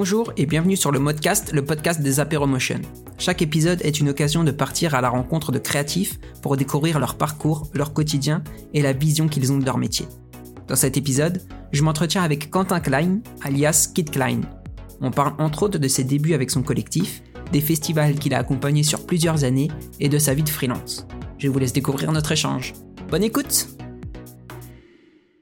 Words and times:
Bonjour 0.00 0.32
et 0.36 0.46
bienvenue 0.46 0.76
sur 0.76 0.92
le 0.92 1.00
Modcast, 1.00 1.52
le 1.52 1.64
podcast 1.64 2.00
des 2.00 2.20
Apéromotion. 2.20 2.80
Chaque 3.18 3.42
épisode 3.42 3.82
est 3.82 3.98
une 3.98 4.10
occasion 4.10 4.44
de 4.44 4.52
partir 4.52 4.94
à 4.94 5.00
la 5.00 5.08
rencontre 5.08 5.50
de 5.50 5.58
créatifs 5.58 6.20
pour 6.40 6.56
découvrir 6.56 7.00
leur 7.00 7.16
parcours, 7.16 7.68
leur 7.74 7.92
quotidien 7.92 8.44
et 8.72 8.80
la 8.80 8.92
vision 8.92 9.26
qu'ils 9.26 9.50
ont 9.50 9.58
de 9.58 9.64
leur 9.64 9.76
métier. 9.76 10.06
Dans 10.68 10.76
cet 10.76 10.96
épisode, 10.96 11.42
je 11.72 11.82
m'entretiens 11.82 12.22
avec 12.22 12.48
Quentin 12.48 12.78
Klein, 12.78 13.18
alias 13.42 13.90
Kid 13.92 14.10
Klein. 14.10 14.42
On 15.00 15.10
parle 15.10 15.34
entre 15.38 15.64
autres 15.64 15.78
de 15.78 15.88
ses 15.88 16.04
débuts 16.04 16.34
avec 16.34 16.52
son 16.52 16.62
collectif, 16.62 17.20
des 17.50 17.60
festivals 17.60 18.20
qu'il 18.20 18.34
a 18.34 18.38
accompagnés 18.38 18.84
sur 18.84 19.04
plusieurs 19.04 19.42
années 19.42 19.68
et 19.98 20.08
de 20.08 20.18
sa 20.20 20.32
vie 20.32 20.44
de 20.44 20.48
freelance. 20.48 21.08
Je 21.38 21.48
vous 21.48 21.58
laisse 21.58 21.72
découvrir 21.72 22.12
notre 22.12 22.30
échange. 22.30 22.72
Bonne 23.08 23.24
écoute 23.24 23.66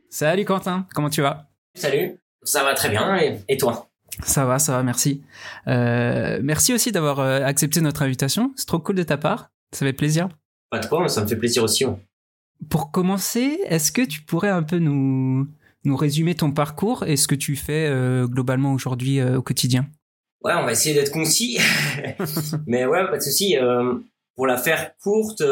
Salut 0.08 0.46
Quentin, 0.46 0.86
comment 0.94 1.10
tu 1.10 1.20
vas? 1.20 1.50
Salut, 1.74 2.22
ça 2.42 2.64
va 2.64 2.72
très 2.72 2.88
bien 2.88 3.18
et, 3.48 3.58
toi? 3.58 3.90
Ça 4.22 4.46
va, 4.46 4.58
ça 4.58 4.72
va, 4.72 4.82
merci. 4.82 5.22
Euh, 5.66 6.40
merci 6.42 6.72
aussi 6.72 6.92
d'avoir 6.92 7.20
euh, 7.20 7.42
accepté 7.42 7.80
notre 7.80 8.02
invitation. 8.02 8.52
C'est 8.56 8.66
trop 8.66 8.78
cool 8.78 8.96
de 8.96 9.02
ta 9.02 9.16
part. 9.16 9.50
Ça 9.72 9.84
fait 9.84 9.92
plaisir. 9.92 10.28
Pas 10.70 10.78
de 10.78 10.86
quoi, 10.86 11.08
ça 11.08 11.22
me 11.22 11.26
fait 11.26 11.36
plaisir 11.36 11.62
aussi. 11.62 11.84
Pour 12.70 12.90
commencer, 12.90 13.60
est-ce 13.66 13.92
que 13.92 14.02
tu 14.02 14.22
pourrais 14.22 14.48
un 14.48 14.62
peu 14.62 14.78
nous, 14.78 15.46
nous 15.84 15.96
résumer 15.96 16.34
ton 16.34 16.50
parcours 16.50 17.04
et 17.04 17.16
ce 17.16 17.28
que 17.28 17.34
tu 17.34 17.56
fais 17.56 17.88
euh, 17.88 18.26
globalement 18.26 18.72
aujourd'hui 18.72 19.22
au 19.22 19.42
quotidien? 19.42 19.86
Ouais, 20.42 20.54
on 20.54 20.64
va 20.64 20.72
essayer 20.72 20.94
d'être 20.94 21.12
concis. 21.12 21.58
Mais 22.66 22.86
ouais, 22.86 23.06
pas 23.06 23.18
de 23.18 23.22
souci. 23.22 23.56
pour 24.34 24.46
la 24.46 24.56
faire 24.56 24.96
courte, 25.02 25.42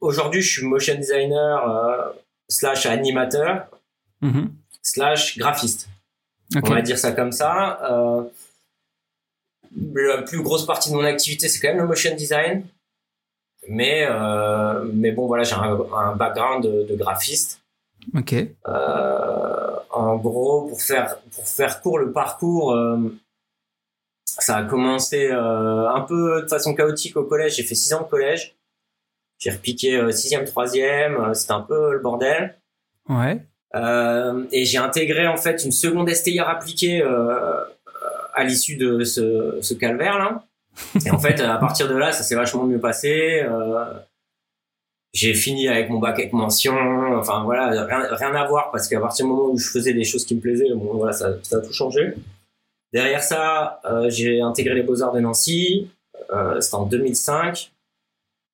aujourd'hui, 0.00 0.42
je 0.42 0.50
suis 0.58 0.66
motion 0.66 0.94
designer 0.94 2.14
slash 2.48 2.86
animateur 2.86 3.68
mm-hmm. 4.22 4.48
slash 4.82 5.38
graphiste. 5.38 5.88
On 6.56 6.70
va 6.70 6.82
dire 6.82 6.98
ça 6.98 7.12
comme 7.12 7.32
ça. 7.32 7.78
Euh, 7.90 8.22
la 9.94 10.22
plus 10.22 10.42
grosse 10.42 10.66
partie 10.66 10.90
de 10.90 10.94
mon 10.94 11.04
activité, 11.04 11.48
c'est 11.48 11.60
quand 11.60 11.68
même 11.68 11.82
le 11.82 11.86
motion 11.86 12.14
design. 12.14 12.66
Mais, 13.68 14.06
euh, 14.08 14.84
mais 14.94 15.12
bon, 15.12 15.26
voilà, 15.26 15.44
j'ai 15.44 15.54
un, 15.54 16.16
background 16.16 16.64
de, 16.64 16.96
graphiste. 16.96 17.60
Ok. 18.16 18.32
Euh, 18.32 19.76
en 19.90 20.16
gros, 20.16 20.68
pour 20.68 20.80
faire, 20.80 21.18
pour 21.32 21.46
faire 21.46 21.82
court 21.82 21.98
le 21.98 22.12
parcours, 22.12 22.78
ça 24.24 24.56
a 24.56 24.64
commencé 24.64 25.30
un 25.30 26.00
peu 26.08 26.42
de 26.42 26.48
façon 26.48 26.74
chaotique 26.74 27.16
au 27.16 27.24
collège. 27.24 27.56
J'ai 27.56 27.64
fait 27.64 27.74
six 27.74 27.92
ans 27.92 28.02
de 28.02 28.08
collège. 28.08 28.56
J'ai 29.38 29.50
repiqué 29.50 30.12
sixième, 30.12 30.46
troisième. 30.46 31.34
C'était 31.34 31.52
un 31.52 31.60
peu 31.60 31.92
le 31.92 31.98
bordel. 31.98 32.58
Ouais. 33.08 33.44
Euh, 33.74 34.44
et 34.50 34.64
j'ai 34.64 34.78
intégré 34.78 35.26
en 35.26 35.36
fait 35.36 35.64
une 35.64 35.72
seconde 35.72 36.08
STIR 36.08 36.48
appliquée 36.48 37.02
euh, 37.02 37.60
à 38.34 38.44
l'issue 38.44 38.76
de 38.76 39.04
ce, 39.04 39.58
ce 39.60 39.74
calvaire 39.74 40.18
là. 40.18 40.44
Et 41.04 41.10
en 41.10 41.18
fait, 41.18 41.40
à 41.40 41.56
partir 41.58 41.88
de 41.88 41.94
là, 41.94 42.12
ça 42.12 42.22
s'est 42.22 42.36
vachement 42.36 42.64
mieux 42.64 42.78
passé. 42.78 43.42
Euh, 43.42 43.84
j'ai 45.12 45.34
fini 45.34 45.68
avec 45.68 45.90
mon 45.90 45.98
bac 45.98 46.18
avec 46.18 46.32
mention. 46.32 46.74
Enfin 47.16 47.42
voilà, 47.44 47.84
rien, 47.84 48.06
rien 48.10 48.34
à 48.34 48.46
voir 48.46 48.70
parce 48.70 48.88
qu'à 48.88 49.00
partir 49.00 49.26
du 49.26 49.32
moment 49.32 49.50
où 49.50 49.58
je 49.58 49.68
faisais 49.68 49.92
des 49.92 50.04
choses 50.04 50.24
qui 50.24 50.34
me 50.36 50.40
plaisaient, 50.40 50.72
bon 50.74 50.94
voilà, 50.94 51.12
ça, 51.12 51.30
ça 51.42 51.56
a 51.56 51.60
tout 51.60 51.72
changé. 51.72 52.14
Derrière 52.92 53.22
ça, 53.22 53.80
euh, 53.84 54.08
j'ai 54.08 54.40
intégré 54.40 54.74
les 54.74 54.82
Beaux 54.82 55.02
Arts 55.02 55.12
de 55.12 55.20
Nancy. 55.20 55.90
Euh, 56.30 56.60
C'était 56.60 56.74
en 56.74 56.86
2005. 56.86 57.70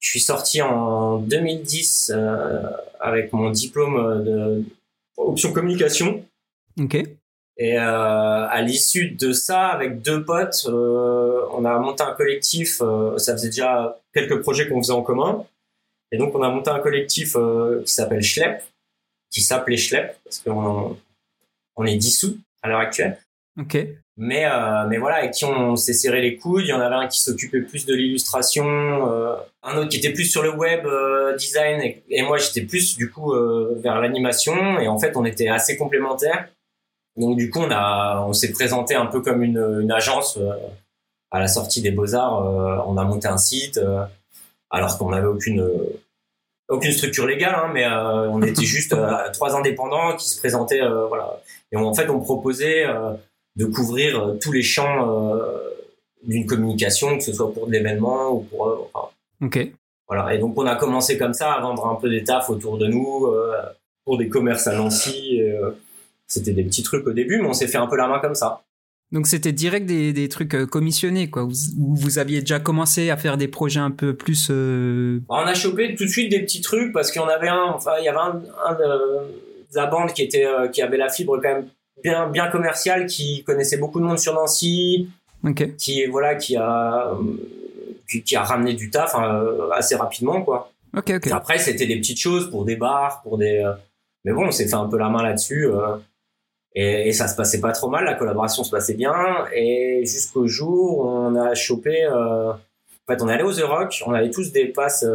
Je 0.01 0.11
suis 0.11 0.21
sorti 0.21 0.61
en 0.61 1.19
2010 1.19 2.13
euh, 2.15 2.63
avec 3.01 3.33
mon 3.33 3.51
diplôme 3.51 4.25
de 4.25 4.65
option 5.17 5.53
communication. 5.53 6.25
Ok. 6.79 6.97
Et 7.57 7.79
euh, 7.79 8.49
à 8.49 8.63
l'issue 8.63 9.11
de 9.11 9.33
ça, 9.33 9.69
avec 9.69 10.03
deux 10.03 10.25
potes, 10.25 10.67
euh, 10.67 11.47
on 11.53 11.65
a 11.65 11.79
monté 11.79 12.03
un 12.03 12.13
collectif. 12.13 12.81
Euh, 12.83 13.17
ça 13.17 13.33
faisait 13.33 13.49
déjà 13.49 14.01
quelques 14.13 14.41
projets 14.43 14.69
qu'on 14.69 14.83
faisait 14.83 14.93
en 14.93 15.03
commun. 15.03 15.47
Et 16.11 16.19
donc, 16.19 16.35
on 16.35 16.43
a 16.43 16.49
monté 16.49 16.71
un 16.71 16.81
collectif 16.81 17.37
euh, 17.37 17.83
qui 17.85 17.93
s'appelle 17.93 18.23
Schlepp, 18.23 18.63
qui 19.31 19.41
s'appelait 19.41 19.77
Schlepp, 19.77 20.17
parce 20.25 20.41
qu'on 20.41 20.97
on 21.77 21.85
est 21.85 21.97
dissous 21.97 22.39
à 22.63 22.69
l'heure 22.69 22.81
actuelle. 22.81 23.19
Ok. 23.59 23.79
Mais, 24.17 24.45
euh, 24.47 24.87
mais 24.89 24.99
voilà, 24.99 25.17
avec 25.17 25.33
qui 25.33 25.45
on 25.45 25.75
s'est 25.75 25.93
serré 25.93 26.21
les 26.21 26.37
coudes. 26.37 26.63
Il 26.65 26.69
y 26.69 26.73
en 26.73 26.81
avait 26.81 26.95
un 26.95 27.09
qui 27.09 27.21
s'occupait 27.21 27.63
plus 27.63 27.85
de 27.85 27.95
l'illustration, 27.95 28.65
euh, 28.65 29.35
un 29.65 29.77
autre 29.77 29.89
qui 29.89 29.97
était 29.97 30.13
plus 30.13 30.27
sur 30.27 30.43
le 30.43 30.55
web 30.55 30.87
euh, 30.87 31.37
design, 31.37 31.81
et, 32.09 32.23
moi 32.23 32.39
j'étais 32.39 32.63
plus 32.63 32.97
du 32.97 33.11
coup 33.11 33.33
euh, 33.33 33.77
vers 33.83 34.01
l'animation. 34.01 34.79
Et 34.79 34.87
en 34.87 34.99
fait, 34.99 35.17
on 35.17 35.25
était 35.25 35.49
assez 35.49 35.77
complémentaires. 35.77 36.49
Donc 37.17 37.37
du 37.37 37.51
coup, 37.51 37.61
on 37.61 37.71
a, 37.71 38.25
on 38.27 38.33
s'est 38.33 38.53
présenté 38.53 38.95
un 38.95 39.07
peu 39.07 39.21
comme 39.21 39.43
une, 39.43 39.81
une 39.83 39.93
agence 39.93 40.39
à 41.31 41.41
la 41.41 41.49
sortie 41.49 41.83
des 41.83 41.91
beaux 41.91 42.15
arts. 42.15 42.89
on 42.89 42.97
a 42.97 43.05
monté 43.05 43.29
un 43.29 43.39
site, 43.39 43.81
alors 44.71 44.99
qu'on 44.99 45.11
n'avait 45.11 45.27
aucune 45.27 45.69
aucune 46.69 46.93
structure 46.93 47.27
légale, 47.27 47.55
hein, 47.55 47.71
mais 47.73 47.87
on 47.87 48.43
était 48.43 48.65
juste 48.65 48.97
trois 49.33 49.55
indépendants 49.57 50.17
qui 50.17 50.29
se 50.29 50.39
présentaient, 50.39 50.81
voilà. 51.09 51.41
Et 51.73 51.77
en 51.77 51.95
fait, 51.95 52.09
on 52.11 52.21
proposait 52.21 52.85
de 53.57 53.67
couvrir 53.67 54.21
euh, 54.21 54.35
tous 54.41 54.53
les 54.53 54.63
champs 54.63 55.09
euh, 55.09 55.59
d'une 56.23 56.47
communication, 56.47 57.17
que 57.17 57.25
ce 57.25 57.33
soit 57.33 57.53
pour 57.53 57.67
de 57.67 57.73
l'événement 57.73 58.33
ou 58.33 58.41
pour. 58.41 58.69
Euh, 58.69 58.89
enfin, 58.93 59.09
ok. 59.43 59.71
Voilà. 60.09 60.35
Et 60.35 60.39
donc 60.39 60.59
on 60.59 60.67
a 60.67 60.77
commencé 60.77 61.17
comme 61.17 61.35
ça 61.35 61.53
à 61.53 61.61
vendre 61.61 61.87
un 61.87 61.95
peu 61.95 62.11
des 62.11 62.25
tafs 62.25 62.51
autour 62.51 62.79
de 62.79 62.87
nous 62.87 63.27
pour 64.05 64.19
des 64.19 64.29
commerces 64.29 64.67
à 64.67 64.77
Nancy. 64.77 65.41
C'était 66.27 66.53
des 66.53 66.63
petits 66.63 66.83
trucs 66.83 67.07
au 67.07 67.13
début, 67.13 67.41
mais 67.41 67.49
on 67.49 67.55
s'est 67.55 67.69
fait 67.69 67.79
un 67.79 67.87
peu 67.87 67.97
la 67.97 68.07
main 68.07 68.19
comme 68.19 68.35
ça. 68.35 68.63
Donc 69.13 69.27
c'était 69.27 69.53
direct 69.53 69.87
des, 69.87 70.13
des 70.13 70.29
trucs 70.29 70.67
commissionnés, 70.67 71.31
quoi. 71.31 71.45
Vous, 71.45 71.55
vous 71.79 72.19
aviez 72.19 72.41
déjà 72.41 72.61
commencé 72.61 73.09
à 73.09 73.17
faire 73.17 73.39
des 73.39 73.49
projets 73.49 73.81
un 73.81 73.91
peu 73.91 74.15
plus. 74.15 74.49
Euh... 74.51 75.21
On 75.31 75.37
a 75.37 75.55
chopé 75.55 75.95
tout 75.95 76.05
de 76.05 76.11
suite 76.11 76.31
des 76.31 76.41
petits 76.41 76.61
trucs 76.61 76.93
parce 76.93 77.11
qu'il 77.11 77.23
y 77.23 77.25
en 77.25 77.29
avait 77.29 77.49
un. 77.49 77.73
Enfin, 77.75 77.93
il 77.99 78.05
y 78.05 78.09
avait 78.09 78.19
un, 78.19 78.43
un 78.67 78.75
de, 78.75 79.75
la 79.75 79.87
bande 79.87 80.13
qui 80.13 80.23
était 80.23 80.47
qui 80.71 80.83
avait 80.83 80.99
la 80.99 81.09
fibre 81.09 81.41
quand 81.41 81.49
même 81.49 81.67
bien 82.03 82.29
bien 82.29 82.49
commercial 82.49 83.07
qui 83.07 83.45
connaissait 83.45 83.77
beaucoup 83.77 84.01
de 84.01 84.05
monde 84.05 84.19
sur 84.19 84.35
Nancy, 84.35 85.09
qui 85.79 86.07
voilà 86.07 86.35
qui 86.35 86.57
a 86.57 87.13
qui, 88.25 88.37
a 88.37 88.43
ramené 88.43 88.75
du 88.75 88.91
taf 88.91 89.15
euh, 89.15 89.71
assez 89.71 89.97
rapidement 89.97 90.43
quoi. 90.43 90.71
Après 91.33 91.59
c'était 91.59 91.87
des 91.87 91.97
petites 91.97 92.21
choses 92.21 92.51
pour 92.51 92.65
des 92.65 92.77
bars, 92.77 93.23
pour 93.23 93.39
des 93.39 93.59
euh, 93.59 93.73
mais 94.25 94.33
bon 94.33 94.47
on 94.47 94.51
s'est 94.51 94.69
fait 94.69 94.75
un 94.75 94.87
peu 94.87 94.99
la 94.99 95.09
main 95.09 95.23
là-dessus 95.23 95.67
euh, 95.67 95.97
et, 96.77 97.13
ça 97.13 97.29
se 97.29 97.37
passait 97.37 97.61
pas 97.61 97.73
trop 97.73 97.89
mal, 97.89 98.05
la 98.05 98.15
collaboration 98.15 98.65
se 98.65 98.71
passait 98.71 98.95
bien 98.95 99.47
et 99.55 100.03
jusqu'au 100.05 100.47
jour 100.47 100.99
où 100.99 101.09
on 101.09 101.37
a 101.37 101.55
chopé 101.55 102.07
en 102.09 102.57
fait 103.07 103.23
on 103.23 103.29
est 103.29 103.33
allé 103.33 103.45
aux 103.45 103.53
The 103.53 103.63
Rock, 103.63 104.03
on 104.07 104.13
avait 104.13 104.31
tous 104.31 104.51
des 104.53 104.67
passes 104.67 105.07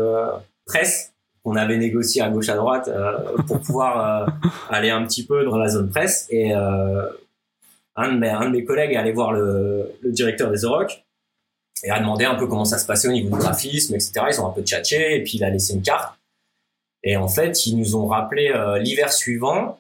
presse 0.66 1.09
on 1.50 1.56
avait 1.56 1.78
négocié 1.78 2.22
à 2.22 2.30
gauche 2.30 2.50
à 2.50 2.56
droite 2.56 2.88
euh, 2.88 3.18
pour 3.48 3.60
pouvoir 3.60 4.28
euh, 4.28 4.50
aller 4.70 4.92
un 4.92 5.04
petit 5.04 5.26
peu 5.26 5.44
dans 5.44 5.58
la 5.58 5.68
zone 5.68 5.90
presse. 5.90 6.28
Et 6.30 6.56
euh, 6.56 7.08
un, 7.96 8.14
de 8.14 8.50
mes, 8.50 8.64
collègues 8.64 8.94
est 8.94 8.98
allé 8.98 9.12
voir 9.12 9.34
le, 9.34 9.96
directeur 10.04 10.52
des 10.52 10.64
Oroc 10.64 11.04
et 11.84 11.90
a 11.90 12.00
demandé 12.00 12.26
un 12.26 12.36
peu 12.36 12.46
comment 12.46 12.66
ça 12.66 12.78
se 12.78 12.86
passait 12.86 13.08
au 13.08 13.12
niveau 13.12 13.36
du 13.36 13.42
graphisme 13.42 13.96
etc 13.96 14.26
ils 14.30 14.42
ont 14.42 14.48
un 14.48 14.52
peu 14.52 14.62
tchatché 14.62 15.16
et 15.16 15.24
puis 15.24 15.38
il 15.38 15.44
a 15.44 15.50
laissé 15.50 15.74
une 15.74 15.82
carte. 15.82 16.14
Et 17.04 17.18
en 17.18 17.28
fait 17.28 17.66
ils 17.66 17.78
nous 17.78 17.96
ont 17.96 18.06
rappelé 18.06 18.54
l'hiver 18.80 19.12
suivant 19.12 19.80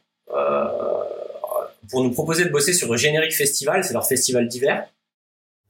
pour 1.90 2.03
nous 2.03 2.12
proposer 2.12 2.46
de 2.46 2.50
bosser 2.50 2.74
sur 2.74 2.91
le 2.91 2.97
générique 2.97 3.36
festival. 3.36 3.84
C'est 3.84 3.94
leur 3.94 4.07
festival 4.07 4.47
d'hiver 4.47 4.88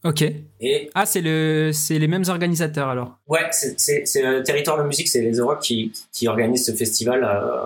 Ok. 0.03 0.23
Et 0.61 0.89
ah, 0.95 1.05
c'est 1.05 1.21
le, 1.21 1.71
c'est 1.73 1.99
les 1.99 2.07
mêmes 2.07 2.23
organisateurs 2.27 2.87
alors. 2.87 3.17
Ouais, 3.27 3.47
c'est, 3.51 4.05
le 4.15 4.41
territoire 4.43 4.77
de 4.77 4.83
musique, 4.83 5.09
c'est 5.09 5.21
les 5.21 5.33
Europe 5.33 5.59
qui, 5.61 5.91
qui 6.11 6.27
organisent 6.27 6.65
ce 6.65 6.71
festival 6.71 7.23
euh, 7.23 7.65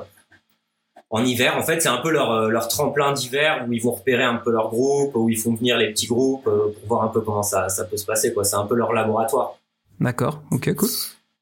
en 1.13 1.23
hiver. 1.23 1.55
En 1.55 1.61
fait, 1.61 1.79
c'est 1.79 1.89
un 1.89 1.99
peu 1.99 2.09
leur, 2.09 2.31
euh, 2.31 2.49
leur 2.49 2.67
tremplin 2.67 3.13
d'hiver 3.13 3.65
où 3.67 3.73
ils 3.73 3.81
vont 3.81 3.91
repérer 3.91 4.23
un 4.23 4.37
peu 4.37 4.51
leur 4.51 4.69
groupe, 4.69 5.15
où 5.15 5.29
ils 5.29 5.37
font 5.37 5.53
venir 5.53 5.77
les 5.77 5.91
petits 5.91 6.07
groupes 6.07 6.47
euh, 6.47 6.73
pour 6.73 6.87
voir 6.87 7.03
un 7.03 7.09
peu 7.09 7.21
comment 7.21 7.43
ça, 7.43 7.69
ça 7.69 7.85
peut 7.85 7.97
se 7.97 8.05
passer. 8.05 8.33
Quoi, 8.33 8.43
c'est 8.43 8.55
un 8.55 8.65
peu 8.65 8.73
leur 8.73 8.93
laboratoire. 8.93 9.59
D'accord. 9.99 10.41
Ok, 10.51 10.73
cool. 10.73 10.89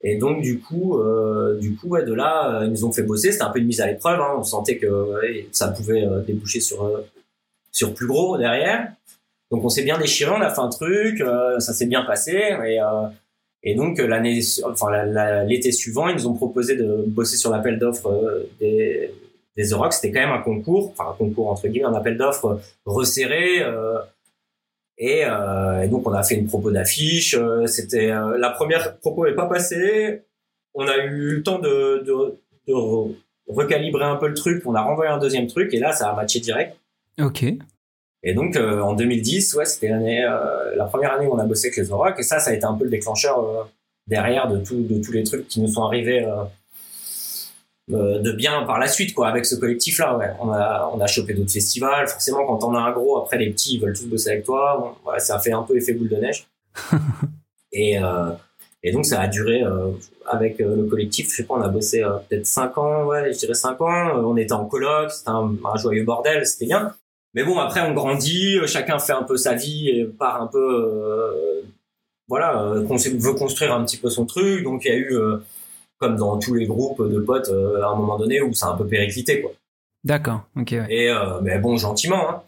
Et 0.04 0.18
donc 0.18 0.42
du 0.42 0.60
coup, 0.60 1.00
euh, 1.00 1.58
du 1.58 1.76
coup, 1.76 1.88
ouais, 1.88 2.04
de 2.04 2.14
là, 2.14 2.64
ils 2.66 2.70
nous 2.70 2.84
ont 2.84 2.92
fait 2.92 3.04
bosser. 3.04 3.32
C'était 3.32 3.46
un 3.46 3.50
peu 3.50 3.60
une 3.60 3.68
mise 3.68 3.80
à 3.80 3.88
l'épreuve. 3.88 4.20
Hein. 4.20 4.36
On 4.38 4.44
sentait 4.44 4.78
que 4.78 5.16
ça 5.54 5.70
pouvait 5.70 6.06
déboucher 6.28 6.60
sur 6.60 6.92
sur 7.72 7.94
plus 7.94 8.08
gros 8.08 8.38
derrière. 8.38 8.92
Donc 9.52 9.66
on 9.66 9.70
s'est 9.70 9.84
bien 9.84 9.98
déchiré, 9.98 10.32
on 10.32 10.42
a 10.42 10.50
fait 10.50 10.62
un 10.62 10.70
truc, 10.70 11.20
euh, 11.20 11.60
ça 11.60 11.74
s'est 11.74 11.86
bien 11.86 12.04
passé 12.04 12.32
et, 12.32 12.82
euh, 12.82 13.08
et 13.64 13.76
donc 13.76 14.00
l'année, 14.00 14.40
enfin 14.64 15.04
l'été 15.46 15.74
suivant, 15.74 16.08
ils 16.08 16.16
nous 16.16 16.28
ont 16.28 16.34
proposé 16.34 16.78
de 16.78 17.04
bosser 17.06 17.36
sur 17.36 17.52
l'appel 17.52 17.78
d'offres 17.78 18.10
euh, 18.10 18.50
des 18.60 19.14
des 19.58 19.66
C'était 19.66 20.12
quand 20.14 20.22
même 20.22 20.32
un 20.32 20.42
concours, 20.42 20.92
enfin 20.92 21.12
un 21.12 21.14
concours 21.14 21.50
entre 21.50 21.68
guillemets, 21.68 21.86
un 21.86 21.94
appel 21.94 22.18
d'offres 22.18 22.62
resserré. 22.86 23.62
Et, 24.98 25.24
et, 25.24 25.88
donc 25.90 26.08
on 26.08 26.14
a 26.14 26.24
fait 26.24 26.36
une 26.36 26.48
propos 26.48 26.72
d'affiche. 26.72 27.38
C'était 27.66 28.08
la 28.08 28.50
première 28.52 28.98
propos 29.00 29.26
n'est 29.26 29.36
pas 29.36 29.48
passée. 29.48 30.22
On 30.74 30.88
a 30.88 30.98
eu 31.00 31.36
le 31.36 31.44
temps 31.44 31.60
de, 31.60 32.02
de, 32.06 32.40
de 32.66 32.74
recalibrer 33.46 34.06
un 34.06 34.16
peu 34.16 34.30
le 34.30 34.36
truc. 34.36 34.64
On 34.66 34.74
a 34.74 34.82
renvoyé 34.82 35.12
un 35.12 35.18
deuxième 35.18 35.48
truc 35.48 35.74
et 35.74 35.80
là 35.80 35.92
ça 35.92 36.10
a 36.10 36.16
matché 36.16 36.40
direct. 36.40 36.78
Ok. 37.20 37.44
Et 38.24 38.34
donc 38.34 38.56
en 38.56 38.94
2010, 38.94 39.56
ouais, 39.56 39.66
c'était 39.66 39.90
l'année, 39.90 40.22
la 40.76 40.86
première 40.86 41.14
année 41.14 41.26
où 41.26 41.34
on 41.34 41.40
a 41.40 41.46
bossé 41.46 41.68
avec 41.68 41.78
les 41.78 41.92
Oroc, 41.92 42.16
et 42.20 42.24
ça, 42.24 42.40
ça 42.40 42.52
a 42.52 42.54
été 42.54 42.66
un 42.66 42.76
peu 42.76 42.84
le 42.84 42.92
déclencheur 42.92 43.68
derrière 44.06 44.48
de 44.48 44.58
tout, 44.58 44.84
de 44.84 45.02
tous 45.02 45.12
les 45.12 45.24
trucs 45.24 45.48
qui 45.48 45.60
nous 45.60 45.68
sont 45.68 45.84
arrivés 45.84 46.28
de 47.88 48.32
bien 48.32 48.64
par 48.64 48.80
la 48.80 48.88
suite 48.88 49.14
quoi 49.14 49.28
avec 49.28 49.46
ce 49.46 49.56
collectif 49.56 50.00
là 50.00 50.16
ouais. 50.16 50.30
on 50.40 50.50
a 50.52 50.90
on 50.94 51.02
a 51.02 51.08
chopé 51.08 51.34
d'autres 51.34 51.52
festivals 51.52 52.08
forcément 52.08 52.46
quand 52.46 52.64
on 52.64 52.74
a 52.74 52.80
un 52.80 52.92
gros 52.92 53.18
après 53.18 53.38
les 53.38 53.50
petits 53.50 53.76
ils 53.76 53.82
veulent 53.82 53.98
tous 53.98 54.06
bosser 54.06 54.30
avec 54.30 54.46
toi 54.46 54.96
bon, 55.04 55.12
ça 55.18 55.40
fait 55.40 55.52
un 55.52 55.64
peu 55.64 55.76
effet 55.76 55.94
boule 55.94 56.08
de 56.08 56.16
neige 56.16 56.48
et 57.74 58.00
et 58.84 58.92
donc 58.92 59.06
ça 59.06 59.22
a 59.22 59.28
duré 59.28 59.62
euh, 59.62 59.92
avec 60.26 60.60
euh, 60.60 60.76
le 60.76 60.84
collectif, 60.86 61.30
je 61.30 61.38
sais 61.38 61.44
pas, 61.44 61.54
on 61.56 61.62
a 61.62 61.68
bossé 61.68 62.04
euh, 62.04 62.18
peut-être 62.28 62.48
5 62.48 62.78
ans, 62.80 63.06
ouais, 63.06 63.32
je 63.32 63.38
dirais 63.38 63.54
5 63.54 63.80
ans. 63.82 64.12
on 64.16 64.36
était 64.38 64.54
en 64.54 64.66
coloc, 64.66 65.12
c'était 65.12 65.30
un, 65.30 65.56
joyeux 65.76 66.04
bordel, 66.04 66.46
c'était 66.46 66.66
bien. 66.66 66.96
Mais 67.34 67.44
bon, 67.44 67.58
après 67.60 67.82
on 67.82 67.94
grandit, 67.94 68.58
chacun 68.66 69.00
fait 69.00 69.14
un 69.14 69.24
peu 69.24 69.38
sa 69.38 69.54
vie 69.54 69.90
et 69.90 70.06
part 70.06 70.42
un 70.42 70.48
peu, 70.48 71.64
voilà, 72.28 72.74
veut 72.74 73.34
construire 73.34 73.74
un 73.74 73.86
petit 73.86 73.98
peu 73.98 74.10
son 74.10 74.26
truc. 74.26 74.64
Donc 74.64 74.84
il 74.86 74.88
y 74.90 74.92
a 74.92 74.98
eu, 74.98 75.18
comme 75.98 76.18
dans 76.18 76.38
tous 76.40 76.56
les 76.56 76.66
groupes 76.66 77.02
de 77.02 77.20
potes, 77.20 77.50
à 77.50 77.88
un 77.88 77.96
moment 77.96 78.18
donné 78.18 78.42
où 78.42 78.54
ça 78.54 78.68
a 78.68 78.74
un 78.74 78.78
peu 78.78 78.86
périclité, 78.86 79.42
quoi. 79.42 79.52
D'accord, 80.04 80.42
ok. 80.58 80.74
Et 80.90 81.14
mais 81.42 81.60
bon, 81.60 81.78
gentiment. 81.78 82.30
Hein. 82.30 82.42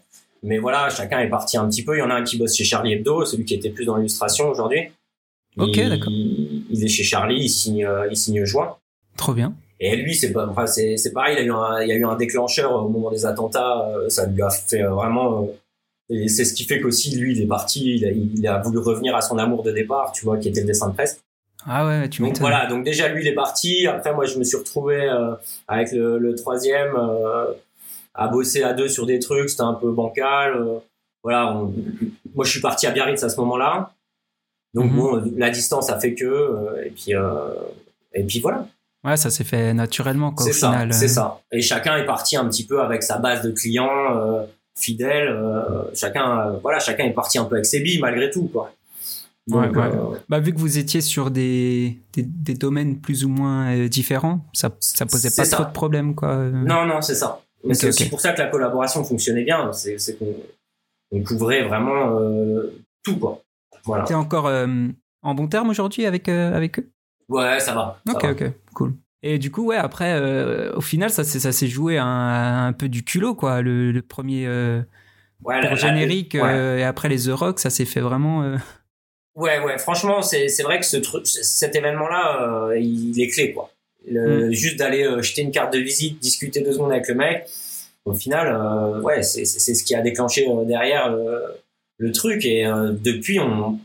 Mais 0.44 0.58
voilà, 0.58 0.90
chacun 0.90 1.20
est 1.20 1.30
parti 1.30 1.56
un 1.56 1.66
petit 1.68 1.82
peu. 1.82 1.96
Il 1.96 2.00
y 2.00 2.02
en 2.02 2.10
a 2.10 2.14
un 2.14 2.22
qui 2.22 2.36
bosse 2.36 2.54
chez 2.54 2.64
Charlie 2.64 2.92
Hebdo, 2.92 3.24
celui 3.24 3.46
qui 3.46 3.54
était 3.54 3.70
plus 3.70 3.86
dans 3.86 3.96
l'illustration 3.96 4.50
aujourd'hui. 4.50 4.90
Ok, 5.56 5.76
d'accord. 5.76 6.12
Il, 6.12 6.84
est 6.84 6.88
chez 6.88 7.02
Charlie, 7.02 7.44
il 7.44 7.48
signe, 7.48 7.86
euh, 7.86 8.08
il 8.10 8.16
signe 8.16 8.44
juin. 8.44 8.76
Trop 9.16 9.32
bien. 9.32 9.54
Et 9.80 9.96
lui, 9.96 10.14
c'est 10.14 10.32
pas, 10.32 10.46
enfin, 10.46 10.66
c'est, 10.66 10.96
c'est 10.96 11.12
pareil, 11.12 11.36
il 11.36 11.40
a 11.40 11.44
eu 11.44 11.52
un, 11.52 11.82
il 11.82 11.88
y 11.88 11.92
a 11.92 11.96
eu 11.96 12.04
un 12.04 12.16
déclencheur 12.16 12.72
au 12.72 12.88
moment 12.88 13.10
des 13.10 13.26
attentats, 13.26 13.88
euh, 13.88 14.08
ça 14.08 14.26
lui 14.26 14.42
a 14.42 14.50
fait 14.50 14.82
euh, 14.82 14.90
vraiment, 14.90 15.48
et 16.08 16.28
c'est 16.28 16.44
ce 16.44 16.54
qui 16.54 16.64
fait 16.64 16.80
qu'aussi, 16.80 17.16
lui, 17.16 17.36
il 17.36 17.42
est 17.42 17.46
parti, 17.46 17.96
il 17.96 18.04
a, 18.04 18.10
il 18.10 18.46
a 18.46 18.58
voulu 18.60 18.78
revenir 18.78 19.16
à 19.16 19.20
son 19.20 19.38
amour 19.38 19.62
de 19.62 19.72
départ, 19.72 20.12
tu 20.12 20.24
vois, 20.24 20.38
qui 20.38 20.48
était 20.48 20.60
le 20.60 20.66
dessin 20.66 20.88
de 20.88 20.94
presse. 20.94 21.20
Ah 21.66 21.86
ouais, 21.86 22.08
tu 22.08 22.22
Donc 22.22 22.38
voilà, 22.38 22.66
donc 22.66 22.84
déjà 22.84 23.08
lui 23.08 23.22
il 23.22 23.26
est 23.26 23.34
parti. 23.34 23.86
Après 23.86 24.12
moi 24.12 24.26
je 24.26 24.38
me 24.38 24.44
suis 24.44 24.58
retrouvé 24.58 25.08
avec 25.66 25.92
le, 25.92 26.18
le 26.18 26.34
troisième 26.34 26.94
à 28.12 28.28
bosser 28.28 28.62
à 28.62 28.74
deux 28.74 28.88
sur 28.88 29.06
des 29.06 29.18
trucs, 29.18 29.48
c'était 29.48 29.62
un 29.62 29.72
peu 29.72 29.90
bancal. 29.90 30.62
voilà, 31.22 31.58
moi 32.34 32.44
je 32.44 32.50
suis 32.50 32.60
parti 32.60 32.86
à 32.86 32.90
Biarritz 32.90 33.22
à 33.22 33.30
ce 33.30 33.40
moment-là. 33.40 33.94
Donc 34.74 34.90
mhm. 34.90 34.96
bon, 34.96 35.32
la 35.36 35.50
distance 35.50 35.88
a 35.88 35.98
fait 35.98 36.14
que, 36.14 36.24
euh, 36.24 36.84
et 36.84 36.90
puis 36.90 37.14
euh, 37.14 37.54
et 38.12 38.24
puis 38.24 38.40
voilà. 38.40 38.66
Ouais, 39.04 39.16
ça 39.16 39.30
s'est 39.30 39.44
fait 39.44 39.74
naturellement 39.74 40.32
quoi. 40.32 40.46
C'est 40.46 40.52
ça, 40.52 40.86
c'est 40.90 41.08
ça. 41.08 41.40
Et 41.52 41.60
chacun 41.60 41.96
est 41.96 42.06
parti 42.06 42.36
un 42.36 42.46
petit 42.48 42.66
peu 42.66 42.80
avec 42.80 43.02
sa 43.02 43.18
base 43.18 43.42
de 43.42 43.50
clients 43.50 44.16
euh, 44.16 44.44
fidèles. 44.78 45.36
chacun, 45.94 46.52
voilà, 46.62 46.78
chacun 46.78 47.04
est 47.04 47.12
parti 47.12 47.38
un 47.38 47.44
peu 47.44 47.56
avec 47.56 47.66
ses 47.66 47.80
billes 47.80 48.00
malgré 48.00 48.30
tout 48.30 48.48
quoi. 48.52 48.72
ouais, 49.50 49.68
bah, 50.28 50.40
vu 50.40 50.54
que 50.54 50.58
vous 50.58 50.78
étiez 50.78 51.02
sur 51.02 51.30
des, 51.30 51.98
des, 52.14 52.54
domaines 52.54 52.98
plus 52.98 53.24
ou 53.24 53.28
moins 53.28 53.86
différents, 53.88 54.40
ça, 54.54 54.70
ça 54.80 55.04
posait 55.04 55.30
pas 55.30 55.46
trop 55.46 55.64
de 55.64 55.72
problèmes, 55.72 56.14
quoi. 56.14 56.36
Non, 56.36 56.86
non, 56.86 57.02
c'est 57.02 57.14
ça. 57.14 57.42
c'est 57.72 57.88
aussi 57.88 58.08
pour 58.08 58.20
ça 58.20 58.32
que 58.32 58.40
la 58.40 58.48
collaboration 58.48 59.04
fonctionnait 59.04 59.44
bien. 59.44 59.70
C'est 59.74 60.18
qu'on 60.18 60.34
on 61.12 61.22
couvrait 61.22 61.62
vraiment 61.62 62.18
tout, 63.02 63.18
quoi. 63.18 63.44
Voilà. 63.84 64.04
T'es 64.04 64.14
encore 64.14 64.46
euh, 64.46 64.66
en 65.22 65.34
bon 65.34 65.46
terme 65.46 65.70
aujourd'hui 65.70 66.06
avec, 66.06 66.28
euh, 66.28 66.54
avec 66.54 66.78
eux? 66.78 66.90
Ouais, 67.28 67.60
ça 67.60 67.74
va. 67.74 68.00
ok, 68.08 68.24
ok, 68.24 68.52
cool. 68.74 68.94
Et 69.22 69.38
du 69.38 69.50
coup, 69.50 69.66
ouais, 69.66 69.76
après, 69.76 70.12
euh, 70.12 70.74
au 70.74 70.82
final, 70.82 71.10
ça, 71.10 71.24
ça 71.24 71.52
s'est 71.52 71.66
joué 71.66 71.96
un, 71.98 72.66
un, 72.66 72.72
peu 72.72 72.88
du 72.88 73.04
culot, 73.04 73.34
quoi. 73.34 73.62
Le, 73.62 73.90
le 73.90 74.02
premier 74.02 74.46
ouais, 75.42 75.76
générique 75.76 76.34
et 76.34 76.82
après 76.82 77.08
les 77.08 77.24
The 77.24 77.30
Rock, 77.30 77.58
ça 77.58 77.70
s'est 77.70 77.86
fait 77.86 78.00
vraiment. 78.00 78.42
Ouais, 79.34 79.58
ouais, 79.64 79.78
franchement, 79.78 80.22
c'est, 80.22 80.62
vrai 80.62 80.78
que 80.78 80.86
ce 80.86 80.98
truc, 80.98 81.26
cet 81.26 81.74
événement-là, 81.74 82.74
il 82.76 83.20
est 83.20 83.28
clé, 83.28 83.52
quoi. 83.52 83.70
Le, 84.06 84.48
mm. 84.48 84.52
Juste 84.52 84.78
d'aller 84.78 85.08
jeter 85.22 85.40
une 85.40 85.50
carte 85.50 85.72
de 85.72 85.78
visite, 85.78 86.20
discuter 86.20 86.60
deux 86.60 86.72
secondes 86.72 86.92
avec 86.92 87.08
le 87.08 87.14
mec, 87.14 87.46
au 88.04 88.12
final, 88.12 89.00
ouais, 89.02 89.22
c'est, 89.22 89.44
ce 89.46 89.82
qui 89.82 89.94
a 89.94 90.02
déclenché 90.02 90.46
derrière 90.66 91.16
le 91.98 92.12
truc. 92.12 92.44
Et 92.44 92.66
euh, 92.66 92.92
depuis, 92.92 93.38
on 93.40 93.78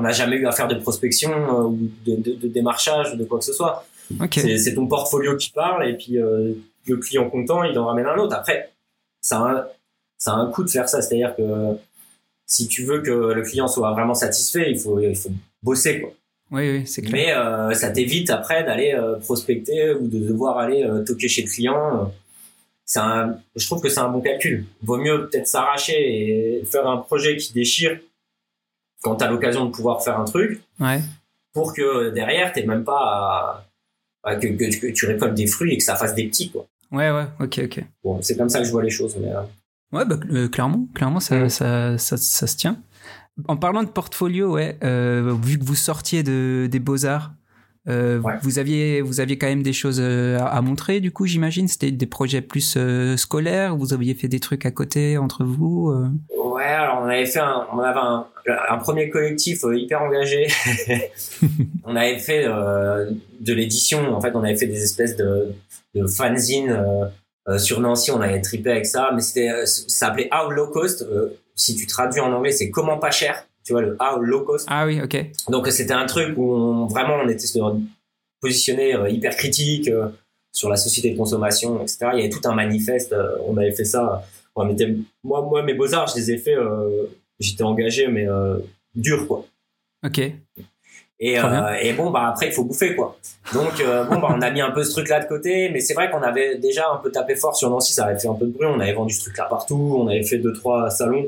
n'a 0.00 0.12
jamais 0.12 0.36
eu 0.36 0.46
à 0.46 0.52
faire 0.52 0.68
de 0.68 0.76
prospection 0.76 1.30
euh, 1.32 1.62
ou 1.64 1.90
de, 2.06 2.16
de, 2.16 2.32
de, 2.34 2.48
démarchage 2.48 3.12
ou 3.12 3.16
de 3.16 3.24
quoi 3.24 3.38
que 3.38 3.44
ce 3.44 3.52
soit. 3.52 3.84
C'est 4.30 4.74
ton 4.74 4.86
portfolio 4.86 5.36
qui 5.36 5.50
parle 5.50 5.88
et 5.88 5.94
puis 5.94 6.18
euh, 6.18 6.52
le 6.86 6.96
client 6.96 7.28
content, 7.28 7.62
il 7.64 7.78
en 7.78 7.86
ramène 7.86 8.06
un 8.06 8.16
autre. 8.16 8.34
Après, 8.34 8.70
ça 9.20 9.38
a 9.38 9.50
un, 9.50 9.64
ça 10.18 10.32
a 10.32 10.36
un 10.36 10.50
coût 10.50 10.64
de 10.64 10.70
faire 10.70 10.88
ça. 10.88 11.02
C'est-à-dire 11.02 11.34
que 11.36 11.42
si 12.46 12.68
tu 12.68 12.84
veux 12.84 13.00
que 13.00 13.10
le 13.10 13.42
client 13.42 13.68
soit 13.68 13.92
vraiment 13.92 14.14
satisfait, 14.14 14.70
il 14.70 14.78
faut, 14.78 14.98
il 14.98 15.16
faut 15.16 15.30
bosser. 15.62 16.00
Quoi. 16.00 16.10
Oui, 16.50 16.70
oui, 16.70 16.86
c'est 16.86 17.02
clair. 17.02 17.12
Mais 17.12 17.32
euh, 17.32 17.74
ça 17.74 17.90
t'évite 17.90 18.30
après 18.30 18.64
d'aller 18.64 18.98
prospecter 19.22 19.92
ou 19.92 20.06
de 20.06 20.18
devoir 20.18 20.58
aller 20.58 20.88
toquer 21.06 21.28
chez 21.28 21.42
le 21.42 21.48
client 21.48 22.10
un, 23.00 23.38
je 23.56 23.66
trouve 23.66 23.80
que 23.80 23.88
c'est 23.88 24.00
un 24.00 24.08
bon 24.08 24.20
calcul. 24.20 24.66
Vaut 24.82 24.98
mieux 24.98 25.28
peut-être 25.28 25.46
s'arracher 25.46 26.58
et 26.58 26.64
faire 26.64 26.86
un 26.86 26.98
projet 26.98 27.36
qui 27.36 27.52
déchire 27.52 27.98
quand 29.02 29.16
tu 29.16 29.24
as 29.24 29.30
l'occasion 29.30 29.66
de 29.66 29.70
pouvoir 29.70 30.02
faire 30.02 30.18
un 30.18 30.24
truc. 30.24 30.62
Ouais. 30.80 31.00
Pour 31.52 31.74
que 31.74 32.10
derrière, 32.10 32.52
t'es 32.52 32.64
même 32.64 32.84
pas 32.84 33.66
à, 34.24 34.36
que, 34.36 34.46
que, 34.46 34.92
tu 34.92 35.06
récoltes 35.06 35.34
des 35.34 35.46
fruits 35.46 35.74
et 35.74 35.78
que 35.78 35.84
ça 35.84 35.96
fasse 35.96 36.14
des 36.14 36.26
petits, 36.28 36.50
quoi. 36.50 36.66
Ouais, 36.90 37.10
ouais, 37.10 37.26
ok, 37.40 37.60
ok. 37.64 37.84
Bon, 38.04 38.20
c'est 38.22 38.36
comme 38.36 38.48
ça 38.48 38.58
que 38.58 38.64
je 38.64 38.70
vois 38.70 38.82
les 38.82 38.90
choses, 38.90 39.16
mais. 39.20 39.32
Euh. 39.32 39.42
Ouais, 39.92 40.04
bah, 40.04 40.16
euh, 40.30 40.48
clairement, 40.48 40.86
clairement, 40.94 41.20
ça, 41.20 41.44
mm. 41.44 41.48
ça, 41.50 41.98
ça, 41.98 42.16
ça, 42.16 42.46
se 42.46 42.56
tient. 42.56 42.78
En 43.48 43.56
parlant 43.56 43.82
de 43.82 43.88
portfolio, 43.88 44.52
ouais, 44.52 44.78
euh, 44.84 45.34
vu 45.42 45.58
que 45.58 45.64
vous 45.64 45.74
sortiez 45.74 46.22
de, 46.22 46.68
des 46.70 46.78
beaux-arts, 46.78 47.32
euh, 47.88 48.20
vous 48.42 48.58
aviez, 48.60 49.00
vous 49.00 49.20
aviez 49.20 49.38
quand 49.38 49.48
même 49.48 49.62
des 49.62 49.72
choses 49.72 49.98
euh, 50.00 50.38
à, 50.38 50.60
montrer, 50.62 51.00
du 51.00 51.10
coup, 51.10 51.26
j'imagine? 51.26 51.66
C'était 51.66 51.90
des 51.90 52.06
projets 52.06 52.40
plus 52.40 52.74
euh, 52.76 53.16
scolaires? 53.16 53.76
Vous 53.76 53.92
aviez 53.92 54.14
fait 54.14 54.28
des 54.28 54.40
trucs 54.40 54.64
à 54.66 54.70
côté 54.70 55.18
entre 55.18 55.44
vous. 55.44 55.92
Ouais, 56.36 56.64
alors 56.64 57.00
on 57.02 57.06
avait 57.06 57.26
fait, 57.26 57.40
un, 57.40 57.66
on 57.72 57.78
avait 57.80 57.98
un, 57.98 58.26
un 58.68 58.76
premier 58.78 59.10
collectif 59.10 59.64
hyper 59.64 60.02
engagé. 60.02 60.46
on 61.84 61.96
avait 61.96 62.18
fait 62.18 62.44
de 62.44 63.52
l'édition. 63.52 64.14
En 64.14 64.20
fait, 64.20 64.32
on 64.34 64.44
avait 64.44 64.56
fait 64.56 64.66
des 64.66 64.82
espèces 64.82 65.16
de, 65.16 65.52
de 65.94 66.06
fanzines 66.06 66.78
sur 67.58 67.80
Nancy. 67.80 68.12
On 68.12 68.20
avait 68.20 68.40
tripé 68.40 68.70
avec 68.70 68.86
ça, 68.86 69.10
mais 69.12 69.22
c'était, 69.22 69.66
ça 69.66 69.82
s'appelait 69.88 70.30
How 70.32 70.50
Low 70.50 70.68
Cost. 70.68 71.04
si 71.56 71.74
tu 71.74 71.86
traduis 71.86 72.20
en 72.20 72.32
anglais, 72.32 72.52
c'est 72.52 72.70
comment 72.70 72.98
pas 72.98 73.10
cher 73.10 73.44
tu 73.64 73.72
vois, 73.72 73.82
le 73.82 73.96
how 74.00 74.18
low 74.18 74.40
cost. 74.42 74.66
Ah 74.68 74.86
oui, 74.86 75.00
ok. 75.02 75.16
Donc 75.48 75.68
c'était 75.68 75.92
un 75.92 76.06
truc 76.06 76.36
où 76.36 76.52
on, 76.52 76.86
vraiment 76.86 77.16
on 77.22 77.28
était 77.28 77.46
positionné 78.40 78.94
euh, 78.94 79.08
hyper 79.08 79.36
critique 79.36 79.88
euh, 79.88 80.08
sur 80.50 80.68
la 80.68 80.76
société 80.76 81.10
de 81.12 81.16
consommation, 81.16 81.80
etc. 81.80 82.08
Il 82.12 82.18
y 82.18 82.22
avait 82.22 82.28
tout 82.28 82.46
un 82.46 82.54
manifeste. 82.54 83.12
Euh, 83.12 83.36
on 83.46 83.56
avait 83.56 83.72
fait 83.72 83.84
ça. 83.84 84.22
On 84.54 84.68
était, 84.68 84.94
moi, 85.24 85.40
moi, 85.40 85.62
mes 85.62 85.72
beaux 85.72 85.94
arts, 85.94 86.08
je 86.08 86.16
les 86.20 86.32
ai 86.32 86.36
fait. 86.36 86.54
J'étais 87.40 87.62
engagé, 87.62 88.06
mais 88.08 88.26
dur, 88.94 89.26
quoi. 89.26 89.46
Ok. 90.04 90.18
Et, 90.18 91.38
et, 91.80 91.92
bon, 91.94 92.10
bah 92.10 92.26
après, 92.28 92.48
il 92.48 92.52
faut 92.52 92.64
bouffer, 92.64 92.94
quoi. 92.94 93.16
Donc, 93.54 93.82
bon, 93.82 94.18
bah, 94.18 94.28
on 94.28 94.42
a 94.42 94.50
mis 94.50 94.60
un 94.60 94.70
peu 94.72 94.84
ce 94.84 94.90
truc-là 94.90 95.20
de 95.20 95.26
côté, 95.26 95.70
mais 95.70 95.80
c'est 95.80 95.94
vrai 95.94 96.10
qu'on 96.10 96.20
avait 96.20 96.58
déjà 96.58 96.90
un 96.92 96.98
peu 96.98 97.10
tapé 97.10 97.34
fort 97.34 97.56
sur 97.56 97.70
Nancy, 97.70 97.94
ça 97.94 98.04
avait 98.04 98.18
fait 98.18 98.28
un 98.28 98.34
peu 98.34 98.44
de 98.44 98.50
bruit, 98.50 98.66
on 98.66 98.78
avait 98.78 98.92
vendu 98.92 99.14
ce 99.14 99.22
truc-là 99.22 99.46
partout, 99.48 99.96
on 99.98 100.08
avait 100.08 100.22
fait 100.22 100.36
deux, 100.36 100.52
trois 100.52 100.90
salons. 100.90 101.26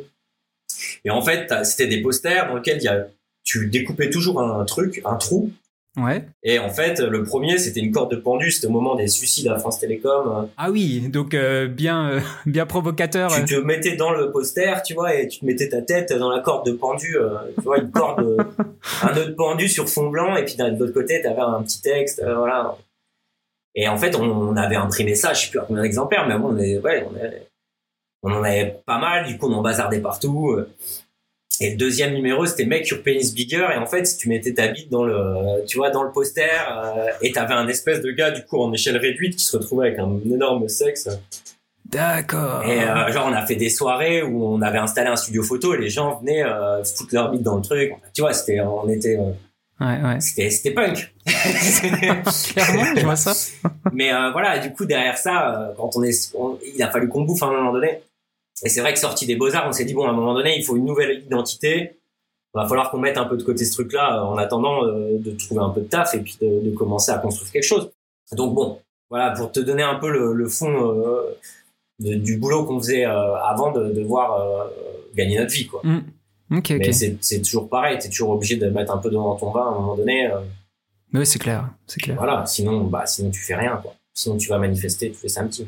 Et 1.04 1.10
en 1.10 1.22
fait, 1.22 1.52
c'était 1.64 1.86
des 1.86 2.02
posters 2.02 2.48
dans 2.48 2.56
lesquels 2.56 2.78
il 2.78 2.84
y 2.84 2.88
a, 2.88 3.06
tu 3.44 3.66
découpais 3.68 4.10
toujours 4.10 4.40
un 4.40 4.64
truc, 4.64 5.02
un 5.04 5.16
trou. 5.16 5.50
Ouais. 5.96 6.24
Et 6.42 6.58
en 6.58 6.70
fait, 6.70 6.98
le 6.98 7.22
premier, 7.22 7.56
c'était 7.58 7.78
une 7.78 7.92
corde 7.92 8.10
de 8.10 8.16
pendu. 8.16 8.50
C'était 8.50 8.66
au 8.66 8.70
moment 8.70 8.96
des 8.96 9.06
suicides 9.06 9.46
à 9.46 9.58
France 9.58 9.78
Télécom. 9.78 10.48
Ah 10.56 10.70
oui, 10.70 11.08
donc 11.08 11.34
euh, 11.34 11.68
bien, 11.68 12.10
euh, 12.10 12.20
bien 12.46 12.66
provocateur. 12.66 13.30
Tu 13.32 13.44
te 13.44 13.60
mettais 13.60 13.94
dans 13.94 14.10
le 14.10 14.32
poster, 14.32 14.82
tu 14.84 14.94
vois, 14.94 15.14
et 15.14 15.28
tu 15.28 15.40
te 15.40 15.44
mettais 15.44 15.68
ta 15.68 15.82
tête 15.82 16.12
dans 16.12 16.30
la 16.30 16.40
corde 16.40 16.66
de 16.66 16.72
pendu. 16.72 17.16
Euh, 17.16 17.36
tu 17.56 17.62
vois, 17.62 17.78
une 17.78 17.92
corde, 17.92 18.20
un 19.02 19.16
autre 19.16 19.36
pendu 19.36 19.68
sur 19.68 19.88
fond 19.88 20.08
blanc, 20.08 20.34
et 20.36 20.44
puis 20.44 20.56
de 20.56 20.76
l'autre 20.78 20.92
côté, 20.92 21.20
tu 21.20 21.28
avais 21.28 21.40
un 21.40 21.62
petit 21.62 21.80
texte, 21.80 22.20
voilà. 22.24 22.76
Et 23.76 23.88
en 23.88 23.96
fait, 23.96 24.16
on, 24.16 24.56
avait 24.56 24.76
imprimé 24.76 25.14
ça, 25.14 25.32
je 25.32 25.44
sais 25.44 25.50
plus 25.50 25.58
à 25.58 25.64
combien 25.66 25.82
d'exemplaires, 25.82 26.26
mais 26.28 26.38
bon, 26.38 26.54
on 26.54 26.58
est, 26.58 26.78
ouais, 26.78 27.06
on 27.10 27.16
est, 27.16 27.48
on 28.24 28.32
en 28.32 28.42
avait 28.42 28.80
pas 28.84 28.98
mal, 28.98 29.26
du 29.26 29.38
coup 29.38 29.48
on 29.48 29.54
en 29.54 29.62
bazardait 29.62 30.00
partout. 30.00 30.58
Et 31.60 31.70
le 31.70 31.76
deuxième 31.76 32.14
numéro, 32.14 32.46
c'était 32.46 32.64
Make 32.64 32.88
Your 32.88 33.02
Penis 33.02 33.32
Bigger. 33.32 33.68
Et 33.74 33.76
en 33.76 33.86
fait, 33.86 34.04
si 34.06 34.16
tu 34.16 34.28
mettais 34.28 34.54
ta 34.54 34.68
bite 34.68 34.90
dans 34.90 35.04
le, 35.04 35.64
tu 35.66 35.76
vois, 35.76 35.90
dans 35.90 36.02
le 36.02 36.10
poster, 36.10 36.42
euh, 36.42 37.06
et 37.22 37.30
t'avais 37.30 37.54
un 37.54 37.68
espèce 37.68 38.00
de 38.00 38.10
gars, 38.10 38.32
du 38.32 38.44
coup, 38.44 38.60
en 38.60 38.72
échelle 38.72 38.96
réduite, 38.96 39.36
qui 39.36 39.44
se 39.44 39.56
retrouvait 39.56 39.88
avec 39.88 40.00
un 40.00 40.18
énorme 40.28 40.68
sexe. 40.68 41.08
D'accord. 41.84 42.64
Et 42.64 42.82
euh, 42.82 43.12
genre, 43.12 43.28
on 43.30 43.32
a 43.32 43.46
fait 43.46 43.54
des 43.56 43.70
soirées 43.70 44.22
où 44.22 44.44
on 44.44 44.62
avait 44.62 44.78
installé 44.78 45.08
un 45.08 45.16
studio 45.16 45.42
photo 45.42 45.74
et 45.74 45.78
les 45.78 45.90
gens 45.90 46.18
venaient 46.18 46.42
euh, 46.42 46.82
foutre 46.82 47.14
leur 47.14 47.30
bite 47.30 47.42
dans 47.42 47.56
le 47.56 47.62
truc. 47.62 47.92
Tu 48.12 48.22
vois, 48.22 48.32
c'était, 48.32 48.60
on 48.60 48.88
était, 48.88 49.16
euh, 49.16 49.30
ouais, 49.84 50.02
ouais. 50.02 50.20
c'était, 50.20 50.50
c'était 50.50 50.72
punk. 50.72 51.14
Clairement, 51.26 52.94
je 52.96 53.04
vois 53.04 53.16
ça. 53.16 53.32
Mais 53.92 54.12
euh, 54.12 54.32
voilà, 54.32 54.58
du 54.58 54.72
coup, 54.72 54.86
derrière 54.86 55.18
ça, 55.18 55.72
quand 55.76 55.90
on 55.94 56.02
est, 56.02 56.34
il 56.74 56.82
a 56.82 56.90
fallu 56.90 57.08
qu'on 57.08 57.22
bouffe 57.22 57.42
à 57.42 57.46
un 57.46 57.52
moment 57.52 57.72
donné. 57.72 58.00
Et 58.62 58.68
c'est 58.68 58.80
vrai 58.80 58.92
que 58.92 59.00
sorti 59.00 59.26
des 59.26 59.36
beaux-arts, 59.36 59.66
on 59.68 59.72
s'est 59.72 59.84
dit, 59.84 59.94
bon, 59.94 60.06
à 60.06 60.10
un 60.10 60.12
moment 60.12 60.34
donné, 60.34 60.56
il 60.56 60.64
faut 60.64 60.76
une 60.76 60.84
nouvelle 60.84 61.24
identité. 61.24 61.98
Il 62.54 62.60
va 62.60 62.68
falloir 62.68 62.90
qu'on 62.90 62.98
mette 62.98 63.18
un 63.18 63.24
peu 63.24 63.36
de 63.36 63.42
côté 63.42 63.64
ce 63.64 63.72
truc-là 63.72 64.24
en 64.24 64.36
attendant 64.36 64.86
de 64.86 65.30
trouver 65.32 65.60
un 65.60 65.70
peu 65.70 65.80
de 65.80 65.86
taf 65.86 66.14
et 66.14 66.20
puis 66.20 66.36
de, 66.40 66.70
commencer 66.70 67.10
à 67.10 67.18
construire 67.18 67.50
quelque 67.50 67.64
chose. 67.64 67.90
Donc 68.32 68.54
bon, 68.54 68.78
voilà, 69.10 69.32
pour 69.32 69.50
te 69.50 69.58
donner 69.58 69.82
un 69.82 69.96
peu 69.96 70.08
le, 70.08 70.48
fond 70.48 70.94
du 71.98 72.36
boulot 72.36 72.64
qu'on 72.64 72.78
faisait 72.78 73.04
avant 73.04 73.72
de 73.72 73.90
devoir 73.92 74.70
gagner 75.16 75.38
notre 75.38 75.52
vie, 75.52 75.66
quoi. 75.66 75.80
Mm. 75.82 76.02
Mais 76.50 76.92
c'est 76.92 77.42
toujours 77.42 77.68
pareil, 77.68 77.98
tu 77.98 78.06
es 78.06 78.10
toujours 78.10 78.30
obligé 78.30 78.56
de 78.56 78.68
mettre 78.68 78.92
un 78.92 78.98
peu 78.98 79.10
devant 79.10 79.34
ton 79.36 79.50
vin 79.50 79.62
à 79.62 79.68
un 79.68 79.72
moment 79.72 79.96
donné. 79.96 80.30
Euh. 80.30 80.40
Oui, 81.12 81.26
c'est 81.26 81.38
clair, 81.38 81.70
c'est 81.86 82.00
clair. 82.00 82.16
Voilà, 82.16 82.44
sinon, 82.46 82.84
bah, 82.84 83.06
sinon 83.06 83.30
tu 83.30 83.40
fais 83.40 83.54
rien, 83.54 83.78
quoi. 83.82 83.94
Sinon 84.14 84.36
tu 84.36 84.48
vas 84.48 84.58
manifester, 84.58 85.10
tu 85.10 85.16
fais 85.16 85.28
ça 85.28 85.42
un 85.42 85.48
petit. 85.48 85.66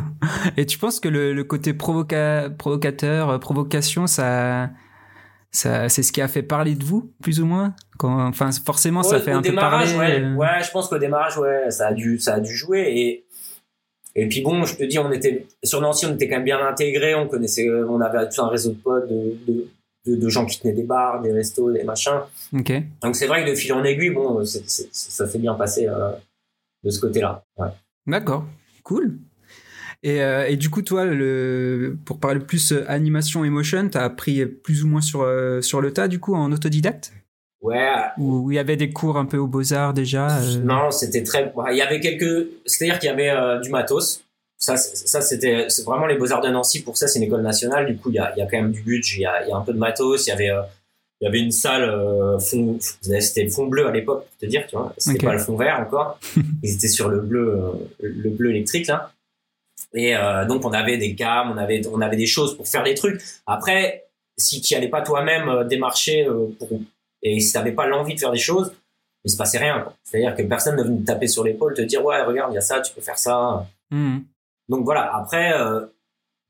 Et 0.58 0.66
tu 0.66 0.78
penses 0.78 1.00
que 1.00 1.08
le, 1.08 1.42
côté 1.44 1.72
provocateur, 1.72 3.30
euh, 3.30 3.38
provocation, 3.38 4.06
ça, 4.06 4.68
ça, 5.50 5.88
c'est 5.88 6.02
ce 6.02 6.12
qui 6.12 6.20
a 6.20 6.28
fait 6.28 6.42
parler 6.42 6.74
de 6.74 6.84
vous, 6.84 7.10
plus 7.22 7.40
ou 7.40 7.46
moins? 7.46 7.74
Quand, 7.98 8.28
Enfin, 8.28 8.50
forcément, 8.52 9.02
ça 9.02 9.18
fait 9.18 9.32
un 9.32 9.40
peu 9.40 9.54
parler. 9.54 9.94
Ouais, 9.96 10.20
euh. 10.20 10.34
ouais, 10.34 10.62
je 10.62 10.70
pense 10.70 10.88
qu'au 10.88 10.98
démarrage, 10.98 11.38
ouais, 11.38 11.70
ça 11.70 11.88
a 11.88 11.92
dû, 11.94 12.18
ça 12.18 12.34
a 12.34 12.40
dû 12.40 12.54
jouer. 12.54 12.82
Et 12.86 13.26
et 14.18 14.28
puis 14.28 14.40
bon, 14.40 14.64
je 14.64 14.76
te 14.76 14.84
dis, 14.84 14.98
on 14.98 15.12
était 15.12 15.46
sur 15.62 15.80
Nancy, 15.82 16.06
on 16.06 16.14
était 16.14 16.26
quand 16.26 16.36
même 16.36 16.44
bien 16.44 16.66
intégrés, 16.66 17.14
on 17.14 17.28
connaissait, 17.28 17.68
on 17.70 18.00
avait 18.00 18.26
tout 18.30 18.42
un 18.42 18.48
réseau 18.48 18.70
de 18.70 18.76
potes, 18.76 19.08
de, 19.08 19.68
de, 20.06 20.28
gens 20.30 20.46
qui 20.46 20.58
tenaient 20.58 20.72
des 20.72 20.84
bars, 20.84 21.20
des 21.20 21.32
restos, 21.32 21.70
des 21.70 21.84
machins. 21.84 22.20
Donc 23.02 23.14
c'est 23.14 23.26
vrai 23.26 23.44
que 23.44 23.50
de 23.50 23.54
fil 23.54 23.74
en 23.74 23.84
aiguille, 23.84 24.10
bon, 24.10 24.42
ça 24.42 24.60
s'est 24.66 25.38
bien 25.38 25.52
passé 25.52 25.86
euh, 25.86 26.12
de 26.82 26.88
ce 26.88 26.98
côté-là. 26.98 27.44
Ouais. 27.58 27.68
D'accord, 28.06 28.46
cool. 28.82 29.18
Et, 30.02 30.22
euh, 30.22 30.46
et, 30.46 30.56
du 30.56 30.70
coup, 30.70 30.82
toi, 30.82 31.04
le, 31.04 31.98
pour 32.04 32.20
parler 32.20 32.40
plus 32.40 32.72
euh, 32.72 32.84
animation 32.86 33.44
et 33.44 33.50
motion, 33.50 33.88
t'as 33.88 34.04
appris 34.04 34.44
plus 34.46 34.84
ou 34.84 34.88
moins 34.88 35.00
sur, 35.00 35.26
sur 35.62 35.80
le 35.80 35.92
tas, 35.92 36.06
du 36.06 36.20
coup, 36.20 36.34
en 36.34 36.52
autodidacte? 36.52 37.12
Ouais. 37.62 38.02
Où 38.18 38.52
il 38.52 38.54
y 38.54 38.58
avait 38.58 38.76
des 38.76 38.90
cours 38.90 39.16
un 39.16 39.24
peu 39.24 39.38
aux 39.38 39.48
beaux-arts 39.48 39.94
déjà 39.94 40.40
Non, 40.62 40.90
c'était 40.90 41.22
très... 41.22 41.52
Il 41.70 41.76
y 41.76 41.82
avait 41.82 42.00
quelques... 42.00 42.48
C'est-à-dire 42.66 42.98
qu'il 42.98 43.08
y 43.08 43.12
avait 43.12 43.60
du 43.60 43.70
matos 43.70 44.26
ça, 44.58 44.76
ça 44.76 45.20
c'était 45.20 45.66
c'est 45.68 45.84
vraiment 45.84 46.06
les 46.06 46.16
Beaux-Arts 46.16 46.40
de 46.40 46.48
Nancy. 46.48 46.82
Pour 46.82 46.96
ça, 46.96 47.08
c'est 47.08 47.18
une 47.18 47.24
école 47.24 47.42
nationale. 47.42 47.86
Du 47.86 47.96
coup, 47.96 48.10
il 48.10 48.14
y 48.14 48.18
a, 48.18 48.32
y 48.36 48.42
a 48.42 48.46
quand 48.46 48.56
même 48.56 48.72
du 48.72 48.82
budget, 48.82 49.16
il 49.18 49.22
y 49.22 49.26
a, 49.26 49.46
y 49.46 49.52
a 49.52 49.56
un 49.56 49.60
peu 49.60 49.72
de 49.72 49.78
matos. 49.78 50.26
Il 50.26 50.30
y 50.30 50.32
avait, 50.32 50.50
euh, 50.50 50.62
il 51.20 51.24
y 51.24 51.28
avait 51.28 51.40
une 51.40 51.52
salle 51.52 51.82
euh, 51.82 52.38
fond, 52.38 52.78
c'était 52.80 53.44
le 53.44 53.50
fond 53.50 53.66
bleu 53.66 53.86
à 53.86 53.92
l'époque, 53.92 54.26
pour 54.26 54.36
te 54.38 54.46
dire, 54.46 54.66
tu 54.68 54.76
vois. 54.76 54.92
C'était 54.98 55.24
pas 55.24 55.32
le 55.32 55.38
fond 55.38 55.56
vert 55.56 55.80
encore. 55.80 56.18
Ils 56.62 56.74
étaient 56.74 56.88
sur 56.88 57.08
le 57.08 57.20
bleu, 57.20 57.58
euh, 57.58 57.72
le 58.00 58.30
bleu 58.30 58.50
électrique 58.50 58.86
là. 58.86 59.12
Et 59.94 60.14
donc, 60.46 60.64
on 60.66 60.72
avait 60.72 60.98
des 60.98 61.14
cams, 61.14 61.50
on 61.50 61.56
avait, 61.56 61.86
on 61.86 62.02
avait 62.02 62.16
des 62.16 62.26
choses 62.26 62.54
pour 62.54 62.68
faire 62.68 62.82
des 62.82 62.94
trucs. 62.94 63.22
Après, 63.46 64.04
si 64.36 64.60
tu 64.60 64.74
allais 64.74 64.88
pas 64.88 65.00
toi-même 65.00 65.66
démarcher 65.68 66.26
pour, 66.58 66.68
et 67.22 67.40
si 67.40 67.52
t'avais 67.52 67.72
pas 67.72 67.86
l'envie 67.86 68.14
de 68.14 68.20
faire 68.20 68.32
des 68.32 68.38
choses, 68.38 68.72
il 69.24 69.30
se 69.30 69.36
passait 69.36 69.58
rien. 69.58 69.86
C'est-à-dire 70.04 70.34
que 70.34 70.42
personne 70.42 70.76
ne 70.76 70.82
venait 70.82 71.00
te 71.00 71.06
taper 71.06 71.26
sur 71.26 71.44
l'épaule, 71.44 71.74
te 71.74 71.82
dire 71.82 72.04
ouais, 72.04 72.22
regarde, 72.22 72.52
il 72.52 72.54
y 72.54 72.58
a 72.58 72.62
ça, 72.62 72.80
tu 72.80 72.94
peux 72.94 73.00
faire 73.00 73.18
ça. 73.18 73.66
Mmh. 73.90 74.18
Donc 74.68 74.84
voilà. 74.84 75.14
Après, 75.14 75.52
euh, 75.52 75.86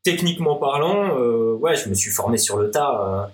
techniquement 0.02 0.56
parlant, 0.56 1.18
euh, 1.18 1.54
ouais, 1.54 1.74
je 1.74 1.88
me 1.88 1.94
suis 1.94 2.10
formé 2.10 2.36
sur 2.36 2.58
le 2.58 2.70
tas. 2.70 3.30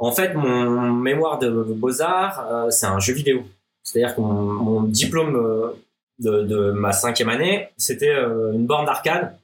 Euh. 0.00 0.04
En 0.04 0.12
fait, 0.12 0.34
mon 0.34 0.92
mémoire 0.92 1.38
de 1.38 1.50
beaux 1.50 2.02
arts, 2.02 2.68
c'est 2.70 2.86
un 2.86 2.98
jeu 2.98 3.14
vidéo. 3.14 3.44
C'est-à-dire 3.82 4.14
que 4.14 4.20
mon, 4.20 4.82
diplôme 4.82 5.72
de, 6.18 6.70
ma 6.72 6.92
cinquième 6.92 7.28
année, 7.28 7.68
c'était 7.76 8.12
une 8.12 8.66
borne 8.66 8.86
d'arcade. 8.86 9.36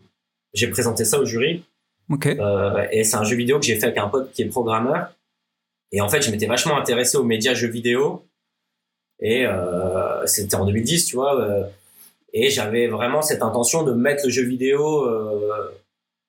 J'ai 0.54 0.68
présenté 0.68 1.04
ça 1.04 1.18
au 1.20 1.24
jury. 1.24 1.64
Okay. 2.12 2.36
et 2.90 3.04
c'est 3.04 3.16
un 3.16 3.22
jeu 3.22 3.36
vidéo 3.36 3.60
que 3.60 3.64
j'ai 3.66 3.76
fait 3.76 3.86
avec 3.86 3.98
un 3.98 4.08
pote 4.08 4.32
qui 4.32 4.42
est 4.42 4.46
programmeur. 4.46 5.12
Et 5.92 6.00
en 6.00 6.08
fait, 6.08 6.22
je 6.22 6.30
m'étais 6.32 6.46
vachement 6.46 6.76
intéressé 6.76 7.16
aux 7.16 7.22
médias 7.22 7.54
jeux 7.54 7.68
vidéo. 7.68 8.24
Et 9.20 9.46
c'était 10.26 10.56
en 10.56 10.66
2010, 10.66 11.04
tu 11.04 11.16
vois. 11.16 11.70
Et 12.32 12.50
j'avais 12.50 12.86
vraiment 12.86 13.22
cette 13.22 13.42
intention 13.42 13.82
de 13.82 13.92
mettre 13.92 14.24
le 14.24 14.30
jeu 14.30 14.44
vidéo 14.44 15.04
euh, 15.06 15.70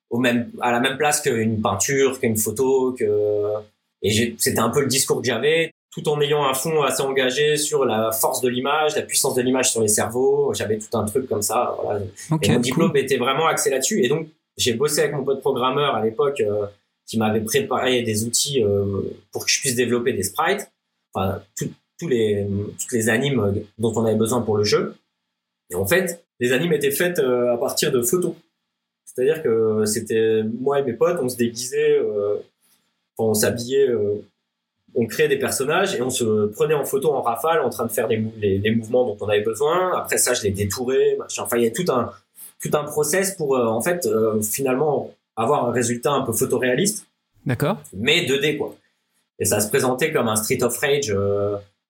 au 0.10 0.18
même, 0.18 0.52
à 0.62 0.72
la 0.72 0.80
même 0.80 0.98
place 0.98 1.22
qu'une 1.22 1.62
peinture, 1.62 2.20
qu'une 2.20 2.38
photo, 2.38 2.94
que 2.94 3.54
et 4.02 4.36
c'était 4.38 4.60
un 4.60 4.70
peu 4.70 4.82
le 4.82 4.88
discours 4.88 5.22
que 5.22 5.28
j'avais, 5.28 5.74
tout 5.92 6.08
en 6.10 6.20
ayant 6.22 6.48
un 6.48 6.54
fond 6.54 6.82
assez 6.82 7.02
engagé 7.02 7.58
sur 7.58 7.86
la 7.86 8.12
force 8.12 8.42
de 8.42 8.50
l'image, 8.50 8.96
la 8.96 9.02
puissance 9.02 9.36
de 9.36 9.42
l'image 9.42 9.72
sur 9.72 9.82
les 9.82 9.88
cerveaux. 9.88 10.54
J'avais 10.54 10.78
tout 10.78 10.98
un 10.98 11.06
truc 11.06 11.28
comme 11.28 11.42
ça. 11.42 11.78
Voilà. 11.84 12.02
et 12.42 12.50
mon 12.50 12.60
diplôme 12.60 12.96
était 12.96 13.18
vraiment 13.18 13.48
axé 13.48 13.70
là-dessus. 13.70 14.04
Et 14.04 14.08
donc 14.08 14.28
j'ai 14.58 14.74
bossé 14.74 15.02
avec 15.02 15.14
mon 15.14 15.24
pote 15.24 15.42
programmeur 15.42 15.96
à 15.96 16.04
l'époque 16.04 16.42
euh, 16.42 16.66
qui 17.06 17.18
m'avait 17.18 17.42
préparé 17.42 18.04
des 18.04 18.24
outils 18.24 18.64
euh, 18.64 19.02
pour 19.32 19.46
que 19.46 19.52
je 19.52 19.60
puisse 19.60 19.76
développer 19.76 20.14
des 20.14 20.24
sprites, 20.24 20.72
enfin 21.14 21.42
tous 21.58 22.08
les 22.08 22.48
toutes 22.80 22.92
les 22.94 23.10
animes 23.10 23.64
dont 23.78 23.94
on 23.96 24.06
avait 24.06 24.16
besoin 24.16 24.42
pour 24.42 24.58
le 24.58 24.64
jeu. 24.64 24.96
Et 25.70 25.76
en 25.76 25.86
fait, 25.86 26.24
les 26.40 26.52
animes 26.52 26.74
étaient 26.74 26.92
faites 26.92 27.20
euh, 27.20 27.54
à 27.54 27.58
partir 27.58 27.92
de 27.92 28.02
photos. 28.02 28.34
C'est-à-dire 29.06 29.44
que 29.44 29.86
c'était 29.86 30.44
moi 30.44 30.80
et 30.80 30.84
mes 30.84 30.94
potes, 30.94 31.20
on 31.22 31.30
se 31.30 31.38
déguisait, 31.38 32.00
euh, 32.00 32.38
on 33.18 33.34
s'habillait, 33.34 33.90
euh, 33.90 34.24
on 34.96 35.06
créait 35.06 35.28
des 35.28 35.40
personnages 35.40 35.96
et 35.96 36.02
on 36.02 36.10
se 36.10 36.48
prenait 36.48 36.74
en 36.74 36.86
photo 36.86 37.14
en 37.14 37.22
rafale 37.22 37.62
en 37.62 37.70
train 37.70 37.86
de 37.86 37.92
faire 37.92 38.08
les, 38.08 38.18
les, 38.38 38.72
mouvements 38.76 39.06
dont 39.06 39.18
on 39.22 39.30
avait 39.30 39.42
besoin. 39.42 39.98
Après 39.98 40.18
ça, 40.18 40.34
je 40.34 40.44
les 40.44 40.52
détourais. 40.52 41.18
Enfin, 41.40 41.58
il 41.58 41.64
y 41.64 41.68
a 41.68 41.72
tout 41.72 41.86
un 41.92 42.12
tout 42.62 42.70
un 42.74 42.84
process 42.84 43.36
pour 43.36 43.58
en 43.58 43.82
fait 43.82 44.08
finalement 44.44 45.12
avoir 45.36 45.66
un 45.66 45.72
résultat 45.72 46.12
un 46.12 46.22
peu 46.22 46.32
photoréaliste. 46.34 47.08
D'accord. 47.46 47.78
Mais 47.94 48.26
2D 48.26 48.58
quoi. 48.58 48.76
Et 49.40 49.46
ça 49.46 49.60
se 49.60 49.70
présentait 49.70 50.12
comme 50.12 50.28
un 50.28 50.36
Street 50.36 50.62
of 50.62 50.78
Rage 50.78 51.12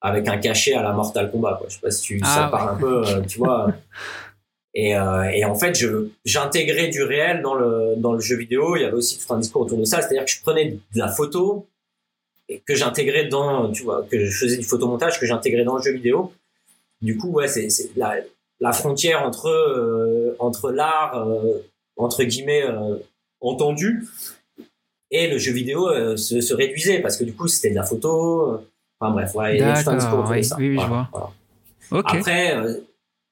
avec 0.01 0.27
un 0.27 0.37
cachet 0.37 0.73
à 0.73 0.81
la 0.81 0.91
Mortal 0.91 1.31
Kombat. 1.31 1.57
Quoi. 1.59 1.67
Je 1.69 1.75
sais 1.75 1.81
pas 1.81 1.91
si 1.91 2.01
tu, 2.01 2.19
ça 2.19 2.45
ah, 2.45 2.49
parle 2.49 2.75
un 2.75 2.79
peu, 2.79 3.07
euh, 3.07 3.21
tu 3.21 3.37
vois. 3.37 3.71
Et, 4.73 4.95
euh, 4.95 5.23
et, 5.33 5.43
en 5.43 5.55
fait, 5.55 5.75
je 5.75 6.07
j'intégrais 6.23 6.87
du 6.87 7.03
réel 7.03 7.41
dans 7.41 7.55
le 7.55 7.95
dans 7.97 8.13
le 8.13 8.19
jeu 8.19 8.37
vidéo. 8.37 8.75
Il 8.75 8.81
y 8.81 8.85
avait 8.85 8.95
aussi 8.95 9.19
tout 9.19 9.33
un 9.33 9.39
discours 9.39 9.63
autour 9.63 9.77
de 9.77 9.85
ça, 9.85 10.01
c'est-à-dire 10.01 10.25
que 10.25 10.31
je 10.31 10.41
prenais 10.41 10.71
de 10.71 10.99
la 10.99 11.09
photo 11.09 11.67
et 12.47 12.59
que 12.59 12.75
j'intégrais 12.75 13.25
dans, 13.25 13.71
tu 13.71 13.83
vois, 13.83 14.05
que 14.09 14.25
je 14.25 14.37
faisais 14.37 14.57
du 14.57 14.63
photomontage 14.63 15.19
que 15.19 15.25
j'intégrais 15.25 15.63
dans 15.63 15.77
le 15.77 15.83
jeu 15.83 15.91
vidéo. 15.91 16.31
Du 17.01 17.17
coup, 17.17 17.29
ouais, 17.29 17.47
c'est 17.47 17.67
la, 17.95 18.15
la 18.59 18.71
frontière 18.71 19.23
entre 19.23 19.47
euh, 19.47 20.35
entre 20.39 20.71
l'art 20.71 21.17
euh, 21.17 21.63
entre 21.97 22.23
guillemets 22.23 22.63
entendu 23.41 24.07
et 25.11 25.27
le 25.27 25.37
jeu 25.37 25.51
vidéo 25.51 25.89
se, 26.15 26.39
se, 26.39 26.53
réduisait 26.53 26.99
parce 26.99 27.17
que 27.17 27.23
du 27.23 27.33
coup, 27.33 27.47
c'était 27.47 27.69
de 27.69 27.75
la 27.75 27.83
photo 27.83 28.61
Enfin 29.01 29.13
bref, 29.13 29.31
il 29.53 29.57
y 29.57 29.63
a 29.63 29.83
tout 29.83 29.89
un 29.89 29.95
discours 29.95 30.25
oui, 30.29 30.43
ça. 30.43 30.55
Oui, 30.59 30.77
je 30.79 30.85
vois. 30.85 31.09
Après, 32.05 32.55
euh, 32.55 32.75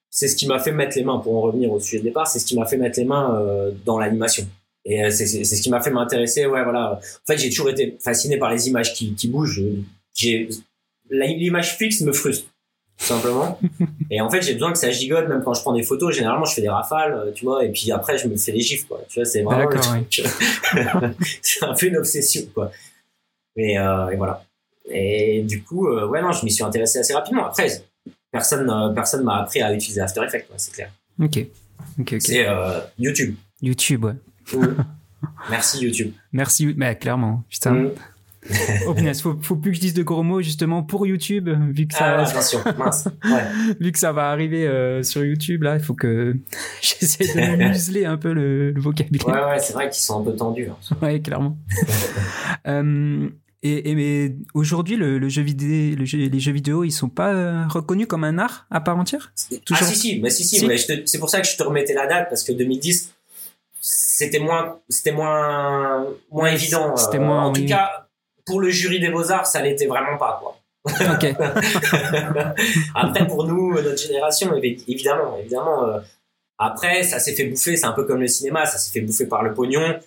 c'est 0.09 0.27
ce 0.27 0.35
qui 0.35 0.47
m'a 0.47 0.59
fait 0.59 0.71
mettre 0.71 0.97
les 0.97 1.03
mains, 1.03 1.19
pour 1.19 1.35
en 1.35 1.41
revenir 1.41 1.71
au 1.71 1.79
sujet 1.79 1.99
de 1.99 2.03
départ, 2.03 2.27
c'est 2.27 2.39
ce 2.39 2.45
qui 2.45 2.57
m'a 2.57 2.65
fait 2.65 2.77
mettre 2.77 2.99
les 2.99 3.05
mains 3.05 3.39
euh, 3.39 3.71
dans 3.85 3.99
l'animation. 3.99 4.47
Et 4.85 5.03
euh, 5.03 5.11
c'est 5.11 5.25
ce 5.25 5.61
qui 5.61 5.69
m'a 5.69 5.81
fait 5.81 5.91
m'intéresser, 5.91 6.45
ouais, 6.45 6.63
voilà. 6.63 6.93
En 6.93 7.27
fait, 7.27 7.37
j'ai 7.37 7.49
toujours 7.49 7.69
été 7.69 7.97
fasciné 7.99 8.37
par 8.37 8.51
les 8.51 8.67
images 8.67 8.93
qui, 8.93 9.13
qui 9.13 9.27
bougent. 9.27 9.61
J'ai 10.13 10.49
L'image 11.11 11.75
fixe 11.75 12.01
me 12.01 12.13
frustre, 12.13 12.45
tout 12.97 13.05
simplement. 13.05 13.59
et 14.11 14.21
en 14.21 14.29
fait, 14.29 14.43
j'ai 14.43 14.53
besoin 14.53 14.71
que 14.71 14.77
ça 14.77 14.91
gigote, 14.91 15.27
même 15.27 15.41
quand 15.43 15.55
je 15.55 15.61
prends 15.61 15.73
des 15.73 15.81
photos. 15.81 16.13
Généralement, 16.13 16.45
je 16.45 16.53
fais 16.53 16.61
des 16.61 16.69
rafales, 16.69 17.31
tu 17.33 17.45
vois, 17.45 17.65
et 17.65 17.69
puis 17.69 17.91
après, 17.91 18.17
je 18.19 18.27
me 18.27 18.37
fais 18.37 18.51
des 18.51 18.61
gifs, 18.61 18.87
quoi. 18.87 19.01
Tu 19.09 19.19
vois, 19.19 19.25
c'est 19.25 19.41
vraiment 19.41 19.67
le 19.67 19.79
truc. 19.79 20.21
c'est 21.41 21.65
un 21.65 21.73
peu 21.73 21.87
une 21.87 21.97
obsession, 21.97 22.43
quoi. 22.53 22.71
Mais 23.55 23.73
et 23.73 24.15
voilà. 24.17 24.43
Et 24.89 25.43
du 25.43 25.63
coup, 25.63 25.87
euh, 25.87 26.07
ouais, 26.07 26.21
non, 26.21 26.31
je 26.31 26.43
m'y 26.43 26.51
suis 26.51 26.63
intéressé 26.63 26.99
assez 26.99 27.13
rapidement. 27.13 27.45
Après, 27.45 27.83
personne, 28.31 28.69
euh, 28.69 28.89
personne 28.89 29.23
m'a 29.23 29.41
appris 29.41 29.61
à 29.61 29.73
utiliser 29.73 30.01
After 30.01 30.21
Effects, 30.23 30.47
c'est 30.57 30.73
clair. 30.73 30.91
Ok. 31.21 31.45
ok, 31.99 32.15
C'est 32.19 32.47
euh, 32.47 32.79
YouTube. 32.97 33.35
YouTube, 33.61 34.05
ouais. 34.05 34.13
Merci 35.49 35.79
YouTube. 35.83 36.13
Merci, 36.31 36.73
mais 36.77 36.97
clairement, 36.97 37.43
putain. 37.49 37.71
Mm. 37.71 37.91
oh 38.87 38.95
faut, 39.21 39.37
faut 39.41 39.55
plus 39.57 39.71
que 39.71 39.75
je 39.75 39.81
dise 39.81 39.93
de 39.93 40.01
gros 40.01 40.23
mots 40.23 40.41
justement 40.41 40.81
pour 40.81 41.05
YouTube, 41.05 41.49
vu 41.49 41.87
que 41.87 41.93
ça, 41.93 42.19
ah, 42.19 42.21
attention, 42.21 42.59
mince. 42.77 43.09
Ouais. 43.25 43.75
vu 43.81 43.91
que 43.91 43.99
ça 43.99 44.13
va 44.13 44.29
arriver 44.29 45.03
sur 45.03 45.25
YouTube 45.25 45.63
là, 45.63 45.75
il 45.75 45.83
faut 45.83 45.93
que 45.93 46.37
j'essaie 46.81 47.25
de 47.25 47.57
museler 47.57 48.05
un 48.05 48.15
peu 48.15 48.31
le, 48.31 48.73
vocabulaire. 48.77 49.27
Ouais, 49.27 49.51
ouais, 49.51 49.59
c'est 49.59 49.73
vrai 49.73 49.89
qu'ils 49.89 50.01
sont 50.01 50.21
un 50.21 50.23
peu 50.23 50.35
tendus. 50.37 50.69
Hein. 50.69 50.95
ouais, 51.01 51.19
clairement. 51.19 51.57
Et, 53.61 53.93
mais 53.93 54.35
aujourd'hui, 54.53 54.95
le, 54.95 55.27
jeu 55.27 55.41
vidéo, 55.41 55.97
les 55.97 56.39
jeux 56.39 56.51
vidéo, 56.51 56.85
ils 56.85 56.91
sont 56.91 57.09
pas 57.09 57.33
euh, 57.33 57.67
reconnus 57.67 58.07
comme 58.07 58.23
un 58.23 58.37
art 58.37 58.65
à 58.71 58.79
part 58.79 58.97
entière? 58.97 59.33
Ah 59.71 59.75
si 59.83 59.95
si, 59.95 60.19
mais 60.19 60.29
si 60.29 60.45
si. 60.45 60.65
c'est 61.05 61.19
pour 61.19 61.29
ça 61.29 61.41
que 61.41 61.47
je 61.47 61.57
te 61.57 61.63
remettais 61.63 61.93
la 61.93 62.07
date 62.07 62.29
parce 62.29 62.43
que 62.43 62.53
2010, 62.53 63.13
c'était 63.81 64.39
moins, 64.39 64.79
c'était 64.87 65.11
moins, 65.11 66.07
moins 66.31 66.47
évident. 66.47 66.95
C'était 66.95 67.17
euh, 67.17 67.21
moins. 67.21 67.45
En 67.45 67.51
tout 67.51 67.65
cas, 67.65 68.07
pour 68.45 68.61
le 68.61 68.69
jury 68.69 69.01
des 69.01 69.09
beaux 69.09 69.29
arts, 69.29 69.45
ça 69.45 69.61
l'était 69.61 69.87
vraiment 69.87 70.17
pas 70.17 70.39
quoi. 70.41 70.55
Ok. 70.85 71.25
après, 72.95 73.27
pour 73.27 73.45
nous, 73.45 73.73
notre 73.73 74.01
génération, 74.01 74.55
évidemment, 74.55 75.37
évidemment. 75.37 75.85
Euh, 75.85 75.99
après, 76.57 77.03
ça 77.03 77.19
s'est 77.19 77.35
fait 77.35 77.45
bouffer. 77.45 77.75
C'est 77.75 77.85
un 77.85 77.91
peu 77.91 78.05
comme 78.05 78.21
le 78.21 78.27
cinéma, 78.27 78.65
ça 78.65 78.77
s'est 78.77 78.91
fait 78.91 79.01
bouffer 79.01 79.25
par 79.25 79.43
le 79.43 79.53
pognon. 79.53 79.99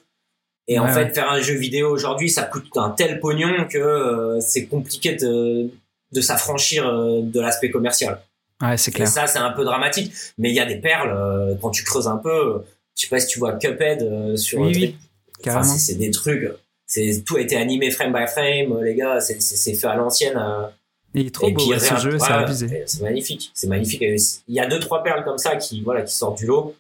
Et 0.69 0.79
en 0.79 0.89
fait, 0.89 1.13
faire 1.13 1.31
un 1.31 1.41
jeu 1.41 1.55
vidéo 1.55 1.91
aujourd'hui, 1.91 2.31
ça 2.31 2.45
coûte 2.45 2.67
un 2.77 2.91
tel 2.91 3.21
pognon 3.21 3.67
que 3.69 4.39
c'est 4.41 4.67
compliqué 4.67 5.17
de, 5.17 5.69
de 6.13 6.21
s'affranchir 6.21 6.91
de 7.23 7.41
l'aspect 7.41 7.71
commercial. 7.71 8.21
Ouais, 8.61 8.77
c'est 8.77 8.93
clair. 8.93 9.09
Et 9.09 9.11
ça, 9.11 9.27
c'est 9.27 9.41
un 9.41 9.51
peu 9.51 9.65
dramatique. 9.65 10.13
Mais 10.39 10.51
il 10.51 10.55
y 10.55 10.61
a 10.61 10.65
des 10.65 10.77
perles, 10.77 11.59
quand 11.61 11.71
tu 11.71 11.83
creuses 11.83 12.07
un 12.07 12.17
peu, 12.17 12.63
je 12.97 13.03
sais 13.03 13.09
pas 13.09 13.19
si 13.19 13.27
tu 13.27 13.41
vois 13.41 13.55
Cuphead 13.55 14.37
sur 14.37 14.61
oui, 14.61 14.73
oui. 14.75 14.97
Enfin, 15.45 15.65
c'est 15.65 15.97
des 15.97 16.11
trucs 16.11 16.49
c'est 16.93 17.23
tout 17.25 17.37
a 17.37 17.41
été 17.41 17.57
animé 17.57 17.91
frame 17.91 18.13
by 18.13 18.27
frame 18.27 18.83
les 18.83 18.95
gars 18.95 19.19
c'est 19.21 19.75
fait 19.75 19.87
à 19.87 19.97
l'ancienne 19.97 20.37
euh. 20.37 20.67
il 21.15 21.27
est 21.27 21.35
trop 21.35 21.51
beau 21.51 21.79
ce 21.79 21.97
jeu 21.97 22.19
c'est 22.19 22.33
abusé 22.33 22.83
c'est 22.87 23.03
magnifique 23.03 23.51
c'est 23.55 23.67
magnifique 23.67 24.03
il 24.03 24.55
y 24.55 24.61
a 24.61 24.67
deux 24.67 24.79
trois 24.79 25.03
perles 25.03 25.25
comme 25.25 25.39
ça 25.39 25.57
qui 25.57 25.81
voilà 25.83 26.03
qui 26.03 26.15
sortent 26.15 26.39
du 26.39 26.47
lot 26.47 26.75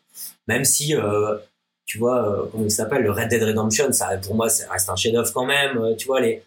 même 0.48 0.64
si 0.64 0.94
euh, 0.94 1.36
tu 1.84 1.98
vois 1.98 2.28
euh, 2.28 2.46
comment 2.50 2.64
il 2.64 2.70
s'appelle 2.70 3.02
le 3.02 3.10
Red 3.10 3.28
Dead 3.28 3.42
Redemption 3.42 3.92
ça 3.92 4.16
pour 4.18 4.34
moi 4.34 4.48
ça 4.48 4.70
reste 4.70 4.88
un 4.88 4.96
chef 4.96 5.12
d'œuvre 5.12 5.32
quand 5.32 5.46
même 5.46 5.96
tu 5.96 6.06
vois 6.06 6.20
les 6.20 6.42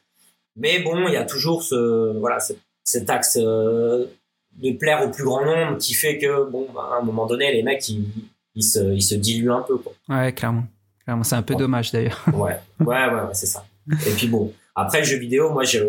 mais 0.55 0.79
bon 0.79 1.07
il 1.07 1.13
y 1.13 1.17
a 1.17 1.25
toujours 1.25 1.63
ce 1.63 2.17
voilà 2.17 2.37
cet 2.83 3.09
axe 3.09 3.37
de 3.37 4.07
plaire 4.79 5.05
au 5.05 5.09
plus 5.09 5.23
grand 5.23 5.45
nombre 5.45 5.77
qui 5.77 5.93
fait 5.93 6.17
que 6.17 6.49
bon 6.49 6.67
bah, 6.73 6.89
à 6.93 7.01
un 7.01 7.03
moment 7.03 7.25
donné 7.25 7.51
les 7.51 7.63
mecs 7.63 7.87
ils, 7.89 8.05
ils 8.55 8.63
se 8.63 8.93
ils 8.93 9.01
se 9.01 9.15
diluent 9.15 9.51
un 9.51 9.61
peu 9.61 9.77
quoi 9.77 9.93
ouais 10.09 10.31
clairement 10.33 10.65
c'est 11.23 11.35
un 11.35 11.43
peu 11.43 11.55
dommage 11.55 11.91
d'ailleurs. 11.91 12.23
Ouais, 12.33 12.57
ouais, 12.79 12.85
ouais, 12.85 13.33
c'est 13.33 13.45
ça. 13.45 13.65
Et 13.89 14.11
puis 14.11 14.27
bon, 14.27 14.51
après 14.73 14.99
le 14.99 15.05
jeu 15.05 15.17
vidéo, 15.17 15.51
moi 15.51 15.63
j'ai 15.63 15.81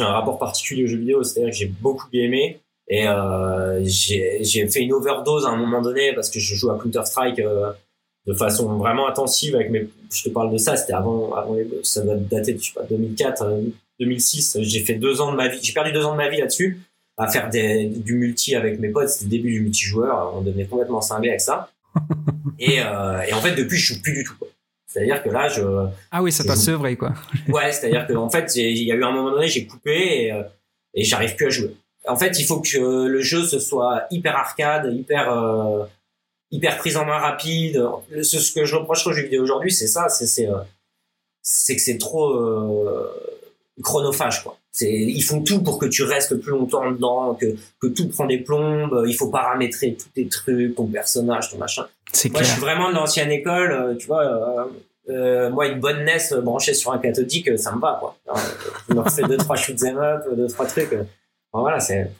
un 0.00 0.06
rapport 0.06 0.38
particulier 0.38 0.84
au 0.84 0.86
jeu 0.86 0.98
vidéo, 0.98 1.22
c'est-à-dire 1.22 1.50
que 1.50 1.56
j'ai 1.56 1.66
beaucoup 1.66 2.08
aimé 2.12 2.60
et 2.88 3.06
euh, 3.06 3.82
j'ai 3.84 4.68
fait 4.68 4.80
une 4.80 4.92
overdose 4.92 5.46
à 5.46 5.50
un 5.50 5.56
moment 5.56 5.80
donné 5.80 6.12
parce 6.14 6.30
que 6.30 6.38
je 6.38 6.54
joue 6.54 6.70
à 6.70 6.78
Counter 6.78 7.04
Strike 7.04 7.38
euh, 7.38 7.72
de 8.26 8.34
façon 8.34 8.76
vraiment 8.76 9.08
intensive 9.08 9.54
avec 9.54 9.70
mes. 9.70 9.88
Je 10.12 10.24
te 10.24 10.28
parle 10.30 10.52
de 10.52 10.58
ça, 10.58 10.76
c'était 10.76 10.94
avant, 10.94 11.34
avant 11.34 11.54
les, 11.54 11.68
ça 11.82 12.02
doit 12.02 12.16
dater 12.16 12.54
de 12.54 12.58
je 12.58 12.68
sais 12.68 12.74
pas 12.74 12.84
2004, 12.84 13.46
2006. 14.00 14.56
Euh, 14.56 14.60
j'ai 14.62 14.80
fait 14.84 14.94
deux 14.94 15.20
ans 15.20 15.32
de 15.32 15.36
ma 15.36 15.48
vie, 15.48 15.58
j'ai 15.62 15.72
perdu 15.72 15.92
deux 15.92 16.04
ans 16.04 16.12
de 16.12 16.18
ma 16.18 16.28
vie 16.28 16.38
là-dessus 16.38 16.80
à 17.16 17.28
faire 17.28 17.48
des, 17.48 17.86
du 17.86 18.14
multi 18.14 18.54
avec 18.56 18.80
mes 18.80 18.88
potes. 18.88 19.08
C'était 19.08 19.24
le 19.24 19.30
début 19.30 19.52
du 19.52 19.60
multijoueur, 19.60 20.34
on 20.36 20.40
devenait 20.40 20.66
complètement 20.66 21.00
cinglé 21.00 21.28
avec 21.28 21.40
ça. 21.40 21.70
et, 22.58 22.80
euh, 22.80 23.22
et 23.22 23.32
en 23.32 23.40
fait 23.40 23.54
depuis 23.54 23.76
je 23.76 23.94
joue 23.94 24.02
plus 24.02 24.14
du 24.14 24.24
tout. 24.24 24.34
Quoi. 24.38 24.48
C'est-à-dire 24.94 25.22
que 25.24 25.28
là, 25.28 25.48
je. 25.48 25.62
Ah 26.12 26.22
oui, 26.22 26.30
ça 26.30 26.44
passe 26.44 26.68
vrai, 26.68 26.94
quoi. 26.94 27.14
ouais, 27.48 27.72
c'est-à-dire 27.72 28.06
qu'en 28.06 28.30
fait, 28.30 28.54
il 28.54 28.84
y 28.84 28.92
a 28.92 28.94
eu 28.94 29.02
un 29.02 29.10
moment 29.10 29.32
donné, 29.32 29.48
j'ai 29.48 29.66
coupé 29.66 30.26
et, 30.26 30.32
euh, 30.32 30.44
et 30.94 31.02
j'arrive 31.02 31.34
plus 31.34 31.46
à 31.46 31.50
jouer. 31.50 31.76
En 32.06 32.16
fait, 32.16 32.38
il 32.38 32.44
faut 32.44 32.60
que 32.60 33.06
le 33.06 33.20
jeu 33.20 33.42
ce 33.42 33.58
soit 33.58 34.04
hyper 34.12 34.36
arcade, 34.36 34.92
hyper 34.92 35.32
euh, 35.32 35.84
hyper 36.50 36.78
prise 36.78 36.96
en 36.96 37.04
main 37.04 37.18
rapide. 37.18 37.84
Ce, 38.22 38.38
ce 38.38 38.52
que 38.52 38.64
je 38.64 38.76
reproche 38.76 39.06
aux 39.06 39.12
jeux 39.12 39.22
vidéo 39.22 39.42
aujourd'hui, 39.42 39.72
c'est 39.72 39.86
ça, 39.86 40.08
c'est 40.08 40.26
c'est 40.26 40.48
euh, 40.48 40.58
c'est 41.42 41.76
que 41.76 41.82
c'est 41.82 41.98
trop 41.98 42.38
chronophage, 43.82 44.42
quoi. 44.42 44.56
C'est 44.72 44.90
ils 44.90 45.22
font 45.22 45.42
tout 45.42 45.62
pour 45.62 45.78
que 45.78 45.86
tu 45.86 46.02
restes 46.02 46.36
plus 46.36 46.50
longtemps 46.50 46.90
dedans, 46.90 47.34
que 47.34 47.54
que 47.80 47.86
tout 47.86 48.08
prend 48.08 48.26
des 48.26 48.38
plombes. 48.38 49.04
Il 49.06 49.14
faut 49.14 49.28
paramétrer 49.28 49.94
tous 49.94 50.08
tes 50.08 50.26
trucs, 50.26 50.74
ton 50.74 50.86
personnage, 50.86 51.50
ton 51.50 51.58
machin. 51.58 51.86
Moi, 52.30 52.42
je 52.42 52.48
suis 52.48 52.60
vraiment 52.60 52.90
de 52.90 52.94
l'ancienne 52.94 53.30
école, 53.30 53.72
euh, 53.72 53.94
tu 53.94 54.06
vois. 54.06 54.24
Euh, 54.24 54.64
euh, 55.10 55.50
moi, 55.50 55.66
une 55.66 55.80
bonne 55.80 56.04
NES 56.04 56.40
branchée 56.42 56.74
sur 56.74 56.92
un 56.92 56.98
cathodique, 56.98 57.58
ça 57.58 57.72
me 57.72 57.80
va, 57.80 57.98
quoi. 58.00 58.16
je 58.88 58.94
me 58.94 59.00
refais 59.00 59.22
deux, 59.22 59.36
trois 59.36 59.56
shoot'em 59.56 59.98
up, 59.98 60.24
deux, 60.34 60.46
trois 60.48 60.66
trucs. 60.66 60.96
voilà, 61.52 61.78
c'est, 61.80 62.10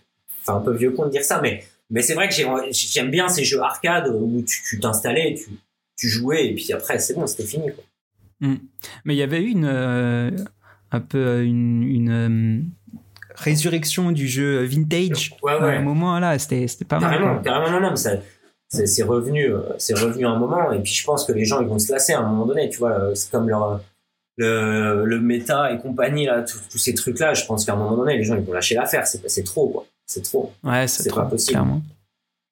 un 0.47 0.61
peu 0.61 0.75
vieux 0.75 0.91
con 0.91 1.07
de 1.07 1.11
dire 1.11 1.25
ça, 1.25 1.41
mais, 1.41 1.65
mais 1.91 2.03
c'est 2.03 2.15
vrai 2.15 2.29
que 2.29 2.35
j'aime 2.71 3.11
bien 3.11 3.29
ces 3.29 3.45
jeux 3.45 3.61
arcade 3.61 4.09
où 4.09 4.43
tu 4.43 4.81
t'installais, 4.81 5.35
tu, 5.35 5.51
tu 5.97 6.09
jouais, 6.09 6.49
et 6.49 6.55
puis 6.55 6.73
après, 6.73 6.99
c'est 6.99 7.15
bon, 7.15 7.27
c'était 7.27 7.45
fini, 7.45 7.67
quoi. 7.73 7.85
Hmm. 8.41 8.57
Mais 9.05 9.15
il 9.15 9.19
y 9.19 9.23
avait 9.23 9.41
eu 9.41 9.51
une, 9.51 9.67
un 10.95 11.01
peu 11.01 11.45
une, 11.45 11.83
une 11.83 12.71
résurrection 13.35 14.13
du 14.13 14.29
jeu 14.29 14.63
vintage 14.63 15.37
ouais, 15.43 15.55
ouais. 15.55 15.77
à 15.77 15.79
un 15.79 15.83
moment 15.83 16.19
là 16.21 16.39
c'était 16.39 16.67
pas 16.85 17.01
mal 17.01 17.11
carrément 17.11 17.43
carrément 17.43 17.71
non 17.71 17.81
non 17.81 17.91
mais 17.91 17.97
ça 17.97 18.13
c'est 18.69 19.03
revenu 19.03 19.53
euh, 19.53 19.61
c'est 19.79 19.99
revenu 19.99 20.25
un 20.27 20.39
moment 20.39 20.73
et 20.73 20.81
puis 20.81 20.93
je 20.93 21.05
pense 21.05 21.25
que 21.25 21.33
les 21.33 21.45
gens 21.45 21.61
ils 21.61 21.67
vont 21.67 21.79
se 21.79 21.91
lasser 21.93 22.13
à 22.13 22.21
un 22.21 22.29
moment 22.29 22.47
donné 22.47 22.69
tu 22.71 22.79
vois 22.79 22.93
euh, 22.93 23.15
c'est 23.15 23.31
comme 23.31 23.49
leur 23.49 23.81
le, 24.37 25.05
le 25.05 25.21
méta 25.21 25.73
et 25.73 25.79
compagnie 25.79 26.27
là 26.27 26.43
tous 26.43 26.79
ces 26.79 26.95
trucs 26.95 27.19
là 27.19 27.35
je 27.35 27.45
pense 27.45 27.65
qu'à 27.65 27.73
un 27.73 27.77
moment 27.77 27.97
donné 27.97 28.17
les 28.17 28.25
gens 28.25 28.37
ils 28.37 28.45
vont 28.45 28.53
lâcher 28.53 28.75
l'affaire 28.75 29.07
c'est 29.07 29.29
c'est 29.29 29.45
trop 29.45 29.69
quoi 29.69 29.87
c'est 30.07 30.23
trop 30.23 30.53
ouais 30.63 30.87
c'est 30.87 31.13
pas 31.13 31.25
possible 31.25 31.53
clairement. 31.53 31.83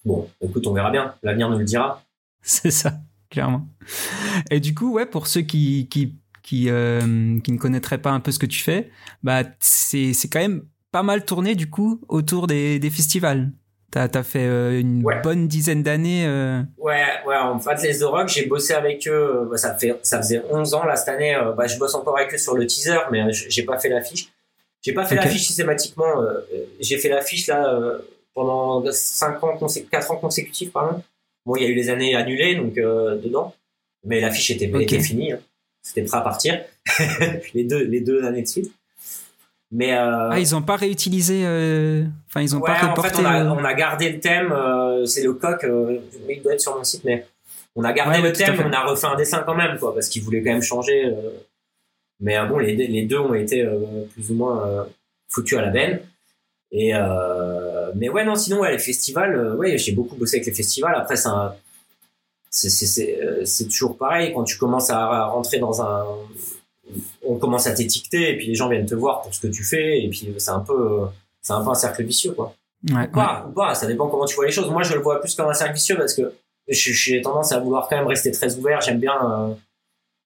bon 0.04 0.28
écoute 0.40 0.66
on 0.66 0.72
verra 0.72 0.90
bien 0.90 1.14
l'avenir 1.22 1.50
nous 1.50 1.58
le 1.58 1.64
dira 1.64 2.02
c'est 2.42 2.70
ça 2.70 2.94
clairement 3.30 3.66
et 4.50 4.60
du 4.60 4.74
coup 4.74 4.92
ouais 4.92 5.06
pour 5.06 5.26
ceux 5.26 5.42
qui 5.42 5.88
qui 5.88 6.14
qui, 6.42 6.68
euh, 6.68 7.38
qui 7.40 7.52
ne 7.52 7.56
connaîtraient 7.56 8.02
pas 8.02 8.10
un 8.10 8.18
peu 8.18 8.32
ce 8.32 8.38
que 8.38 8.46
tu 8.46 8.58
fais 8.58 8.90
bah 9.22 9.42
c'est 9.60 10.12
c'est 10.12 10.28
quand 10.28 10.40
même 10.40 10.64
pas 10.90 11.04
mal 11.04 11.24
tourné 11.24 11.54
du 11.54 11.70
coup 11.70 12.00
autour 12.08 12.48
des, 12.48 12.78
des 12.80 12.90
festivals 12.90 13.52
T'as 13.92 14.08
as 14.14 14.22
fait 14.22 14.46
euh, 14.46 14.80
une 14.80 15.02
bonne 15.22 15.48
dizaine 15.48 15.82
d'années. 15.82 16.24
Euh... 16.26 16.62
Ouais, 16.78 17.04
ouais. 17.26 17.36
En 17.36 17.58
fait, 17.60 17.82
les 17.82 17.98
The 17.98 18.04
Rock, 18.04 18.28
j'ai 18.28 18.46
bossé 18.46 18.72
avec 18.72 19.06
eux. 19.06 19.46
Bah, 19.50 19.58
ça 19.58 19.74
fait, 19.74 20.00
ça 20.02 20.16
faisait 20.16 20.42
11 20.50 20.72
ans 20.72 20.84
là 20.86 20.96
cette 20.96 21.10
année. 21.10 21.34
Euh, 21.34 21.52
bah, 21.52 21.66
je 21.66 21.78
bosse 21.78 21.94
encore 21.94 22.18
avec 22.18 22.32
eux 22.32 22.38
sur 22.38 22.56
le 22.56 22.66
teaser, 22.66 22.96
mais 23.10 23.30
j'ai 23.30 23.64
pas 23.64 23.78
fait 23.78 23.90
l'affiche. 23.90 24.32
J'ai 24.82 24.92
pas 24.92 25.04
fait 25.04 25.14
l'affiche 25.14 25.46
systématiquement. 25.46 26.12
j'ai 26.80 26.98
fait 26.98 27.08
l'affiche 27.08 27.46
là 27.46 27.80
pendant 28.34 28.84
5 28.90 29.42
ans, 29.44 29.58
4 29.90 30.10
ans 30.10 30.16
consécutifs, 30.16 30.72
pardon. 30.72 31.02
Bon, 31.46 31.56
il 31.56 31.62
y 31.62 31.66
a 31.66 31.68
eu 31.68 31.74
les 31.74 31.88
années 31.88 32.14
annulées, 32.14 32.56
donc 32.56 32.74
dedans. 32.74 33.54
Mais 34.04 34.20
l'affiche 34.20 34.50
était, 34.50 34.70
était 34.80 35.00
finie. 35.00 35.32
Hein. 35.32 35.38
C'était 35.82 36.02
prêt 36.02 36.18
à 36.18 36.22
partir. 36.22 36.60
les 37.54 37.64
deux, 37.64 37.84
les 37.84 38.00
deux 38.00 38.24
années 38.24 38.42
de 38.42 38.48
suite. 38.48 38.72
Mais 39.72 39.94
euh... 39.94 40.30
ah, 40.30 40.38
ils 40.38 40.54
ont 40.54 40.62
pas 40.62 40.76
réutilisé. 40.76 41.42
Euh... 41.44 42.04
Enfin, 42.28 42.42
ils 42.42 42.54
ont 42.54 42.60
pas 42.60 42.74
reporté. 42.74 43.16
En 43.16 43.16
fait, 43.16 43.22
on, 43.22 43.24
a, 43.24 43.44
on 43.46 43.64
a 43.64 43.74
gardé 43.74 44.10
le 44.10 44.20
thème. 44.20 44.52
Euh, 44.52 45.06
c'est 45.06 45.22
le 45.22 45.32
coq. 45.32 45.64
Euh, 45.64 45.98
il 46.28 46.42
doit 46.42 46.54
être 46.54 46.60
sur 46.60 46.76
mon 46.76 46.84
site, 46.84 47.04
mais 47.04 47.26
on 47.74 47.82
a 47.82 47.92
gardé 47.92 48.20
le 48.20 48.32
thème. 48.32 48.62
On 48.64 48.72
a 48.72 48.84
refait 48.84 49.06
un 49.06 49.16
dessin 49.16 49.42
quand 49.44 49.54
même, 49.54 49.78
quoi, 49.78 49.94
parce 49.94 50.08
qu'ils 50.08 50.22
voulaient 50.22 50.42
quand 50.42 50.52
même 50.52 50.62
changer. 50.62 51.10
Euh. 52.22 52.44
Mais 52.44 52.48
bon, 52.48 52.58
les, 52.58 52.74
les, 52.74 53.02
deux 53.02 53.18
ont 53.18 53.34
été 53.34 53.66
plus 54.12 54.30
ou 54.30 54.34
moins 54.34 54.86
foutus 55.28 55.58
à 55.58 55.62
la 55.62 55.70
benne. 55.70 56.00
Et 56.70 56.92
mais 57.94 58.08
ouais, 58.08 58.24
non, 58.24 58.34
sinon 58.34 58.60
ouais, 58.60 58.72
les 58.72 58.78
festivals. 58.78 59.54
ouais, 59.56 59.76
j'ai 59.78 59.92
beaucoup 59.92 60.16
bossé 60.16 60.36
avec 60.36 60.46
les 60.46 60.54
festivals. 60.54 60.94
Après, 60.94 61.16
c'est 61.16 61.28
c'est 63.44 63.64
toujours 63.64 63.96
pareil 63.96 64.32
quand 64.34 64.44
tu 64.44 64.58
commences 64.58 64.90
à 64.90 65.24
rentrer 65.26 65.58
dans 65.58 65.82
un 65.82 66.04
on 67.26 67.36
commence 67.36 67.66
à 67.66 67.72
t'étiqueter 67.72 68.30
et 68.30 68.36
puis 68.36 68.46
les 68.46 68.54
gens 68.54 68.68
viennent 68.68 68.86
te 68.86 68.94
voir 68.94 69.22
pour 69.22 69.34
ce 69.34 69.40
que 69.40 69.46
tu 69.46 69.64
fais 69.64 70.02
et 70.02 70.08
puis 70.08 70.34
c'est 70.38 70.50
un 70.50 70.60
peu 70.60 71.02
c'est 71.40 71.52
un 71.52 71.62
peu 71.62 71.70
un 71.70 71.74
cercle 71.74 72.02
vicieux 72.04 72.32
quoi 72.32 72.54
ouais, 72.90 73.08
ou, 73.08 73.14
pas, 73.14 73.46
ou 73.48 73.52
pas 73.52 73.74
ça 73.74 73.86
dépend 73.86 74.08
comment 74.08 74.24
tu 74.24 74.34
vois 74.34 74.46
les 74.46 74.52
choses 74.52 74.68
moi 74.70 74.82
je 74.82 74.94
le 74.94 75.00
vois 75.00 75.20
plus 75.20 75.34
comme 75.34 75.48
un 75.48 75.54
cercle 75.54 75.74
vicieux 75.74 75.96
parce 75.96 76.14
que 76.14 76.32
j'ai 76.68 77.22
tendance 77.22 77.52
à 77.52 77.58
vouloir 77.58 77.88
quand 77.88 77.96
même 77.96 78.06
rester 78.06 78.30
très 78.32 78.56
ouvert 78.56 78.80
j'aime 78.80 78.98
bien 78.98 79.14
euh, 79.14 79.54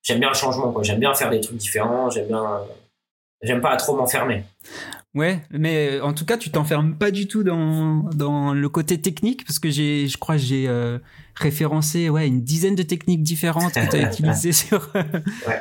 j'aime 0.07 0.21
bien 0.21 0.29
le 0.29 0.35
changement 0.35 0.73
quoi 0.73 0.83
j'aime 0.83 1.01
bien 1.01 1.13
faire 1.15 1.31
des 1.31 1.41
trucs 1.41 1.57
différents 1.57 2.09
j'aime 2.11 2.29
bien 2.29 2.61
j'aime 3.43 3.61
pas 3.61 3.77
trop 3.77 3.97
m'enfermer 3.97 4.45
Ouais, 5.17 5.41
mais 5.51 5.99
en 6.01 6.13
tout 6.13 6.27
cas, 6.27 6.37
tu 6.37 6.51
t'enfermes 6.51 6.95
pas 6.99 7.11
du 7.11 7.27
tout 7.27 7.43
dans, 7.43 8.03
dans 8.15 8.53
le 8.53 8.69
côté 8.69 9.01
technique 9.01 9.47
parce 9.47 9.59
que 9.59 9.71
j'ai, 9.71 10.09
je 10.09 10.19
crois, 10.19 10.37
j'ai 10.37 10.69
euh, 10.69 10.99
référencé 11.35 12.11
ouais 12.11 12.29
une 12.29 12.43
dizaine 12.43 12.75
de 12.75 12.83
techniques 12.83 13.23
différentes 13.23 13.73
que 13.73 13.91
tu 13.91 13.97
as 13.97 14.03
utilisées 14.13 14.53
sur 14.53 14.93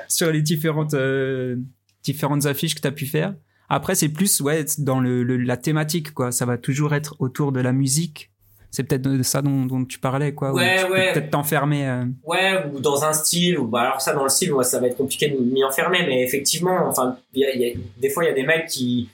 sur 0.10 0.29
les 0.29 0.41
différentes 0.41 0.93
euh, 0.93 1.55
différentes 2.03 2.45
affiches 2.47 2.75
que 2.75 2.81
tu 2.81 2.88
as 2.88 2.91
pu 2.91 3.05
faire. 3.05 3.34
Après, 3.69 3.95
c'est 3.95 4.10
plus 4.10 4.41
ouais 4.41 4.65
dans 4.77 4.99
le, 4.99 5.23
la 5.23 5.55
thématique 5.55 6.13
quoi. 6.13 6.34
Ça 6.34 6.45
va 6.45 6.58
toujours 6.58 6.93
être 6.93 7.15
autour 7.19 7.53
de 7.53 7.62
la 7.62 7.71
musique. 7.71 8.31
C'est 8.76 8.84
peut-être 8.84 9.04
de 9.04 9.24
ça 9.24 9.42
dont, 9.42 9.66
dont 9.66 9.86
tu 9.86 10.00
parlais 10.00 10.34
quoi. 10.34 10.52
Ouais, 10.52 10.84
ouais. 10.90 11.14
Peut-être 11.14 11.30
t'enfermer. 11.30 11.88
Euh. 11.88 12.04
Ouais, 12.26 12.62
ou 12.74 12.82
dans 12.82 13.06
un 13.06 13.14
style. 13.14 13.58
Ou 13.58 13.68
bah 13.68 13.82
alors 13.82 14.02
ça 14.02 14.14
dans 14.14 14.24
le 14.24 14.30
style, 14.30 14.52
moi 14.52 14.66
ça 14.66 14.82
va 14.82 14.88
être 14.88 14.98
compliqué 14.98 15.30
de 15.30 15.38
m'y 15.40 15.64
enfermer, 15.64 16.00
mais 16.06 16.24
effectivement, 16.24 16.86
enfin, 16.86 17.18
y 17.34 17.46
a, 17.46 17.56
y 17.56 17.72
a, 17.72 17.74
des 17.98 18.10
fois 18.10 18.26
il 18.26 18.28
y 18.28 18.30
a 18.32 18.34
des 18.34 18.44
mecs 18.44 18.68
qui 18.68 19.10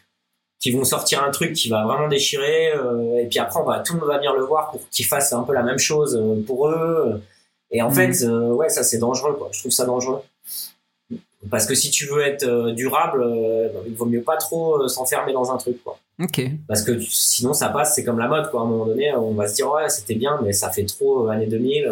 qui 0.60 0.71
vont 0.71 0.84
sortir 0.84 1.24
un 1.24 1.30
truc 1.30 1.54
qui 1.54 1.69
va 1.69 1.86
vraiment 1.86 2.08
déchirer 2.08 2.71
euh, 2.74 3.19
et 3.19 3.28
puis 3.28 3.38
après 3.38 3.60
on 3.60 3.63
va 3.63 3.80
tout 3.80 3.93
le 3.93 4.00
monde 4.00 4.10
va 4.10 4.17
venir 4.17 4.34
le 4.34 4.43
voir 4.43 4.71
pour 4.71 4.82
qu'ils 4.89 5.06
fassent 5.06 5.34
un 5.34 5.43
peu 5.43 5.54
la 5.54 5.63
même 5.63 5.80
chose 5.80 6.15
euh, 6.15 6.41
pour 6.45 6.67
eux 6.67 7.21
et 7.71 7.82
en 7.82 7.89
mhm. 7.89 7.95
fait 7.95 8.26
ouais 8.28 8.69
ça 8.69 8.84
c'est 8.84 9.00
dangereux 9.00 9.34
quoi 9.34 9.50
je 9.52 9.60
trouve 9.60 9.71
ça 9.71 9.86
dangereux 9.86 10.21
parce 11.50 11.65
que 11.65 11.74
si 11.74 11.89
tu 11.89 12.06
veux 12.06 12.21
être 12.21 12.71
durable 12.71 13.26
il 13.88 13.95
vaut 13.95 14.06
mieux 14.06 14.21
pas 14.21 14.38
trop 14.38 14.88
s'enfermer 14.88 15.34
dans 15.34 15.52
un 15.52 15.58
truc 15.58 15.84
quoi 15.84 15.97
parce 16.67 16.84
que 16.84 16.99
sinon 16.99 17.53
ça 17.53 17.69
passe 17.69 17.95
c'est 17.95 18.03
comme 18.03 18.19
la 18.19 18.27
mode 18.27 18.49
quoi 18.51 18.62
à 18.62 18.63
un 18.63 18.67
moment 18.67 18.86
donné 18.86 19.13
on 19.13 19.34
va 19.34 19.47
se 19.47 19.55
dire 19.55 19.71
ouais 19.71 19.89
c'était 19.89 20.15
bien 20.15 20.39
mais 20.43 20.53
ça 20.53 20.69
fait 20.69 20.86
trop 20.86 21.27
années 21.27 21.47
2000 21.47 21.91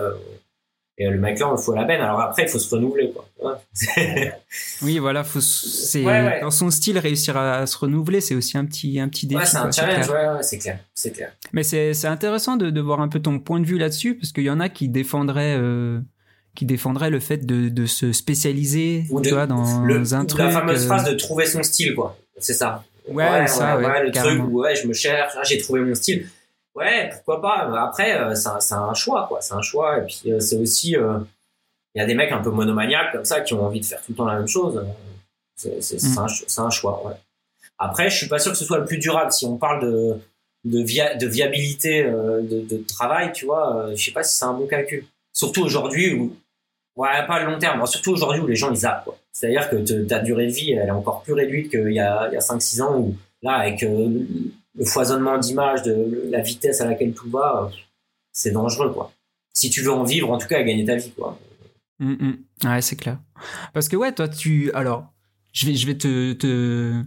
et 1.02 1.10
le 1.10 1.18
mec 1.18 1.39
là, 1.39 1.48
on 1.48 1.52
le 1.52 1.58
fout 1.58 1.76
à 1.78 1.80
la 1.80 1.86
benne. 1.86 2.02
Alors 2.02 2.20
après, 2.20 2.44
il 2.44 2.50
faut 2.50 2.60
se 2.60 2.76
renouveler, 2.76 3.13
quoi. 3.13 3.62
oui, 4.82 5.00
voilà, 5.00 5.24
faut, 5.24 5.39
c'est, 5.39 6.04
dans 6.42 6.52
son 6.52 6.70
style, 6.72 6.98
réussir 7.00 7.38
à, 7.38 7.65
se 7.65 7.78
renouveler, 7.78 8.20
c'est 8.20 8.36
aussi 8.36 8.58
un 8.58 8.65
petit, 8.65 9.00
un 9.00 9.08
petit 9.08 9.26
défi. 9.26 9.39
Ouais, 9.39 9.46
c'est 9.46 9.58
un 9.58 9.72
challenge, 9.72 10.10
ouais, 10.10 10.44
c'est 10.44 10.58
clair, 10.58 10.80
c'est 10.94 11.12
clair. 11.12 11.32
Mais 11.54 11.63
c'est, 11.63 12.06
intéressant 12.06 12.58
de, 12.58 12.70
de 12.70 12.82
voir 12.82 13.00
un 13.00 13.08
peu 13.08 13.22
ton 13.22 13.39
point 13.39 13.62
de 13.62 13.65
vue 13.65 13.78
là-dessus, 13.78 14.15
parce 14.15 14.34
qu'il 14.34 14.44
y 14.44 14.50
en 14.50 14.60
a 14.60 14.68
qui 14.68 14.89
défendraient, 14.89 15.56
euh, 15.58 16.02
qui 16.54 16.65
défendrait 16.65 17.10
le 17.10 17.22
fait 17.22 17.46
de, 17.46 17.70
de 17.70 17.86
se 17.86 18.12
spécialiser 18.12 19.06
ou 19.10 19.22
tu 19.22 19.30
vois, 19.30 19.48
dans 19.48 19.82
le, 19.86 20.13
un 20.13 20.26
truc. 20.26 20.42
La 20.42 20.52
fameuse 20.52 20.86
phrase 20.86 21.10
de 21.10 21.15
trouver 21.15 21.46
son 21.46 21.63
style, 21.63 21.96
quoi. 21.96 22.18
C'est 22.39 22.54
ça. 22.54 22.84
Ouais, 23.12 23.48
ça, 23.48 23.78
ouais, 23.78 24.04
le 24.04 24.12
truc 24.12 24.41
où 24.43 24.62
ouais, 24.62 24.76
je 24.76 24.88
me 24.88 24.93
cherche, 24.93 25.34
ah, 25.38 25.43
j'ai 25.43 25.58
trouvé 25.58 25.82
mon 25.82 25.95
style. 25.95 26.28
Ouais, 26.76 27.10
pourquoi 27.12 27.41
pas. 27.41 27.84
Après, 27.84 28.36
c'est 28.36 28.74
un, 28.74 28.84
un, 28.84 28.93
choix, 28.93 29.26
quoi. 29.28 29.41
C'est 29.41 29.54
un 29.54 29.62
choix. 29.62 30.00
Et 30.00 30.02
puis, 30.06 30.34
c'est 30.39 30.58
aussi. 30.58 30.95
Il 31.95 32.00
y 32.00 32.02
a 32.02 32.06
des 32.06 32.13
mecs 32.13 32.32
un 32.32 32.41
peu 32.41 32.52
monomaniaques 32.52 33.12
comme 33.12 33.26
ça 33.26 33.41
qui 33.41 33.54
ont 33.54 33.65
envie 33.65 33.80
de 33.80 33.86
faire 33.86 34.00
tout 34.00 34.12
le 34.12 34.15
temps 34.15 34.26
la 34.26 34.38
même 34.38 34.48
chose. 34.48 34.86
C'est 35.56 36.02
mm. 36.02 36.17
un, 36.17 36.63
un, 36.63 36.69
choix, 36.69 37.06
ouais. 37.06 37.15
Après, 37.78 38.10
je 38.10 38.15
suis 38.15 38.28
pas 38.28 38.39
sûr 38.39 38.52
que 38.52 38.58
ce 38.58 38.65
soit 38.65 38.78
le 38.78 38.86
plus 38.86 38.98
durable. 38.98 39.32
Si 39.32 39.45
on 39.45 39.58
parle 39.58 39.82
de, 39.82 40.17
de, 40.65 41.17
de 41.17 41.28
viabilité 41.28 42.06
euh, 42.06 42.41
de, 42.41 42.62
de, 42.62 42.84
travail, 42.88 43.32
tu 43.34 43.45
vois, 43.45 43.76
euh, 43.76 43.95
je 43.95 44.06
sais 44.06 44.12
pas 44.12 44.24
si 44.24 44.38
c'est 44.38 44.45
un 44.45 44.54
bon 44.54 44.67
calcul. 44.67 45.06
Surtout 45.34 45.63
aujourd'hui 45.63 46.13
où, 46.13 46.36
ouais, 47.00 47.26
pas 47.26 47.40
le 47.40 47.50
long 47.50 47.58
terme, 47.58 47.86
surtout 47.88 48.12
aujourd'hui 48.12 48.42
où 48.42 48.48
les 48.48 48.56
gens 48.56 48.72
ils 48.72 48.78
zappent, 48.78 49.06
quoi. 49.06 49.18
C'est-à-dire 49.32 49.70
que 49.70 50.04
ta 50.04 50.20
durée 50.20 50.48
de 50.48 50.52
vie, 50.52 50.72
elle 50.74 50.88
est 50.88 50.92
encore 50.92 51.24
plus 51.24 51.34
réduite 51.34 51.70
qu'il 51.70 51.94
y 51.94 52.00
a, 52.00 52.28
il 52.30 52.34
y 52.34 52.38
a 52.38 52.42
5-6 52.42 52.82
ans 52.82 53.00
où, 53.00 53.16
là, 53.42 53.54
avec 53.54 53.82
euh, 53.84 54.26
le 54.76 54.86
foisonnement 54.86 55.38
d'images, 55.38 55.82
de 55.84 56.28
la 56.30 56.42
vitesse 56.42 56.82
à 56.82 56.86
laquelle 56.86 57.14
tout 57.14 57.30
va, 57.30 57.72
c'est 58.34 58.52
dangereux, 58.52 58.92
quoi. 58.92 59.14
Si 59.54 59.70
tu 59.70 59.82
veux 59.82 59.92
en 59.92 60.04
vivre, 60.04 60.30
en 60.30 60.38
tout 60.38 60.48
cas, 60.48 60.62
gagner 60.62 60.86
ta 60.86 60.96
vie, 60.96 61.12
quoi. 61.12 61.40
Mm, 62.00 62.12
mm. 62.12 62.38
Ouais, 62.66 62.82
c'est 62.82 62.98
clair. 62.98 63.20
Parce 63.74 63.88
que, 63.88 63.96
ouais, 63.96 64.12
toi, 64.12 64.28
tu, 64.28 64.72
alors, 64.74 65.06
je 65.54 65.86
vais, 65.86 65.96
te 65.96 67.04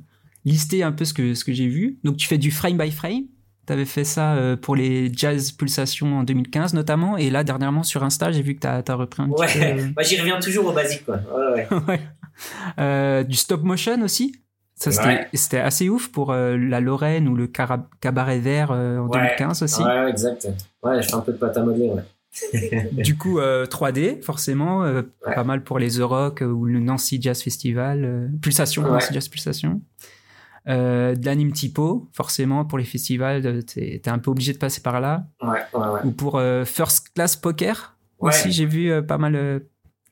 lister 0.47 0.83
un 0.83 0.93
peu 0.93 1.05
ce 1.05 1.13
que, 1.13 1.35
ce 1.35 1.45
que 1.45 1.53
j'ai 1.53 1.69
vu. 1.69 1.99
Donc, 2.03 2.17
tu 2.17 2.27
fais 2.27 2.39
du 2.39 2.51
frame 2.51 2.79
by 2.79 2.91
frame. 2.91 3.25
Tu 3.67 3.73
avais 3.73 3.85
fait 3.85 4.05
ça 4.05 4.35
euh, 4.35 4.57
pour 4.57 4.75
les 4.75 5.13
Jazz 5.13 5.53
Pulsations 5.53 6.19
en 6.19 6.23
2015 6.25 6.75
notamment. 6.75 7.17
Et 7.17 7.31
là, 7.31 7.45
dernièrement, 7.45 7.83
sur 7.83 8.03
Insta, 8.03 8.33
j'ai 8.33 8.43
vu 8.43 8.55
que 8.55 8.61
tu 8.61 8.67
as, 8.67 8.95
repris 8.95 9.23
un 9.23 9.29
ouais. 9.29 9.47
petit 9.47 9.59
peu. 9.59 9.65
Euh, 9.65 9.89
Moi, 9.95 10.03
j'y 10.03 10.21
reviens 10.21 10.41
toujours 10.41 10.67
au 10.67 10.73
basique. 10.73 11.05
Quoi. 11.05 11.17
Ouais, 11.17 11.69
ouais. 11.89 12.01
euh, 12.79 13.23
du 13.23 13.37
stop 13.37 13.63
motion 13.63 14.03
aussi. 14.03 14.37
Ça, 14.75 14.91
c'était 15.33 15.61
assez 15.61 15.89
ouf 15.89 16.09
pour 16.09 16.33
euh, 16.33 16.57
la 16.57 16.81
Lorraine 16.81 17.29
ou 17.29 17.37
le 17.37 17.47
Cabaret 17.47 18.41
Vert 18.41 18.73
en 18.73 19.07
2015 19.07 19.63
aussi. 19.63 19.83
Ouais, 19.83 20.11
exact. 20.11 20.49
Ouais, 20.83 21.01
je 21.01 21.09
fais 21.09 21.15
un 21.15 21.21
peu 21.21 21.33
de 21.33 21.39
pâte 21.39 21.57
à 21.57 21.63
modeler, 21.63 21.91
ouais. 21.91 22.03
du 22.93 23.17
coup, 23.17 23.39
3D, 23.41 24.19
euh, 24.19 24.23
forcément, 24.23 24.85
euh, 24.85 25.03
pas 25.23 25.45
mal 25.45 25.63
pour 25.63 25.79
les 25.79 25.99
Euroc 25.99 26.41
ou 26.41 26.65
le 26.65 26.81
Nancy 26.81 27.21
Jazz 27.21 27.43
Festival, 27.43 28.05
euh, 28.05 28.29
Pulsation, 28.41 28.83
Nancy 28.83 29.13
Jazz 29.13 29.29
Pulsation. 29.29 29.81
De 30.67 31.25
l'anime 31.25 31.53
typo, 31.53 32.09
forcément, 32.13 32.65
pour 32.65 32.79
les 32.79 32.85
festivals, 32.85 33.65
t'es 33.65 34.01
es 34.05 34.09
un 34.09 34.19
peu 34.19 34.31
obligé 34.31 34.53
de 34.53 34.59
passer 34.59 34.81
par 34.81 35.01
là. 35.01 35.27
Ou 36.05 36.11
pour 36.13 36.41
First 36.65 37.11
Class 37.15 37.37
Poker, 37.37 37.97
aussi, 38.19 38.53
j'ai 38.53 38.67
vu 38.67 39.03
pas 39.05 39.19
mal 39.19 39.63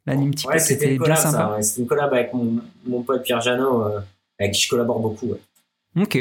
l'anime 0.06 0.34
typo, 0.34 0.58
c'était 0.58 0.98
bien 0.98 1.16
sympa. 1.16 1.62
C'était 1.62 1.82
une 1.82 1.86
collab 1.86 2.12
avec 2.12 2.32
mon, 2.34 2.60
mon 2.86 3.02
pote 3.02 3.22
Pierre 3.22 3.40
Janot, 3.40 3.84
avec 4.38 4.52
qui 4.52 4.62
je 4.62 4.70
collabore 4.70 5.00
beaucoup. 5.00 5.32
Ok. 5.96 6.16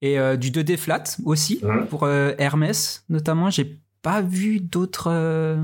Et 0.00 0.36
du 0.36 0.50
2D 0.50 0.76
flat 0.76 1.04
aussi, 1.24 1.60
mmh. 1.62 1.86
pour 1.86 2.08
Hermès 2.08 3.04
notamment, 3.08 3.50
j'ai 3.50 3.82
pas 4.02 4.20
vu 4.20 4.60
d'autres 4.60 5.08
euh, 5.10 5.56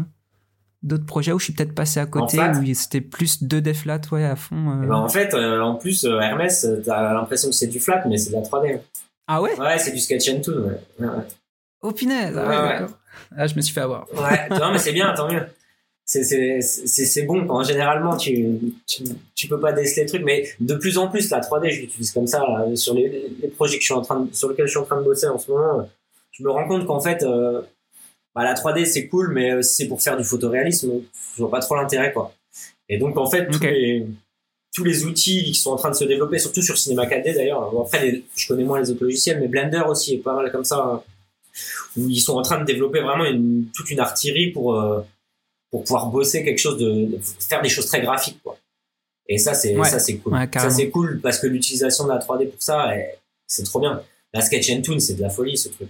d'autres 0.83 1.07
projets 1.07 1.33
où 1.33 1.39
je 1.39 1.45
suis 1.45 1.53
peut-être 1.53 1.75
passé 1.75 1.99
à 2.01 2.07
côté 2.07 2.39
où 2.39 2.75
c'était 2.75 3.01
plus 3.01 3.43
2D 3.43 3.75
flat 3.75 4.01
ouais 4.13 4.25
à 4.25 4.37
fond 4.37 4.71
euh. 4.71 4.81
eh 4.85 4.87
ben, 4.87 4.95
en 4.95 5.09
fait 5.09 5.35
euh, 5.35 5.61
en 5.61 5.75
plus 5.75 6.05
Hermès 6.05 6.67
t'as 6.85 7.15
l'impression 7.15 7.49
que 7.49 7.55
c'est 7.55 7.67
du 7.67 7.81
flat 7.81 8.05
mais 8.09 8.17
c'est 8.17 8.31
de 8.31 8.37
la 8.37 8.43
3D 8.43 8.81
ah 9.27 9.43
ouais? 9.43 9.59
Ouais 9.59 9.79
c'est 9.79 9.93
du 9.93 9.99
sketch 9.99 10.29
and 10.31 10.41
tool 10.41 10.79
ouais. 11.01 11.07
oh 11.83 11.93
punaise. 11.93 12.37
Ah, 12.37 12.87
ah, 13.37 13.47
je 13.47 13.55
me 13.57 13.61
suis 13.61 13.75
fait 13.75 13.81
avoir. 13.81 14.07
Ouais 14.15 14.49
non 14.51 14.73
mais 14.73 14.79
c'est 14.79 14.93
bien 14.93 15.13
tant 15.15 15.31
mieux. 15.31 15.43
C'est 16.05 17.23
bon 17.27 17.47
quand 17.47 17.65
généralement 17.65 18.17
tu, 18.17 18.59
tu, 18.87 19.03
tu 19.35 19.49
peux 19.49 19.61
pas 19.61 19.73
déceler 19.73 20.05
le 20.05 20.09
truc 20.09 20.23
mais 20.25 20.49
de 20.61 20.75
plus 20.77 20.97
en 20.97 21.09
plus 21.09 21.29
la 21.31 21.41
3D 21.41 21.71
je 21.71 21.81
l'utilise 21.81 22.13
comme 22.13 22.27
ça 22.27 22.43
sur 22.77 22.95
les, 22.95 23.31
les 23.43 23.49
projets 23.49 23.77
que 23.77 23.83
je 23.83 23.87
suis 23.87 23.95
en 23.95 24.03
train 24.03 24.21
de, 24.21 24.35
sur 24.35 24.49
lesquels 24.49 24.67
je 24.67 24.71
suis 24.71 24.81
en 24.81 24.85
train 24.85 24.99
de 24.99 25.05
bosser 25.05 25.27
en 25.27 25.39
ce 25.39 25.51
moment 25.51 25.87
je 26.31 26.43
me 26.45 26.51
rends 26.51 26.67
compte 26.67 26.87
qu'en 26.87 27.01
fait 27.01 27.23
bah, 28.39 28.45
la 28.45 28.55
3D 28.55 28.85
c'est 28.85 29.09
cool, 29.09 29.33
mais 29.33 29.51
euh, 29.51 29.63
c'est 29.63 29.89
pour 29.89 30.01
faire 30.01 30.17
du 30.17 30.23
photoréalisme, 30.23 30.93
je 31.35 31.43
vois 31.43 31.51
pas 31.51 31.59
trop 31.59 31.75
l'intérêt 31.75 32.13
quoi. 32.13 32.33
Et 32.89 32.97
donc 32.97 33.17
en 33.17 33.29
fait 33.29 33.49
tous, 33.51 33.59
les, 33.65 34.07
tous 34.73 34.85
les 34.85 35.05
outils 35.07 35.43
qui 35.43 35.55
sont 35.55 35.73
en 35.73 35.77
train 35.77 35.91
de 35.91 35.97
se 35.97 36.05
développer, 36.05 36.39
surtout 36.39 36.63
sur 36.63 36.79
Cinema 36.79 37.07
4D 37.07 37.35
d'ailleurs. 37.35 37.69
après 37.81 38.23
je 38.37 38.47
connais 38.47 38.63
moins 38.63 38.79
les 38.79 38.93
autres 38.93 39.03
logiciels, 39.03 39.41
mais 39.41 39.49
Blender 39.49 39.83
aussi 39.89 40.15
est 40.15 40.19
pas 40.19 40.37
mal 40.37 40.53
comme 40.53 40.63
ça, 40.63 40.79
hein, 40.79 41.03
où 41.97 42.09
ils 42.09 42.21
sont 42.21 42.37
en 42.37 42.43
train 42.43 42.61
de 42.61 42.65
développer 42.65 43.01
vraiment 43.01 43.25
une, 43.25 43.67
toute 43.75 43.91
une 43.91 43.99
artillerie 43.99 44.53
pour 44.53 44.77
euh, 44.77 45.01
pour 45.73 45.83
pouvoir 45.83 46.07
bosser 46.07 46.45
quelque 46.45 46.59
chose 46.61 46.79
de, 46.79 47.19
faire 47.41 47.61
des 47.61 47.69
choses 47.69 47.87
très 47.87 48.01
graphiques 48.01 48.41
quoi. 48.45 48.57
Et 49.27 49.39
ça 49.39 49.53
c'est 49.53 49.75
ça 49.83 49.99
c'est 49.99 50.19
cool. 50.19 50.39
ça 50.55 50.71
c'est 50.71 50.91
cool 50.91 51.21
parce 51.21 51.41
que 51.41 51.49
l'utilisation 51.49 52.05
de 52.05 52.11
la 52.11 52.21
3D 52.21 52.51
pour 52.51 52.63
ça 52.63 52.93
c'est 53.49 53.65
trop 53.65 53.81
bien. 53.81 54.01
La 54.33 54.43
Sketch 54.43 54.71
and 54.71 54.83
Toon 54.83 55.01
c'est 55.01 55.15
de 55.15 55.23
la 55.23 55.29
folie 55.29 55.59
ce 55.59 55.71
truc 55.71 55.89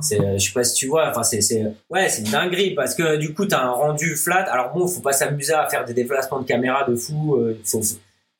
c'est, 0.00 0.20
euh, 0.20 0.38
je 0.38 0.46
sais 0.46 0.52
pas 0.52 0.64
si 0.64 0.74
tu 0.74 0.86
vois, 0.86 1.08
enfin 1.10 1.22
c'est, 1.22 1.40
c'est, 1.40 1.64
ouais, 1.90 2.08
c'est 2.08 2.22
une 2.22 2.30
dinguerie 2.30 2.74
parce 2.74 2.94
que 2.94 3.16
du 3.16 3.34
coup 3.34 3.46
t'as 3.46 3.62
un 3.62 3.70
rendu 3.70 4.16
flat. 4.16 4.44
Alors 4.50 4.72
bon, 4.72 4.86
faut 4.86 5.00
pas 5.00 5.12
s'amuser 5.12 5.52
à 5.52 5.68
faire 5.68 5.84
des 5.84 5.94
déplacements 5.94 6.40
de 6.40 6.46
caméra 6.46 6.84
de 6.84 6.94
fou. 6.96 7.36
Euh, 7.36 7.58
faut, 7.64 7.80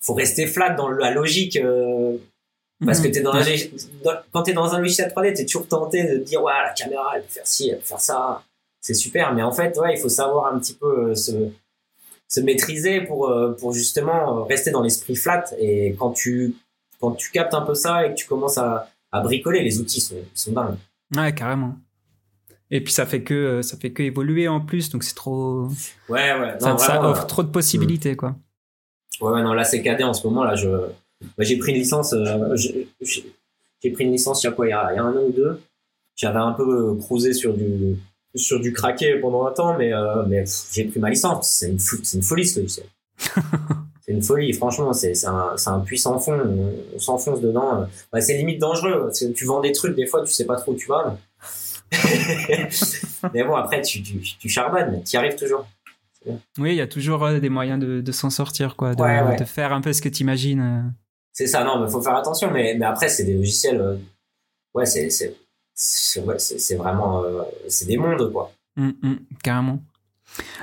faut 0.00 0.14
rester 0.14 0.46
flat 0.46 0.70
dans 0.70 0.88
la 0.88 1.10
logique 1.10 1.56
euh, 1.56 2.16
parce 2.84 3.00
que 3.00 3.08
mhm. 3.08 3.12
t'es 3.12 3.20
dans, 3.20 3.34
un, 3.34 3.42
quand 4.32 4.42
t'es 4.42 4.52
dans 4.52 4.74
un 4.74 4.80
logiciel 4.80 5.12
3D, 5.14 5.34
t'es 5.34 5.44
toujours 5.46 5.68
tenté 5.68 6.04
de 6.04 6.18
dire 6.18 6.42
ouais 6.42 6.52
la 6.52 6.72
caméra 6.72 7.12
elle 7.16 7.22
peut 7.22 7.30
faire 7.30 7.46
ci, 7.46 7.70
elle 7.70 7.78
peut 7.78 7.84
faire 7.84 8.00
ça, 8.00 8.42
c'est 8.80 8.94
super. 8.94 9.32
Mais 9.34 9.42
en 9.42 9.52
fait, 9.52 9.76
ouais, 9.78 9.94
il 9.94 10.00
faut 10.00 10.08
savoir 10.08 10.52
un 10.52 10.58
petit 10.58 10.74
peu 10.74 11.14
se, 11.14 11.32
se 12.28 12.40
maîtriser 12.40 13.00
pour 13.02 13.32
pour 13.58 13.72
justement 13.72 14.44
rester 14.44 14.70
dans 14.70 14.82
l'esprit 14.82 15.16
flat. 15.16 15.44
Et 15.58 15.94
quand 15.98 16.12
tu 16.12 16.54
quand 17.00 17.12
tu 17.12 17.30
captes 17.30 17.54
un 17.54 17.62
peu 17.62 17.74
ça 17.74 18.06
et 18.06 18.10
que 18.10 18.14
tu 18.14 18.26
commences 18.26 18.58
à 18.58 18.88
à 19.14 19.20
bricoler. 19.20 19.62
Les 19.62 19.78
outils 19.78 20.00
sont, 20.00 20.16
sont 20.34 20.52
dingues. 20.52 20.76
Ouais, 21.16 21.34
carrément. 21.34 21.76
Et 22.70 22.82
puis 22.82 22.92
ça 22.92 23.06
fait 23.06 23.22
que 23.22 23.34
euh, 23.34 23.62
ça 23.62 23.76
fait 23.76 23.92
que 23.92 24.02
évoluer 24.02 24.48
en 24.48 24.60
plus, 24.60 24.90
donc 24.90 25.04
c'est 25.04 25.14
trop. 25.14 25.68
Ouais, 26.08 26.32
ouais. 26.40 26.58
ça, 26.58 27.04
offre 27.04 27.26
trop 27.26 27.42
de 27.42 27.48
possibilités, 27.50 28.12
hmm. 28.12 28.16
quoi. 28.16 28.36
Ouais, 29.20 29.30
ouais, 29.32 29.42
non, 29.42 29.52
là 29.52 29.64
c'est 29.64 29.82
cadet 29.82 30.04
en 30.04 30.14
ce 30.14 30.26
moment. 30.26 30.44
Là, 30.44 30.56
je, 30.56 30.68
j'ai 31.38 31.56
pris 31.58 31.72
une 31.72 31.78
licence. 31.78 32.12
Euh, 32.14 32.56
j'ai 32.56 33.90
pris 33.90 34.04
une 34.04 34.12
licence 34.12 34.42
il 34.42 34.46
y 34.46 34.48
a 34.48 34.52
quoi, 34.52 34.66
il 34.66 34.70
y 34.70 34.72
a, 34.72 34.88
un 34.88 35.16
an 35.16 35.22
ou 35.22 35.30
deux. 35.30 35.60
J'avais 36.16 36.38
un 36.38 36.52
peu 36.52 36.62
euh, 36.62 36.94
cruisé 37.00 37.32
sur 37.32 37.54
du 37.54 37.96
sur 38.34 38.58
du 38.58 38.72
craqué 38.72 39.16
pendant 39.20 39.46
un 39.46 39.52
temps, 39.52 39.76
mais 39.78 39.92
mais 40.26 40.44
j'ai 40.72 40.84
pris 40.84 40.98
ma 40.98 41.10
licence. 41.10 41.50
C'est 41.50 41.70
une, 41.70 41.78
c'est 41.78 42.16
une 42.16 42.22
folie 42.22 42.46
ce 42.46 42.60
logiciel. 42.60 42.86
c'est 44.04 44.12
une 44.12 44.22
folie. 44.22 44.52
Franchement, 44.52 44.92
c'est 44.92 45.12
un, 45.26 45.54
un 45.66 45.80
puissant 45.80 46.18
fond. 46.18 46.38
On, 46.94 46.98
s'enfonce 46.98 47.40
dedans. 47.40 47.86
Bah, 48.12 48.20
c'est 48.20 48.36
limite 48.36 48.60
dangereux. 48.60 49.10
Tu 49.34 49.44
vends 49.44 49.60
des 49.60 49.72
trucs, 49.72 49.96
des 49.96 50.06
fois, 50.06 50.22
tu 50.22 50.32
sais 50.32 50.44
pas 50.44 50.56
trop 50.56 50.72
où 50.72 50.76
tu 50.76 50.88
vas. 50.88 51.16
Mais, 53.32 53.44
bon, 53.44 53.54
après, 53.54 53.80
tu, 53.80 54.02
tu, 54.02 54.20
tu 54.20 54.48
charbonnes, 54.48 55.02
tu 55.04 55.14
y 55.14 55.16
arrives 55.16 55.36
toujours. 55.36 55.66
Oui, 56.58 56.72
il 56.72 56.76
y 56.76 56.80
a 56.80 56.86
toujours 56.86 57.24
euh, 57.24 57.38
des 57.38 57.48
moyens 57.48 57.78
de, 57.78 58.00
de 58.00 58.12
s'en 58.12 58.30
sortir, 58.30 58.76
quoi, 58.76 58.94
de, 58.94 59.38
de, 59.38 59.44
faire 59.44 59.72
un 59.72 59.80
peu 59.80 59.92
ce 59.92 60.02
que 60.02 60.08
tu 60.08 60.22
imagines. 60.22 60.60
Euh. 60.60 60.82
C'est 61.32 61.46
ça, 61.46 61.64
non, 61.64 61.80
mais 61.80 61.90
faut 61.90 62.00
faire 62.00 62.16
attention. 62.16 62.50
Mais, 62.50 62.74
mais 62.78 62.86
après, 62.86 63.08
c'est 63.08 63.24
des 63.24 63.34
logiciels. 63.34 63.80
Euh, 63.80 63.96
ouais, 64.74 64.86
c'est 64.86 65.08
c'est 65.74 66.76
vraiment. 66.76 67.24
c'est 67.68 67.86
des 67.86 67.96
mondes, 67.96 68.30
quoi. 68.32 68.52
Mmh, 68.76 68.90
mmh, 69.02 69.14
carrément. 69.42 69.82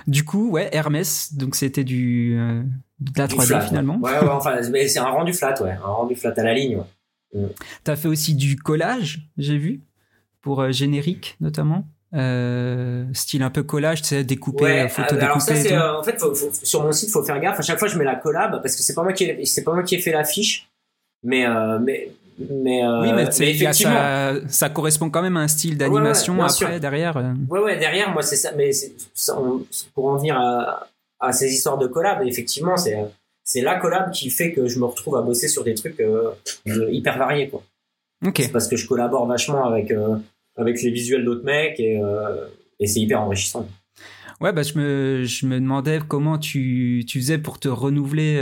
Du 0.07 0.25
coup, 0.25 0.49
ouais, 0.51 0.69
Hermès, 0.71 1.33
donc 1.33 1.55
c'était 1.55 1.83
du, 1.83 2.39
de 3.01 3.11
la 3.17 3.27
3D 3.27 3.67
finalement. 3.67 3.97
Ouais, 4.01 4.11
ouais, 4.11 4.29
enfin, 4.29 4.59
mais 4.71 4.87
c'est 4.87 4.99
un 4.99 5.09
rendu 5.09 5.33
flat, 5.33 5.61
ouais, 5.61 5.71
un 5.71 5.89
rendu 5.89 6.15
flat 6.15 6.33
à 6.37 6.43
la 6.43 6.53
ligne. 6.53 6.77
Ouais. 6.77 7.41
Mm. 7.41 7.47
T'as 7.83 7.95
fait 7.95 8.07
aussi 8.07 8.35
du 8.35 8.55
collage, 8.57 9.27
j'ai 9.37 9.57
vu, 9.57 9.81
pour 10.41 10.61
euh, 10.61 10.71
générique 10.71 11.37
notamment. 11.39 11.85
Euh, 12.13 13.05
style 13.13 13.41
un 13.41 13.49
peu 13.49 13.63
collage, 13.63 14.01
tu 14.01 14.09
sais, 14.09 14.25
découpé, 14.25 14.65
ouais, 14.65 14.89
photo 14.89 15.15
alors 15.15 15.41
ça 15.41 15.55
c'est 15.55 15.71
euh, 15.71 15.97
en 15.97 16.03
fait 16.03 16.19
faut, 16.19 16.35
faut, 16.35 16.49
sur 16.51 16.83
mon 16.83 16.91
site 16.91 17.09
faut 17.09 17.23
faire 17.23 17.39
gaffe. 17.39 17.57
À 17.59 17.61
chaque 17.61 17.79
fois 17.79 17.87
je 17.87 17.97
mets 17.97 18.03
la 18.03 18.17
collab 18.17 18.61
parce 18.61 18.75
que 18.75 18.83
c'est 18.83 18.93
pas 18.93 19.03
moi 19.03 19.13
qui 19.13 19.45
c'est 19.45 19.63
pas 19.63 19.73
moi 19.73 19.83
qui 19.83 19.95
ai 19.95 20.01
fait 20.01 20.11
l'affiche, 20.11 20.69
mais 21.23 21.45
euh, 21.45 21.79
mais 21.79 22.11
mais, 22.49 22.83
euh, 22.83 23.01
oui, 23.01 23.13
mais, 23.13 23.23
effectivement, 23.23 23.93
ça, 23.93 24.33
ça, 24.47 24.69
correspond 24.69 25.09
quand 25.09 25.21
même 25.21 25.37
à 25.37 25.41
un 25.41 25.47
style 25.47 25.77
d'animation 25.77 26.41
après 26.41 26.79
derrière. 26.79 27.15
Ouais, 27.49 27.59
ouais, 27.59 27.77
derrière 27.77 28.11
moi 28.11 28.23
c'est 28.23 28.35
ça, 28.35 28.51
mais 28.57 28.71
pour 29.93 30.07
en 30.07 30.17
venir 30.17 30.37
à, 30.37 30.87
à 31.21 31.31
ces 31.31 31.53
histoires 31.53 31.77
de 31.77 31.87
collab. 31.87 32.25
effectivement, 32.27 32.75
c'est 32.77 32.97
c'est 33.43 33.61
la 33.61 33.75
collab 33.75 34.11
qui 34.11 34.29
fait 34.29 34.51
que 34.51 34.67
je 34.67 34.79
me 34.79 34.85
retrouve 34.85 35.15
à 35.15 35.21
bosser 35.21 35.47
sur 35.47 35.63
des 35.63 35.73
trucs 35.73 35.99
euh, 35.99 36.31
hyper 36.65 37.17
variés 37.17 37.49
quoi. 37.49 37.63
C'est 38.35 38.51
parce 38.51 38.67
que 38.67 38.75
je 38.75 38.87
collabore 38.87 39.25
vachement 39.25 39.65
avec 39.65 39.91
euh, 39.91 40.15
avec 40.55 40.81
les 40.81 40.91
visuels 40.91 41.25
d'autres 41.25 41.43
mecs 41.43 41.79
et, 41.79 41.99
euh, 41.99 42.45
et 42.79 42.87
c'est 42.87 42.99
hyper 42.99 43.21
enrichissant. 43.21 43.67
Ouais, 44.39 44.53
bah 44.53 44.63
je 44.63 44.77
me 44.77 45.23
je 45.23 45.45
me 45.45 45.59
demandais 45.59 45.99
comment 46.07 46.37
tu 46.37 47.03
tu 47.07 47.19
faisais 47.19 47.37
pour 47.37 47.59
te 47.59 47.67
renouveler 47.67 48.39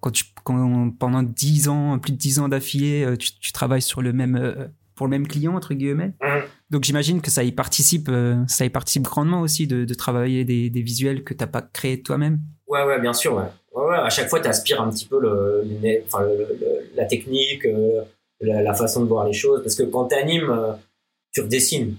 quand 0.00 0.10
tu 0.10 0.24
quand 0.44 0.90
pendant 0.98 1.22
dix 1.22 1.68
ans 1.68 1.98
plus 1.98 2.12
de 2.12 2.18
dix 2.18 2.38
ans 2.38 2.48
d'affilée 2.48 3.16
tu, 3.18 3.38
tu 3.38 3.52
travailles 3.52 3.82
sur 3.82 4.02
le 4.02 4.12
même 4.12 4.70
pour 4.94 5.06
le 5.06 5.10
même 5.10 5.26
client 5.26 5.54
entre 5.54 5.74
guillemets? 5.74 6.12
Mmh. 6.20 6.40
Donc 6.72 6.84
j'imagine 6.84 7.20
que 7.20 7.30
ça 7.30 7.44
y 7.44 7.52
participe, 7.52 8.10
ça 8.48 8.64
y 8.64 8.70
participe 8.70 9.02
grandement 9.02 9.42
aussi 9.42 9.66
de, 9.68 9.94
travailler 9.94 10.44
des, 10.44 10.82
visuels 10.82 11.22
que 11.22 11.34
t'as 11.34 11.46
pas 11.46 11.62
créés 11.62 12.02
toi-même. 12.02 12.40
Ouais, 12.66 12.82
ouais, 12.82 13.00
bien 13.00 13.12
sûr, 13.12 13.34
ouais. 13.34 13.44
ouais, 13.74 13.96
à 13.96 14.08
chaque 14.08 14.28
fois, 14.28 14.40
tu 14.40 14.48
aspires 14.48 14.80
un 14.80 14.90
petit 14.90 15.04
peu 15.04 15.20
le, 15.20 15.64
la 16.96 17.04
technique, 17.04 17.66
la, 18.40 18.74
façon 18.74 19.02
de 19.02 19.08
voir 19.08 19.26
les 19.26 19.34
choses. 19.34 19.62
Parce 19.62 19.74
que 19.74 19.84
quand 19.84 20.08
tu 20.08 20.14
animes, 20.14 20.50
tu 21.30 21.42
redessines 21.42 21.94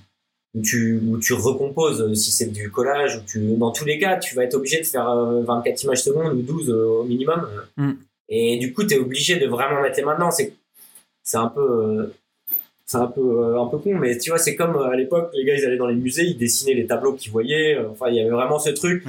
où 0.56 0.62
tu, 0.62 1.02
où 1.08 1.18
tu 1.18 1.34
recomposes 1.34 2.02
euh, 2.02 2.14
si 2.14 2.32
c'est 2.32 2.52
du 2.52 2.70
collage, 2.70 3.18
ou 3.18 3.22
tu, 3.26 3.40
dans 3.56 3.72
tous 3.72 3.86
les 3.86 3.98
cas, 3.98 4.18
tu 4.18 4.36
vas 4.36 4.44
être 4.44 4.54
obligé 4.54 4.80
de 4.80 4.86
faire 4.86 5.06
24 5.06 5.68
euh, 5.68 5.84
images 5.84 6.04
secondes 6.04 6.34
ou 6.34 6.42
12 6.42 6.70
euh, 6.70 6.86
au 6.86 7.04
minimum. 7.04 7.48
Mm. 7.78 7.92
Et 8.30 8.58
du 8.58 8.74
coup, 8.74 8.84
tu 8.84 8.94
es 8.94 9.00
obligé 9.00 9.38
de 9.38 9.48
vraiment 9.48 9.82
mettre 9.82 9.98
les 9.98 10.04
mains 10.04 10.16
dedans. 10.16 10.32
C'est, 10.32 10.54
c'est 11.24 11.38
un 11.38 11.48
peu, 11.48 12.14
c'est 12.86 12.98
un 12.98 13.08
peu, 13.08 13.58
un 13.58 13.66
peu 13.68 13.78
con, 13.78 13.96
mais 13.96 14.18
tu 14.18 14.30
vois, 14.30 14.40
c'est 14.40 14.56
comme 14.56 14.76
à 14.78 14.96
l'époque, 14.96 15.32
les 15.34 15.46
gars, 15.46 15.56
ils 15.56 15.66
allaient 15.66 15.78
dans 15.78 15.88
les 15.88 15.96
musées, 15.96 16.26
ils 16.26 16.38
dessinaient 16.38 16.74
les 16.74 16.86
tableaux 16.86 17.14
qu'ils 17.14 17.32
voyaient. 17.32 17.78
Enfin, 17.92 18.08
il 18.10 18.16
y 18.16 18.20
avait 18.20 18.30
vraiment 18.30 18.60
ce 18.60 18.70
truc. 18.72 19.04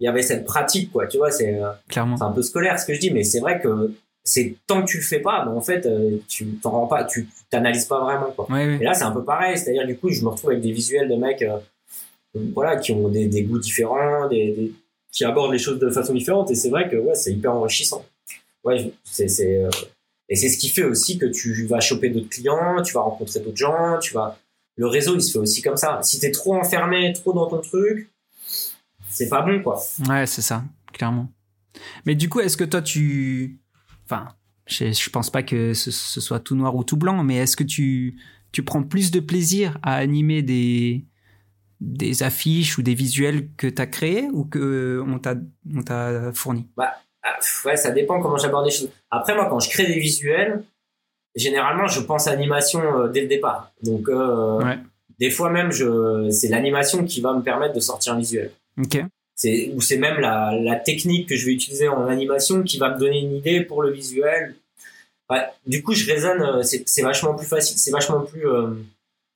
Il 0.00 0.04
y 0.04 0.08
avait 0.08 0.22
cette 0.22 0.44
pratique, 0.44 0.90
quoi. 0.92 1.06
Tu 1.06 1.16
vois, 1.18 1.30
c'est, 1.30 1.58
Clairement. 1.88 2.16
c'est 2.16 2.24
un 2.24 2.32
peu 2.32 2.42
scolaire 2.42 2.78
ce 2.78 2.86
que 2.86 2.94
je 2.94 3.00
dis, 3.00 3.10
mais 3.10 3.22
c'est 3.24 3.40
vrai 3.40 3.60
que 3.60 3.92
c'est 4.24 4.54
tant 4.66 4.82
que 4.82 4.86
tu 4.90 4.98
le 4.98 5.02
fais 5.02 5.20
pas, 5.20 5.44
ben 5.44 5.52
en 5.52 5.60
fait, 5.60 5.86
euh, 5.86 6.18
tu 6.28 6.46
t'en 6.62 6.70
rends 6.70 6.86
pas, 6.86 7.04
tu 7.04 7.28
t'analyses 7.50 7.86
pas 7.86 8.00
vraiment. 8.00 8.30
Quoi. 8.36 8.46
Et 8.60 8.78
là, 8.84 8.94
c'est 8.94 9.04
un 9.04 9.12
peu 9.12 9.24
pareil, 9.24 9.56
c'est-à-dire 9.56 9.86
du 9.86 9.96
coup, 9.96 10.10
je 10.10 10.22
me 10.22 10.28
retrouve 10.28 10.50
avec 10.50 10.62
des 10.62 10.72
visuels 10.72 11.08
de 11.08 11.16
mecs, 11.16 11.42
euh, 11.42 11.56
voilà, 12.54 12.76
qui 12.76 12.92
ont 12.92 13.08
des, 13.08 13.26
des 13.26 13.42
goûts 13.42 13.58
différents, 13.58 14.28
des, 14.28 14.72
qui 15.10 15.24
abordent 15.24 15.52
les 15.52 15.58
choses 15.58 15.78
de 15.78 15.90
façon 15.90 16.12
différente, 16.12 16.50
et 16.50 16.54
c'est 16.54 16.68
vrai 16.68 16.88
que 16.88 16.96
ouais, 16.96 17.14
c'est 17.14 17.32
hyper 17.32 17.54
enrichissant. 17.54 18.04
Ouais, 18.62 18.92
c'est 19.04 19.28
c'est 19.28 19.64
euh, 19.64 19.70
et 20.30 20.36
c'est 20.36 20.48
ce 20.48 20.56
qui 20.56 20.68
fait 20.68 20.84
aussi 20.84 21.18
que 21.18 21.26
tu 21.26 21.66
vas 21.66 21.80
choper 21.80 22.08
d'autres 22.08 22.28
clients, 22.28 22.80
tu 22.82 22.94
vas 22.94 23.00
rencontrer 23.00 23.40
d'autres 23.40 23.56
gens, 23.56 23.98
tu 23.98 24.14
vas 24.14 24.38
le 24.76 24.86
réseau, 24.86 25.16
il 25.16 25.20
se 25.20 25.32
fait 25.32 25.38
aussi 25.38 25.60
comme 25.60 25.76
ça. 25.76 26.00
Si 26.02 26.20
t'es 26.20 26.30
trop 26.30 26.54
enfermé, 26.54 27.12
trop 27.12 27.32
dans 27.32 27.48
ton 27.48 27.60
truc, 27.60 28.08
c'est 29.10 29.28
pas 29.28 29.42
bon, 29.42 29.60
quoi. 29.60 29.82
Ouais, 30.08 30.26
c'est 30.26 30.40
ça, 30.40 30.64
clairement. 30.92 31.30
Mais 32.06 32.14
du 32.14 32.28
coup, 32.28 32.40
est-ce 32.40 32.56
que 32.56 32.64
toi, 32.64 32.80
tu 32.80 33.58
Enfin, 34.04 34.28
je, 34.66 34.92
je 34.92 35.10
pense 35.10 35.30
pas 35.30 35.42
que 35.42 35.74
ce, 35.74 35.90
soit 35.90 36.40
tout 36.40 36.56
noir 36.56 36.74
ou 36.76 36.84
tout 36.84 36.96
blanc, 36.96 37.22
mais 37.22 37.36
est-ce 37.36 37.56
que 37.56 37.64
tu, 37.64 38.18
tu 38.52 38.62
prends 38.62 38.82
plus 38.82 39.10
de 39.10 39.20
plaisir 39.20 39.78
à 39.82 39.96
animer 39.96 40.42
des, 40.42 41.04
des 41.80 42.22
affiches 42.22 42.78
ou 42.78 42.82
des 42.82 42.94
visuels 42.94 43.50
que 43.56 43.66
tu 43.66 43.82
as 43.82 43.86
créés 43.86 44.28
ou 44.32 44.44
que 44.44 45.04
on 45.04 45.18
t'a 45.18 46.32
fourni? 46.32 46.68
Bah, 46.76 46.94
ah, 47.22 47.38
ouais, 47.64 47.76
ça 47.76 47.90
dépend 47.90 48.20
comment 48.20 48.38
j'aborde 48.38 48.66
les 48.66 48.70
choses. 48.70 48.90
Après, 49.10 49.34
moi, 49.34 49.46
quand 49.50 49.60
je 49.60 49.70
crée 49.70 49.86
des 49.86 49.98
visuels, 49.98 50.62
généralement, 51.34 51.86
je 51.86 52.00
pense 52.00 52.26
à 52.26 52.30
animation 52.32 52.80
euh, 52.80 53.08
dès 53.08 53.22
le 53.22 53.28
départ. 53.28 53.72
Donc, 53.82 54.08
euh, 54.08 54.62
des 55.18 55.30
fois 55.30 55.50
même, 55.50 55.70
c'est 56.30 56.48
l'animation 56.48 57.04
qui 57.04 57.20
va 57.20 57.32
me 57.34 57.42
permettre 57.42 57.74
de 57.74 57.80
sortir 57.80 58.14
un 58.14 58.18
visuel. 58.18 58.50
Ok 58.78 59.02
c'est 59.40 59.70
ou 59.74 59.80
c'est 59.80 59.96
même 59.96 60.20
la, 60.20 60.54
la, 60.60 60.76
technique 60.76 61.26
que 61.26 61.34
je 61.34 61.46
vais 61.46 61.52
utiliser 61.52 61.88
en 61.88 62.06
animation 62.08 62.62
qui 62.62 62.76
va 62.76 62.94
me 62.94 63.00
donner 63.00 63.20
une 63.20 63.36
idée 63.36 63.62
pour 63.62 63.82
le 63.82 63.90
visuel. 63.90 64.54
du 65.66 65.82
coup, 65.82 65.94
je 65.94 66.04
raisonne, 66.12 66.42
euh, 66.42 66.62
c'est 66.62 67.02
vachement 67.02 67.34
plus 67.34 67.46
facile, 67.46 67.78
c'est 67.78 67.90
vachement 67.90 68.20
plus 68.20 68.46
euh, 68.46 68.74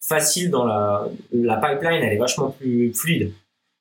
facile 0.06 0.50
dans 0.50 0.66
la, 0.66 1.08
la 1.32 1.56
pipeline, 1.56 2.02
elle 2.02 2.12
est 2.12 2.18
vachement 2.18 2.50
plus 2.50 2.92
fluide 2.92 3.32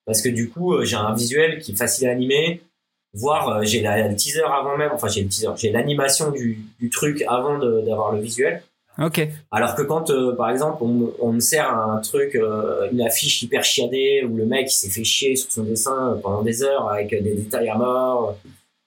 parce 0.06 0.22
que 0.22 0.30
du 0.30 0.50
coup, 0.50 0.76
euh, 0.76 0.86
j'ai 0.86 0.96
un 0.96 1.14
visuel 1.14 1.60
qui 1.60 1.74
est 1.74 1.76
facile 1.76 2.08
à 2.08 2.12
animer, 2.12 2.62
voire 3.14 3.64
j'ai 3.64 3.82
le 3.82 4.16
teaser 4.16 4.44
avant 4.44 4.78
même, 4.78 4.92
enfin 4.94 5.08
j'ai 5.08 5.24
le 5.24 5.30
teaser, 5.30 5.50
j'ai 5.56 5.72
l'animation 5.72 6.32
du, 6.32 6.60
du 6.80 6.90
truc 6.90 7.24
avant 7.28 7.58
d'avoir 7.60 8.12
le 8.12 8.22
visuel. 8.22 8.62
Ok. 9.02 9.28
Alors 9.52 9.74
que 9.76 9.82
quand, 9.82 10.12
euh, 10.12 10.36
par 10.36 10.52
exemple, 10.52 10.84
on, 10.84 11.12
on, 11.20 11.32
me 11.32 11.40
sert 11.40 11.68
un 11.68 12.00
truc, 12.00 12.36
euh, 12.36 12.88
une 12.92 13.02
affiche 13.02 13.42
hyper 13.42 13.64
chiadée 13.64 14.24
où 14.24 14.38
le 14.38 14.46
mec 14.46 14.70
s'est 14.70 14.90
fait 14.90 15.04
chier 15.04 15.36
sur 15.36 15.52
son 15.52 15.64
dessin 15.64 16.20
pendant 16.22 16.44
des 16.44 16.62
heures 16.62 16.90
avec 16.90 17.10
des 17.10 17.34
détails 17.34 17.70
à 17.70 17.76
mort, 17.76 18.38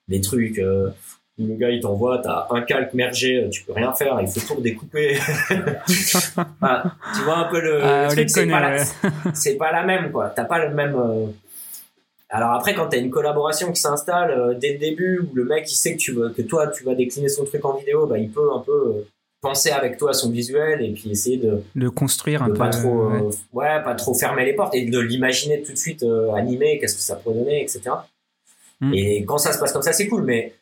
des 0.06 0.20
trucs 0.20 0.60
euh, 0.60 0.90
où 1.38 1.46
le 1.48 1.54
gars 1.54 1.70
il 1.70 1.80
t'envoie, 1.80 2.18
t'as 2.18 2.46
un 2.50 2.60
calque 2.60 2.94
mergé, 2.94 3.48
tu 3.50 3.64
peux 3.64 3.72
rien 3.72 3.92
faire, 3.94 4.20
il 4.20 4.28
faut 4.28 4.54
tout 4.54 4.60
découper. 4.60 5.18
tu 5.88 7.22
vois 7.24 7.38
un 7.38 7.48
peu 7.50 7.60
le, 7.60 7.82
ah, 7.82 8.06
truc, 8.08 8.30
c'est 8.30 8.46
pas, 8.46 8.60
la, 8.60 8.84
pas 9.58 9.72
la 9.72 9.82
même 9.82 10.12
quoi. 10.12 10.28
T'as 10.28 10.44
pas 10.44 10.64
le 10.64 10.72
même. 10.72 10.96
Alors 12.28 12.52
après, 12.52 12.74
quand 12.74 12.88
t'as 12.88 12.98
une 12.98 13.10
collaboration 13.10 13.70
qui 13.72 13.80
s'installe 13.80 14.58
dès 14.58 14.72
le 14.72 14.78
début 14.78 15.20
où 15.20 15.34
le 15.34 15.44
mec 15.44 15.70
il 15.70 15.76
sait 15.76 15.94
que 15.94 16.00
tu 16.00 16.12
veux, 16.12 16.30
que 16.30 16.42
toi 16.42 16.66
tu 16.68 16.82
vas 16.84 16.94
décliner 16.94 17.28
son 17.28 17.44
truc 17.44 17.64
en 17.64 17.76
vidéo, 17.76 18.06
bah 18.06 18.18
il 18.18 18.30
peut 18.30 18.52
un 18.52 18.60
peu 18.60 19.04
penser 19.40 19.70
avec 19.70 19.96
toi 19.96 20.12
son 20.12 20.30
visuel 20.30 20.82
et 20.82 20.92
puis 20.92 21.10
essayer 21.10 21.36
de 21.36 21.62
de 21.74 21.88
construire 21.88 22.42
un 22.42 22.46
peu 22.46 22.54
pas 22.54 22.70
trop 22.70 23.10
euh, 23.10 23.30
ouais. 23.52 23.82
pas 23.82 23.94
trop 23.94 24.14
fermer 24.14 24.44
les 24.44 24.54
portes 24.54 24.74
et 24.74 24.86
de 24.86 24.98
l'imaginer 24.98 25.62
tout 25.62 25.72
de 25.72 25.78
suite 25.78 26.02
euh, 26.02 26.32
animé 26.32 26.78
qu'est-ce 26.78 26.96
que 26.96 27.00
ça 27.00 27.16
pourrait 27.16 27.36
donner 27.36 27.62
etc 27.62 27.82
mm. 28.80 28.94
et 28.94 29.24
quand 29.24 29.38
ça 29.38 29.52
se 29.52 29.58
passe 29.58 29.72
comme 29.72 29.82
ça 29.82 29.92
c'est 29.92 30.08
cool 30.08 30.24
mais 30.24 30.54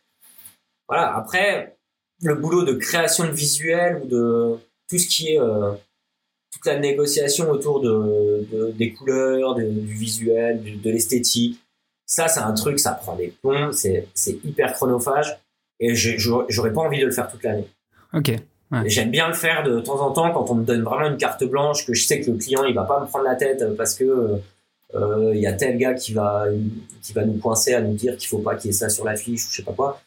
voilà 0.89 1.17
après 1.17 1.77
le 2.23 2.35
boulot 2.35 2.65
de 2.65 2.75
création 2.75 3.25
de 3.25 3.33
visuel 3.33 4.03
ou 4.03 4.07
de 4.07 4.59
tout 4.89 4.99
ce 4.99 5.09
qui 5.09 5.35
est 5.35 5.41
euh, 5.41 5.73
toute 6.55 6.67
la 6.67 6.79
négociation 6.79 7.51
autour 7.51 7.81
de, 7.81 8.73
des 8.77 8.93
couleurs 8.93 9.57
du 9.57 9.93
visuel 9.93 10.63
de, 10.83 10.91
l'esthétique. 10.91 11.61
Ça 12.07 12.29
c'est 12.29 12.41
un 12.41 12.53
truc 12.53 12.79
ça 12.79 12.93
prend 12.93 13.17
des 13.17 13.35
plombs 13.43 13.73
c'est 13.73 14.07
hyper 14.45 14.73
chronophage 14.75 15.39
et 15.81 15.95
j'aurais 15.95 16.73
pas 16.73 16.83
envie 16.83 17.01
de 17.01 17.07
le 17.07 17.13
faire 17.13 17.29
toute 17.29 17.43
l'année. 17.43 17.69
Ok 18.13 18.33
J'aime 18.87 19.11
bien 19.11 19.29
le 19.29 19.35
faire 19.35 19.63
de 19.63 19.79
temps 19.81 20.01
en 20.01 20.11
temps 20.11 20.33
quand 20.33 20.51
on 20.51 20.57
me 20.57 20.65
donne 20.65 20.83
vraiment 20.83 21.09
une 21.09 21.17
carte 21.17 21.45
blanche, 21.45 21.87
que 21.87 21.95
je 21.95 22.05
sais 22.05 22.21
que 22.21 22.31
le 22.31 22.39
client 22.39 22.65
il 22.65 22.75
va 22.75 22.83
pas 22.83 23.01
me 23.01 23.07
prendre 23.07 23.25
la 23.25 23.37
tête 23.37 23.65
parce 23.77 23.95
que 23.95 24.41
euh, 24.95 25.33
il 25.35 25.41
y 25.41 25.47
a 25.47 25.53
tel 25.53 25.77
gars 25.79 25.95
qui 25.95 26.13
va 26.13 26.47
qui 27.03 27.13
va 27.13 27.25
nous 27.25 27.39
coincer 27.39 27.75
à 27.75 27.81
nous 27.81 27.95
dire 27.95 28.17
qu'il 28.17 28.29
faut 28.29 28.39
pas 28.39 28.55
qu'il 28.57 28.71
y 28.71 28.75
ait 28.75 28.77
ça 28.77 28.89
sur 28.89 29.05
l'affiche 29.05 29.45
ou 29.47 29.51
je 29.51 29.57
sais 29.57 29.63
pas 29.63 29.73
quoi. 29.73 30.01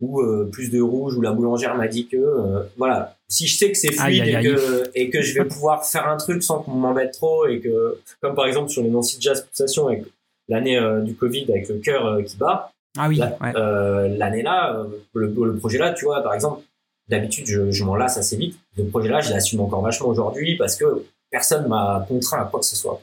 Ou 0.00 0.20
euh, 0.20 0.48
plus 0.50 0.70
de 0.70 0.80
rouge 0.80 1.16
ou 1.16 1.22
la 1.22 1.32
boulangère 1.32 1.74
m'a 1.76 1.88
dit 1.88 2.06
que 2.06 2.16
euh, 2.16 2.62
voilà 2.76 3.15
si 3.28 3.46
je 3.46 3.56
sais 3.56 3.72
que 3.72 3.76
c'est 3.76 3.92
fluide 3.92 4.26
Et, 4.26 4.42
que, 4.42 4.90
et 4.94 5.10
que 5.10 5.20
je 5.20 5.34
vais 5.34 5.44
pouvoir 5.44 5.84
faire 5.84 6.06
un 6.08 6.16
truc 6.16 6.42
sans 6.42 6.60
qu'on 6.60 6.72
m'embête 6.72 7.12
trop 7.12 7.46
et 7.46 7.60
que 7.60 7.98
comme 8.20 8.34
par 8.34 8.46
exemple 8.46 8.70
sur 8.70 8.82
les 8.82 8.90
Nancy 8.90 9.18
Jazz 9.20 9.44
Pulsation 9.44 9.88
avec 9.88 10.04
l'année 10.48 10.80
du 11.04 11.14
Covid 11.14 11.46
avec 11.50 11.68
le 11.68 11.78
cœur 11.78 12.22
qui 12.24 12.36
bat 12.36 12.70
ah 12.96 13.08
oui 13.08 13.18
l'année 13.18 14.42
là 14.42 14.86
le, 15.12 15.26
le, 15.26 15.56
projet 15.56 15.78
là 15.78 15.92
tu 15.92 16.04
vois 16.04 16.22
par 16.22 16.34
exemple 16.34 16.62
D'habitude, 17.08 17.46
je, 17.46 17.70
je 17.70 17.84
m'en 17.84 17.94
lasse 17.94 18.18
assez 18.18 18.36
vite. 18.36 18.56
Le 18.76 18.84
projet-là, 18.84 19.20
je 19.20 19.30
l'assume 19.30 19.60
encore 19.60 19.80
vachement 19.80 20.08
aujourd'hui 20.08 20.56
parce 20.56 20.74
que 20.74 21.04
personne 21.30 21.68
m'a 21.68 22.04
contraint 22.08 22.42
à 22.42 22.44
quoi 22.46 22.58
que 22.58 22.66
ce 22.66 22.74
soit. 22.74 23.00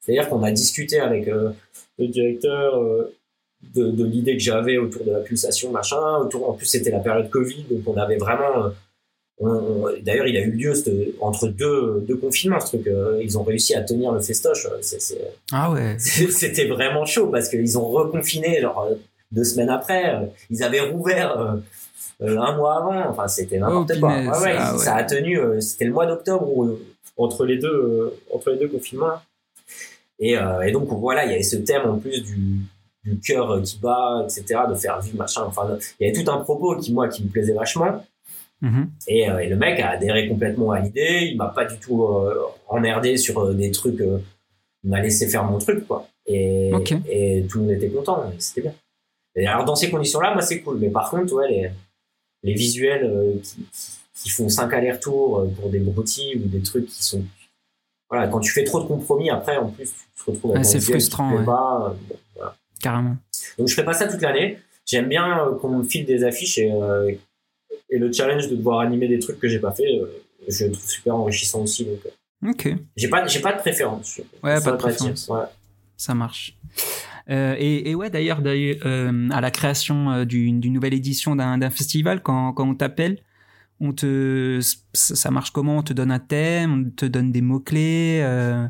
C'est-à-dire 0.00 0.28
qu'on 0.28 0.42
a 0.42 0.50
discuté 0.50 1.00
avec 1.00 1.26
euh, 1.26 1.50
le 1.98 2.08
directeur 2.08 2.76
euh, 2.76 3.16
de, 3.74 3.90
de 3.90 4.04
l'idée 4.04 4.34
que 4.34 4.42
j'avais 4.42 4.76
autour 4.76 5.04
de 5.04 5.10
la 5.10 5.20
pulsation, 5.20 5.70
machin. 5.70 6.18
Autour, 6.18 6.50
en 6.50 6.52
plus, 6.52 6.66
c'était 6.66 6.90
la 6.90 6.98
période 6.98 7.30
Covid, 7.30 7.64
donc 7.70 7.80
on 7.86 7.96
avait 7.96 8.18
vraiment. 8.18 8.72
Euh, 9.42 9.98
d'ailleurs, 10.02 10.26
il 10.26 10.36
a 10.36 10.40
eu 10.40 10.50
lieu 10.50 10.72
entre 11.20 11.48
deux, 11.48 12.04
deux 12.06 12.16
confinements, 12.16 12.60
ce 12.60 12.76
truc. 12.76 12.88
ils 13.20 13.38
ont 13.38 13.42
réussi 13.42 13.74
à 13.74 13.82
tenir 13.82 14.12
le 14.12 14.20
festoche. 14.20 14.66
ah 15.52 15.70
ouais. 15.72 15.96
C'était 15.98 16.66
vraiment 16.66 17.04
chaud 17.04 17.28
parce 17.28 17.48
qu'ils 17.48 17.78
ont 17.78 17.88
reconfiné 17.88 18.60
genre 18.60 18.88
deux 19.32 19.44
semaines 19.44 19.70
après. 19.70 20.32
Ils 20.50 20.62
avaient 20.62 20.80
rouvert 20.80 21.58
euh, 22.22 22.38
un 22.38 22.56
mois 22.56 22.78
avant. 22.78 23.10
Enfin, 23.10 23.28
c'était 23.28 23.58
n'importe 23.58 23.92
oh, 23.96 24.00
quoi. 24.00 24.14
Ah 24.32 24.78
ça 24.78 24.94
a 24.96 25.04
tenu. 25.04 25.38
Euh, 25.38 25.60
c'était 25.60 25.84
le 25.84 25.92
mois 25.92 26.06
d'octobre 26.06 26.64
euh, 26.64 26.82
entre 27.16 27.44
les 27.44 27.58
deux 27.58 28.14
entre 28.32 28.50
les 28.50 28.58
deux 28.58 28.68
confinements. 28.68 29.20
Et, 30.18 30.32
et, 30.32 30.72
donc 30.72 30.88
voilà, 30.88 31.26
il 31.26 31.32
y 31.32 31.34
avait 31.34 31.42
ce 31.42 31.56
thème 31.56 31.82
en 31.84 31.98
plus 31.98 32.22
du, 32.22 32.60
du 33.04 33.20
cœur 33.20 33.60
qui 33.62 33.78
bat, 33.78 34.24
etc., 34.24 34.60
de 34.66 34.74
faire 34.74 34.98
vivre 34.98 35.18
machin. 35.18 35.42
Enfin, 35.46 35.76
il 36.00 36.06
y 36.06 36.10
avait 36.10 36.24
tout 36.24 36.30
un 36.30 36.38
propos 36.38 36.74
qui 36.76 36.94
moi 36.94 37.08
qui 37.08 37.22
me 37.22 37.28
plaisait 37.28 37.52
vachement. 37.52 38.02
Mm-hmm. 38.62 38.86
Et, 39.08 39.20
et, 39.20 39.48
le 39.48 39.56
mec 39.56 39.80
a 39.80 39.90
adhéré 39.90 40.28
complètement 40.28 40.70
à 40.70 40.80
l'idée. 40.80 41.28
Il 41.30 41.36
m'a 41.36 41.48
pas 41.48 41.64
du 41.64 41.78
tout 41.78 42.06
emmerdé 42.68 43.16
sur 43.16 43.54
des 43.54 43.70
trucs. 43.70 44.00
il 44.00 44.90
m'a 44.90 45.00
laissé 45.00 45.28
faire 45.28 45.44
mon 45.44 45.58
truc, 45.58 45.86
quoi. 45.86 46.08
Et, 46.26 46.72
et 47.08 47.46
tout 47.48 47.58
le 47.58 47.64
monde 47.64 47.72
était 47.72 47.88
content. 47.88 48.32
C'était 48.38 48.62
bien. 48.62 48.74
Et 49.36 49.46
alors 49.46 49.64
dans 49.64 49.76
ces 49.76 49.90
conditions-là, 49.90 50.32
moi 50.32 50.42
c'est 50.42 50.60
cool. 50.60 50.78
Mais 50.78 50.88
par 50.88 51.10
contre, 51.10 51.34
ouais, 51.34 51.48
les, 51.48 51.70
les 52.46 52.54
visuels 52.54 53.04
euh, 53.04 53.34
qui, 54.14 54.30
font 54.30 54.48
cinq 54.48 54.72
allers-retours 54.72 55.40
euh, 55.40 55.46
pour 55.48 55.68
des 55.68 55.78
broutilles 55.78 56.36
ou 56.36 56.48
des 56.48 56.62
trucs 56.62 56.86
qui 56.86 57.02
sont 57.02 57.22
voilà 58.08 58.28
quand 58.28 58.40
tu 58.40 58.52
fais 58.52 58.64
trop 58.64 58.80
de 58.80 58.86
compromis 58.86 59.30
après 59.30 59.56
en 59.56 59.68
plus 59.68 59.90
tu 59.90 60.24
te 60.24 60.30
retrouves 60.30 60.62
c'est 60.62 60.80
frustrant 60.80 61.44
pas, 61.44 61.94
euh, 62.40 62.44
carrément 62.80 63.16
donc 63.58 63.68
je 63.68 63.74
fais 63.74 63.84
pas 63.84 63.92
ça 63.92 64.08
toute 64.08 64.22
l'année 64.22 64.58
j'aime 64.84 65.08
bien 65.08 65.56
qu'on 65.60 65.78
me 65.78 65.84
file 65.84 66.06
des 66.06 66.24
affiches 66.24 66.58
et, 66.58 66.72
et 67.90 67.98
le 67.98 68.12
challenge 68.12 68.48
de 68.48 68.56
devoir 68.56 68.80
animer 68.80 69.08
des 69.08 69.18
trucs 69.18 69.38
que 69.38 69.48
j'ai 69.48 69.58
pas 69.58 69.72
fait 69.72 69.86
je 70.48 70.66
le 70.66 70.72
trouve 70.72 70.90
super 70.90 71.14
enrichissant 71.16 71.62
aussi 71.62 71.84
donc 71.84 72.00
ok 72.48 72.74
j'ai 72.96 73.08
pas 73.08 73.26
j'ai 73.26 73.40
pas 73.40 73.52
de 73.52 73.58
préférence 73.58 74.20
ouais 74.42 74.60
pas 74.60 74.72
de 74.72 74.76
préférence 74.76 75.30
ça 75.96 76.14
marche 76.14 76.56
euh, 77.28 77.56
et, 77.58 77.90
et, 77.90 77.94
ouais, 77.94 78.08
d'ailleurs, 78.10 78.40
euh, 78.44 79.28
à 79.30 79.40
la 79.40 79.50
création 79.50 80.10
euh, 80.10 80.24
d'une 80.24 80.60
nouvelle 80.72 80.94
édition 80.94 81.34
d'un 81.34 81.70
festival, 81.70 82.22
quand, 82.22 82.52
quand 82.52 82.68
on 82.68 82.74
t'appelle, 82.74 83.18
on 83.80 83.92
te, 83.92 84.60
ça 84.92 85.30
marche 85.30 85.50
comment? 85.50 85.78
On 85.78 85.82
te 85.82 85.92
donne 85.92 86.10
un 86.10 86.18
thème, 86.18 86.86
on 86.86 86.90
te 86.90 87.04
donne 87.04 87.32
des 87.32 87.42
mots 87.42 87.60
clés, 87.60 88.20
euh, 88.22 88.66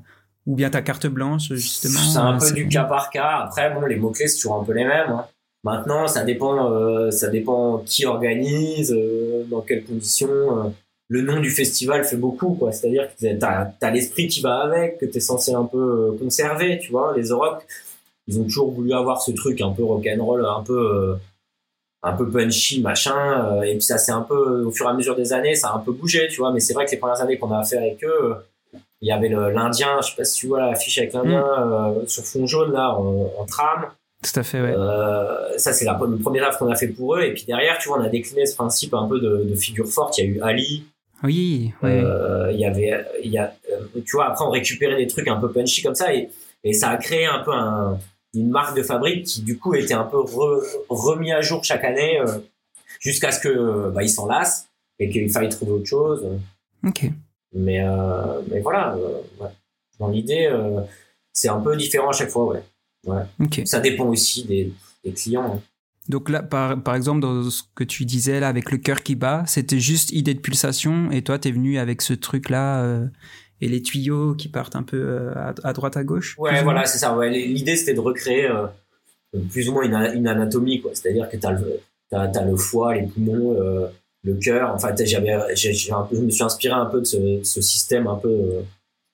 ou 0.47 0.57
bien 0.57 0.71
ta 0.71 0.83
carte 0.83 1.07
blanche 1.07 1.53
justement. 1.53 2.01
C'est 2.01 2.19
un 2.19 2.39
peu 2.39 2.53
du 2.53 2.69
cas 2.69 2.85
par 2.85 3.11
cas. 3.11 3.45
Après, 3.45 3.73
bon, 3.73 3.87
les 3.87 3.97
mots 3.97 4.11
clés 4.11 4.27
c'est 4.27 4.37
toujours 4.37 4.61
un 4.61 4.65
peu 4.65 4.73
les 4.73 4.85
mêmes. 4.85 5.11
Hein. 5.11 5.27
Maintenant, 5.67 6.07
ça 6.07 6.23
dépend, 6.23 6.71
euh, 6.71 7.11
ça 7.11 7.27
dépend 7.27 7.79
qui 7.85 8.07
organise, 8.07 8.93
euh, 8.93 9.43
dans 9.51 9.63
quelles 9.63 9.85
conditions. 9.85 10.29
Euh. 10.29 10.71
le 11.09 11.23
nom 11.23 11.41
du 11.41 11.51
festival 11.51 12.05
fait 12.05 12.17
beaucoup, 12.17 12.55
quoi. 12.55 12.71
C'est-à-dire 12.71 13.09
que 13.09 13.35
t'as 13.35 13.73
as, 13.81 13.91
l'esprit 13.91 14.29
qui 14.29 14.41
va 14.41 14.59
avec, 14.61 14.99
que 14.99 15.07
t'es 15.07 15.19
censé 15.19 15.53
un 15.55 15.65
peu 15.65 16.17
conserver, 16.21 16.79
tu 16.79 16.93
vois. 16.93 17.15
Les 17.17 17.33
Orocs, 17.33 17.65
ils 18.29 18.39
ont 18.39 18.45
toujours 18.45 18.71
voulu 18.71 18.93
avoir 18.93 19.21
ce 19.21 19.33
truc 19.33 19.61
un 19.61 19.71
peu 19.71 19.83
rock'n'roll, 19.83 20.47
un 20.47 20.63
peu 20.63 21.17
un 22.05 22.13
peu 22.13 22.29
punchy 22.31 22.81
machin 22.81 23.63
et 23.65 23.73
puis 23.73 23.83
ça 23.83 23.99
c'est 23.99 24.13
un 24.13 24.21
peu 24.21 24.65
au 24.67 24.71
fur 24.71 24.87
et 24.87 24.91
à 24.91 24.93
mesure 24.93 25.17
des 25.17 25.33
années 25.33 25.57
ça 25.57 25.71
a 25.71 25.77
un 25.77 25.81
peu 25.81 25.91
bougé 25.91 26.29
tu 26.29 26.37
vois 26.37 26.53
mais 26.53 26.61
c'est 26.61 26.75
vrai 26.75 26.85
que 26.87 26.93
les 26.93 26.99
premières 26.99 27.21
années 27.21 27.37
qu'on 27.37 27.51
a 27.51 27.65
fait 27.65 27.79
avec 27.79 28.05
eux 28.05 28.37
il 29.01 29.09
y 29.09 29.13
avait 29.13 29.31
l'indien 29.31 30.01
je 30.03 30.11
sais 30.11 30.17
pas 30.17 30.25
si 30.25 30.37
tu 30.39 30.47
vois 30.47 30.61
l'affiche 30.61 30.99
avec 30.99 31.15
l'indien 31.15 31.43
mm. 31.43 32.07
sur 32.07 32.25
fond 32.25 32.47
jaune 32.47 32.73
là 32.73 32.91
en, 32.93 33.45
tram 33.47 33.87
tout 34.33 34.41
à 34.41 34.43
fait 34.43 34.61
ouais. 34.61 34.75
Euh, 34.77 35.57
ça 35.59 35.73
c'est 35.73 35.85
la, 35.85 35.95
première 35.95 36.49
œuvre 36.49 36.59
qu'on 36.59 36.71
a 36.71 36.77
fait 36.77 36.89
pour 36.89 37.17
eux. 37.17 37.23
Et 37.23 37.33
puis 37.33 37.45
derrière 37.45 37.79
tu 37.79 37.89
vois 37.89 37.99
on 37.99 38.03
a 38.03 38.09
décliné 38.09 38.47
ce 38.47 38.55
principe 38.55 38.95
un 38.95 39.07
peu 39.07 39.21
de, 39.21 39.45
de 39.49 39.55
figure 39.55 39.89
forte. 39.89 40.19
Il 40.19 40.25
y 40.25 40.29
a 40.29 40.31
eu 40.31 40.41
Ali. 40.43 40.85
Oui 41.23 41.73
euh, 41.83 42.51
il 42.53 42.61
y 42.61 42.65
avait 42.65 43.05
il 43.23 43.31
y 43.31 43.39
a 43.39 43.55
euh, 43.73 44.01
tu 44.05 44.17
vois 44.17 44.27
après 44.27 44.45
on 44.45 44.51
récupérait 44.51 44.97
des 44.97 45.07
trucs 45.07 45.29
un 45.29 45.37
peu 45.37 45.51
punchy 45.51 45.83
comme 45.83 45.95
ça. 45.95 46.15
Et, 46.15 46.29
et 46.65 46.73
ça 46.73 46.91
a 46.91 46.97
créé 46.97 47.27
un 47.27 47.41
peu 47.41 47.53
un 47.53 47.99
une 48.35 48.51
marque 48.51 48.77
de 48.77 48.83
fabrique 48.83 49.25
qui 49.25 49.43
du 49.43 49.59
coup 49.59 49.75
était 49.75 49.95
un 49.95 50.05
peu 50.05 50.19
remis 50.89 51.33
à 51.33 51.41
jour 51.41 51.65
chaque 51.65 51.85
année 51.85 52.21
euh, 52.21 52.27
jusqu'à 53.01 53.33
ce 53.33 53.41
que 53.41 53.91
bah, 53.91 54.03
ils 54.03 54.11
s'en 54.11 54.27
lassent 54.27 54.69
et 54.99 55.09
qu'il 55.09 55.31
faille 55.31 55.49
trouver 55.49 55.73
autre 55.73 55.87
chose. 55.87 56.27
Ok. 56.87 57.11
Mais 57.55 57.83
mais 58.51 58.61
voilà, 58.61 58.97
dans 59.99 60.09
l'idée 60.09 60.51
c'est 61.33 61.49
un 61.49 61.61
peu 61.61 61.77
différent 61.77 62.09
à 62.09 62.13
chaque 62.13 62.31
fois, 62.31 62.47
ouais. 62.47 62.63
Ouais. 63.07 63.65
Ça 63.65 63.81
dépend 63.81 64.07
aussi 64.07 64.45
des, 64.45 64.73
des 65.05 65.13
clients. 65.13 65.55
Hein. 65.57 65.61
Donc 66.09 66.29
là, 66.29 66.43
par, 66.43 66.81
par 66.83 66.95
exemple, 66.95 67.21
dans 67.21 67.51
ce 67.51 67.63
que 67.75 67.83
tu 67.83 68.05
disais 68.05 68.39
là 68.39 68.49
avec 68.49 68.71
le 68.71 68.79
cœur 68.79 69.03
qui 69.03 69.17
bat, 69.17 69.45
c'était 69.47 69.81
juste 69.81 70.13
idée 70.13 70.35
de 70.35 70.41
pulsation 70.41 71.11
et 71.11 71.23
toi, 71.23 71.39
tu 71.39 71.49
es 71.49 71.51
venu 71.51 71.79
avec 71.79 72.01
ce 72.03 72.13
truc-là 72.13 73.09
et 73.61 73.69
les 73.69 73.83
tuyaux 73.83 74.35
qui 74.35 74.49
partent 74.49 74.77
un 74.77 74.83
peu 74.83 74.99
euh, 74.99 75.33
à, 75.65 75.73
droite 75.73 75.97
à 75.97 76.05
gauche. 76.05 76.37
Ouais, 76.39 76.63
voilà, 76.63 76.85
c'est 76.85 76.99
ça. 76.99 77.17
Ouais. 77.17 77.31
L'idée 77.31 77.77
c'était 77.77 77.95
de 77.95 78.01
recréer 78.01 78.47
euh, 78.47 78.67
plus 79.51 79.69
ou 79.69 79.73
moins 79.73 79.85
une, 80.13 80.27
anatomie, 80.27 80.81
quoi. 80.81 80.91
C'est-à-dire 80.95 81.29
que 81.29 81.37
tu 81.37 81.47
as, 81.47 82.21
as, 82.21 82.45
le 82.45 82.57
foie, 82.57 82.95
les 82.95 83.07
poumons, 83.07 83.57
euh, 83.59 83.87
le 84.25 84.35
cœur. 84.35 84.73
Enfin, 84.75 84.95
j'avais, 84.99 85.37
je 85.55 86.21
me 86.21 86.31
suis 86.31 86.43
inspiré 86.43 86.75
un 86.75 86.87
peu 86.87 87.01
de 87.01 87.07
ce, 87.07 87.43
ce 87.43 87.61
système 87.61 88.07
un 88.07 88.17
peu 88.17 88.65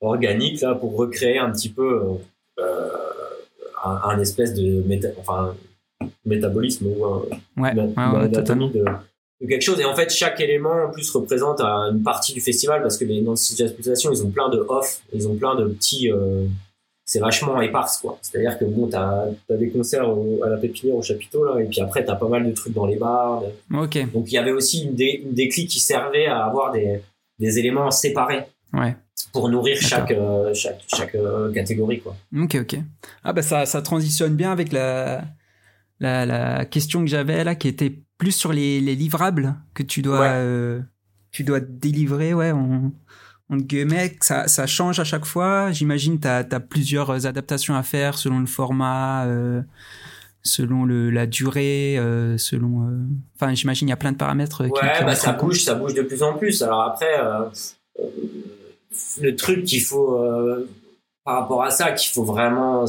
organique 0.00 0.60
là 0.60 0.74
pour 0.74 0.96
recréer 0.96 1.38
un 1.38 1.50
petit 1.50 1.68
peu 1.68 2.02
un, 3.82 4.00
un, 4.04 4.20
espèce 4.20 4.54
de 4.54 4.82
méta, 4.82 5.08
enfin 5.18 5.54
métabolisme 6.24 6.86
ou 6.86 7.04
un, 7.04 7.22
ouais, 7.56 7.74
de 7.74 9.48
quelque 9.48 9.62
chose. 9.62 9.80
Et 9.80 9.84
en 9.84 9.94
fait, 9.94 10.10
chaque 10.10 10.40
élément 10.40 10.84
en 10.86 10.90
plus 10.90 11.10
représente 11.10 11.60
une 11.60 12.02
partie 12.02 12.32
du 12.32 12.40
festival 12.40 12.80
parce 12.80 12.96
que 12.96 13.04
les 13.04 13.20
Nancy 13.20 13.56
Jazz 13.56 13.72
Pulsation, 13.74 14.12
ils 14.12 14.22
ont 14.24 14.30
plein 14.30 14.48
de 14.48 14.64
off, 14.68 15.02
ils 15.12 15.28
ont 15.28 15.34
plein 15.34 15.54
de 15.56 15.66
petits. 15.66 16.10
Euh, 16.10 16.46
c'est 17.04 17.18
vachement 17.18 17.60
éparse 17.60 17.98
quoi. 17.98 18.18
C'est-à-dire 18.22 18.56
que 18.56 18.64
bon, 18.64 18.86
t'as 18.86 19.24
as 19.50 19.56
des 19.56 19.68
concerts 19.70 20.06
à 20.44 20.48
la 20.48 20.56
pépinière 20.56 20.96
au 20.96 21.02
chapiteau 21.02 21.44
là, 21.44 21.60
et 21.60 21.64
puis 21.64 21.80
après 21.80 22.04
t'as 22.04 22.14
pas 22.14 22.28
mal 22.28 22.46
de 22.46 22.52
trucs 22.52 22.72
dans 22.72 22.86
les 22.86 22.96
bars. 22.96 23.42
Ok. 23.74 24.12
Donc 24.12 24.30
il 24.30 24.34
y 24.34 24.38
avait 24.38 24.52
aussi 24.52 24.84
une, 24.84 24.94
des, 24.94 25.20
une 25.24 25.34
déclic 25.34 25.68
qui 25.68 25.80
servait 25.80 26.26
à 26.26 26.44
avoir 26.44 26.72
des, 26.72 27.00
des 27.40 27.58
éléments 27.58 27.90
séparés. 27.90 28.44
Ouais. 28.72 28.94
Pour 29.32 29.48
nourrir 29.48 29.80
chaque, 29.80 30.10
euh, 30.10 30.52
chaque, 30.54 30.82
chaque 30.88 31.14
euh, 31.14 31.52
catégorie 31.52 32.00
quoi. 32.00 32.16
Ok 32.36 32.56
ok. 32.60 32.76
Ah 33.24 33.32
bah 33.32 33.42
ça 33.42 33.66
ça 33.66 33.82
transitionne 33.82 34.34
bien 34.34 34.52
avec 34.52 34.72
la 34.72 35.24
la, 36.00 36.26
la 36.26 36.64
question 36.64 37.00
que 37.00 37.06
j'avais 37.06 37.44
là 37.44 37.54
qui 37.54 37.68
était 37.68 37.92
plus 38.18 38.32
sur 38.32 38.52
les, 38.52 38.80
livrables 38.80 39.54
que 39.74 39.82
tu 39.82 40.02
dois, 40.02 40.22
euh, 40.22 40.80
tu 41.30 41.44
dois 41.44 41.60
délivrer, 41.60 42.34
ouais, 42.34 42.52
guillemets, 43.50 44.16
ça, 44.20 44.46
ça 44.46 44.66
change 44.66 45.00
à 45.00 45.04
chaque 45.04 45.24
fois. 45.24 45.72
J'imagine 45.72 46.20
tu 46.20 46.28
as, 46.28 46.44
plusieurs 46.60 47.26
adaptations 47.26 47.74
à 47.74 47.82
faire 47.82 48.18
selon 48.18 48.38
le 48.38 48.46
format, 48.46 49.26
selon 50.42 50.84
le, 50.84 51.10
la 51.10 51.26
durée, 51.26 51.96
selon. 52.36 53.08
Enfin, 53.34 53.54
j'imagine 53.54 53.88
il 53.88 53.90
y 53.90 53.94
a 53.94 53.96
plein 53.96 54.12
de 54.12 54.16
paramètres. 54.16 54.64
Ouais, 54.64 55.04
bah, 55.04 55.14
ça 55.16 55.32
bouge, 55.32 55.62
ça 55.62 55.74
bouge 55.74 55.94
de 55.94 56.02
plus 56.02 56.22
en 56.22 56.34
plus. 56.34 56.62
Alors 56.62 56.82
après, 56.82 57.10
le 59.20 59.36
truc 59.36 59.64
qu'il 59.64 59.82
faut 59.82 60.18
par 61.24 61.40
rapport 61.40 61.62
à 61.62 61.70
ça, 61.70 61.92
qu'il 61.92 62.10
faut 62.12 62.24
vraiment 62.24 62.84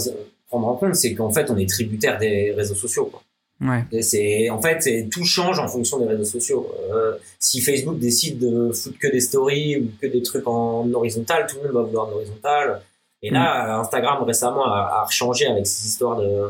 prendre 0.47 0.67
en 0.67 0.75
compte, 0.75 0.95
c'est 0.95 1.13
qu'en 1.13 1.31
fait, 1.31 1.49
on 1.49 1.57
est 1.57 1.69
tributaire 1.69 2.17
des 2.17 2.51
réseaux 2.51 2.75
sociaux. 2.75 3.05
Quoi. 3.05 3.21
Ouais. 3.61 4.01
C'est 4.01 4.49
en 4.49 4.61
fait 4.61 5.09
tout 5.09 5.23
change 5.23 5.59
en 5.59 5.67
fonction 5.67 5.99
des 5.99 6.05
réseaux 6.05 6.25
sociaux. 6.25 6.69
Euh, 6.91 7.13
si 7.39 7.61
Facebook 7.61 7.97
décide 7.97 8.39
de 8.39 8.71
foutre 8.71 8.97
que 8.99 9.07
des 9.07 9.21
stories 9.21 9.77
ou 9.77 9.91
que 10.01 10.07
des 10.07 10.21
trucs 10.21 10.47
en 10.47 10.91
horizontal, 10.91 11.45
tout 11.47 11.57
le 11.57 11.63
monde 11.63 11.73
va 11.73 11.81
vouloir 11.83 12.07
en 12.07 12.11
horizontal. 12.11 12.81
Et 13.21 13.29
là, 13.29 13.77
mm. 13.77 13.81
Instagram 13.81 14.23
récemment 14.23 14.65
a, 14.65 15.05
a 15.05 15.09
changé 15.09 15.45
avec 15.45 15.65
ces 15.65 15.87
histoires 15.87 16.19
de 16.19 16.49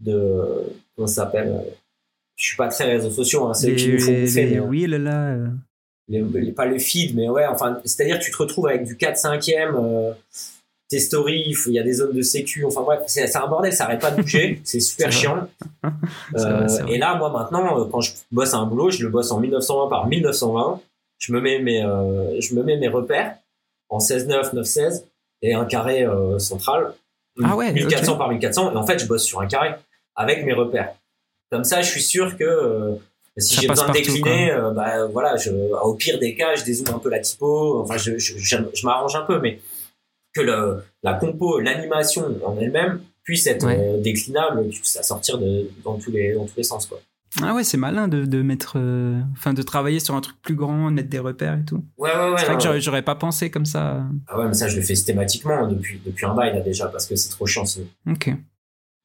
de 0.00 0.62
comment 0.94 1.08
ça 1.08 1.24
s'appelle? 1.24 1.62
Je 2.36 2.44
suis 2.44 2.56
pas 2.56 2.68
très 2.68 2.84
réseaux 2.84 3.10
sociaux, 3.10 3.46
hein, 3.46 3.54
c'est 3.54 3.74
qui 3.74 3.88
nous 3.88 3.98
font 3.98 4.12
bouffer. 4.12 4.86
Les, 4.86 4.98
là. 4.98 5.36
Euh. 6.12 6.24
Les, 6.34 6.52
pas 6.52 6.66
le 6.66 6.78
feed, 6.78 7.16
mais 7.16 7.28
ouais, 7.28 7.46
enfin, 7.46 7.80
c'est-à-dire 7.84 8.18
que 8.18 8.24
tu 8.24 8.30
te 8.30 8.36
retrouves 8.36 8.68
avec 8.68 8.84
du 8.84 8.94
4-5e. 8.96 9.74
Euh, 9.74 10.12
tes 10.88 11.00
stories, 11.00 11.54
il 11.66 11.72
y 11.72 11.78
a 11.78 11.82
des 11.82 11.94
zones 11.94 12.14
de 12.14 12.22
sécu, 12.22 12.64
enfin 12.64 12.82
bref, 12.82 13.00
c'est 13.06 13.34
un 13.36 13.46
bordel, 13.46 13.72
ça 13.72 13.84
arrête 13.84 14.00
pas 14.00 14.12
de 14.12 14.22
bouger, 14.22 14.60
c'est 14.64 14.80
super 14.80 15.12
chiant. 15.12 15.48
Euh, 16.34 16.66
et 16.88 16.98
là, 16.98 17.14
moi 17.14 17.30
maintenant, 17.30 17.80
euh, 17.80 17.84
quand 17.90 18.00
je 18.00 18.12
bosse 18.32 18.52
un 18.54 18.66
boulot, 18.66 18.90
je 18.90 19.02
le 19.04 19.08
bosse 19.08 19.30
en 19.30 19.38
1920 19.38 19.88
par 19.88 20.06
1920, 20.06 20.80
je 21.18 21.32
me 21.32 21.40
mets 21.40 21.60
mes, 21.60 21.84
euh, 21.84 22.40
je 22.40 22.54
me 22.54 22.62
mets 22.62 22.76
mes 22.76 22.88
repères 22.88 23.36
en 23.88 23.98
16-9, 23.98 24.54
9-16 24.54 25.04
et 25.42 25.54
un 25.54 25.64
carré 25.64 26.04
euh, 26.04 26.38
central, 26.38 26.92
ah 27.42 27.56
ouais, 27.56 27.72
1400 27.72 28.16
par 28.16 28.28
1400, 28.28 28.72
et 28.72 28.76
en 28.76 28.84
fait, 28.84 28.98
je 28.98 29.06
bosse 29.06 29.24
sur 29.24 29.40
un 29.40 29.46
carré 29.46 29.70
avec 30.16 30.44
mes 30.44 30.52
repères. 30.52 30.94
Comme 31.50 31.64
ça, 31.64 31.82
je 31.82 31.90
suis 31.90 32.02
sûr 32.02 32.36
que 32.36 32.98
euh, 33.36 33.40
si 33.40 33.60
j'ai 33.60 33.68
besoin 33.68 33.88
de 33.88 33.92
décliner, 33.92 34.56
bah 34.74 35.06
voilà, 35.12 35.36
je, 35.36 35.50
au 35.50 35.94
pire 35.94 36.18
des 36.18 36.34
cas, 36.34 36.54
je 36.54 36.64
dézoome 36.64 36.94
un 36.94 36.98
peu 36.98 37.10
la 37.10 37.20
typo, 37.20 37.80
enfin, 37.82 37.96
je, 37.96 38.18
je, 38.18 38.38
je 38.38 38.86
m'arrange 38.86 39.14
un 39.16 39.22
peu, 39.22 39.40
mais 39.40 39.60
que 40.34 40.42
le, 40.42 40.82
la 41.02 41.14
compo, 41.14 41.60
l'animation 41.60 42.26
en 42.44 42.58
elle-même 42.58 43.00
puisse 43.24 43.46
être 43.46 43.66
euh, 43.66 44.00
déclinable, 44.00 44.68
puisse 44.68 45.00
sortir 45.02 45.38
de, 45.38 45.68
dans 45.82 45.98
tous 45.98 46.12
les 46.12 46.34
dans 46.34 46.44
tous 46.44 46.56
les 46.56 46.62
sens 46.62 46.86
quoi. 46.86 47.00
Ah 47.42 47.54
ouais, 47.54 47.64
c'est 47.64 47.76
malin 47.76 48.06
de, 48.06 48.24
de 48.24 48.40
mettre, 48.40 48.74
euh, 48.76 49.20
enfin 49.32 49.52
de 49.52 49.60
travailler 49.60 49.98
sur 50.00 50.14
un 50.14 50.20
truc 50.20 50.36
plus 50.40 50.54
grand, 50.54 50.90
de 50.90 50.94
mettre 50.94 51.08
des 51.08 51.18
repères 51.18 51.58
et 51.58 51.64
tout. 51.64 51.84
Ouais 51.98 52.10
ouais 52.10 52.30
ouais. 52.30 52.38
C'est 52.38 52.46
vrai 52.46 52.56
que 52.56 52.80
j'aurais 52.80 53.02
pas 53.02 53.14
pensé 53.16 53.50
comme 53.50 53.66
ça. 53.66 54.04
Ah 54.28 54.38
ouais, 54.38 54.46
mais 54.46 54.54
ça 54.54 54.68
je 54.68 54.76
le 54.76 54.82
fais 54.82 54.94
systématiquement 54.94 55.66
depuis 55.66 56.00
depuis 56.04 56.24
un 56.24 56.34
bail 56.34 56.54
là 56.54 56.60
déjà 56.60 56.86
parce 56.86 57.06
que 57.06 57.16
c'est 57.16 57.30
trop 57.30 57.46
chiant 57.46 57.64
sinon. 57.64 57.86
Ok 58.10 58.30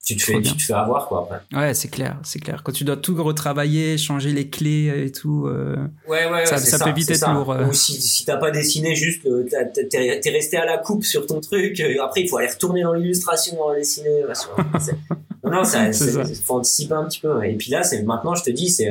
tu 0.04 0.16
te 0.18 0.24
fais, 0.24 0.42
tu 0.42 0.58
te 0.58 0.62
fais 0.64 0.74
avoir 0.74 1.08
quoi 1.08 1.30
après. 1.30 1.60
Ouais, 1.60 1.74
c'est 1.76 1.88
clair, 1.88 2.18
c'est 2.24 2.40
clair. 2.40 2.64
Quand 2.64 2.72
tu 2.72 2.84
dois 2.84 2.98
tout 2.98 3.22
retravailler, 3.24 4.00
changer 4.00 4.32
les 4.32 4.50
clés 4.50 5.06
et 5.06 5.12
tout. 5.12 5.46
Euh, 5.46 5.76
ouais, 6.08 6.28
ouais, 6.28 6.46
ça, 6.48 6.58
ça, 6.58 6.84
peut 6.84 6.92
vite 6.92 7.12
être 7.12 7.32
lourd. 7.32 7.52
Euh. 7.52 7.68
Ou 7.68 7.74
si, 7.74 8.02
si 8.02 8.26
t'as 8.26 8.38
pas 8.38 8.50
dessiné 8.50 8.96
juste, 8.96 9.28
euh, 9.28 9.48
t'es 9.74 10.22
es 10.24 10.30
resté 10.32 10.58
à 10.58 10.66
la 10.66 10.80
coupe 10.80 11.04
sur 11.04 11.28
ton 11.28 11.40
truc. 11.40 11.80
Après, 12.02 12.22
il 12.22 12.28
faut 12.28 12.38
aller 12.38 12.48
retourner 12.48 12.82
dans 12.82 12.94
l'illustration, 12.94 13.58
dessiner. 13.76 14.24
non, 15.44 15.52
non, 15.52 15.64
ça, 15.64 15.92
faut 16.44 16.56
anticiper 16.56 16.96
un 16.96 17.06
petit 17.06 17.20
peu. 17.20 17.44
Et 17.46 17.54
puis 17.54 17.70
là, 17.70 17.84
c'est 17.84 18.02
maintenant, 18.02 18.34
je 18.34 18.44
te 18.44 18.50
dis, 18.50 18.70
c'est 18.70 18.90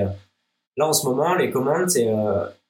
là 0.77 0.87
en 0.87 0.93
ce 0.93 1.05
moment, 1.07 1.35
les 1.35 1.51
commandes, 1.51 1.91
c'est 1.91 2.07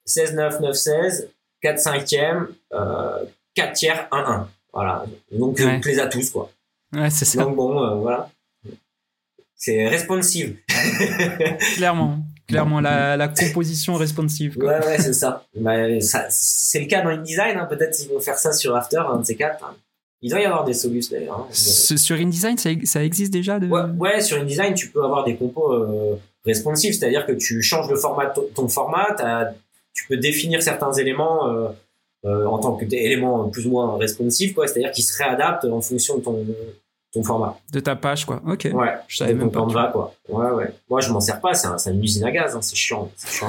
16 0.07 0.35
9 0.35 0.61
9 0.61 0.75
16, 0.75 1.29
4 1.61 1.79
5e, 1.79 2.47
4 3.55 3.73
tiers 3.75 4.09
1 4.11 4.19
1. 4.19 4.49
Voilà. 4.73 5.05
Donc, 5.31 5.59
ouais. 5.59 5.81
on 5.85 5.99
a 5.99 6.07
tous 6.07 6.31
quoi. 6.31 6.51
Ouais, 6.93 7.11
c'est 7.11 7.25
ça. 7.25 7.43
Donc 7.43 7.57
bon, 7.57 7.83
euh, 7.83 7.95
voilà. 7.97 8.31
C'est 9.57 9.89
responsive. 9.89 10.57
clairement, 11.75 12.21
clairement 12.49 12.81
la, 12.81 13.17
la 13.17 13.29
composition 13.29 13.95
responsive. 13.95 14.57
Quoi. 14.57 14.79
Ouais, 14.79 14.87
ouais, 14.87 14.99
c'est 14.99 15.13
ça. 15.13 15.45
Bah, 15.55 16.01
ça 16.01 16.27
c'est 16.31 16.81
le 16.81 16.87
cas 16.87 17.03
dans 17.03 17.11
InDesign. 17.11 17.59
Hein. 17.59 17.67
Peut-être 17.67 17.97
qu'ils 17.97 18.09
vont 18.09 18.21
faire 18.21 18.39
ça 18.39 18.53
sur 18.53 18.75
After, 18.75 19.03
un 19.07 19.19
de 19.19 19.25
ces 19.25 19.37
quatre. 19.37 19.63
Hein. 19.65 19.75
Il 20.23 20.31
doit 20.31 20.41
y 20.41 20.45
avoir 20.45 20.65
des 20.65 20.75
solutions 20.75 21.17
d'ailleurs. 21.17 21.41
Hein. 21.41 21.53
Sur 21.53 22.17
InDesign, 22.17 22.59
ça, 22.59 22.71
ça 22.85 23.05
existe 23.05 23.33
déjà 23.33 23.59
de... 23.59 23.67
ouais, 23.67 23.83
ouais, 23.99 24.21
sur 24.21 24.39
InDesign, 24.39 24.75
tu 24.75 24.89
peux 24.89 25.03
avoir 25.03 25.25
des 25.25 25.37
compos 25.37 25.73
euh, 25.73 26.21
responsives, 26.45 26.93
c'est-à-dire 26.95 27.25
que 27.25 27.33
tu 27.33 27.63
changes 27.63 27.89
le 27.89 27.97
format, 27.97 28.27
ton 28.55 28.69
format, 28.69 29.17
tu 29.95 30.07
peux 30.09 30.19
définir 30.19 30.63
certains 30.63 30.93
éléments 30.93 31.49
euh, 31.49 31.69
euh, 32.25 32.45
en 32.47 32.59
tant 32.59 32.77
qu'élément 32.77 33.49
plus 33.49 33.67
ou 33.67 33.71
moins 33.71 33.97
responsif, 33.97 34.55
quoi. 34.55 34.67
C'est-à-dire 34.67 34.91
qu'il 34.93 35.05
se 35.05 35.17
réadapte 35.17 35.65
en 35.65 35.81
fonction 35.81 36.19
de 36.19 36.23
ton, 36.23 36.47
ton 37.13 37.23
format. 37.23 37.59
De 37.73 37.81
ta 37.81 37.97
page, 37.97 38.25
quoi. 38.25 38.43
Ok. 38.47 38.69
Ouais. 38.73 38.95
Je 39.09 39.17
savais 39.17 39.35
même 39.35 39.51
pas. 39.51 39.91
quoi. 39.91 40.15
Ouais, 40.29 40.51
ouais. 40.51 40.75
Moi, 40.89 41.01
je 41.01 41.11
m'en 41.13 41.21
sers 41.21 41.41
pas. 41.41 41.55
C'est 41.55 41.67
un, 41.67 41.95
une 41.95 42.05
usine 42.05 42.25
à 42.25 42.31
gaz. 42.31 42.55
Hein. 42.55 42.63
C'est 42.63 42.77
chiant. 42.77 43.11
C'est 43.17 43.31
chiant. 43.31 43.49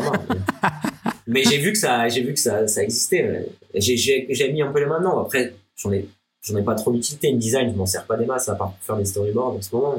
mais 1.28 1.43
j'ai 1.43 1.57
vu 1.57 1.72
que 1.72 1.78
ça, 1.78 2.07
j'ai 2.07 2.22
vu 2.24 2.34
que 2.34 2.39
ça, 2.39 2.67
ça 2.67 2.82
existait. 2.84 3.49
J'ai, 3.76 3.97
j'ai, 3.97 4.51
mis 4.51 4.61
un 4.61 4.72
peu 4.72 4.80
les 4.80 4.86
mains 4.86 4.99
dedans. 4.99 5.19
Après, 5.19 5.53
j'en 5.76 5.91
ai, 5.91 6.07
j'en 6.41 6.57
ai 6.57 6.63
pas 6.63 6.76
trop 6.76 6.91
d'utilité. 6.91 7.28
Une 7.30 7.39
design, 7.39 7.72
je 7.72 7.78
m'en 7.78 7.86
sers 7.86 8.05
pas 8.05 8.17
des 8.17 8.26
masses 8.26 8.49
à 8.49 8.55
part 8.55 8.72
pour 8.72 8.84
faire 8.84 8.97
des 8.97 9.05
storyboards 9.05 9.55
en 9.55 9.61
ce 9.61 9.76
moment. 9.76 9.95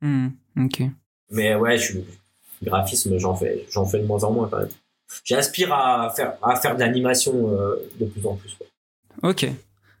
Mais, 0.00 0.08
hmm, 0.08 0.30
ok. 0.64 0.82
mais 1.30 1.54
ouais, 1.54 1.76
je 1.76 1.84
suis, 1.84 2.04
graphisme, 2.62 3.18
j'en 3.18 3.34
fais, 3.34 3.66
j'en 3.70 3.84
fais 3.84 3.98
de 3.98 4.06
moins 4.06 4.22
en 4.24 4.30
moins 4.30 4.48
quand 4.48 4.58
même. 4.58 4.68
J'aspire 5.24 5.72
à 5.72 6.10
faire, 6.14 6.34
à 6.42 6.56
faire 6.56 6.74
de 6.74 6.80
l'animation 6.80 7.52
euh, 7.52 7.76
de 8.00 8.06
plus 8.06 8.26
en 8.26 8.36
plus. 8.36 8.56
Ok. 9.22 9.46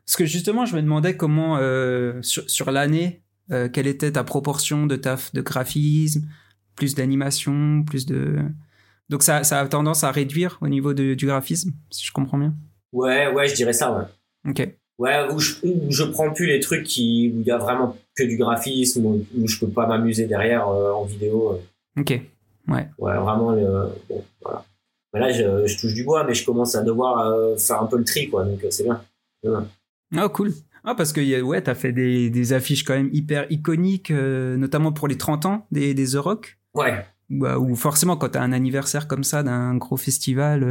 Parce 0.06 0.16
que 0.16 0.26
justement, 0.26 0.64
je 0.66 0.76
me 0.76 0.82
demandais 0.82 1.16
comment, 1.16 1.58
euh, 1.58 2.20
sur, 2.22 2.48
sur 2.50 2.70
l'année, 2.70 3.22
euh, 3.50 3.68
quelle 3.68 3.86
était 3.86 4.12
ta 4.12 4.24
proportion 4.24 4.86
de 4.86 4.96
taf 4.96 5.32
de 5.32 5.40
graphisme, 5.40 6.22
plus 6.76 6.94
d'animation, 6.94 7.84
plus 7.86 8.06
de. 8.06 8.38
Donc 9.08 9.22
ça, 9.22 9.44
ça 9.44 9.60
a 9.60 9.68
tendance 9.68 10.04
à 10.04 10.10
réduire 10.10 10.58
au 10.60 10.68
niveau 10.68 10.94
de, 10.94 11.14
du 11.14 11.26
graphisme, 11.26 11.72
si 11.90 12.04
je 12.04 12.12
comprends 12.12 12.38
bien. 12.38 12.54
Ouais, 12.92 13.32
ouais, 13.32 13.48
je 13.48 13.54
dirais 13.54 13.72
ça, 13.72 13.92
ouais. 13.96 14.04
Ok. 14.50 14.68
Ouais, 14.98 15.32
où 15.32 15.38
je, 15.38 15.54
où 15.62 15.90
je 15.90 16.04
prends 16.04 16.32
plus 16.32 16.46
les 16.46 16.60
trucs 16.60 16.84
qui, 16.84 17.32
où 17.34 17.40
il 17.40 17.46
y 17.46 17.50
a 17.50 17.58
vraiment 17.58 17.96
que 18.14 18.22
du 18.22 18.36
graphisme, 18.36 19.04
où, 19.06 19.24
je 19.46 19.58
peux 19.58 19.68
pas 19.68 19.86
m'amuser 19.86 20.26
derrière 20.26 20.68
en 20.68 21.04
vidéo. 21.04 21.60
Ok. 21.98 22.10
Ouais. 22.68 22.88
Ouais, 22.98 23.16
vraiment, 23.16 23.52
bon, 24.08 24.24
voilà. 24.42 24.64
Là, 25.14 25.30
je, 25.30 25.66
je, 25.66 25.78
touche 25.78 25.92
du 25.92 26.04
bois, 26.04 26.24
mais 26.24 26.34
je 26.34 26.44
commence 26.44 26.74
à 26.74 26.82
devoir 26.82 27.26
euh, 27.26 27.56
faire 27.56 27.82
un 27.82 27.86
peu 27.86 27.98
le 27.98 28.04
tri, 28.04 28.30
quoi. 28.30 28.44
Donc, 28.44 28.64
euh, 28.64 28.70
c'est 28.70 28.84
bien. 28.84 29.02
Ah, 30.16 30.28
cool. 30.28 30.52
Ah, 30.84 30.94
parce 30.94 31.12
que 31.12 31.42
ouais, 31.42 31.60
t'as 31.62 31.74
fait 31.74 31.92
des, 31.92 32.30
des, 32.30 32.52
affiches 32.52 32.82
quand 32.82 32.94
même 32.94 33.10
hyper 33.12 33.46
iconiques, 33.50 34.10
euh, 34.10 34.56
notamment 34.56 34.90
pour 34.90 35.08
les 35.08 35.18
30 35.18 35.46
ans 35.46 35.66
des, 35.70 35.92
des 35.94 36.12
The 36.12 36.16
Rock. 36.16 36.58
Ouais. 36.74 37.04
Bah, 37.28 37.58
ou 37.58 37.76
forcément, 37.76 38.16
quand 38.16 38.30
t'as 38.30 38.40
un 38.40 38.52
anniversaire 38.52 39.06
comme 39.06 39.22
ça 39.22 39.42
d'un 39.42 39.76
gros 39.76 39.96
festival, 39.96 40.64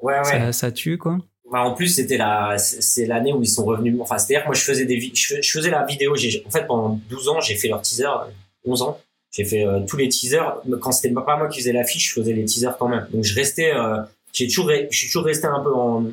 ouais, 0.00 0.18
ouais. 0.18 0.24
Ça, 0.24 0.52
ça, 0.52 0.72
tue, 0.72 0.98
quoi. 0.98 1.18
Bah, 1.50 1.60
en 1.62 1.74
plus, 1.74 1.88
c'était 1.88 2.18
la, 2.18 2.58
c'est 2.58 3.06
l'année 3.06 3.32
où 3.32 3.40
ils 3.42 3.48
sont 3.48 3.64
revenus. 3.64 3.96
Enfin, 4.00 4.18
c'est-à-dire 4.18 4.42
que 4.42 4.48
moi, 4.48 4.54
je 4.54 4.64
faisais 4.64 4.84
des, 4.84 5.00
je, 5.14 5.36
je 5.40 5.50
faisais 5.50 5.70
la 5.70 5.84
vidéo. 5.84 6.14
En 6.44 6.50
fait, 6.50 6.66
pendant 6.66 7.00
12 7.08 7.28
ans, 7.28 7.40
j'ai 7.40 7.54
fait 7.54 7.68
leur 7.68 7.80
teaser, 7.80 8.08
11 8.64 8.82
ans. 8.82 9.00
J'ai 9.36 9.44
fait 9.44 9.66
euh, 9.66 9.80
tous 9.86 9.98
les 9.98 10.08
teasers. 10.08 10.62
Quand 10.80 10.92
c'était 10.92 11.12
pas 11.12 11.36
moi 11.36 11.48
qui 11.48 11.58
faisais 11.58 11.72
l'affiche, 11.72 12.08
je 12.08 12.20
faisais 12.20 12.32
les 12.32 12.46
teasers 12.46 12.78
quand 12.78 12.88
même. 12.88 13.06
Donc 13.12 13.22
je 13.22 13.34
restais, 13.34 13.74
euh, 13.74 13.98
j'ai 14.32 14.48
toujours, 14.48 14.70
je 14.70 14.96
suis 14.96 15.08
toujours 15.08 15.24
resté 15.24 15.46
un 15.46 15.60
peu 15.60 15.74
en, 15.74 16.06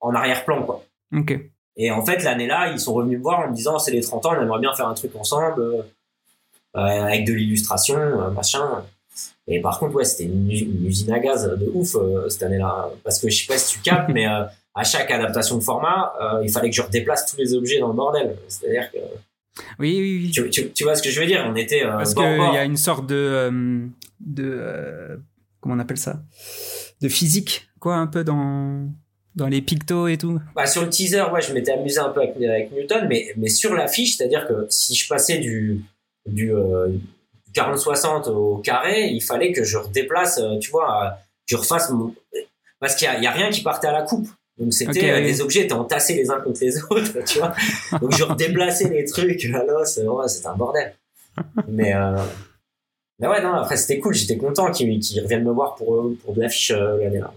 en 0.00 0.14
arrière-plan, 0.14 0.62
quoi. 0.62 0.84
Ok. 1.12 1.36
Et 1.76 1.90
en 1.90 2.04
fait, 2.04 2.22
l'année-là, 2.22 2.70
ils 2.70 2.78
sont 2.78 2.94
revenus 2.94 3.18
me 3.18 3.22
voir 3.22 3.40
en 3.40 3.50
me 3.50 3.54
disant, 3.54 3.80
c'est 3.80 3.90
les 3.90 4.02
30 4.02 4.26
ans, 4.26 4.34
on 4.36 4.42
aimerait 4.42 4.60
bien 4.60 4.72
faire 4.74 4.86
un 4.86 4.94
truc 4.94 5.10
ensemble, 5.16 5.60
euh, 5.60 5.82
avec 6.74 7.24
de 7.26 7.32
l'illustration, 7.32 8.30
machin. 8.30 8.84
Et 9.48 9.60
par 9.60 9.80
contre, 9.80 9.96
ouais, 9.96 10.04
c'était 10.04 10.24
une, 10.24 10.48
usine 10.50 11.12
à 11.12 11.18
gaz 11.18 11.48
de 11.48 11.70
ouf 11.74 11.96
cette 12.28 12.42
année-là, 12.44 12.90
parce 13.02 13.18
que 13.18 13.28
je 13.28 13.40
sais 13.40 13.46
pas 13.46 13.58
si 13.58 13.74
tu 13.74 13.80
captes, 13.80 14.10
mais 14.10 14.26
à 14.26 14.84
chaque 14.84 15.10
adaptation 15.10 15.56
de 15.56 15.62
format, 15.62 16.12
il 16.42 16.52
fallait 16.52 16.70
que 16.70 16.76
je 16.76 16.82
redéplace 16.82 17.26
tous 17.26 17.38
les 17.38 17.54
objets 17.54 17.80
dans 17.80 17.88
le 17.88 17.94
bordel. 17.94 18.36
C'est-à-dire 18.48 18.90
que 18.92 18.98
oui, 19.78 19.98
oui, 20.00 20.20
oui. 20.24 20.30
Tu, 20.30 20.48
tu, 20.50 20.72
tu, 20.72 20.84
vois 20.84 20.94
ce 20.94 21.02
que 21.02 21.10
je 21.10 21.20
veux 21.20 21.26
dire 21.26 21.44
On 21.46 21.54
était 21.56 21.84
euh, 21.84 21.92
parce 21.92 22.14
qu'il 22.14 22.24
y 22.24 22.56
a 22.56 22.64
une 22.64 22.76
sorte 22.76 23.06
de 23.06 23.14
euh, 23.14 23.86
de 24.20 24.44
euh, 24.44 25.16
comment 25.60 25.74
on 25.74 25.78
appelle 25.78 25.98
ça? 25.98 26.22
De 27.00 27.08
physique, 27.08 27.68
quoi, 27.78 27.96
un 27.96 28.06
peu 28.06 28.24
dans 28.24 28.88
dans 29.34 29.48
les 29.48 29.62
pictos 29.62 30.08
et 30.08 30.18
tout. 30.18 30.40
Bah 30.54 30.66
sur 30.66 30.82
le 30.82 30.90
teaser, 30.90 31.24
ouais, 31.32 31.40
je 31.40 31.52
m'étais 31.52 31.72
amusé 31.72 31.98
un 31.98 32.10
peu 32.10 32.20
avec, 32.20 32.36
avec 32.36 32.72
Newton, 32.72 33.06
mais 33.08 33.32
mais 33.36 33.48
sur 33.48 33.74
l'affiche, 33.74 34.16
c'est-à-dire 34.16 34.46
que 34.46 34.66
si 34.70 34.94
je 34.94 35.08
passais 35.08 35.38
du 35.38 35.82
du 36.26 36.52
40-60 37.54 38.30
au 38.30 38.58
carré, 38.58 39.08
il 39.08 39.22
fallait 39.22 39.52
que 39.52 39.64
je 39.64 39.76
redéplace, 39.76 40.40
tu 40.60 40.70
vois, 40.70 41.16
que 41.46 41.56
je 41.56 41.56
refasse 41.56 41.90
mon... 41.90 42.14
parce 42.78 42.94
qu'il 42.94 43.06
y 43.06 43.10
a, 43.10 43.20
y 43.20 43.26
a 43.26 43.30
rien 43.30 43.50
qui 43.50 43.62
partait 43.62 43.88
à 43.88 43.92
la 43.92 44.02
coupe. 44.02 44.28
Donc 44.62 44.72
c'était 44.72 45.10
euh, 45.10 45.20
des 45.20 45.40
objets 45.40 45.64
étaient 45.64 45.72
entassés 45.72 46.14
les 46.14 46.30
uns 46.30 46.40
contre 46.40 46.60
les 46.60 46.80
autres, 46.84 47.24
tu 47.26 47.38
vois. 47.38 47.52
Donc 48.00 48.16
je 48.16 48.22
redéplaçais 48.22 48.88
les 48.88 49.04
trucs 49.04 49.44
à 49.46 49.64
l'os, 49.64 49.96
ouais, 49.98 50.28
c'était 50.28 50.46
un 50.46 50.54
bordel. 50.54 50.94
Mais 51.68 51.96
euh... 51.96 52.16
mais 53.18 53.26
ouais 53.26 53.42
non, 53.42 53.54
après 53.54 53.76
c'était 53.76 53.98
cool, 53.98 54.14
j'étais 54.14 54.36
content 54.36 54.70
qu'ils 54.70 55.00
reviennent 55.20 55.44
me 55.44 55.50
voir 55.50 55.74
pour 55.74 56.12
pour 56.22 56.34
de 56.34 56.40
l'affiche 56.40 56.70
euh, 56.70 56.98
l'année 57.02 57.18
là. 57.18 57.34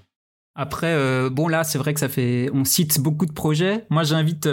Après 0.53 0.93
euh, 0.93 1.32
bon 1.32 1.47
là, 1.47 1.63
c'est 1.63 1.80
vrai 1.80 1.95
que 1.95 1.99
ça 1.99 2.09
fait 2.09 2.47
on 2.53 2.63
cite 2.63 2.99
beaucoup 2.99 3.26
de 3.26 3.34
projets. 3.34 3.86
Moi 3.89 4.03
j'invite 4.03 4.47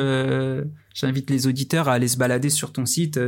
j'invite 0.94 1.28
les 1.28 1.46
auditeurs 1.46 1.90
à 1.90 1.92
aller 1.92 2.08
se 2.08 2.16
balader 2.16 2.48
sur 2.48 2.72
ton 2.72 2.86
site 2.86 3.20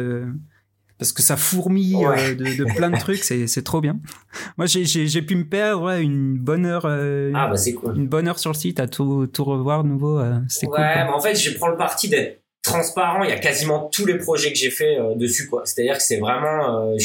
parce 0.99 1.12
que 1.12 1.22
ça 1.22 1.36
fourmille 1.36 2.05
euh, 2.05 2.34
de, 2.34 2.45
de, 2.45 2.74
plein 2.76 2.90
de 2.90 2.99
trucs, 2.99 3.24
c'est, 3.24 3.64
trop 3.64 3.80
bien. 3.80 3.99
Moi, 4.57 4.66
j'ai, 4.66 5.22
pu 5.22 5.34
me 5.36 5.45
perdre 5.45 5.82
ouais, 5.84 6.03
une 6.03 6.38
bonne 6.38 6.66
heure. 6.66 6.84
Euh, 6.86 7.32
ah 7.34 7.49
bah 7.49 7.57
c'est 7.57 7.72
cool. 7.74 7.97
Une 7.97 8.07
bonne 8.07 8.28
heure 8.28 8.38
sur 8.38 8.51
le 8.51 8.57
site 8.57 8.78
à 8.78 8.86
tout, 8.86 9.26
tout 9.26 9.45
revoir 9.45 9.82
de 9.82 9.88
nouveau. 9.88 10.18
Euh, 10.18 10.38
c'est 10.49 10.66
ouais, 10.66 10.76
cool. 10.76 10.84
Ouais, 10.84 11.05
mais 11.05 11.11
en 11.11 11.20
fait, 11.20 11.34
je 11.34 11.57
prends 11.57 11.68
le 11.68 11.76
parti 11.76 12.09
d'être 12.09 12.42
transparent. 12.62 13.24
Il 13.24 13.30
y 13.30 13.32
a 13.32 13.38
quasiment 13.38 13.88
tous 13.92 14.07
les 14.07 14.18
projets 14.18 14.53
que 14.53 14.59
j'ai 14.59 14.70
fait 14.70 14.99
dessus, 15.16 15.49
quoi. 15.49 15.62
C'est-à-dire 15.64 15.97
que 15.97 16.03
c'est 16.03 16.18
vraiment, 16.18 16.97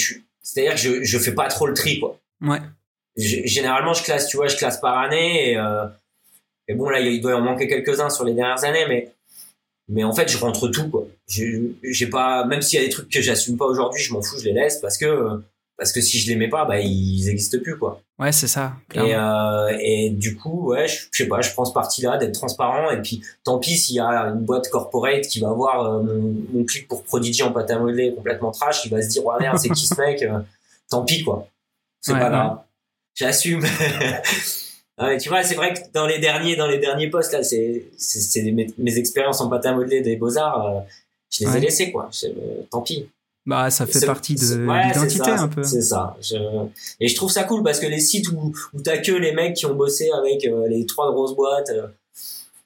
c'est-à-dire 0.41 0.73
que 0.73 0.79
je, 0.79 1.03
je 1.03 1.17
fais 1.17 1.33
pas 1.33 1.47
trop 1.47 1.67
le 1.67 1.73
tri, 1.73 1.99
quoi. 1.99 2.19
Ouais. 2.41 2.59
généralement, 3.17 3.93
je 3.93 4.03
classe, 4.03 4.27
tu 4.27 4.37
vois, 4.37 4.47
je 4.47 4.55
classe 4.55 4.79
par 4.79 4.97
année 4.99 5.51
et, 5.51 5.57
et 6.67 6.75
bon 6.75 6.89
là, 6.89 6.99
il 6.99 7.19
doit 7.19 7.35
en 7.35 7.41
manquer 7.41 7.67
quelques-uns 7.67 8.09
sur 8.09 8.23
les 8.23 8.33
dernières 8.33 8.63
années, 8.63 8.85
mais 8.87 9.11
mais 9.89 10.03
en 10.03 10.13
fait 10.13 10.29
je 10.29 10.37
rentre 10.37 10.67
tout 10.69 10.89
quoi. 10.89 11.07
J'ai 11.27 12.07
pas 12.07 12.45
même 12.45 12.61
s'il 12.61 12.79
y 12.79 12.83
a 12.83 12.85
des 12.85 12.91
trucs 12.91 13.09
que 13.09 13.21
j'assume 13.21 13.57
pas 13.57 13.65
aujourd'hui 13.65 14.01
je 14.01 14.13
m'en 14.13 14.21
fous 14.21 14.37
je 14.39 14.45
les 14.45 14.53
laisse 14.53 14.77
parce 14.77 14.97
que 14.97 15.41
parce 15.77 15.93
que 15.93 16.01
si 16.01 16.19
je 16.19 16.29
les 16.29 16.35
mets 16.35 16.49
pas 16.49 16.65
bah 16.65 16.79
ils 16.79 17.29
existent 17.29 17.57
plus 17.61 17.77
quoi. 17.77 18.01
Ouais 18.19 18.31
c'est 18.31 18.47
ça 18.47 18.73
et 18.93 19.15
euh, 19.15 19.77
et 19.81 20.09
du 20.09 20.35
coup 20.35 20.69
ouais 20.71 20.87
je, 20.87 21.07
sais 21.11 21.27
pas 21.27 21.41
je 21.41 21.51
prends 21.51 21.65
ce 21.65 21.73
parti 21.73 22.01
là 22.01 22.17
d'être 22.17 22.33
transparent 22.33 22.91
et 22.91 23.01
puis 23.01 23.21
tant 23.43 23.59
pis 23.59 23.77
s'il 23.77 23.95
y 23.95 23.99
a 23.99 24.25
une 24.25 24.45
boîte 24.45 24.69
corporate 24.69 25.21
qui 25.21 25.39
va 25.39 25.51
voir 25.51 25.81
euh, 25.81 26.03
mon, 26.03 26.35
mon, 26.53 26.63
clip 26.65 26.87
pour 26.87 27.03
Prodigy 27.03 27.43
en 27.43 27.51
pâte 27.51 27.71
à 27.71 27.79
modeler 27.79 28.13
complètement 28.13 28.51
trash 28.51 28.81
qui 28.83 28.89
va 28.89 29.01
se 29.01 29.07
dire 29.07 29.25
ouais 29.25 29.35
merde 29.39 29.57
c'est 29.57 29.69
qui 29.69 29.87
ce 29.87 29.95
mec 29.99 30.21
euh, 30.23 30.39
tant 30.89 31.03
pis 31.03 31.23
quoi. 31.23 31.47
C'est 32.01 32.13
pas 32.13 32.29
grave. 32.29 32.59
J'assume 33.15 33.61
Ah 35.01 35.15
tu 35.15 35.29
vois, 35.29 35.43
c'est 35.43 35.55
vrai 35.55 35.73
que 35.73 35.79
dans 35.93 36.05
les 36.05 36.19
derniers, 36.19 36.57
dans 36.57 36.67
les 36.67 36.77
derniers 36.77 37.09
postes 37.09 37.31
là, 37.31 37.41
c'est 37.41 37.85
c'est 37.97 38.41
mes, 38.51 38.67
mes, 38.77 38.97
expériences 38.97 39.39
en 39.39 39.49
pâte 39.49 39.65
à 39.65 39.73
modeler 39.73 40.01
des 40.01 40.17
beaux 40.17 40.37
arts, 40.37 40.65
euh, 40.65 40.79
je 41.31 41.45
les 41.45 41.57
ai 41.57 41.59
laissés 41.61 41.91
quoi. 41.91 42.09
Euh, 42.25 42.61
tant 42.69 42.81
pis. 42.81 43.07
Bah, 43.45 43.69
ça 43.69 43.87
fait 43.87 44.05
partie 44.05 44.35
de 44.35 44.57
l'identité 44.57 45.31
un 45.31 45.47
peu. 45.47 45.63
C'est 45.63 45.81
ça. 45.81 46.17
Je... 46.21 46.35
Et 46.99 47.07
je 47.07 47.15
trouve 47.15 47.31
ça 47.31 47.45
cool 47.45 47.63
parce 47.63 47.79
que 47.79 47.87
les 47.87 48.01
sites 48.01 48.27
où 48.29 48.53
où 48.73 48.81
t'as 48.81 48.97
que 48.97 49.13
les 49.13 49.31
mecs 49.31 49.55
qui 49.55 49.65
ont 49.65 49.73
bossé 49.73 50.09
avec 50.11 50.45
euh, 50.45 50.67
les 50.67 50.85
trois 50.85 51.13
grosses 51.13 51.35
boîtes, 51.35 51.71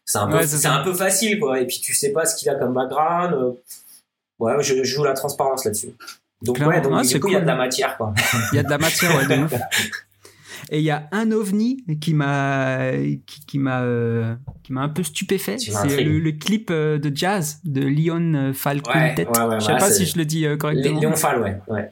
c'est 0.04 0.18
un 0.18 0.28
peu 0.28 0.44
c'est 0.44 0.66
un 0.66 0.84
peu 0.84 0.94
facile 0.94 1.40
quoi. 1.40 1.62
Et 1.62 1.68
puis 1.68 1.80
tu 1.82 1.94
sais 1.94 2.12
pas 2.12 2.26
ce 2.26 2.36
qu'il 2.36 2.50
a 2.50 2.56
comme 2.56 2.74
background. 2.74 3.56
Ouais, 4.40 4.54
je, 4.62 4.84
joue 4.84 5.04
la 5.04 5.14
transparence 5.14 5.66
là-dessus. 5.66 5.94
Donc 6.42 6.58
ouais, 6.58 6.82
donc 6.82 7.00
du 7.06 7.20
coup 7.20 7.28
il 7.28 7.34
y 7.34 7.38
a 7.38 7.42
de 7.42 7.46
la 7.46 7.56
matière 7.56 7.96
quoi. 7.96 8.12
Il 8.52 8.56
y 8.56 8.60
a 8.60 8.64
de 8.64 8.70
la 8.70 8.80
matière 8.80 9.16
ouais. 9.16 9.28
De 9.28 9.48
Et 10.72 10.80
il 10.80 10.84
y 10.84 10.92
a 10.92 11.08
un 11.12 11.32
ovni 11.32 11.84
qui 12.00 12.14
m'a 12.14 12.92
qui, 13.48 13.60
m'a 13.60 13.82
euh, 13.82 14.36
qui 14.64 14.74
m'a 14.74 14.82
un 14.82 14.90
peu 14.90 15.04
stupéfait. 15.04 15.58
C'est 15.58 16.04
le, 16.04 16.32
clip 16.32 16.70
euh, 16.72 16.98
de 16.98 17.16
jazz 17.16 17.60
de 17.64 17.82
Leon 17.82 18.54
Falquin. 18.54 19.14
Ouais, 19.16 19.26
ouais, 19.26 19.60
je 19.60 19.66
sais 19.66 19.78
pas 19.78 19.92
si 19.92 20.06
je 20.06 20.18
le 20.18 20.26
dis 20.26 20.46
euh, 20.46 20.58
correctement. 20.58 21.02
Leon 21.02 21.16
Fall, 21.16 21.42
ouais. 21.42 21.60
ouais. 21.68 21.92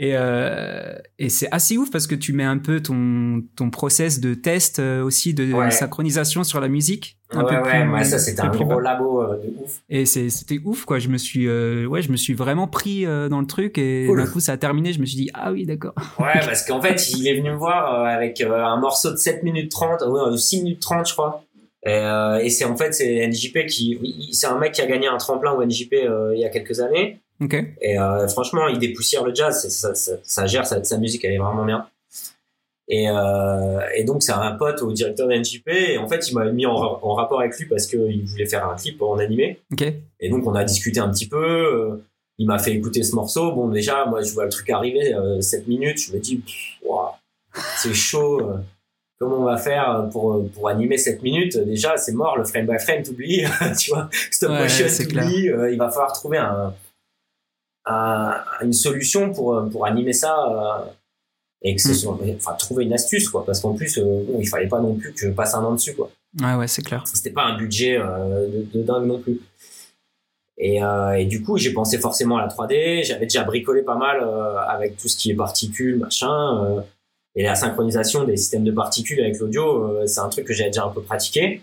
Et, 0.00 0.12
euh, 0.14 0.94
et 1.18 1.28
c'est 1.28 1.48
assez 1.50 1.76
ouf 1.76 1.90
parce 1.90 2.06
que 2.06 2.14
tu 2.14 2.32
mets 2.32 2.44
un 2.44 2.58
peu 2.58 2.80
ton, 2.80 3.42
ton 3.56 3.68
process 3.70 4.20
de 4.20 4.34
test 4.34 4.78
euh, 4.78 5.02
aussi 5.02 5.34
de 5.34 5.52
synchronisation 5.70 6.44
sur 6.44 6.60
la 6.60 6.68
musique. 6.68 7.18
Un 7.30 7.42
ouais, 7.42 7.60
peu 7.60 7.92
ouais, 7.92 8.04
ça 8.04 8.18
c'était 8.18 8.40
un 8.40 8.48
gros 8.48 8.78
labo 8.78 9.22
euh, 9.22 9.36
de 9.38 9.52
ouf. 9.62 9.80
Et 9.90 10.06
c'était 10.06 10.60
ouf 10.64 10.84
quoi. 10.84 11.00
Je 11.00 11.08
me 11.08 11.18
suis, 11.18 11.48
euh, 11.48 11.84
ouais, 11.86 12.00
je 12.00 12.12
me 12.12 12.16
suis 12.16 12.32
vraiment 12.32 12.68
pris 12.68 13.04
dans 13.04 13.40
le 13.40 13.46
truc 13.46 13.76
et 13.76 14.06
d'un 14.06 14.26
coup 14.26 14.38
ça 14.38 14.52
a 14.52 14.56
terminé. 14.56 14.92
Je 14.92 15.00
me 15.00 15.06
suis 15.06 15.16
dit 15.16 15.30
ah 15.34 15.50
oui 15.50 15.66
d'accord. 15.66 15.94
Ouais 16.20 16.26
parce 16.46 16.64
qu'en 16.64 16.80
fait 16.80 17.10
il 17.10 17.26
est 17.26 17.36
venu 17.36 17.50
me 17.50 17.56
voir 17.56 18.04
avec 18.04 18.40
un 18.40 18.78
morceau 18.78 19.10
de 19.10 19.16
7 19.16 19.42
minutes 19.42 19.72
30, 19.72 20.00
de 20.32 20.36
6 20.36 20.62
minutes 20.62 20.80
30 20.80 21.08
je 21.08 21.12
crois. 21.12 21.44
Et, 21.84 22.44
et 22.44 22.50
c'est 22.50 22.64
en 22.64 22.76
fait 22.76 22.94
c'est 22.94 23.26
NJP 23.26 23.66
qui, 23.66 24.30
c'est 24.32 24.46
un 24.46 24.58
mec 24.58 24.72
qui 24.72 24.80
a 24.80 24.86
gagné 24.86 25.08
un 25.08 25.16
tremplin 25.16 25.52
au 25.52 25.64
NJP 25.64 25.92
il 26.34 26.38
y 26.38 26.44
a 26.44 26.50
quelques 26.50 26.78
années. 26.78 27.18
Et 27.80 27.98
euh, 27.98 28.26
franchement, 28.28 28.68
il 28.68 28.78
dépoussière 28.78 29.24
le 29.24 29.34
jazz, 29.34 29.68
ça, 29.68 29.94
ça, 29.94 30.12
ça 30.22 30.46
gère 30.46 30.66
sa, 30.66 30.82
sa, 30.82 30.98
musique, 30.98 31.24
elle 31.24 31.34
est 31.34 31.38
vraiment 31.38 31.64
bien. 31.64 31.86
Et, 32.88 33.06
euh, 33.08 33.80
et 33.94 34.04
donc 34.04 34.22
c'est 34.22 34.32
un 34.32 34.52
pote 34.52 34.80
au 34.80 34.92
directeur 34.92 35.28
de 35.28 35.34
NJP 35.34 35.68
et 35.68 35.98
en 35.98 36.08
fait 36.08 36.26
il 36.30 36.34
m'a 36.34 36.50
mis 36.50 36.64
en, 36.64 36.72
en, 36.74 37.14
rapport 37.14 37.40
avec 37.40 37.56
lui 37.58 37.66
parce 37.66 37.86
qu'il 37.86 38.24
voulait 38.24 38.46
faire 38.46 38.66
un 38.66 38.76
clip 38.76 39.02
en 39.02 39.18
animé. 39.18 39.60
Okay. 39.72 40.00
Et 40.20 40.30
donc 40.30 40.46
on 40.46 40.54
a 40.54 40.64
discuté 40.64 40.98
un 40.98 41.10
petit 41.10 41.28
peu. 41.28 41.36
Euh, 41.36 42.02
il 42.38 42.46
m'a 42.46 42.58
fait 42.58 42.72
écouter 42.72 43.02
ce 43.02 43.14
morceau. 43.14 43.52
Bon 43.52 43.68
déjà 43.68 44.06
moi 44.06 44.22
je 44.22 44.32
vois 44.32 44.44
le 44.44 44.50
truc 44.50 44.70
arriver, 44.70 45.12
euh, 45.12 45.42
7 45.42 45.68
minutes, 45.68 46.00
je 46.00 46.14
me 46.14 46.18
dis 46.18 46.42
wow, 46.82 47.08
c'est 47.76 47.92
chaud. 47.92 48.40
Comment 49.18 49.40
on 49.40 49.44
va 49.44 49.58
faire 49.58 50.08
pour 50.10 50.48
pour 50.54 50.70
animer 50.70 50.96
7 50.96 51.22
minutes? 51.22 51.58
Déjà 51.58 51.98
c'est 51.98 52.12
mort, 52.12 52.38
le 52.38 52.44
frame 52.44 52.66
by 52.66 52.78
frame 52.78 53.02
t'oublies, 53.02 53.44
tu 53.78 53.90
vois, 53.90 54.08
stop 54.30 54.50
motion 54.52 54.86
t'oublies. 54.86 55.50
il 55.72 55.76
va 55.76 55.90
falloir 55.90 56.14
trouver 56.14 56.38
un 56.38 56.72
à, 57.88 58.44
une 58.62 58.72
solution 58.72 59.32
pour, 59.32 59.68
pour 59.70 59.86
animer 59.86 60.12
ça. 60.12 60.36
Euh, 60.36 60.90
et 61.62 61.74
que 61.74 61.82
ce 61.82 61.88
mm. 61.88 61.94
soit, 61.94 62.18
enfin, 62.36 62.52
trouver 62.54 62.84
une 62.84 62.92
astuce, 62.92 63.28
quoi, 63.28 63.44
parce 63.44 63.60
qu'en 63.60 63.74
plus, 63.74 63.98
euh, 63.98 64.24
bon, 64.28 64.38
il 64.40 64.48
fallait 64.48 64.68
pas 64.68 64.80
non 64.80 64.94
plus 64.94 65.12
que 65.12 65.18
je 65.18 65.28
passe 65.30 65.54
un 65.54 65.64
an 65.64 65.72
dessus, 65.72 65.94
quoi. 65.94 66.10
Ouais, 66.40 66.54
ouais, 66.54 66.68
c'est 66.68 66.82
clair. 66.82 67.02
C'était 67.12 67.30
pas 67.30 67.44
un 67.44 67.56
budget 67.56 67.98
euh, 67.98 68.46
de, 68.72 68.82
dingue 68.82 69.06
non 69.06 69.18
plus. 69.18 69.40
Et, 70.58 70.82
euh, 70.82 71.12
et 71.12 71.24
du 71.24 71.42
coup, 71.42 71.56
j'ai 71.56 71.72
pensé 71.72 71.98
forcément 71.98 72.36
à 72.36 72.42
la 72.42 72.48
3D. 72.48 73.04
J'avais 73.04 73.26
déjà 73.26 73.44
bricolé 73.44 73.82
pas 73.82 73.96
mal 73.96 74.20
euh, 74.22 74.58
avec 74.58 74.96
tout 74.96 75.08
ce 75.08 75.16
qui 75.16 75.30
est 75.30 75.34
particules, 75.34 75.96
machin. 75.96 76.64
Euh, 76.64 76.80
et 77.34 77.42
la 77.44 77.54
synchronisation 77.54 78.24
des 78.24 78.36
systèmes 78.36 78.64
de 78.64 78.72
particules 78.72 79.20
avec 79.20 79.38
l'audio, 79.38 80.06
c'est 80.06 80.18
un 80.18 80.28
truc 80.28 80.44
que 80.44 80.52
j'avais 80.52 80.70
déjà 80.70 80.84
un 80.84 80.90
peu 80.90 81.02
pratiqué. 81.02 81.62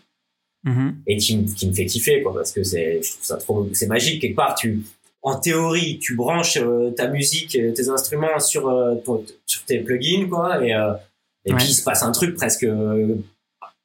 Mm-hmm. 0.65 0.93
Et 1.07 1.17
qui, 1.17 1.45
qui, 1.45 1.67
me 1.67 1.73
fait 1.73 1.85
kiffer, 1.85 2.23
quoi, 2.23 2.33
parce 2.33 2.51
que 2.51 2.63
c'est, 2.63 3.01
je 3.03 3.11
trouve 3.11 3.23
ça 3.23 3.37
trop, 3.37 3.69
c'est 3.73 3.87
magique. 3.87 4.21
Quelque 4.21 4.35
part, 4.35 4.55
tu, 4.55 4.83
en 5.25 5.39
théorie, 5.39 5.99
tu 5.99 6.15
branches 6.15 6.59
ta 6.95 7.07
musique, 7.07 7.51
tes 7.51 7.89
instruments 7.89 8.39
sur, 8.39 8.63
ton, 9.03 9.25
sur 9.45 9.65
tes 9.65 9.79
plugins, 9.79 10.29
quoi, 10.29 10.63
et, 10.63 10.71
et 11.45 11.53
puis 11.53 11.67
il 11.69 11.73
se 11.73 11.83
passe 11.83 12.03
un 12.03 12.11
truc 12.11 12.35
presque, 12.35 12.67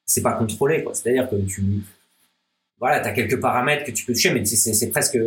c'est 0.05 0.21
pas 0.21 0.33
contrôlé, 0.33 0.83
quoi. 0.83 0.93
C'est-à-dire 0.93 1.29
que 1.29 1.35
tu, 1.35 1.63
voilà, 2.79 2.99
tu 2.99 3.07
as 3.07 3.11
quelques 3.11 3.39
paramètres 3.39 3.85
que 3.85 3.91
tu 3.91 4.05
peux 4.05 4.13
toucher, 4.13 4.31
mais 4.31 4.45
c'est 4.45 4.89
presque 4.89 5.17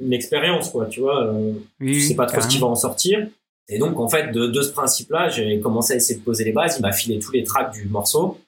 une 0.00 0.12
expérience, 0.12 0.70
quoi, 0.70 0.86
tu 0.86 1.00
vois. 1.00 1.26
Euh, 1.26 1.52
tu 1.80 2.00
sais 2.00 2.14
pas 2.14 2.26
trop 2.26 2.40
ce 2.40 2.48
qui 2.48 2.58
va 2.58 2.66
en 2.66 2.76
sortir. 2.76 3.28
Et 3.68 3.78
donc, 3.78 3.98
en 3.98 4.08
fait, 4.08 4.32
de, 4.32 4.46
de 4.46 4.62
ce 4.62 4.72
principe-là, 4.72 5.28
j'ai 5.28 5.60
commencé 5.60 5.94
à 5.94 5.96
essayer 5.96 6.18
de 6.18 6.24
poser 6.24 6.44
les 6.44 6.52
bases. 6.52 6.76
Il 6.78 6.82
m'a 6.82 6.92
filé 6.92 7.18
tous 7.18 7.32
les 7.32 7.44
tracks 7.44 7.72
du 7.72 7.86
morceau. 7.86 8.38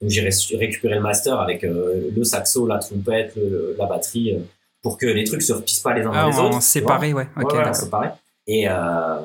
Donc, 0.00 0.10
j'ai 0.10 0.22
récupéré 0.56 0.94
le 0.94 1.00
master 1.00 1.38
avec 1.38 1.64
euh, 1.64 2.10
le 2.16 2.24
saxo, 2.24 2.66
la 2.66 2.78
trompette, 2.78 3.36
la 3.78 3.86
batterie, 3.86 4.34
euh, 4.34 4.38
pour 4.82 4.98
que 4.98 5.06
les 5.06 5.24
trucs 5.24 5.42
se 5.42 5.52
repissent 5.52 5.80
pas 5.80 5.94
les 5.94 6.02
uns 6.02 6.10
dans 6.10 6.14
ah, 6.14 6.30
les 6.30 6.38
autres. 6.38 6.62
Séparés, 6.62 7.12
ouais. 7.12 7.28
Ok, 7.36 7.52
ouais, 7.52 7.74
séparés. 7.74 8.10
Et, 8.46 8.68
euh, 8.68 9.18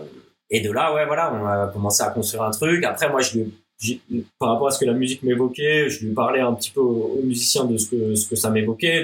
et 0.50 0.62
de 0.62 0.72
là, 0.72 0.94
ouais, 0.94 1.06
voilà, 1.06 1.34
on 1.34 1.46
a 1.46 1.68
commencé 1.68 2.04
à 2.04 2.10
construire 2.10 2.44
un 2.44 2.52
truc. 2.52 2.84
Après, 2.84 3.10
moi, 3.10 3.22
je 3.22 3.38
lui 3.38 3.54
par 4.40 4.54
rapport 4.54 4.68
à 4.68 4.72
ce 4.72 4.80
que 4.80 4.86
la 4.86 4.94
musique 4.94 5.24
m'évoquait, 5.24 5.90
je 5.90 6.06
lui 6.06 6.14
parlais 6.14 6.40
un 6.40 6.54
petit 6.54 6.72
peu 6.72 6.80
aux, 6.80 7.20
musiciens 7.24 7.66
de 7.66 7.78
ce 7.78 7.90
que, 7.90 8.16
ce 8.16 8.28
que 8.28 8.36
ça 8.36 8.50
m'évoquait, 8.50 9.04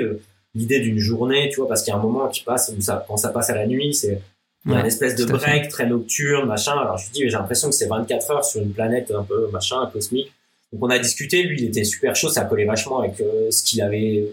l'idée 0.55 0.79
d'une 0.79 0.97
journée, 0.97 1.49
tu 1.49 1.57
vois, 1.57 1.67
parce 1.67 1.83
qu'il 1.83 1.91
y 1.91 1.95
a 1.95 1.99
un 1.99 2.01
moment 2.01 2.27
qui 2.29 2.43
passe 2.43 2.73
où 2.75 2.81
ça, 2.81 3.03
quand 3.07 3.17
ça 3.17 3.29
passe 3.29 3.49
à 3.49 3.55
la 3.55 3.67
nuit, 3.67 3.93
c'est, 3.93 4.21
il 4.65 4.71
y 4.71 4.75
a 4.75 4.79
une 4.79 4.85
espèce 4.85 5.15
de 5.15 5.25
break 5.25 5.69
très 5.69 5.87
nocturne, 5.87 6.47
machin. 6.47 6.73
Alors 6.73 6.97
je 6.97 7.05
lui 7.05 7.11
dis, 7.13 7.19
j'ai 7.21 7.29
l'impression 7.29 7.69
que 7.69 7.75
c'est 7.75 7.87
24 7.87 8.31
heures 8.31 8.45
sur 8.45 8.61
une 8.61 8.71
planète 8.71 9.11
un 9.11 9.23
peu 9.23 9.49
machin, 9.51 9.89
cosmique. 9.91 10.31
Donc 10.71 10.83
on 10.83 10.89
a 10.89 10.99
discuté, 10.99 11.43
lui 11.43 11.59
il 11.59 11.67
était 11.67 11.83
super 11.83 12.15
chaud, 12.15 12.29
ça 12.29 12.45
collait 12.45 12.65
vachement 12.65 12.99
avec 12.99 13.19
euh, 13.19 13.49
ce 13.49 13.63
qu'il 13.63 13.81
avait 13.81 14.25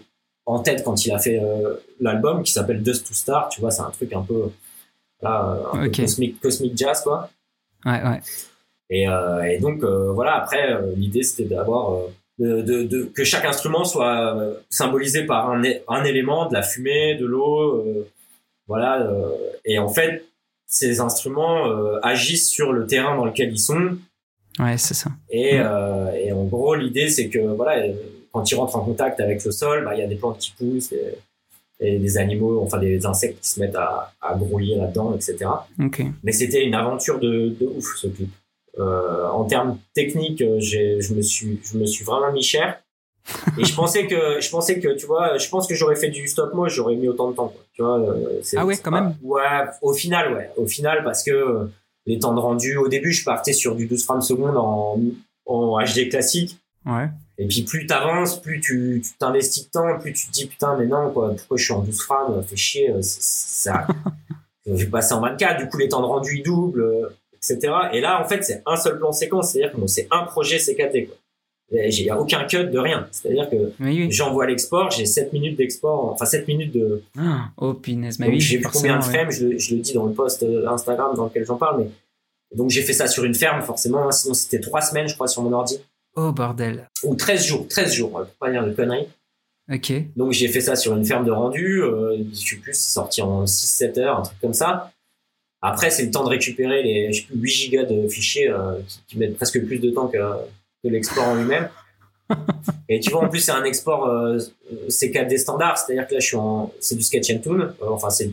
en 0.48 0.60
tête 0.60 0.82
quand 0.82 1.04
il 1.04 1.12
a 1.12 1.18
fait 1.18 1.38
euh, 1.38 1.74
l'album 2.00 2.42
qui 2.42 2.52
s'appelle 2.52 2.82
Dust 2.82 3.06
to 3.06 3.14
Star, 3.14 3.50
tu 3.50 3.60
vois, 3.60 3.70
c'est 3.70 3.82
un 3.82 3.90
truc 3.90 4.12
un 4.14 4.22
peu, 4.22 4.50
là, 5.20 5.58
un 5.74 5.88
peu 5.88 5.90
cosmique 6.42 6.72
jazz 6.74 7.02
quoi. 7.02 7.28
Ouais, 7.84 8.02
ouais. 8.02 8.20
Et, 8.88 9.06
euh, 9.06 9.42
et 9.42 9.58
donc 9.58 9.82
euh, 9.82 10.10
voilà, 10.12 10.36
après 10.36 10.80
l'idée 10.96 11.22
c'était 11.22 11.44
d'avoir 11.44 12.00
de, 12.38 12.62
de, 12.62 12.82
de, 12.84 13.02
que 13.04 13.24
chaque 13.24 13.44
instrument 13.44 13.84
soit 13.84 14.38
symbolisé 14.70 15.26
par 15.26 15.50
un, 15.50 15.62
un 15.86 16.04
élément, 16.04 16.48
de 16.48 16.54
la 16.54 16.62
fumée, 16.62 17.16
de 17.16 17.26
l'eau, 17.26 17.84
voilà. 18.66 19.06
et 19.66 19.78
en 19.78 19.90
fait, 19.90 20.24
ces 20.66 21.00
instruments 21.00 21.64
agissent 22.02 22.48
sur 22.48 22.72
le 22.72 22.86
terrain 22.86 23.16
dans 23.16 23.26
lequel 23.26 23.52
ils 23.52 23.58
sont. 23.58 23.98
Ouais, 24.58 24.78
c'est 24.78 24.94
ça. 24.94 25.10
Et, 25.30 25.56
et 25.56 26.32
en 26.32 26.44
gros, 26.44 26.74
l'idée 26.74 27.10
c'est 27.10 27.28
que 27.28 27.40
voilà, 27.40 27.86
quand 28.32 28.50
ils 28.50 28.54
rentrent 28.54 28.76
en 28.76 28.84
contact 28.84 29.20
avec 29.20 29.44
le 29.44 29.50
sol, 29.50 29.84
bah, 29.84 29.94
il 29.94 30.00
y 30.00 30.02
a 30.02 30.06
des 30.06 30.16
plantes 30.16 30.38
qui 30.38 30.52
poussent. 30.52 30.92
Et, 30.92 31.18
et 31.80 31.98
des 31.98 32.18
animaux, 32.18 32.60
enfin 32.62 32.78
des 32.78 33.06
insectes 33.06 33.40
qui 33.40 33.50
se 33.50 33.60
mettent 33.60 33.76
à, 33.76 34.12
à 34.20 34.34
grouiller 34.34 34.76
là-dedans, 34.76 35.14
etc. 35.14 35.48
Okay. 35.80 36.06
Mais 36.24 36.32
c'était 36.32 36.64
une 36.64 36.74
aventure 36.74 37.20
de, 37.20 37.54
de 37.60 37.66
ouf 37.66 37.96
ce 37.96 38.08
clip. 38.08 38.30
Euh, 38.78 39.28
en 39.28 39.44
termes 39.44 39.78
techniques, 39.94 40.42
euh, 40.42 40.58
je 40.60 41.14
me 41.14 41.22
suis, 41.22 41.60
je 41.64 41.78
me 41.78 41.86
suis 41.86 42.04
vraiment 42.04 42.32
mis 42.32 42.42
cher. 42.42 42.80
et 43.58 43.64
je 43.64 43.74
pensais 43.74 44.06
que, 44.06 44.40
je 44.40 44.50
pensais 44.50 44.80
que, 44.80 44.96
tu 44.96 45.06
vois, 45.06 45.36
je 45.36 45.48
pense 45.48 45.66
que 45.66 45.74
j'aurais 45.74 45.96
fait 45.96 46.08
du 46.08 46.26
stop 46.28 46.54
motion, 46.54 46.82
j'aurais 46.82 46.96
mis 46.96 47.08
autant 47.08 47.30
de 47.30 47.36
temps, 47.36 47.48
quoi. 47.48 47.62
Tu 47.72 47.82
vois. 47.82 48.00
Euh, 48.00 48.40
ah 48.56 48.64
ouais, 48.64 48.76
quand 48.78 48.90
même. 48.90 49.14
Ouais, 49.22 49.42
au 49.82 49.92
final, 49.92 50.32
ouais, 50.32 50.50
au 50.56 50.66
final, 50.66 51.04
parce 51.04 51.22
que 51.22 51.68
les 52.06 52.18
temps 52.18 52.34
de 52.34 52.40
rendu, 52.40 52.76
au 52.76 52.88
début, 52.88 53.12
je 53.12 53.24
partais 53.24 53.52
sur 53.52 53.76
du 53.76 53.86
12 53.86 54.02
frames 54.04 54.22
secondes 54.22 54.56
en, 54.56 54.98
en 55.44 55.78
HD 55.84 56.08
classique. 56.08 56.56
Ouais. 56.86 57.08
Et 57.38 57.46
puis 57.46 57.62
plus 57.62 57.86
t'avances, 57.86 58.42
plus 58.42 58.60
tu 58.60 59.02
t'investis 59.18 59.66
de 59.66 59.70
temps, 59.70 59.98
plus 59.98 60.12
tu 60.12 60.26
te 60.26 60.32
dis 60.32 60.46
putain 60.46 60.76
mais 60.76 60.86
non 60.86 61.10
quoi, 61.12 61.34
pourquoi 61.36 61.56
je 61.56 61.64
suis 61.64 61.72
en 61.72 61.80
12 61.80 62.00
frames, 62.02 62.42
fait 62.42 62.56
chier, 62.56 62.94
ça. 63.00 63.86
je 64.66 64.72
vais 64.72 64.86
passer 64.86 65.14
en 65.14 65.20
24, 65.20 65.58
du 65.58 65.68
coup 65.68 65.78
les 65.78 65.88
temps 65.88 66.00
de 66.00 66.06
rendu 66.06 66.38
ils 66.38 66.42
doublent 66.42 67.08
etc. 67.38 67.72
Et 67.92 68.00
là, 68.00 68.22
en 68.22 68.28
fait, 68.28 68.42
c'est 68.42 68.62
un 68.66 68.76
seul 68.76 68.98
plan 68.98 69.12
séquence, 69.12 69.52
c'est-à-dire 69.52 69.72
que 69.72 69.86
c'est 69.86 70.08
un 70.10 70.24
projet 70.24 70.58
CKT. 70.58 71.06
Quoi. 71.06 71.16
Il 71.70 72.02
n'y 72.02 72.10
a 72.10 72.18
aucun 72.18 72.44
cut 72.44 72.64
de 72.64 72.78
rien. 72.78 73.06
C'est-à-dire 73.10 73.48
que 73.50 73.72
j'envoie 74.10 74.46
l'export, 74.46 74.90
j'ai 74.90 75.04
7 75.04 75.32
minutes 75.32 75.56
d'export, 75.56 76.12
enfin 76.12 76.24
7 76.24 76.48
minutes 76.48 76.72
de. 76.72 77.02
Ah, 77.18 77.50
oh, 77.58 77.74
punaise, 77.74 78.18
mais 78.18 78.28
oui. 78.28 78.40
J'ai 78.40 78.58
plus 78.58 78.70
combien 78.70 78.98
de 78.98 79.04
frames, 79.04 79.30
je, 79.30 79.44
le 79.44 79.80
dis 79.80 79.92
dans 79.92 80.06
le 80.06 80.12
post 80.12 80.42
euh, 80.42 80.66
Instagram 80.68 81.14
dans 81.14 81.26
lequel 81.26 81.44
j'en 81.44 81.56
parle, 81.56 81.82
mais. 81.82 81.90
Donc 82.56 82.70
j'ai 82.70 82.80
fait 82.80 82.94
ça 82.94 83.06
sur 83.06 83.24
une 83.24 83.34
ferme, 83.34 83.60
forcément, 83.60 84.08
hein. 84.08 84.12
sinon 84.12 84.32
c'était 84.32 84.60
3 84.60 84.80
semaines, 84.80 85.06
je 85.06 85.14
crois, 85.14 85.28
sur 85.28 85.42
mon 85.42 85.52
ordi. 85.52 85.78
Oh 86.20 86.32
bordel. 86.32 86.88
Ou 87.04 87.14
13 87.14 87.46
jours, 87.46 87.68
13 87.68 87.92
jours, 87.92 88.10
pour 88.10 88.26
pas 88.40 88.50
dire 88.50 88.66
de 88.66 88.72
conneries. 88.72 89.06
Ok. 89.72 89.92
Donc 90.16 90.32
j'ai 90.32 90.48
fait 90.48 90.60
ça 90.60 90.74
sur 90.74 90.96
une 90.96 91.04
ferme 91.04 91.24
de 91.24 91.30
rendu, 91.30 91.82
euh, 91.82 92.16
je 92.32 92.38
sais 92.38 92.56
plus, 92.56 92.74
c'est 92.74 92.92
sorti 92.92 93.22
en 93.22 93.44
6-7 93.44 94.00
heures, 94.00 94.18
un 94.18 94.22
truc 94.22 94.40
comme 94.40 94.54
ça. 94.54 94.90
Après, 95.62 95.90
c'est 95.90 96.04
le 96.04 96.10
temps 96.10 96.24
de 96.24 96.28
récupérer 96.28 96.82
les 96.82 97.12
je 97.12 97.20
sais 97.20 97.26
plus, 97.26 97.36
8 97.38 97.50
gigas 97.50 97.84
de 97.84 98.08
fichiers 98.08 98.50
euh, 98.50 98.80
qui, 99.06 99.16
mettent 99.16 99.36
presque 99.36 99.64
plus 99.64 99.78
de 99.78 99.90
temps 99.90 100.08
que, 100.08 100.18
que 100.18 100.88
l'export 100.88 101.28
en 101.28 101.36
lui-même. 101.36 101.68
Et 102.88 102.98
tu 102.98 103.10
vois, 103.10 103.24
en 103.24 103.28
plus, 103.28 103.40
c'est 103.40 103.52
un 103.52 103.64
export 103.64 104.06
euh, 104.06 104.38
CKD 104.88 105.38
standard, 105.38 105.78
c'est-à-dire 105.78 106.08
que 106.08 106.14
là, 106.14 106.20
je 106.20 106.26
suis 106.26 106.36
en, 106.36 106.72
c'est 106.80 106.96
du 106.96 107.02
Sketch 107.02 107.30
and 107.30 107.38
Toon. 107.38 107.60
Euh, 107.60 107.74
enfin, 107.90 108.10
c'est 108.10 108.32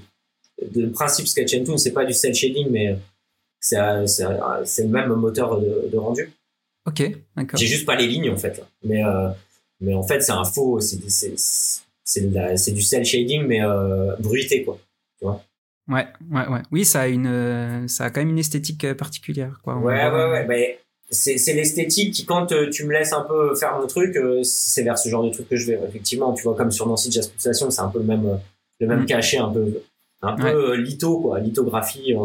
le 0.75 0.89
principe 0.89 1.27
Sketch 1.27 1.53
and 1.55 1.65
Toon, 1.65 1.77
c'est 1.77 1.93
pas 1.93 2.05
du 2.05 2.13
cel 2.13 2.33
shading, 2.33 2.67
mais 2.71 2.97
c'est, 3.59 3.77
c'est, 4.07 4.25
c'est 4.63 4.83
le 4.83 4.89
même 4.89 5.09
moteur 5.13 5.59
de, 5.59 5.89
de 5.91 5.97
rendu. 5.97 6.31
Ok, 6.87 7.03
d'accord. 7.35 7.59
J'ai 7.59 7.65
juste 7.65 7.85
pas 7.85 7.95
les 7.95 8.07
lignes 8.07 8.29
en 8.29 8.37
fait, 8.37 8.63
mais 8.83 9.03
euh, 9.03 9.29
mais 9.81 9.95
en 9.95 10.03
fait, 10.03 10.21
c'est 10.21 10.31
un 10.31 10.45
faux, 10.45 10.79
c'est 10.79 11.03
du 11.03 11.09
cel 12.81 13.05
shading, 13.05 13.43
mais 13.47 13.61
euh, 13.63 14.15
bruité 14.19 14.63
quoi. 14.63 14.77
Tu 15.17 15.25
vois? 15.25 15.43
Ouais, 15.87 16.07
ouais, 16.31 16.47
ouais. 16.47 16.61
Oui, 16.71 16.85
ça 16.85 17.01
a 17.01 17.07
une, 17.07 17.27
euh, 17.27 17.87
ça 17.87 18.05
a 18.05 18.09
quand 18.09 18.21
même 18.21 18.29
une 18.29 18.39
esthétique 18.39 18.93
particulière, 18.93 19.59
quoi. 19.63 19.77
Ouais, 19.77 20.09
ouais, 20.09 20.29
ouais. 20.31 20.45
Mais 20.47 20.79
c'est, 21.09 21.53
l'esthétique 21.53 22.13
qui, 22.13 22.25
quand 22.25 22.47
tu 22.71 22.85
me 22.85 22.93
laisses 22.93 23.13
un 23.13 23.21
peu 23.21 23.55
faire 23.55 23.77
mon 23.79 23.87
truc, 23.87 24.17
c'est 24.43 24.83
vers 24.83 24.97
ce 24.97 25.09
genre 25.09 25.23
de 25.23 25.29
truc 25.29 25.49
que 25.49 25.55
je 25.55 25.67
vais. 25.67 25.79
Effectivement, 25.87 26.33
tu 26.33 26.43
vois, 26.43 26.55
comme 26.55 26.71
sur 26.71 26.87
Nancy 26.87 27.11
Jazz 27.11 27.27
Pulsation, 27.27 27.71
c'est 27.71 27.81
un 27.81 27.89
peu 27.89 27.99
le 27.99 28.05
même, 28.05 28.39
le 28.79 28.87
même 28.87 29.01
mm. 29.01 29.05
cachet, 29.05 29.37
un 29.37 29.49
peu, 29.49 29.81
un 30.21 30.35
peu 30.35 30.75
litho, 30.75 31.19
quoi, 31.19 31.39
lithographie 31.39 32.15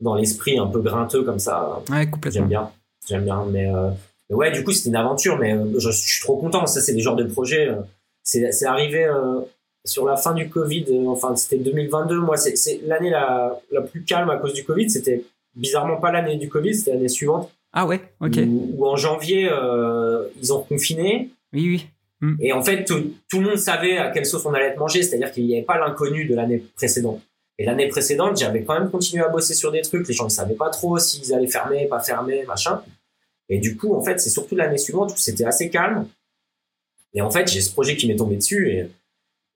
dans 0.00 0.14
l'esprit, 0.16 0.58
un 0.58 0.66
peu 0.66 0.80
grainteux 0.80 1.22
comme 1.22 1.38
ça. 1.38 1.80
Ouais, 1.90 2.08
complètement. 2.08 2.40
J'aime 2.40 2.48
bien, 2.48 2.70
j'aime 3.08 3.24
bien. 3.24 3.44
Mais, 3.50 3.70
mais 4.30 4.36
ouais, 4.36 4.50
du 4.50 4.64
coup, 4.64 4.72
c'était 4.72 4.90
une 4.90 4.96
aventure, 4.96 5.38
mais 5.38 5.56
je, 5.78 5.90
suis 5.90 6.22
trop 6.22 6.36
content. 6.36 6.66
Ça, 6.66 6.80
c'est 6.80 6.94
des 6.94 7.00
genres 7.00 7.16
de 7.16 7.24
projets. 7.24 7.70
c'est, 8.22 8.52
c'est 8.52 8.66
arrivé 8.66 9.06
sur 9.84 10.06
la 10.06 10.16
fin 10.16 10.34
du 10.34 10.48
Covid, 10.48 10.86
euh, 10.90 11.08
enfin 11.08 11.36
c'était 11.36 11.58
2022, 11.58 12.18
moi 12.20 12.36
c'est 12.36 12.80
l'année 12.86 13.10
la, 13.10 13.60
la 13.70 13.82
plus 13.82 14.02
calme 14.02 14.30
à 14.30 14.36
cause 14.36 14.54
du 14.54 14.64
Covid, 14.64 14.88
c'était 14.90 15.22
bizarrement 15.54 15.98
pas 15.98 16.10
l'année 16.10 16.36
du 16.36 16.48
Covid, 16.48 16.74
c'était 16.74 16.92
l'année 16.92 17.08
suivante. 17.08 17.50
Ah 17.72 17.86
ouais, 17.86 18.00
ok. 18.20 18.38
Où, 18.46 18.86
en 18.86 18.96
janvier, 18.96 19.48
euh, 19.50 20.28
ils 20.40 20.52
ont 20.52 20.62
confiné. 20.62 21.30
Oui, 21.52 21.68
oui. 21.68 21.86
Hmm. 22.20 22.36
Et 22.40 22.52
en 22.52 22.62
fait, 22.62 22.84
tout, 22.84 23.14
tout, 23.28 23.40
le 23.40 23.48
monde 23.48 23.58
savait 23.58 23.98
à 23.98 24.10
quelle 24.10 24.24
sauce 24.24 24.46
on 24.46 24.54
allait 24.54 24.66
être 24.66 24.78
mangé, 24.78 25.02
c'est-à-dire 25.02 25.32
qu'il 25.32 25.44
n'y 25.44 25.56
avait 25.56 25.64
pas 25.64 25.78
l'inconnu 25.78 26.24
de 26.24 26.36
l'année 26.36 26.62
précédente. 26.76 27.20
Et 27.58 27.64
l'année 27.64 27.88
précédente, 27.88 28.36
j'avais 28.36 28.64
quand 28.64 28.78
même 28.78 28.90
continué 28.90 29.22
à 29.24 29.28
bosser 29.28 29.54
sur 29.54 29.70
des 29.70 29.82
trucs, 29.82 30.08
les 30.08 30.14
gens 30.14 30.24
ne 30.24 30.30
savaient 30.30 30.54
pas 30.54 30.70
trop 30.70 30.98
s'ils 30.98 31.32
allaient 31.32 31.46
fermer, 31.46 31.86
pas 31.86 32.00
fermer, 32.00 32.44
machin. 32.44 32.82
Et 33.48 33.58
du 33.58 33.76
coup, 33.76 33.94
en 33.94 34.02
fait, 34.02 34.18
c'est 34.18 34.30
surtout 34.30 34.56
l'année 34.56 34.78
suivante 34.78 35.12
où 35.12 35.16
c'était 35.16 35.44
assez 35.44 35.70
calme. 35.70 36.08
Et 37.12 37.20
en 37.22 37.30
fait, 37.30 37.46
j'ai 37.46 37.60
ce 37.60 37.70
projet 37.70 37.96
qui 37.96 38.08
m'est 38.08 38.16
tombé 38.16 38.36
dessus 38.36 38.70
et 38.70 38.90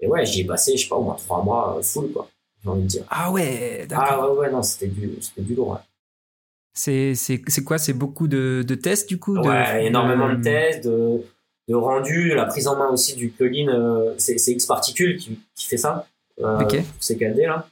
et 0.00 0.06
ouais, 0.06 0.24
j'y 0.24 0.42
ai 0.42 0.44
passé, 0.44 0.76
je 0.76 0.82
sais 0.84 0.88
pas, 0.88 0.96
au 0.96 1.02
moins 1.02 1.16
trois 1.16 1.42
mois 1.42 1.76
euh, 1.78 1.82
full, 1.82 2.12
quoi. 2.12 2.28
J'ai 2.62 2.70
envie 2.70 2.82
de 2.82 2.86
dire. 2.86 3.04
Ah 3.10 3.30
ouais, 3.30 3.86
d'accord. 3.88 4.06
Ah 4.08 4.30
ouais, 4.30 4.38
ouais, 4.38 4.50
non, 4.50 4.62
c'était 4.62 4.86
du, 4.86 5.10
c'était 5.20 5.42
du 5.42 5.54
lourd, 5.54 5.70
ouais. 5.70 5.78
C'est, 6.74 7.14
c'est, 7.16 7.42
c'est 7.48 7.64
quoi? 7.64 7.78
C'est 7.78 7.92
beaucoup 7.92 8.28
de, 8.28 8.64
de 8.66 8.74
tests, 8.76 9.08
du 9.08 9.18
coup 9.18 9.36
Ouais, 9.36 9.86
énormément 9.86 10.32
de 10.32 10.40
tests, 10.40 10.84
de, 10.84 11.20
de 11.68 11.74
rendu, 11.74 12.34
la 12.34 12.44
prise 12.44 12.68
en 12.68 12.76
main 12.76 12.88
aussi 12.88 13.16
du 13.16 13.28
plugin, 13.28 13.68
euh, 13.68 14.14
c'est, 14.18 14.38
c'est 14.38 14.52
X-Particle 14.52 15.16
qui, 15.16 15.40
qui 15.56 15.66
fait 15.66 15.76
ça. 15.76 16.06
Euh, 16.40 16.60
ok. 16.60 16.76
CKD, 17.00 17.46
là. 17.46 17.68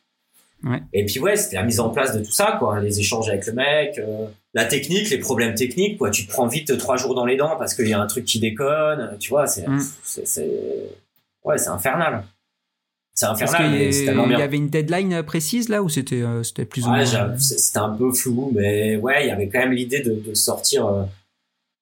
Ouais. 0.62 0.82
Et 0.92 1.04
puis 1.04 1.20
ouais, 1.20 1.36
c'était 1.36 1.56
la 1.56 1.62
mise 1.62 1.80
en 1.80 1.90
place 1.90 2.16
de 2.16 2.24
tout 2.24 2.32
ça, 2.32 2.56
quoi. 2.58 2.80
Les 2.80 2.98
échanges 2.98 3.28
avec 3.28 3.46
le 3.46 3.52
mec, 3.52 3.98
euh, 3.98 4.26
la 4.54 4.64
technique, 4.64 5.10
les 5.10 5.18
problèmes 5.18 5.54
techniques, 5.54 5.98
quoi. 5.98 6.10
Tu 6.10 6.26
te 6.26 6.32
prends 6.32 6.46
vite 6.46 6.76
trois 6.78 6.96
jours 6.96 7.14
dans 7.14 7.26
les 7.26 7.36
dents 7.36 7.56
parce 7.56 7.74
qu'il 7.74 7.88
y 7.88 7.92
a 7.92 8.00
un 8.00 8.06
truc 8.06 8.24
qui 8.24 8.40
déconne, 8.40 9.16
tu 9.18 9.30
vois. 9.30 9.46
C'est, 9.46 9.68
mm. 9.68 9.80
c'est, 10.02 10.46
ouais, 11.44 11.58
c'est 11.58 11.68
infernal. 11.68 12.24
c'est 13.14 13.26
infernal. 13.26 13.74
Il 13.74 14.38
y 14.38 14.42
avait 14.42 14.56
une 14.56 14.68
deadline 14.70 15.22
précise 15.22 15.68
là 15.68 15.82
ou 15.82 15.88
c'était 15.88 16.24
c'était 16.42 16.64
plus 16.64 16.86
ou 16.86 16.90
moins. 16.90 17.04
C'était 17.38 17.78
un 17.78 17.90
peu 17.90 18.12
flou, 18.12 18.50
mais 18.54 18.96
ouais, 18.96 19.24
il 19.24 19.28
y 19.28 19.30
avait 19.30 19.48
quand 19.48 19.60
même 19.60 19.72
l'idée 19.72 20.00
de, 20.00 20.14
de 20.14 20.34
sortir 20.34 21.06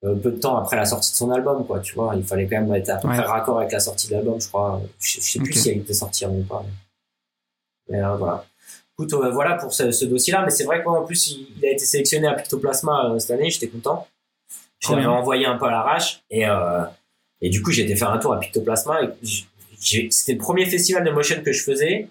peu 0.03 0.31
de 0.31 0.37
temps 0.37 0.57
après 0.57 0.77
la 0.77 0.85
sortie 0.85 1.12
de 1.12 1.16
son 1.16 1.31
album, 1.31 1.64
quoi. 1.66 1.81
Tu 1.81 1.95
vois, 1.95 2.14
il 2.16 2.25
fallait 2.25 2.47
quand 2.47 2.61
même 2.61 2.75
être 2.75 2.91
à 2.91 2.97
peu 2.97 3.09
près 3.09 3.20
raccord 3.20 3.59
avec 3.59 3.72
la 3.72 3.81
sortie 3.81 4.09
de 4.09 4.14
l'album, 4.14 4.41
je 4.41 4.49
crois. 4.49 4.83
Je, 5.01 5.20
sais 5.20 5.39
plus 5.39 5.53
si 5.53 5.70
elle 5.70 5.79
était 5.79 5.95
sortie 5.95 6.27
ou 6.27 6.43
pas. 6.43 6.64
Mais, 7.89 8.01
voilà. 8.01 8.45
Écoute, 8.99 9.13
voilà 9.33 9.55
pour 9.55 9.73
ce, 9.73 10.05
dossier-là. 10.05 10.43
Mais 10.45 10.51
c'est 10.51 10.65
vrai 10.65 10.83
que 10.83 10.89
en 10.89 11.05
plus, 11.05 11.37
il, 11.57 11.65
a 11.67 11.71
été 11.71 11.85
sélectionné 11.85 12.29
à 12.29 12.35
Pictoplasma 12.35 13.15
cette 13.19 13.33
année. 13.33 13.51
J'étais 13.51 13.69
content. 13.69 14.07
Je 14.81 14.93
l'avais 14.93 15.07
envoyé 15.07 15.47
un 15.47 15.57
peu 15.57 15.67
à 15.67 15.71
l'arrache. 15.71 16.23
Et, 16.31 16.47
euh, 16.47 16.83
et 17.41 17.49
du 17.49 17.63
coup, 17.63 17.71
j'ai 17.73 17.83
été 17.83 17.97
faire 17.97 18.11
un 18.11 18.19
tour 18.19 18.35
à 18.35 18.41
Pictoplasma. 18.41 19.01
C'était 19.81 20.33
le 20.33 20.39
premier 20.39 20.67
festival 20.67 21.05
de 21.05 21.11
motion 21.11 21.43
que 21.43 21.53
je 21.53 21.63
faisais. 21.63 22.09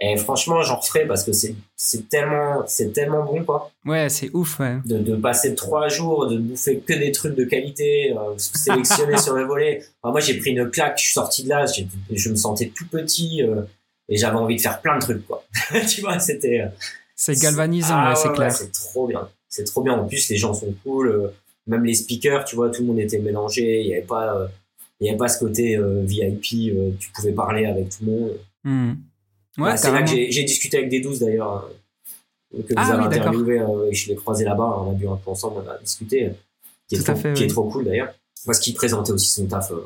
Et 0.00 0.16
franchement, 0.16 0.62
j'en 0.62 0.80
referai 0.80 1.06
parce 1.06 1.22
que 1.22 1.30
c'est 1.32 2.08
tellement 2.08 2.64
tellement 2.92 3.24
bon 3.24 3.44
quoi. 3.44 3.70
Ouais, 3.84 4.08
c'est 4.08 4.30
ouf. 4.32 4.58
Ouais. 4.58 4.78
De, 4.84 4.98
de 4.98 5.14
passer 5.14 5.54
trois 5.54 5.88
jours, 5.88 6.26
de 6.26 6.38
bouffer 6.38 6.80
que 6.80 6.92
des 6.92 7.12
trucs 7.12 7.36
de 7.36 7.44
qualité, 7.44 8.12
euh, 8.12 8.36
sélectionnés 8.36 9.18
sur 9.22 9.34
le 9.34 9.44
volet. 9.44 9.84
moi, 10.02 10.18
j'ai 10.18 10.38
pris 10.38 10.50
une 10.50 10.68
claque. 10.70 10.98
Je 10.98 11.04
suis 11.04 11.12
sorti 11.12 11.44
de 11.44 11.50
là. 11.50 11.66
Je 12.10 12.30
me 12.30 12.36
sentais 12.36 12.72
tout 12.74 12.86
petit 12.88 13.42
euh, 13.42 13.62
et 14.12 14.16
j'avais 14.16 14.36
envie 14.36 14.56
de 14.56 14.60
faire 14.60 14.80
plein 14.80 14.96
de 14.96 15.00
trucs 15.02 15.26
quoi. 15.26 15.44
tu 15.88 16.00
vois, 16.00 16.18
c'était. 16.18 16.60
Euh, 16.60 16.68
c'est 17.14 17.40
galvanisant, 17.40 17.96
ah 17.96 18.14
c'est 18.14 18.32
clair. 18.32 18.52
c'est 18.52 18.72
trop 18.72 19.06
bien. 19.06 19.28
C'est 19.48 19.64
trop 19.64 19.82
bien. 19.82 19.94
En 19.94 20.06
plus, 20.06 20.28
les 20.28 20.36
gens 20.36 20.54
sont 20.54 20.74
cool. 20.82 21.08
Euh, 21.08 21.28
même 21.66 21.84
les 21.84 21.94
speakers, 21.94 22.44
tu 22.44 22.56
vois, 22.56 22.70
tout 22.70 22.82
le 22.82 22.88
monde 22.88 22.98
était 22.98 23.18
mélangé. 23.18 23.80
Il 23.80 23.86
y 23.86 23.92
avait 23.92 24.02
pas 24.02 24.48
il 25.00 25.06
y 25.06 25.08
avait 25.08 25.18
pas 25.18 25.28
ce 25.28 25.38
côté 25.38 25.78
VIP. 26.04 26.72
tu 26.98 27.10
pouvais 27.14 27.32
parler 27.32 27.66
avec 27.66 27.90
tout 27.90 28.04
le 28.04 28.10
monde. 28.10 28.30
Hmm. 28.64 28.94
Ouais, 29.58 29.70
bah, 29.70 29.76
c'est 29.76 29.92
là 29.92 30.02
que 30.02 30.08
j'ai 30.08 30.44
discuté 30.44 30.78
avec 30.78 30.88
des 30.88 31.00
12 31.00 31.20
d'ailleurs, 31.20 31.68
euh, 32.54 32.62
que 32.62 32.68
vous 32.68 32.74
ah, 32.76 32.94
avez 32.94 33.04
interviewé, 33.04 33.60
euh, 33.60 33.90
et 33.90 33.94
je 33.94 34.08
l'ai 34.08 34.16
croisé 34.16 34.44
là-bas, 34.44 34.82
on 34.86 34.92
a 34.92 34.94
bu 34.94 35.06
un 35.06 35.16
peu 35.16 35.30
ensemble, 35.30 35.62
on 35.66 35.70
a 35.70 35.78
discuté, 35.78 36.30
qui, 36.88 36.94
est, 36.96 37.02
trop, 37.02 37.34
qui 37.34 37.44
est 37.44 37.48
trop 37.48 37.68
cool 37.68 37.84
d'ailleurs, 37.84 38.14
parce 38.46 38.58
qu'il 38.58 38.74
présentait 38.74 39.12
aussi 39.12 39.28
son 39.28 39.46
taf 39.46 39.70
euh, 39.72 39.84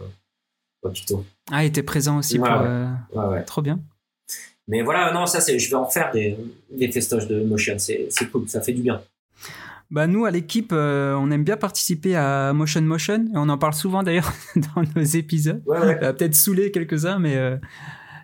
au 0.83 0.91
Picto. 0.91 1.25
Ah, 1.51 1.65
il 1.65 1.69
était 1.69 1.83
présent 1.83 2.19
aussi 2.19 2.39
pour. 2.39 2.47
Ouais, 2.47 3.27
ouais. 3.27 3.45
Trop 3.45 3.63
bien. 3.63 3.81
Mais 4.69 4.83
voilà, 4.83 5.13
non, 5.13 5.27
ça, 5.27 5.41
c'est, 5.41 5.59
je 5.59 5.71
vais 5.71 5.77
en 5.77 5.87
faire 5.87 6.11
des, 6.13 6.37
des 6.71 6.91
festoches 6.91 7.29
de 7.29 7.45
motion, 7.45 7.75
c'est, 7.79 8.09
c'est 8.11 8.31
cool, 8.31 8.49
ça 8.49 8.61
fait 8.61 8.73
du 8.73 8.83
bien. 8.83 9.01
Bah 9.89 10.09
nous 10.09 10.25
à 10.25 10.33
l'équipe, 10.33 10.73
on 10.73 11.31
aime 11.31 11.45
bien 11.45 11.57
participer 11.57 12.17
à 12.17 12.53
Motion 12.53 12.83
Motion 12.83 13.27
et 13.33 13.37
on 13.37 13.49
en 13.49 13.57
parle 13.57 13.75
souvent 13.75 14.03
d'ailleurs 14.03 14.33
dans 14.57 14.83
nos 14.97 15.03
épisodes. 15.03 15.63
Ouais, 15.65 15.79
ouais. 15.79 15.97
peut-être 15.97 16.35
saouler 16.35 16.73
quelques-uns, 16.73 17.21
mais 17.21 17.59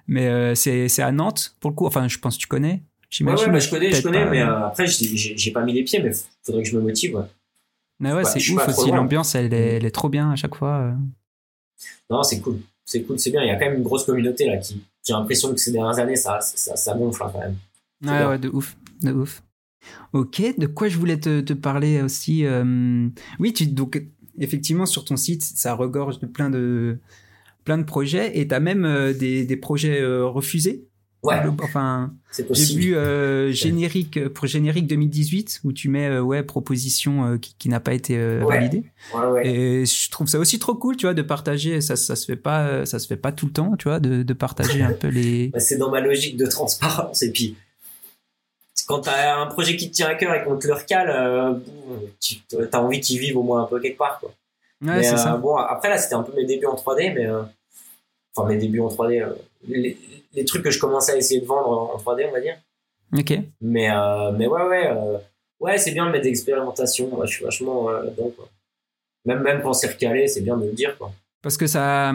mais 0.06 0.28
euh, 0.28 0.54
c'est 0.54 1.00
à 1.00 1.12
Nantes 1.12 1.56
pour 1.60 1.70
le 1.70 1.76
coup. 1.76 1.86
Enfin, 1.86 2.08
je 2.08 2.18
pense 2.18 2.36
que 2.36 2.42
tu 2.42 2.46
connais. 2.46 2.82
J'imagine. 3.10 3.48
Ouais, 3.48 3.54
ouais, 3.54 3.60
je 3.60 3.70
connais, 3.70 3.92
je 3.92 4.02
connais, 4.02 4.28
mais 4.28 4.40
euh, 4.40 4.66
après, 4.66 4.86
j'ai 4.86 5.50
pas 5.52 5.62
mis 5.62 5.74
les 5.74 5.84
pieds, 5.84 6.02
mais 6.02 6.12
faudrait 6.42 6.62
que 6.62 6.68
je 6.68 6.76
me 6.76 6.82
motive. 6.82 7.16
Ouais. 7.16 7.24
Mais 8.00 8.12
ouais, 8.12 8.24
c'est 8.24 8.38
ouf 8.50 8.66
aussi. 8.68 8.90
L'ambiance, 8.90 9.34
elle, 9.34 9.52
est, 9.52 9.76
elle 9.76 9.84
est 9.84 9.90
trop 9.90 10.08
bien 10.08 10.32
à 10.32 10.36
chaque 10.36 10.54
fois. 10.54 10.78
Euh. 10.78 10.92
Non, 12.10 12.22
c'est 12.22 12.40
cool. 12.40 12.58
C'est 12.84 13.02
cool, 13.02 13.18
c'est 13.18 13.30
bien. 13.30 13.42
Il 13.42 13.48
y 13.48 13.50
a 13.50 13.56
quand 13.56 13.66
même 13.66 13.76
une 13.76 13.82
grosse 13.82 14.04
communauté 14.04 14.46
là 14.46 14.56
qui. 14.56 14.82
J'ai 15.06 15.14
l'impression 15.14 15.52
que 15.52 15.58
ces 15.58 15.72
dernières 15.72 15.98
années, 15.98 16.16
ça, 16.16 16.40
ça, 16.40 16.76
ça 16.76 16.94
gonfle 16.94 17.22
hein, 17.24 17.30
quand 17.32 17.40
même. 17.40 17.56
Ouais, 18.04 18.26
ouais, 18.26 18.38
de 18.38 18.48
ouf, 18.48 18.76
de 19.02 19.12
ouf. 19.12 19.42
Ok, 20.12 20.42
de 20.58 20.66
quoi 20.66 20.88
je 20.88 20.96
voulais 20.96 21.18
te, 21.18 21.40
te 21.40 21.52
parler 21.52 22.02
aussi 22.02 22.44
Oui, 23.40 23.52
tu, 23.52 23.66
donc 23.66 24.00
effectivement 24.38 24.86
sur 24.86 25.04
ton 25.04 25.16
site, 25.16 25.42
ça 25.42 25.74
regorge 25.74 26.20
de 26.20 26.26
plein 26.26 26.50
de 26.50 26.98
plein 27.64 27.78
de 27.78 27.84
projets 27.84 28.38
et 28.38 28.48
tu 28.48 28.54
as 28.54 28.60
même 28.60 28.84
euh, 28.84 29.12
des, 29.12 29.44
des, 29.44 29.56
projets 29.56 30.00
euh, 30.00 30.26
refusés. 30.26 30.88
Ouais. 31.22 31.36
Enfin, 31.62 32.12
j'ai 32.50 32.74
vu 32.74 32.96
euh, 32.96 33.52
générique 33.52 34.28
pour 34.30 34.46
générique 34.46 34.88
2018 34.88 35.60
où 35.62 35.72
tu 35.72 35.88
mets 35.88 36.18
ouais 36.18 36.42
proposition 36.42 37.38
qui, 37.38 37.54
qui 37.56 37.68
n'a 37.68 37.78
pas 37.78 37.94
été 37.94 38.18
validée. 38.38 38.84
Ouais. 39.14 39.46
Et 39.46 39.86
je 39.86 40.10
trouve 40.10 40.26
ça 40.26 40.38
aussi 40.38 40.58
trop 40.58 40.74
cool, 40.74 40.96
tu 40.96 41.06
vois, 41.06 41.14
de 41.14 41.22
partager. 41.22 41.80
Ça, 41.80 41.94
ça 41.96 42.16
se 42.16 42.26
fait 42.26 42.36
pas, 42.36 42.84
ça 42.86 42.98
se 42.98 43.06
fait 43.06 43.16
pas 43.16 43.30
tout 43.30 43.46
le 43.46 43.52
temps, 43.52 43.76
tu 43.76 43.88
vois, 43.88 44.00
de, 44.00 44.22
de 44.22 44.32
partager 44.32 44.82
un 44.82 44.92
peu 45.00 45.08
les. 45.08 45.48
Bah, 45.48 45.60
c'est 45.60 45.76
dans 45.76 45.90
ma 45.90 46.00
logique 46.00 46.36
de 46.36 46.46
transparence 46.46 47.22
et 47.22 47.30
puis 47.30 47.56
quand 48.88 49.02
t'as 49.02 49.36
un 49.38 49.46
projet 49.46 49.76
qui 49.76 49.90
te 49.90 49.94
tient 49.94 50.08
à 50.08 50.14
cœur 50.16 50.34
et 50.34 50.42
qu'on 50.42 50.58
te 50.58 50.66
le 50.66 50.74
recale, 50.74 51.62
tu 52.20 52.40
as 52.72 52.80
envie 52.80 53.00
qu'il 53.00 53.20
vive 53.20 53.36
au 53.36 53.42
moins 53.42 53.62
un 53.62 53.66
peu 53.66 53.78
quelque 53.78 53.98
part, 53.98 54.18
quoi. 54.18 54.32
Ouais, 54.82 55.02
c'est 55.02 55.16
ça. 55.16 55.34
Euh, 55.34 55.38
bon, 55.38 55.56
après 55.56 55.88
là, 55.88 55.98
c'était 55.98 56.14
un 56.14 56.22
peu 56.22 56.32
mes 56.34 56.44
débuts 56.44 56.66
en 56.66 56.74
3D, 56.74 57.14
mais 57.14 57.26
euh, 57.26 57.42
enfin 58.34 58.48
mes 58.48 58.56
débuts 58.56 58.80
en 58.80 58.88
3D, 58.88 59.22
euh, 59.22 59.34
les, 59.68 60.44
trucs 60.44 60.62
que 60.62 60.70
je 60.70 60.78
commençais 60.78 61.12
à 61.12 61.16
essayer 61.16 61.40
de 61.40 61.46
vendre 61.46 61.92
en 61.94 61.96
3D, 61.96 62.26
on 62.28 62.32
va 62.32 62.40
dire. 62.40 62.56
Ok. 63.16 63.38
Mais 63.60 63.88
mais 64.38 64.46
ouais 64.46 64.62
ouais 64.62 64.90
ouais, 65.60 65.78
c'est 65.78 65.92
bien 65.92 66.06
de 66.06 66.10
mettre 66.10 66.24
des 66.24 66.30
expérimentations. 66.30 67.10
je 67.24 67.30
suis 67.30 67.44
vachement 67.44 67.88
donc 68.16 68.34
même 69.24 69.42
même 69.42 69.62
quand 69.62 69.74
c'est 69.74 69.88
recalé, 69.88 70.28
c'est 70.28 70.40
bien 70.40 70.56
de 70.56 70.66
le 70.66 70.72
dire 70.72 70.96
quoi. 70.96 71.12
Parce 71.42 71.56
que 71.56 71.66
ça 71.66 72.12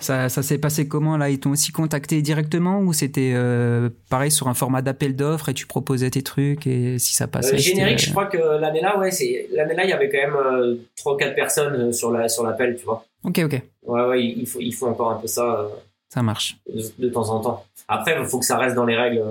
ça, 0.00 0.28
ça 0.28 0.42
s'est 0.42 0.58
passé 0.58 0.86
comment 0.86 1.16
là? 1.16 1.30
Ils 1.30 1.40
t'ont 1.40 1.50
aussi 1.50 1.72
contacté 1.72 2.20
directement 2.22 2.80
ou 2.80 2.92
c'était 2.92 3.32
euh, 3.34 3.88
pareil 4.10 4.30
sur 4.30 4.48
un 4.48 4.54
format 4.54 4.82
d'appel 4.82 5.16
d'offres 5.16 5.48
et 5.48 5.54
tu 5.54 5.66
proposais 5.66 6.10
tes 6.10 6.22
trucs 6.22 6.66
et 6.66 6.98
si 6.98 7.14
ça 7.14 7.26
passait 7.26 7.54
euh, 7.54 7.58
Générique, 7.58 7.98
je 7.98 8.10
crois 8.10 8.26
que 8.26 8.38
l'année 8.60 8.80
là, 8.80 8.98
ouais, 8.98 9.10
c'est 9.10 9.48
l'année 9.52 9.74
là, 9.74 9.84
il 9.84 9.90
y 9.90 9.92
avait 9.92 10.08
quand 10.10 10.18
même 10.18 10.78
3 10.96 11.12
euh, 11.12 11.14
ou 11.14 11.18
4 11.18 11.34
personnes 11.34 11.92
sur 11.92 12.10
la 12.10 12.28
sur 12.28 12.44
l'appel, 12.44 12.76
tu 12.76 12.84
vois. 12.84 13.04
Ok, 13.24 13.40
ok. 13.44 13.62
Ouais, 13.82 14.04
ouais, 14.06 14.24
il 14.24 14.46
faut 14.46 14.60
il 14.60 14.72
faut 14.72 14.86
encore 14.86 15.10
un 15.10 15.16
peu 15.16 15.26
ça. 15.26 15.68
ça 16.08 16.22
marche. 16.22 16.58
De, 16.98 17.08
temps 17.08 17.28
en 17.30 17.40
temps. 17.40 17.64
Après, 17.88 18.16
il 18.18 18.26
faut 18.26 18.38
que 18.38 18.46
ça 18.46 18.58
reste 18.58 18.76
dans 18.76 18.84
les 18.86 18.96
règles 18.96 19.24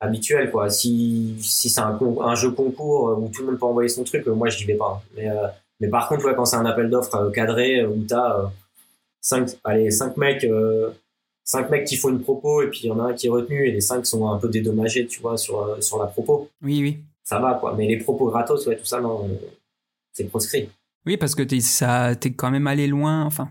habituelles, 0.00 0.50
quoi. 0.50 0.70
Si 0.70 1.36
si 1.40 1.68
c'est 1.68 1.80
un, 1.80 1.98
un 2.20 2.34
jeu 2.34 2.50
concours 2.50 3.18
où 3.18 3.28
tout 3.28 3.42
le 3.42 3.48
monde 3.48 3.58
peut 3.58 3.66
envoyer 3.66 3.88
son 3.88 4.04
truc, 4.04 4.26
moi 4.26 4.48
je 4.48 4.58
n'y 4.58 4.64
vais 4.64 4.74
pas. 4.76 5.02
Mais 5.16 5.28
mais 5.80 5.88
par 5.88 6.08
contre, 6.08 6.26
ouais, 6.26 6.34
quand 6.34 6.44
c'est 6.44 6.56
un 6.56 6.66
appel 6.66 6.88
d'offres 6.90 7.30
cadré 7.30 7.84
où 7.84 8.04
t'as 8.04 8.50
cinq, 9.22 9.48
allez, 9.64 9.90
cinq 9.90 10.18
mecs, 10.18 10.44
euh, 10.44 10.90
cinq 11.44 11.70
mecs 11.70 11.86
qui 11.86 11.96
font 11.96 12.10
une 12.10 12.20
propos 12.20 12.60
et 12.62 12.68
puis 12.68 12.80
il 12.84 12.86
y 12.88 12.90
en 12.90 13.00
a 13.00 13.04
un 13.04 13.14
qui 13.14 13.28
est 13.28 13.30
retenu 13.30 13.66
et 13.66 13.72
les 13.72 13.80
cinq 13.80 14.04
sont 14.04 14.28
un 14.28 14.38
peu 14.38 14.48
dédommagés, 14.48 15.06
tu 15.06 15.20
vois, 15.20 15.38
sur, 15.38 15.62
euh, 15.62 15.80
sur 15.80 15.98
la 15.98 16.06
propos. 16.06 16.50
Oui, 16.62 16.82
oui. 16.82 16.98
Ça 17.24 17.38
va, 17.38 17.54
quoi. 17.54 17.74
Mais 17.78 17.86
les 17.86 17.98
propos 17.98 18.26
gratos, 18.26 18.66
ouais, 18.66 18.76
tout 18.76 18.84
ça, 18.84 19.00
non, 19.00 19.30
c'est 20.12 20.24
proscrit. 20.24 20.68
Oui, 21.06 21.16
parce 21.16 21.34
que 21.34 21.42
t'es, 21.42 21.60
ça, 21.60 22.14
t'es 22.14 22.32
quand 22.32 22.50
même 22.50 22.66
allé 22.66 22.86
loin, 22.86 23.24
enfin, 23.24 23.50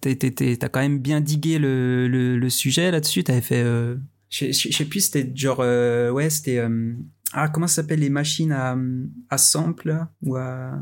t'as 0.00 0.68
quand 0.68 0.80
même 0.80 0.98
bien 0.98 1.20
digué 1.20 1.58
le, 1.58 2.08
le, 2.08 2.48
sujet 2.50 2.90
là-dessus, 2.90 3.24
t'avais 3.24 3.40
fait, 3.40 3.62
euh, 3.62 3.96
je 4.30 4.52
sais 4.52 4.84
plus, 4.84 5.00
c'était 5.00 5.30
genre, 5.34 5.58
ouais, 5.58 6.30
c'était, 6.30 6.62
ah, 7.32 7.48
comment 7.48 7.66
ça 7.66 7.82
s'appelle 7.82 8.00
les 8.00 8.10
machines 8.10 8.52
à, 8.52 8.76
à 9.28 9.38
sample, 9.38 10.06
ou 10.22 10.36
à, 10.36 10.72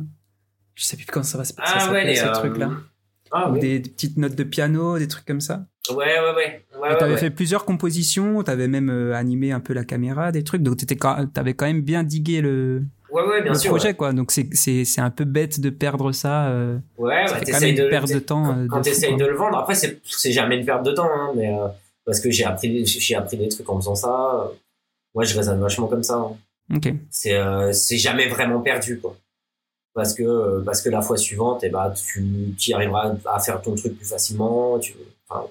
je 0.74 0.84
sais 0.84 0.96
plus 0.96 1.06
comment 1.06 1.24
ça 1.24 1.38
va 1.38 1.44
s'appeler, 1.44 1.66
ah, 1.66 1.92
ouais, 1.92 2.14
ce 2.14 2.26
truc-là. 2.26 2.70
Ah, 3.36 3.50
des, 3.50 3.80
petites 3.80 4.16
notes 4.16 4.36
de 4.36 4.44
piano, 4.44 4.96
des 4.96 5.08
trucs 5.08 5.24
comme 5.24 5.40
ça. 5.40 5.66
Ouais, 5.90 5.96
ouais, 5.96 6.34
ouais. 6.36 6.66
ouais 6.80 6.96
t'avais 6.96 7.16
fait 7.16 7.30
plusieurs 7.30 7.64
compositions, 7.64 8.42
t'avais 8.44 8.68
même 8.68 8.90
euh, 8.90 9.14
animé 9.14 9.50
un 9.50 9.58
peu 9.58 9.72
la 9.72 9.84
caméra, 9.84 10.30
des 10.30 10.44
trucs, 10.44 10.62
donc 10.62 10.78
t'avais 11.32 11.54
quand 11.54 11.66
même 11.66 11.82
bien 11.82 12.04
digué 12.04 12.40
le, 12.40 12.84
le 13.22 13.68
projet, 13.68 13.94
quoi. 13.94 14.12
Donc 14.12 14.30
c'est 14.32 15.00
un 15.00 15.10
peu 15.10 15.24
bête 15.24 15.60
de 15.60 15.70
perdre 15.70 16.12
ça. 16.12 16.46
Euh, 16.48 16.78
ouais, 16.98 17.26
ça 17.26 17.36
fait 17.38 17.52
quand 17.52 17.60
même 17.60 17.70
une 17.70 17.76
de, 17.76 17.88
perte 17.88 18.12
de 18.12 18.18
temps. 18.18 18.44
Quand, 18.44 18.58
euh, 18.58 18.66
quand 18.68 18.80
t'essayes 18.82 19.16
de 19.16 19.24
le 19.24 19.36
vendre, 19.36 19.58
après 19.58 19.74
c'est 19.74 20.32
jamais 20.32 20.58
une 20.58 20.66
perte 20.66 20.84
de 20.84 20.92
temps, 20.92 21.10
hein, 21.10 21.32
mais 21.36 21.52
parce 22.04 22.20
que 22.20 22.30
j'ai 22.30 22.44
appris, 22.44 22.86
j'ai 22.86 23.14
appris 23.14 23.36
des 23.36 23.48
trucs 23.48 23.68
en 23.68 23.76
faisant 23.76 23.94
ça. 23.94 24.50
Moi, 25.14 25.24
je 25.24 25.36
raisonne 25.36 25.60
vachement 25.60 25.86
comme 25.86 26.02
ça. 26.02 26.14
Hein. 26.14 26.76
Ok. 26.76 26.92
C'est 27.10 27.38
c'est 27.72 27.98
jamais 27.98 28.28
vraiment 28.28 28.60
perdu, 28.60 28.98
quoi 28.98 29.16
parce 29.94 30.12
que 30.12 30.62
parce 30.64 30.82
que 30.82 30.90
la 30.90 31.00
fois 31.00 31.16
suivante 31.16 31.62
et 31.64 31.68
eh 31.68 31.70
ben, 31.70 31.90
tu, 31.90 32.54
tu 32.58 32.74
arriveras 32.74 33.14
à 33.24 33.38
faire 33.38 33.62
ton 33.62 33.74
truc 33.74 33.96
plus 33.96 34.06
facilement 34.06 34.78
tu 34.78 34.94
enfin, 35.28 35.46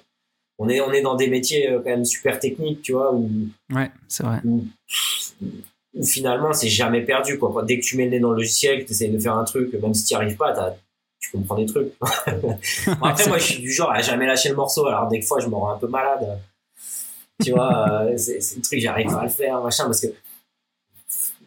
on 0.59 0.69
est 0.69 0.81
on 0.81 0.91
est 0.91 1.01
dans 1.01 1.15
des 1.15 1.27
métiers 1.27 1.71
euh, 1.71 1.77
quand 1.77 1.89
même 1.89 2.05
super 2.05 2.39
techniques 2.39 2.81
tu 2.81 2.91
vois 2.91 3.13
où 3.13 3.29
ouais 3.73 3.89
c'est 4.07 4.23
vrai 4.23 4.41
où, 4.43 4.65
finalement 6.01 6.53
c'est 6.53 6.69
jamais 6.69 7.01
perdu 7.01 7.37
quoi. 7.37 7.63
Dès 7.63 7.79
que 7.79 7.85
tu 7.85 7.97
mets 7.97 8.05
le 8.05 8.11
nez 8.11 8.19
dans 8.19 8.31
le 8.31 8.37
logiciel 8.37 8.81
que 8.81 8.87
tu 8.87 8.91
essayes 8.93 9.11
de 9.11 9.19
faire 9.19 9.35
un 9.35 9.43
truc 9.43 9.73
même 9.73 9.93
si 9.93 10.05
tu 10.05 10.13
n'y 10.13 10.21
arrives 10.21 10.37
pas 10.37 10.75
tu 11.19 11.31
comprends 11.31 11.55
des 11.55 11.65
trucs. 11.65 11.93
Après 12.01 13.27
moi 13.27 13.37
je 13.37 13.43
suis 13.43 13.61
du 13.61 13.71
genre 13.71 13.91
à 13.91 14.01
jamais 14.01 14.25
lâcher 14.25 14.49
le 14.49 14.55
morceau. 14.55 14.85
Alors 14.87 15.07
des 15.07 15.21
fois 15.21 15.39
je 15.39 15.47
me 15.47 15.55
rends 15.55 15.71
un 15.71 15.77
peu 15.77 15.87
malade. 15.87 16.39
Tu 17.43 17.51
vois 17.51 18.03
euh, 18.03 18.17
c'est 18.17 18.39
le 18.55 18.61
truc 18.61 18.79
j'arrive 18.79 19.07
pas 19.07 19.21
à 19.21 19.23
le 19.23 19.29
faire 19.29 19.61
machin 19.61 19.85
parce 19.85 20.01
que 20.01 20.07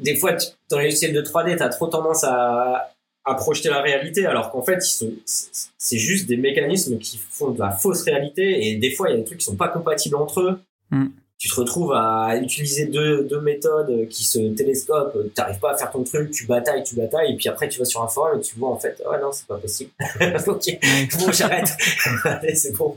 des 0.01 0.17
fois, 0.17 0.33
dans 0.71 0.79
les 0.79 0.85
logiciels 0.85 1.13
de 1.13 1.23
3D, 1.23 1.57
tu 1.57 1.63
as 1.63 1.69
trop 1.69 1.87
tendance 1.87 2.25
à, 2.25 2.93
à 3.25 3.35
projeter 3.35 3.69
la 3.69 3.81
réalité, 3.81 4.27
alors 4.27 4.51
qu'en 4.51 4.63
fait, 4.63 4.81
c'est 4.83 5.99
juste 5.99 6.27
des 6.27 6.37
mécanismes 6.37 6.99
qui 6.99 7.19
font 7.19 7.51
de 7.51 7.59
la 7.59 7.71
fausse 7.71 8.03
réalité, 8.03 8.69
et 8.69 8.77
des 8.77 8.91
fois, 8.91 9.09
il 9.09 9.13
y 9.13 9.15
a 9.15 9.19
des 9.19 9.25
trucs 9.25 9.39
qui 9.39 9.45
sont 9.45 9.57
pas 9.57 9.69
compatibles 9.69 10.17
entre 10.17 10.41
eux. 10.41 10.61
Mm. 10.91 11.07
Tu 11.39 11.49
te 11.49 11.55
retrouves 11.55 11.93
à 11.93 12.37
utiliser 12.41 12.87
deux, 12.87 13.25
deux 13.25 13.41
méthodes 13.41 14.09
qui 14.09 14.25
se 14.25 14.39
télescopent, 14.55 15.13
tu 15.13 15.31
n'arrives 15.37 15.59
pas 15.59 15.73
à 15.73 15.77
faire 15.77 15.91
ton 15.91 16.03
truc, 16.03 16.31
tu 16.31 16.47
batailles, 16.47 16.83
tu 16.83 16.97
batailles, 16.97 17.35
et 17.35 17.37
puis 17.37 17.49
après, 17.49 17.69
tu 17.69 17.79
vas 17.79 17.85
sur 17.85 18.03
un 18.03 18.09
forum 18.09 18.39
et 18.39 18.41
tu 18.41 18.59
vois, 18.59 18.71
en 18.71 18.79
fait, 18.79 19.03
ouais, 19.11 19.21
non, 19.21 19.33
c'est 19.33 19.47
pas 19.47 19.59
possible. 19.59 19.91
ok, 20.47 20.79
bon, 21.19 21.33
j'arrête. 21.33 21.69
c'est 22.55 22.75
bon. 22.77 22.97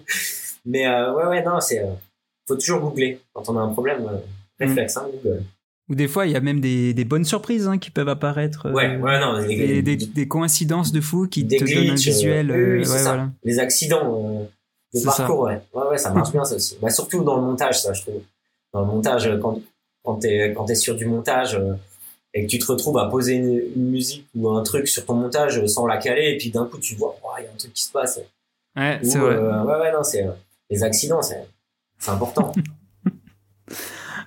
Mais 0.65 0.87
euh, 0.87 1.13
ouais, 1.13 1.25
ouais, 1.25 1.43
non, 1.43 1.59
c'est... 1.59 1.81
Euh, 1.81 1.91
faut 2.47 2.55
toujours 2.55 2.79
googler 2.79 3.19
quand 3.33 3.49
on 3.49 3.57
a 3.57 3.61
un 3.61 3.69
problème. 3.69 4.07
Euh, 4.07 4.17
réflexe, 4.65 4.97
hein, 4.97 5.07
Google. 5.11 5.43
Ou 5.89 5.95
des 5.95 6.07
fois, 6.07 6.25
il 6.25 6.31
y 6.31 6.35
a 6.35 6.39
même 6.39 6.61
des, 6.61 6.93
des 6.93 7.05
bonnes 7.05 7.25
surprises 7.25 7.67
hein, 7.67 7.77
qui 7.77 7.89
peuvent 7.89 8.09
apparaître. 8.09 8.71
Ouais, 8.71 8.97
ouais, 8.97 9.19
non. 9.19 9.41
des, 9.45 9.81
des, 9.81 10.27
coïncidences 10.27 10.91
de 10.91 11.01
fou 11.01 11.27
qui 11.27 11.47
te 11.47 11.57
donnent 11.57 11.91
un 11.91 11.95
visuel. 11.95 12.51
ouais, 12.51 12.83
voilà. 12.83 13.29
Les 13.43 13.59
accidents 13.59 14.47
de 14.93 15.03
parcours, 15.03 15.41
ouais. 15.41 15.61
ouais. 15.73 15.83
Ouais, 15.89 15.97
ça 15.97 16.11
marche 16.11 16.31
bien 16.33 16.45
ça 16.45 16.55
aussi. 16.55 16.77
Bah, 16.81 16.89
surtout 16.89 17.23
dans 17.23 17.35
le 17.35 17.41
montage, 17.41 17.81
ça, 17.81 17.93
je 17.93 18.01
trouve. 18.01 18.21
Dans 18.73 18.81
le 18.81 18.87
montage, 18.87 19.29
quand, 19.41 19.59
quand 20.03 20.15
t'es 20.15 20.53
quand 20.55 20.69
es 20.69 20.75
sur 20.75 20.95
du 20.95 21.05
montage 21.05 21.59
et 22.33 22.45
que 22.45 22.51
tu 22.51 22.59
te 22.59 22.65
retrouves 22.71 22.99
à 22.99 23.09
poser 23.09 23.33
une, 23.33 23.89
musique 23.89 24.27
ou 24.35 24.49
un 24.49 24.61
truc 24.61 24.87
sur 24.87 25.05
ton 25.05 25.15
montage 25.15 25.65
sans 25.65 25.87
la 25.87 25.97
caler 25.97 26.33
et 26.33 26.37
puis 26.37 26.51
d'un 26.51 26.65
coup 26.65 26.77
tu 26.77 26.93
vois, 26.93 27.15
il 27.39 27.45
y 27.45 27.47
a 27.47 27.49
un 27.51 27.57
truc 27.57 27.73
qui 27.73 27.83
se 27.83 27.91
passe. 27.91 28.19
Ouais, 28.75 28.99
c'est 29.01 29.17
vrai. 29.17 29.37
ouais, 29.37 29.79
ouais, 29.79 29.91
non, 29.91 30.03
c'est 30.03 30.23
les 30.69 30.83
accidents, 30.83 31.23
c'est 31.23 31.47
c'est 31.99 32.11
important. 32.11 32.53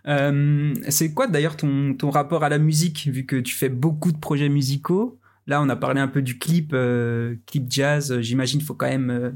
Euh, 0.08 0.74
c'est 0.88 1.12
quoi 1.12 1.28
d'ailleurs 1.28 1.56
ton, 1.56 1.94
ton 1.94 2.10
rapport 2.10 2.42
à 2.42 2.48
la 2.48 2.58
musique, 2.58 3.06
vu 3.06 3.24
que 3.24 3.36
tu 3.36 3.54
fais 3.54 3.68
beaucoup 3.68 4.10
de 4.10 4.18
projets 4.18 4.48
musicaux? 4.48 5.16
Là, 5.46 5.62
on 5.62 5.68
a 5.68 5.76
parlé 5.76 6.00
un 6.00 6.08
peu 6.08 6.22
du 6.22 6.38
clip, 6.38 6.72
euh, 6.72 7.36
clip 7.46 7.66
jazz. 7.68 8.18
J'imagine 8.20 8.58
qu'il 8.58 8.66
faut 8.66 8.74
quand 8.74 8.88
même, 8.88 9.10
euh, 9.10 9.30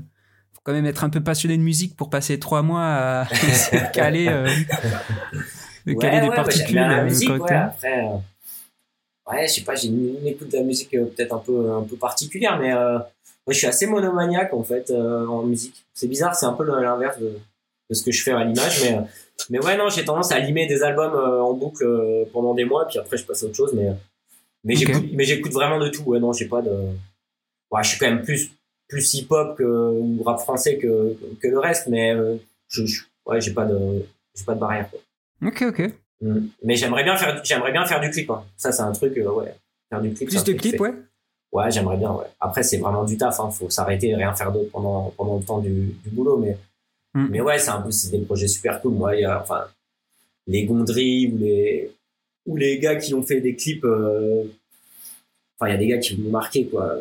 quand 0.67 0.73
même 0.73 0.87
être 0.87 1.05
un 1.05 1.11
peu 1.11 1.23
passionné 1.23 1.57
de 1.57 1.63
musique 1.63 1.97
pour 1.97 2.11
passer 2.11 2.41
trois 2.41 2.63
mois 2.63 2.83
à 2.83 3.27
caler, 3.93 4.27
caler 6.01 6.29
des 6.29 6.35
particules. 6.35 6.75
la 6.75 7.05
musique, 7.05 7.31
ouais, 7.31 7.53
après, 7.53 8.03
ouais, 9.31 9.47
je 9.47 9.53
sais 9.55 9.61
pas, 9.63 9.77
j'ai 9.77 9.89
une, 9.89 10.27
écoute 10.27 10.51
de 10.51 10.57
la 10.57 10.65
musique 10.65 10.91
peut-être 10.91 11.35
un 11.35 11.39
peu, 11.39 11.71
un 11.71 11.83
peu 11.83 11.97
particulière, 11.97 12.59
mais 12.59 12.73
moi, 12.75 13.53
je 13.53 13.59
suis 13.59 13.67
assez 13.69 13.87
monomaniaque 13.87 14.53
en 14.53 14.65
fait 14.65 14.91
en 14.91 15.45
musique. 15.45 15.87
C'est 15.95 16.09
bizarre, 16.09 16.35
c'est 16.35 16.47
un 16.47 16.53
peu 16.53 16.65
l'inverse 16.65 17.21
de 17.21 17.39
de 17.89 17.95
ce 17.95 18.03
que 18.03 18.13
je 18.13 18.23
fais 18.23 18.33
à 18.33 18.45
l'image. 18.45 18.83
Mais, 18.83 18.99
mais 19.51 19.65
ouais, 19.65 19.77
non, 19.77 19.89
j'ai 19.89 20.05
tendance 20.05 20.33
à 20.33 20.39
limer 20.39 20.67
des 20.67 20.83
albums 20.83 21.15
euh, 21.15 21.41
en 21.41 21.55
boucle 21.55 21.85
euh, 21.85 22.25
pendant 22.33 22.55
des 22.55 22.65
mois, 22.65 22.87
puis 22.87 22.99
après 22.99 23.17
je 23.17 23.25
passe 23.25 23.43
à 23.43 23.47
autre 23.47 23.57
chose. 23.57 23.73
Mais, 23.75 23.93
mais 24.65 25.25
j'écoute 25.25 25.53
vraiment 25.53 25.79
de 25.79 25.89
tout. 25.89 26.03
Ouais, 26.03 26.19
non, 26.19 26.33
j'ai 26.33 26.47
pas 26.47 26.63
de. 26.63 26.71
Ouais, 27.71 27.83
je 27.83 27.89
suis 27.89 27.99
quand 27.99 28.09
même 28.09 28.23
plus, 28.23 28.51
plus 28.89 29.15
hip-hop 29.15 29.57
que, 29.57 29.65
ou 29.65 30.23
rap 30.23 30.41
français 30.41 30.79
que, 30.79 31.17
que 31.41 31.49
le 31.49 31.59
reste, 31.59 31.89
mais 31.89 32.15
euh, 32.15 32.37
je, 32.69 32.83
ouais, 33.27 33.41
j'ai 33.41 33.53
pas 33.53 33.65
de, 33.65 34.05
j'ai 34.35 34.45
pas 34.45 34.55
de 34.55 34.61
barrière. 34.61 34.91
Quoi. 34.91 35.01
Ok, 35.49 35.63
ok. 35.69 35.93
Mm. 36.21 36.47
Mais 36.65 36.77
j'aimerais 36.77 37.05
bien 37.05 37.17
faire, 37.17 37.41
j'aimerais 37.45 37.73
bien 37.73 37.85
faire 37.85 38.01
du 38.01 38.11
clip. 38.11 38.31
Hein. 38.31 38.45
Ça, 38.57 38.73
c'est 38.73 38.83
un 38.83 38.93
truc, 38.93 39.17
ouais. 39.17 39.55
Faire 39.91 40.01
du 40.01 40.13
clip. 40.13 40.29
Plus 40.29 40.45
de 40.45 40.53
clips, 40.53 40.81
ouais. 40.81 40.95
Ouais, 41.53 41.71
j'aimerais 41.71 41.97
bien, 41.97 42.13
ouais. 42.13 42.27
Après, 42.41 42.63
c'est 42.63 42.79
vraiment 42.79 43.05
du 43.05 43.17
taf, 43.17 43.41
hein. 43.41 43.51
Faut 43.51 43.71
s'arrêter 43.71 44.09
et 44.09 44.15
rien 44.15 44.35
faire 44.35 44.53
d'autre 44.53 44.71
pendant, 44.71 45.13
pendant 45.17 45.39
le 45.39 45.45
temps 45.45 45.59
du, 45.59 45.95
du 46.05 46.11
boulot, 46.11 46.39
mais, 46.39 46.57
Mm. 47.17 47.29
Mais 47.31 47.41
ouais, 47.41 47.59
c'est 47.59 47.71
un 47.71 47.81
peu, 47.81 47.91
c'est 47.91 48.11
des 48.11 48.19
projets 48.19 48.47
super 48.47 48.81
cool. 48.83 48.93
Moi, 48.93 49.17
il 49.17 49.23
y 49.23 49.25
a, 49.25 49.41
enfin, 49.41 49.67
les 50.47 50.65
Gondry 50.67 51.33
ou 51.33 51.39
les, 51.39 51.91
ou 52.45 52.57
les 52.57 52.79
gars 52.79 52.97
qui 52.97 53.15
ont 53.15 53.23
fait 53.23 53.41
des 53.41 53.57
clips, 53.57 53.85
euh, 53.85 54.45
enfin, 55.59 55.71
il 55.71 55.73
y 55.73 55.75
a 55.75 55.79
des 55.79 55.87
gars 55.87 55.99
qui 55.99 56.21
m'ont 56.21 56.31
marqué, 56.31 56.67
quoi. 56.67 56.95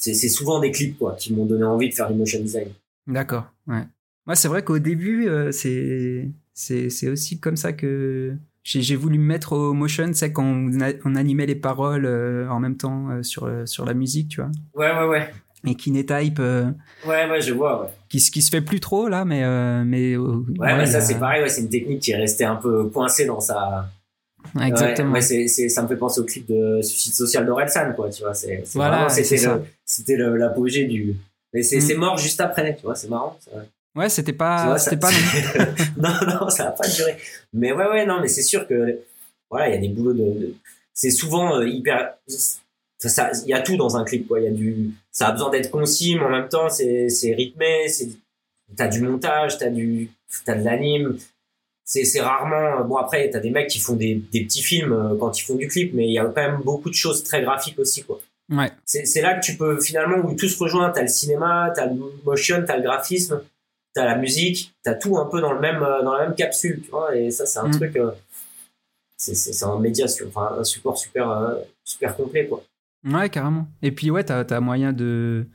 C'est, 0.00 0.14
souvent 0.14 0.60
des 0.60 0.70
clips, 0.70 0.98
quoi, 0.98 1.14
qui 1.14 1.32
m'ont 1.34 1.44
donné 1.44 1.64
envie 1.64 1.90
de 1.90 1.94
faire 1.94 2.10
du 2.10 2.14
motion 2.14 2.40
design. 2.40 2.68
D'accord, 3.06 3.52
ouais. 3.66 3.84
Moi, 4.26 4.34
c'est 4.34 4.48
vrai 4.48 4.64
qu'au 4.64 4.78
début, 4.78 5.28
euh, 5.28 5.52
c'est, 5.52 6.28
c'est, 6.54 7.08
aussi 7.08 7.38
comme 7.38 7.56
ça 7.56 7.72
que 7.72 8.34
j'ai, 8.64 8.96
voulu 8.96 9.18
me 9.18 9.24
mettre 9.24 9.52
au 9.52 9.74
motion, 9.74 10.10
c'est 10.14 10.32
quand 10.32 10.44
on, 10.44 11.14
animait 11.16 11.46
les 11.46 11.54
paroles 11.54 12.06
euh, 12.06 12.48
en 12.48 12.60
même 12.60 12.76
temps 12.76 13.22
sur, 13.22 13.50
sur 13.66 13.84
la 13.84 13.94
musique, 13.94 14.28
tu 14.28 14.40
vois. 14.40 14.50
Ouais, 14.74 14.90
ouais, 14.90 15.06
ouais 15.06 15.30
et 15.66 15.74
Kinetype. 15.74 16.38
Euh, 16.38 16.70
ouais, 17.06 17.28
ouais, 17.28 17.40
je 17.40 17.52
vois. 17.52 17.82
Ouais. 17.82 17.88
Qui, 18.08 18.18
qui 18.18 18.42
se 18.42 18.50
fait 18.50 18.60
plus 18.60 18.80
trop 18.80 19.08
là, 19.08 19.24
mais 19.24 19.42
euh, 19.44 19.84
mais. 19.84 20.14
Euh, 20.14 20.44
ouais, 20.58 20.74
ouais, 20.74 20.86
ça 20.86 21.00
c'est 21.00 21.18
pareil. 21.18 21.42
Ouais, 21.42 21.48
c'est 21.48 21.62
une 21.62 21.68
technique 21.68 22.00
qui 22.00 22.12
est 22.12 22.16
restée 22.16 22.44
un 22.44 22.56
peu 22.56 22.86
coincée 22.86 23.26
dans 23.26 23.40
sa. 23.40 23.88
Exactement. 24.60 25.12
Ouais, 25.12 25.20
c'est, 25.20 25.48
c'est, 25.48 25.68
ça 25.68 25.82
me 25.82 25.88
fait 25.88 25.96
penser 25.96 26.20
au 26.20 26.24
clip 26.24 26.46
de 26.46 26.80
Suicide 26.82 27.14
Social 27.14 27.46
d'Orelsan, 27.46 27.92
quoi. 27.94 28.10
Tu 28.10 28.22
vois, 28.22 28.34
c'est, 28.34 28.64
voilà, 28.74 29.08
c'était 29.08 30.16
l'apogée 30.16 30.84
du. 30.84 31.14
Mais 31.52 31.62
c'est, 31.62 31.80
mm. 31.80 31.98
mort 31.98 32.16
juste 32.16 32.40
après, 32.40 32.76
tu 32.76 32.82
vois. 32.82 32.94
C'est 32.94 33.08
marrant. 33.08 33.38
Ouais, 33.94 34.08
c'était 34.08 34.32
pas, 34.32 34.78
c'était 34.78 34.96
pas. 34.96 35.10
non, 35.96 36.10
non, 36.26 36.48
ça 36.48 36.68
a 36.68 36.70
pas 36.70 36.88
duré. 36.88 37.16
Mais 37.52 37.72
ouais, 37.72 37.86
ouais, 37.86 38.06
non, 38.06 38.20
mais 38.20 38.28
c'est 38.28 38.42
sûr 38.42 38.66
que 38.68 39.00
voilà, 39.50 39.68
il 39.68 39.74
y 39.74 39.78
a 39.78 39.80
des 39.80 39.88
boulots 39.88 40.12
de... 40.12 40.54
c'est 40.94 41.10
souvent 41.10 41.60
hyper 41.60 42.14
ça, 42.98 43.30
il 43.44 43.48
y 43.48 43.54
a 43.54 43.60
tout 43.60 43.76
dans 43.76 43.96
un 43.96 44.04
clip 44.04 44.28
quoi 44.28 44.40
il 44.40 44.44
y 44.44 44.48
a 44.48 44.52
du 44.52 44.90
ça 45.10 45.28
a 45.28 45.32
besoin 45.32 45.50
d'être 45.50 45.70
concis 45.70 46.16
mais 46.16 46.24
en 46.24 46.30
même 46.30 46.48
temps 46.48 46.68
c'est 46.68 47.08
c'est 47.08 47.32
rythmé 47.32 47.88
c'est 47.88 48.10
t'as 48.76 48.88
du 48.88 49.00
montage 49.00 49.58
t'as 49.58 49.70
du 49.70 50.10
t'as 50.44 50.54
de 50.54 50.64
l'anime 50.64 51.16
c'est 51.90 52.20
rarement 52.20 52.84
bon 52.84 52.96
après 52.96 53.28
t'as 53.30 53.40
des 53.40 53.50
mecs 53.50 53.68
qui 53.68 53.80
font 53.80 53.96
des 53.96 54.14
des 54.32 54.44
petits 54.44 54.62
films 54.62 54.92
euh, 54.92 55.16
quand 55.18 55.36
ils 55.38 55.42
font 55.42 55.56
du 55.56 55.66
clip 55.66 55.92
mais 55.94 56.06
il 56.06 56.12
y 56.12 56.18
a 56.18 56.24
quand 56.24 56.42
même 56.42 56.60
beaucoup 56.64 56.88
de 56.88 56.94
choses 56.94 57.24
très 57.24 57.42
graphiques 57.42 57.78
aussi 57.78 58.02
quoi 58.04 58.20
ouais 58.50 58.70
c'est 58.84 59.20
là 59.20 59.34
que 59.34 59.44
tu 59.44 59.56
peux 59.56 59.80
finalement 59.80 60.18
où 60.18 60.34
tout 60.34 60.48
se 60.48 60.58
rejoint 60.58 60.90
t'as 60.90 61.02
le 61.02 61.08
cinéma 61.08 61.72
t'as 61.74 61.86
le 61.86 61.98
motion 62.24 62.62
t'as 62.66 62.76
le 62.76 62.82
graphisme 62.82 63.42
t'as 63.92 64.04
la 64.04 64.16
musique 64.16 64.72
t'as 64.84 64.94
tout 64.94 65.18
un 65.18 65.26
peu 65.26 65.40
dans 65.40 65.52
le 65.52 65.60
même 65.60 65.82
euh, 65.82 66.02
dans 66.02 66.14
la 66.14 66.26
même 66.26 66.36
capsule 66.36 66.80
tu 66.82 66.90
vois 66.90 67.16
et 67.16 67.30
ça 67.30 67.44
c'est 67.44 67.58
un 67.58 67.68
mm. 67.68 67.72
truc 67.72 67.96
euh, 67.96 68.12
c'est 69.16 69.34
c'est 69.34 69.64
un 69.64 69.78
média 69.78 70.06
enfin 70.28 70.56
un 70.60 70.64
support 70.64 70.96
super 70.96 71.56
super 71.84 72.16
complet 72.16 72.46
quoi 72.46 72.62
Ouais, 73.04 73.30
carrément. 73.30 73.66
Et 73.80 73.92
puis, 73.92 74.10
ouais, 74.10 74.24
t'as 74.24 74.40
as 74.40 74.60
moyen 74.60 74.92
de, 74.92 75.46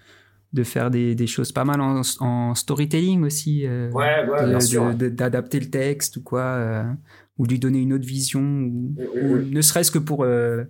de 0.55 0.63
faire 0.63 0.89
des, 0.89 1.15
des 1.15 1.27
choses 1.27 1.51
pas 1.51 1.65
mal 1.65 1.81
en, 1.81 2.01
en 2.21 2.55
storytelling 2.55 3.23
aussi. 3.23 3.67
Euh, 3.67 3.91
ouais, 3.91 4.25
ouais. 4.27 5.09
D'adapter 5.09 5.59
le 5.59 5.69
texte 5.69 6.17
ou 6.17 6.23
quoi, 6.23 6.41
euh, 6.41 6.83
ou 7.37 7.45
lui 7.45 7.59
donner 7.59 7.79
une 7.79 7.91
autre 7.93 8.05
vision, 8.05 8.41
ou, 8.41 8.95
ne 9.37 9.61
serait-ce 9.61 9.91
que 9.91 9.99
pour, 9.99 10.23
euh, 10.23 10.63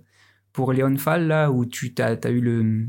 pour 0.52 0.72
Léon 0.72 0.96
Fall, 0.96 1.28
là, 1.28 1.52
où 1.52 1.64
tu 1.64 1.94
as, 1.98 2.18
as, 2.20 2.30
eu 2.30 2.40
le, 2.40 2.86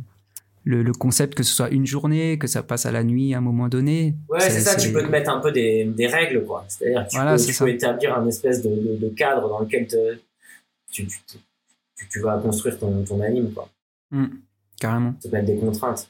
le, 0.64 0.82
le, 0.82 0.92
concept 0.92 1.36
que 1.36 1.44
ce 1.44 1.54
soit 1.54 1.70
une 1.70 1.86
journée, 1.86 2.40
que 2.40 2.48
ça 2.48 2.64
passe 2.64 2.88
à 2.88 2.92
la 2.92 3.04
nuit 3.04 3.36
à 3.36 3.38
un 3.38 3.42
moment 3.42 3.70
donné. 3.70 4.16
Ouais, 4.28 4.40
c'est 4.40 4.62
ça, 4.62 4.76
tu 4.76 4.92
peux 4.92 5.04
te 5.04 5.10
mettre 5.10 5.30
un 5.30 5.40
peu 5.40 5.52
des, 5.52 5.86
des 5.86 6.08
règles, 6.08 6.46
quoi. 6.46 6.66
C'est-à-dire 6.68 7.06
que 7.06 7.10
tu, 7.12 7.16
voilà, 7.16 7.36
peux, 7.36 7.44
tu 7.44 7.54
peux, 7.54 7.70
établir 7.70 8.18
un 8.18 8.26
espèce 8.28 8.64
de, 8.64 8.70
de, 8.70 8.98
de, 8.98 9.10
cadre 9.10 9.48
dans 9.48 9.60
lequel 9.60 9.86
te, 9.86 10.18
tu, 10.92 11.06
tu, 11.06 12.08
tu, 12.10 12.20
vas 12.22 12.40
construire 12.40 12.80
ton, 12.80 13.04
ton 13.04 13.22
anime, 13.22 13.52
quoi. 13.54 13.70
Mmh, 14.10 14.26
carrément. 14.80 15.14
Ça 15.20 15.30
peut 15.30 15.38
être 15.38 15.46
des 15.46 15.58
contraintes. 15.58 16.10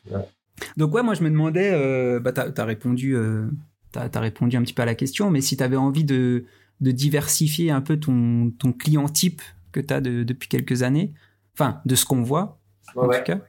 Donc 0.75 0.93
ouais, 0.93 1.03
moi 1.03 1.13
je 1.13 1.23
me 1.23 1.29
demandais, 1.29 1.71
euh, 1.73 2.19
bah 2.19 2.31
t'as 2.31 2.49
as 2.55 2.65
répondu, 2.65 3.15
euh, 3.15 3.47
as, 3.95 4.19
répondu 4.19 4.57
un 4.57 4.63
petit 4.63 4.73
peu 4.73 4.81
à 4.81 4.85
la 4.85 4.95
question, 4.95 5.29
mais 5.29 5.41
si 5.41 5.57
t'avais 5.57 5.75
envie 5.75 6.03
de, 6.03 6.45
de 6.81 6.91
diversifier 6.91 7.71
un 7.71 7.81
peu 7.81 7.97
ton, 7.97 8.51
ton 8.57 8.73
client 8.73 9.07
type 9.07 9.41
que 9.71 9.79
t'as 9.79 10.01
de, 10.01 10.23
depuis 10.23 10.49
quelques 10.49 10.83
années, 10.83 11.13
enfin 11.53 11.81
de 11.85 11.95
ce 11.95 12.05
qu'on 12.05 12.21
voit 12.21 12.59
en 12.95 13.07
tout 13.07 13.23
cas. 13.25 13.39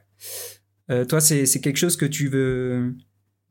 Euh, 0.91 1.05
toi, 1.05 1.21
c'est 1.21 1.45
quelque 1.61 1.77
chose 1.77 1.95
que 1.95 2.05
tu 2.05 2.27
veux 2.27 2.95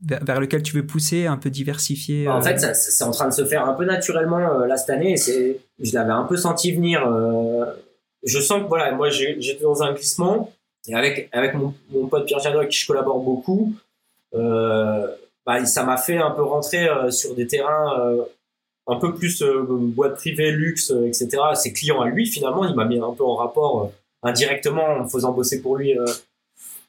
vers, 0.03 0.41
lequel 0.41 0.63
tu 0.63 0.75
veux 0.75 0.87
pousser, 0.87 1.27
un 1.27 1.37
peu 1.37 1.51
diversifier. 1.51 2.27
Bah, 2.27 2.37
en 2.37 2.43
fait, 2.43 2.59
c'est 2.75 3.05
en 3.05 3.11
train 3.11 3.29
de 3.29 3.35
se 3.35 3.45
faire 3.45 3.69
un 3.69 3.75
peu 3.75 3.85
naturellement 3.85 4.39
là 4.39 4.77
cette 4.77 4.91
année. 4.91 5.17
C'est, 5.17 5.61
je 5.81 5.95
l'avais 5.95 6.13
un 6.13 6.25
peu 6.25 6.37
senti 6.37 6.73
venir. 6.73 7.01
je 8.25 8.41
sens 8.41 8.63
que 8.63 8.69
voilà, 8.69 8.93
moi 8.93 9.09
j'étais 9.11 9.63
dans 9.63 9.83
un 9.83 9.93
glissement 9.95 10.53
et 10.87 10.95
avec, 10.95 11.29
avec 11.33 11.55
mon, 11.55 11.75
pote 12.09 12.27
Pierre 12.27 12.39
Jadot 12.41 12.59
avec 12.59 12.71
qui 12.71 12.79
je 12.79 12.87
collabore 12.87 13.21
beaucoup, 13.21 13.75
euh, 14.35 15.07
bah, 15.45 15.65
ça 15.67 15.85
m'a 15.85 15.97
fait 15.97 16.19
un 16.19 16.31
peu 16.31 16.43
rentrer 16.43 16.89
euh, 16.89 17.11
sur 17.11 17.35
des 17.35 17.47
terrains 17.47 18.01
euh, 18.01 18.23
un 18.87 18.97
peu 18.97 19.15
plus 19.15 19.43
boîte 19.43 20.17
privée, 20.17 20.51
luxe, 20.51 20.93
etc. 21.07 21.29
Ses 21.55 21.73
clients 21.73 22.01
à 22.01 22.09
lui, 22.09 22.27
finalement, 22.27 22.65
il 22.65 22.75
m'a 22.75 22.87
mis 22.87 22.99
un 22.99 23.13
peu 23.13 23.25
en 23.25 23.35
rapport 23.35 23.93
indirectement 24.23 24.85
en 24.85 25.05
me 25.05 25.09
faisant 25.09 25.33
bosser 25.33 25.61
pour 25.61 25.77
lui 25.77 25.95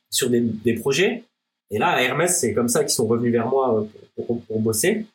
sur 0.10 0.30
des, 0.30 0.40
des, 0.40 0.76
projets. 0.76 1.26
Et 1.72 1.78
là, 1.78 1.90
à 1.90 2.02
Hermès, 2.02 2.40
c'est 2.40 2.54
comme 2.54 2.70
ça 2.70 2.86
qu'ils 2.86 2.94
sont 2.94 3.06
revenus 3.06 3.34
vers 3.34 3.50
moi 3.50 3.86
pour, 4.16 4.42
bosser 4.62 5.08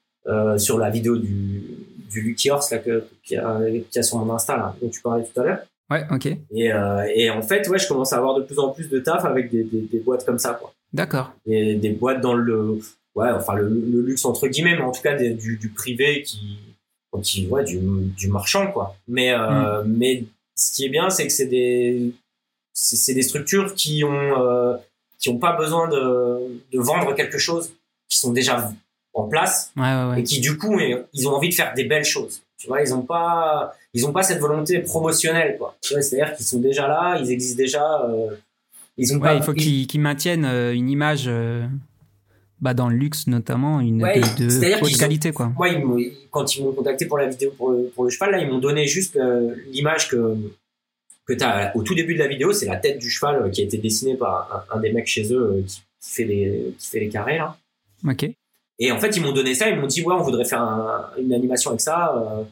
sur 0.59 0.77
la 0.77 0.91
vidéo 0.91 1.17
du, 1.17 1.63
du 2.11 2.21
Lucky 2.21 2.51
Horse 2.51 2.71
là, 2.71 2.79
que, 2.79 3.07
qui, 3.23 3.37
a, 3.37 3.61
qui 3.91 3.99
a 3.99 4.03
sur 4.03 4.19
mon 4.19 4.35
Insta, 4.35 4.77
dont 4.83 4.91
tu 4.91 5.01
parlais 5.01 5.25
tout 5.25 5.41
à 5.41 5.45
l'heure. 5.45 5.61
Ouais, 5.91 6.05
ok. 6.11 6.27
Et, 6.27 6.73
euh, 6.73 7.07
et 7.15 7.31
en 7.31 7.43
fait, 7.43 7.69
ouais, 7.69 7.79
je 7.79 7.87
commence 7.87 8.13
à 8.13 8.17
avoir 8.17 8.35
de 8.35 8.43
plus 8.43 8.59
en 8.59 8.71
plus 8.71 8.89
de 8.89 8.99
taf 8.99 9.25
avec 9.25 9.51
des, 9.51 9.65
des, 9.65 9.83
des 9.83 10.01
boîtes 10.01 10.25
comme 10.25 10.39
ça, 10.39 10.55
quoi. 10.55 10.73
D'accord. 10.93 11.33
Et 11.47 11.75
des 11.75 11.91
boîtes 11.91 12.21
dans 12.21 12.35
le, 12.35 12.79
ouais, 13.15 13.31
enfin 13.31 13.55
le, 13.55 13.69
le 13.69 14.01
luxe 14.03 14.25
entre 14.25 14.49
guillemets, 14.49 14.77
mais 14.77 14.83
en 14.83 14.93
tout 14.93 15.03
cas 15.03 15.15
du, 15.15 15.57
du 15.57 15.69
privé 15.69 16.23
qui, 16.23 16.59
qui, 17.23 17.47
ouais, 17.49 17.65
du, 17.65 17.79
du 18.17 18.29
marchand, 18.29 18.71
quoi. 18.71 18.97
Mais, 19.09 19.33
euh, 19.33 19.83
mm. 19.83 19.97
mais 19.97 20.25
ce 20.57 20.73
qui 20.73 20.87
est 20.87 20.89
bien, 20.89 21.11
c'est 21.11 21.27
que 21.27 21.33
c'est 21.33 21.47
des, 21.47 22.13
c'est 22.73 23.15
des 23.15 23.23
structures 23.23 23.75
qui 23.75 24.05
ont, 24.05 24.43
euh, 24.43 24.77
qui 25.19 25.29
ont 25.29 25.39
pas 25.39 25.57
besoin 25.57 25.89
de, 25.89 26.61
de 26.73 26.79
vendre 26.79 27.15
quelque 27.15 27.39
chose, 27.39 27.73
qui 28.09 28.19
sont 28.19 28.33
déjà 28.33 28.73
en 29.15 29.29
place 29.29 29.73
ouais, 29.77 29.83
ouais, 29.83 30.11
ouais. 30.11 30.21
et 30.21 30.23
qui 30.25 30.41
du 30.41 30.59
coup, 30.59 30.79
ils 31.13 31.29
ont 31.29 31.33
envie 31.33 31.49
de 31.49 31.55
faire 31.55 31.73
des 31.75 31.85
belles 31.85 32.05
choses. 32.05 32.43
Tu 32.59 32.69
vois, 32.69 32.81
ils 32.81 32.95
ont 32.95 33.03
pas, 33.03 33.75
ils 33.93 34.07
ont 34.07 34.13
pas 34.13 34.23
cette 34.23 34.41
volonté 34.41 34.81
promotionnelle, 34.81 35.57
quoi. 35.59 35.77
C'est-à-dire 35.81 36.35
qu'ils 36.35 36.47
sont 36.47 36.61
déjà 36.61 36.89
là, 36.89 37.19
ils 37.21 37.31
existent 37.31 37.59
déjà. 37.59 38.03
Euh, 38.09 38.31
ils 38.97 39.15
ont 39.15 39.21
pas, 39.21 39.35
il 39.35 39.43
faut 39.43 39.53
qu'ils 39.53 40.01
maintiennent 40.01 40.45
euh, 40.45 40.73
une 40.73 40.89
image, 40.89 41.25
euh, 41.27 41.67
bah, 42.61 42.75
dans 42.75 42.89
le 42.89 42.97
luxe 42.97 43.27
notamment, 43.27 43.81
une 43.81 43.99
de, 43.99 44.83
haute 44.83 44.99
qualité. 44.99 45.33
quoi. 45.33 45.53
Moi, 45.57 45.69
quand 46.31 46.57
ils 46.57 46.65
m'ont 46.65 46.73
contacté 46.73 47.07
pour 47.07 47.19
la 47.19 47.27
vidéo 47.27 47.51
pour 47.57 47.71
le, 47.71 47.91
pour 47.95 48.05
le 48.05 48.11
cheval, 48.11 48.31
là, 48.31 48.39
ils 48.39 48.49
m'ont 48.49 48.61
donné 48.61 48.87
juste 48.87 49.17
euh, 49.17 49.55
l'image 49.67 50.09
que, 50.09 50.37
que 51.27 51.35
tu 51.35 51.45
as 51.45 51.77
au 51.77 51.83
tout 51.83 51.95
début 51.95 52.15
de 52.15 52.21
la 52.21 52.29
vidéo, 52.29 52.53
c'est 52.53 52.67
la 52.67 52.77
tête 52.77 52.99
du 52.99 53.11
cheval 53.11 53.51
qui 53.51 53.63
a 53.63 53.65
été 53.65 53.79
dessinée 53.79 54.15
par 54.15 54.67
un, 54.73 54.81
des 54.81 54.93
mecs 54.93 55.09
chez 55.09 55.33
eux 55.35 55.65
qui, 55.67 55.83
fait 56.01 56.25
les, 56.25 56.75
qui 56.79 56.89
fait 56.89 57.01
les 57.01 57.09
carrés. 57.09 57.39
Là. 57.39 57.59
Ok. 58.09 58.31
Et 58.79 58.91
en 58.91 58.99
fait, 58.99 59.17
ils 59.17 59.23
m'ont 59.23 59.33
donné 59.33 59.55
ça, 59.55 59.69
ils 59.69 59.79
m'ont 59.79 59.87
dit, 59.87 60.03
ouais, 60.03 60.15
on 60.15 60.23
voudrait 60.23 60.45
faire 60.45 60.63
une 61.19 61.33
animation 61.33 61.71
avec 61.71 61.81
ça. 61.81 62.45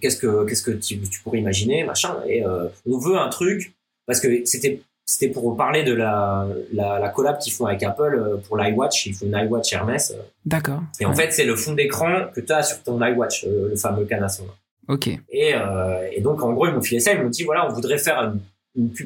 qu'est-ce 0.00 0.16
que, 0.16 0.44
qu'est-ce 0.46 0.62
que 0.62 0.72
tu, 0.72 0.98
pourrais 1.22 1.38
imaginer, 1.38 1.84
machin. 1.84 2.16
Et 2.26 2.44
on 2.44 2.98
veut 2.98 3.16
un 3.16 3.28
truc, 3.28 3.74
parce 4.06 4.20
que 4.20 4.44
c'était 4.44 4.82
c'était 5.08 5.32
pour 5.32 5.56
parler 5.56 5.84
de 5.84 5.94
la, 5.94 6.46
la, 6.70 6.98
la 6.98 7.08
collab 7.08 7.38
qu'ils 7.38 7.54
font 7.54 7.64
avec 7.64 7.82
Apple 7.82 8.14
euh, 8.14 8.36
pour 8.46 8.58
l'iWatch. 8.58 9.06
Ils 9.06 9.14
font 9.14 9.24
une 9.24 9.38
iWatch 9.38 9.72
Hermès. 9.72 10.14
D'accord. 10.44 10.82
Et 11.00 11.06
en 11.06 11.14
fait, 11.14 11.32
c'est 11.32 11.46
le 11.46 11.56
fond 11.56 11.72
d'écran 11.72 12.26
que 12.34 12.42
tu 12.42 12.52
as 12.52 12.62
sur 12.62 12.82
ton 12.82 13.02
iWatch, 13.02 13.46
le, 13.46 13.74
fameux 13.76 14.04
canasson. 14.04 14.44
Ok. 14.86 15.08
Et, 15.30 15.54
euh, 15.54 16.10
et 16.12 16.20
donc, 16.20 16.42
en 16.42 16.52
gros, 16.52 16.66
ils 16.66 16.74
m'ont 16.74 16.82
filé 16.82 17.00
ça. 17.00 17.14
Ils 17.14 17.22
m'ont 17.22 17.30
dit, 17.30 17.42
voilà, 17.44 17.66
on 17.66 17.72
voudrait 17.72 17.96
faire 17.96 18.18
une, 18.18 18.40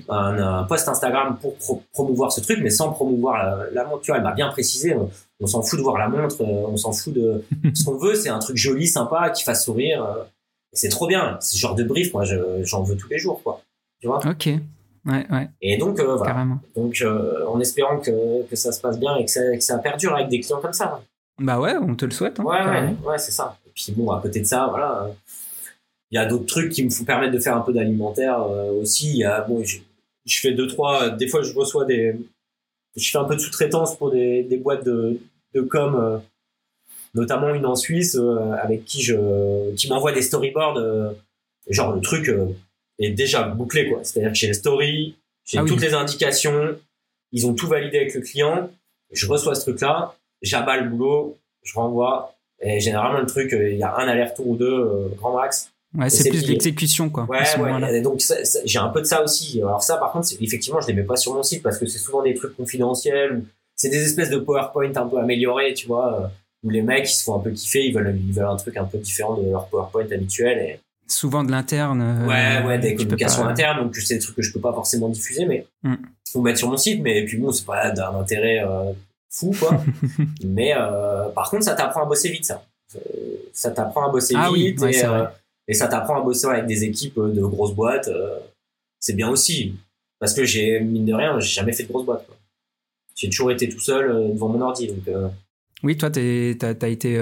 un, 0.08 0.64
post 0.64 0.88
Instagram 0.88 1.38
pour 1.40 1.82
promouvoir 1.92 2.32
ce 2.32 2.40
truc, 2.40 2.58
mais 2.62 2.70
sans 2.70 2.90
promouvoir 2.92 3.66
la, 3.72 3.84
montre. 3.84 4.02
Tu 4.02 4.10
vois, 4.10 4.18
elle 4.18 4.24
m'a 4.24 4.32
bien 4.32 4.48
précisé. 4.48 4.96
On, 5.40 5.46
s'en 5.46 5.62
fout 5.62 5.78
de 5.78 5.82
voir 5.82 5.98
la 5.98 6.08
montre. 6.08 6.40
Euh, 6.40 6.66
on 6.68 6.76
s'en 6.76 6.92
fout 6.92 7.12
de... 7.12 7.44
ce 7.74 7.84
qu'on 7.84 7.96
veut, 7.96 8.14
c'est 8.14 8.28
un 8.28 8.38
truc 8.38 8.56
joli, 8.56 8.86
sympa, 8.86 9.30
qui 9.30 9.42
fasse 9.42 9.64
sourire. 9.64 10.06
C'est 10.72 10.88
trop 10.88 11.06
bien. 11.06 11.36
C'est 11.40 11.56
ce 11.56 11.60
genre 11.60 11.74
de 11.74 11.84
brief, 11.84 12.12
moi, 12.14 12.24
j'en 12.62 12.82
veux 12.82 12.96
tous 12.96 13.08
les 13.08 13.18
jours, 13.18 13.42
quoi. 13.42 13.60
Tu 14.00 14.06
vois? 14.06 14.20
Ok. 14.26 14.48
Ouais, 15.04 15.26
ouais. 15.30 15.48
Et 15.60 15.78
donc, 15.78 15.98
euh, 15.98 16.16
voilà. 16.16 16.46
Donc, 16.76 17.00
euh, 17.00 17.44
en 17.46 17.58
espérant 17.60 17.98
que, 17.98 18.46
que, 18.46 18.56
ça 18.56 18.70
se 18.70 18.80
passe 18.80 18.98
bien 18.98 19.16
et 19.16 19.24
que 19.24 19.30
ça, 19.30 19.40
que 19.52 19.60
ça 19.60 19.78
perdure 19.78 20.14
avec 20.14 20.28
des 20.28 20.40
clients 20.40 20.60
comme 20.60 20.72
ça. 20.72 21.00
Bah 21.40 21.58
ouais, 21.58 21.74
on 21.76 21.94
te 21.96 22.04
le 22.04 22.12
souhaite. 22.12 22.38
Hein, 22.38 22.44
ouais, 22.44 22.64
ouais, 22.64 22.94
ouais, 23.04 23.18
c'est 23.18 23.32
ça. 23.32 23.56
Et 23.66 23.70
puis 23.74 23.92
bon, 23.96 24.12
à 24.12 24.20
côté 24.20 24.40
de 24.40 24.44
ça, 24.44 24.68
voilà, 24.68 25.08
il 26.12 26.16
y 26.16 26.18
a 26.18 26.26
d'autres 26.26 26.46
trucs 26.46 26.70
qui 26.70 26.84
me 26.84 27.04
permettre 27.04 27.32
de 27.32 27.38
faire 27.38 27.56
un 27.56 27.62
peu 27.62 27.72
d'alimentaire 27.72 28.42
euh, 28.42 28.70
aussi. 28.72 29.08
Il 29.08 29.16
y 29.16 29.24
a, 29.24 29.40
bon, 29.40 29.64
je, 29.64 29.78
je, 30.26 30.40
fais 30.40 30.52
deux, 30.52 30.66
trois, 30.66 31.10
des 31.10 31.26
fois 31.26 31.42
je 31.42 31.52
reçois 31.52 31.84
des, 31.84 32.14
je 32.96 33.10
fais 33.10 33.18
un 33.18 33.24
peu 33.24 33.34
de 33.34 33.40
sous-traitance 33.40 33.96
pour 33.96 34.10
des, 34.10 34.44
des 34.44 34.56
boîtes 34.58 34.84
de, 34.84 35.18
de 35.54 35.60
com, 35.62 36.22
notamment 37.14 37.54
une 37.54 37.66
en 37.66 37.76
Suisse, 37.76 38.16
avec 38.62 38.84
qui 38.84 39.02
je, 39.02 39.74
qui 39.74 39.88
m'envoie 39.88 40.12
des 40.12 40.22
storyboards, 40.22 40.78
genre 41.68 41.94
le 41.94 42.00
truc, 42.00 42.30
est 42.98 43.10
déjà 43.10 43.42
bouclé 43.44 43.88
quoi. 43.88 44.04
C'est-à-dire 44.04 44.32
que 44.32 44.38
j'ai 44.38 44.48
les 44.48 44.54
stories, 44.54 45.16
j'ai 45.44 45.58
ah 45.58 45.64
toutes 45.66 45.80
les 45.80 45.94
indications, 45.94 46.76
ils 47.32 47.46
ont 47.46 47.54
tout 47.54 47.66
validé 47.66 47.98
avec 47.98 48.14
le 48.14 48.20
client, 48.20 48.70
je 49.10 49.26
reçois 49.26 49.54
ce 49.54 49.62
truc-là, 49.62 50.14
j'abats 50.42 50.76
le 50.76 50.88
boulot, 50.88 51.38
je 51.62 51.74
renvoie, 51.74 52.34
et 52.60 52.80
généralement 52.80 53.20
le 53.20 53.26
truc, 53.26 53.52
euh, 53.52 53.70
il 53.70 53.78
y 53.78 53.82
a 53.82 53.94
un 53.96 54.08
aller-retour 54.08 54.46
ou 54.46 54.56
deux, 54.56 54.72
euh, 54.72 55.08
grand 55.16 55.36
max. 55.36 55.71
Ouais, 55.94 56.08
c'est 56.08 56.30
plus 56.30 56.46
l'exécution 56.46 57.10
quoi. 57.10 57.24
Ouais, 57.24 57.40
ouais. 57.60 58.00
donc 58.00 58.22
j'ai 58.64 58.78
un 58.78 58.88
peu 58.88 59.00
de 59.00 59.06
ça 59.06 59.22
aussi. 59.22 59.60
Alors 59.60 59.82
ça, 59.82 59.96
par 59.98 60.12
contre, 60.12 60.28
effectivement, 60.40 60.80
je 60.80 60.86
les 60.86 60.94
mets 60.94 61.02
pas 61.02 61.16
sur 61.16 61.34
mon 61.34 61.42
site 61.42 61.62
parce 61.62 61.78
que 61.78 61.86
c'est 61.86 61.98
souvent 61.98 62.22
des 62.22 62.34
trucs 62.34 62.56
confidentiels. 62.56 63.44
C'est 63.76 63.90
des 63.90 64.02
espèces 64.02 64.30
de 64.30 64.38
PowerPoint 64.38 64.92
un 64.94 65.06
peu 65.06 65.18
améliorés, 65.18 65.74
tu 65.74 65.86
vois, 65.86 66.20
euh, 66.20 66.26
où 66.62 66.70
les 66.70 66.82
mecs 66.82 67.10
ils 67.10 67.14
se 67.14 67.24
font 67.24 67.36
un 67.36 67.40
peu 67.40 67.50
kiffer, 67.50 67.86
ils 67.86 67.94
veulent, 67.94 68.16
ils 68.16 68.32
veulent 68.32 68.46
un 68.46 68.56
truc 68.56 68.76
un 68.76 68.84
peu 68.84 68.98
différent 68.98 69.36
de 69.36 69.50
leur 69.50 69.66
PowerPoint 69.68 70.06
habituel. 70.10 70.58
Et 70.58 70.80
souvent 71.12 71.44
de 71.44 71.50
l'interne. 71.50 72.00
Euh, 72.00 72.26
ouais, 72.26 72.66
ouais, 72.66 72.78
des 72.78 72.94
communications 72.94 73.46
internes, 73.46 73.84
donc 73.84 73.96
c'est 73.96 74.14
des 74.14 74.20
trucs 74.20 74.36
que 74.36 74.42
je 74.42 74.52
peux 74.52 74.60
pas 74.60 74.72
forcément 74.72 75.08
diffuser, 75.08 75.44
mais 75.44 75.66
mm. 75.82 75.94
faut 76.32 76.40
mettre 76.40 76.58
sur 76.58 76.68
mon 76.68 76.76
site. 76.76 77.00
Mais 77.02 77.24
puis 77.24 77.36
bon, 77.36 77.52
c'est 77.52 77.66
pas 77.66 77.90
d'un 77.90 78.14
intérêt 78.14 78.64
euh, 78.64 78.92
fou, 79.30 79.54
quoi. 79.58 79.82
mais 80.44 80.72
euh, 80.76 81.28
par 81.30 81.50
contre, 81.50 81.64
ça 81.64 81.74
t'apprend 81.74 82.02
à 82.02 82.06
bosser 82.06 82.30
vite, 82.30 82.46
ça. 82.46 82.64
Ça 83.52 83.70
t'apprend 83.70 84.08
à 84.08 84.10
bosser 84.10 84.34
ah 84.36 84.50
vite 84.52 84.82
et, 84.82 85.02
et, 85.68 85.74
ça 85.74 85.88
t'apprend 85.88 86.20
à 86.20 86.22
bosser 86.22 86.46
avec 86.46 86.66
des 86.66 86.84
équipes 86.84 87.18
de 87.18 87.40
grosses 87.42 87.74
boîtes. 87.74 88.10
c'est 89.00 89.14
bien 89.14 89.28
aussi, 89.30 89.74
parce 90.18 90.34
que 90.34 90.44
j'ai 90.44 90.80
mine 90.80 91.06
de 91.06 91.14
rien, 91.14 91.38
j'ai 91.40 91.54
jamais 91.54 91.72
fait 91.72 91.84
de 91.84 91.88
grosses 91.88 92.06
boîtes. 92.06 92.26
J'ai 93.14 93.28
toujours 93.28 93.50
été 93.50 93.68
tout 93.68 93.80
seul 93.80 94.32
devant 94.32 94.48
mon 94.48 94.60
ordi, 94.60 94.88
donc. 94.88 95.32
Oui, 95.82 95.96
toi, 95.96 96.10
t'as 96.10 96.74
as 96.80 96.88
été 96.88 97.18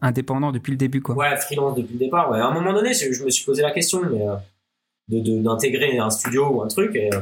indépendant 0.00 0.52
depuis 0.52 0.72
le 0.72 0.76
début, 0.76 1.00
quoi. 1.00 1.14
Ouais, 1.14 1.36
freelance 1.36 1.76
depuis 1.76 1.94
le 1.94 1.98
départ. 1.98 2.30
Ouais. 2.30 2.38
À 2.38 2.46
un 2.46 2.52
moment 2.52 2.72
donné, 2.72 2.92
je 2.94 3.24
me 3.24 3.30
suis 3.30 3.44
posé 3.44 3.62
la 3.62 3.70
question 3.70 4.02
mais, 4.10 4.26
euh, 4.26 4.36
de 5.08 5.42
d'intégrer 5.42 5.98
un 5.98 6.10
studio 6.10 6.48
ou 6.48 6.62
un 6.62 6.68
truc. 6.68 6.94
Et 6.96 7.12
euh, 7.12 7.20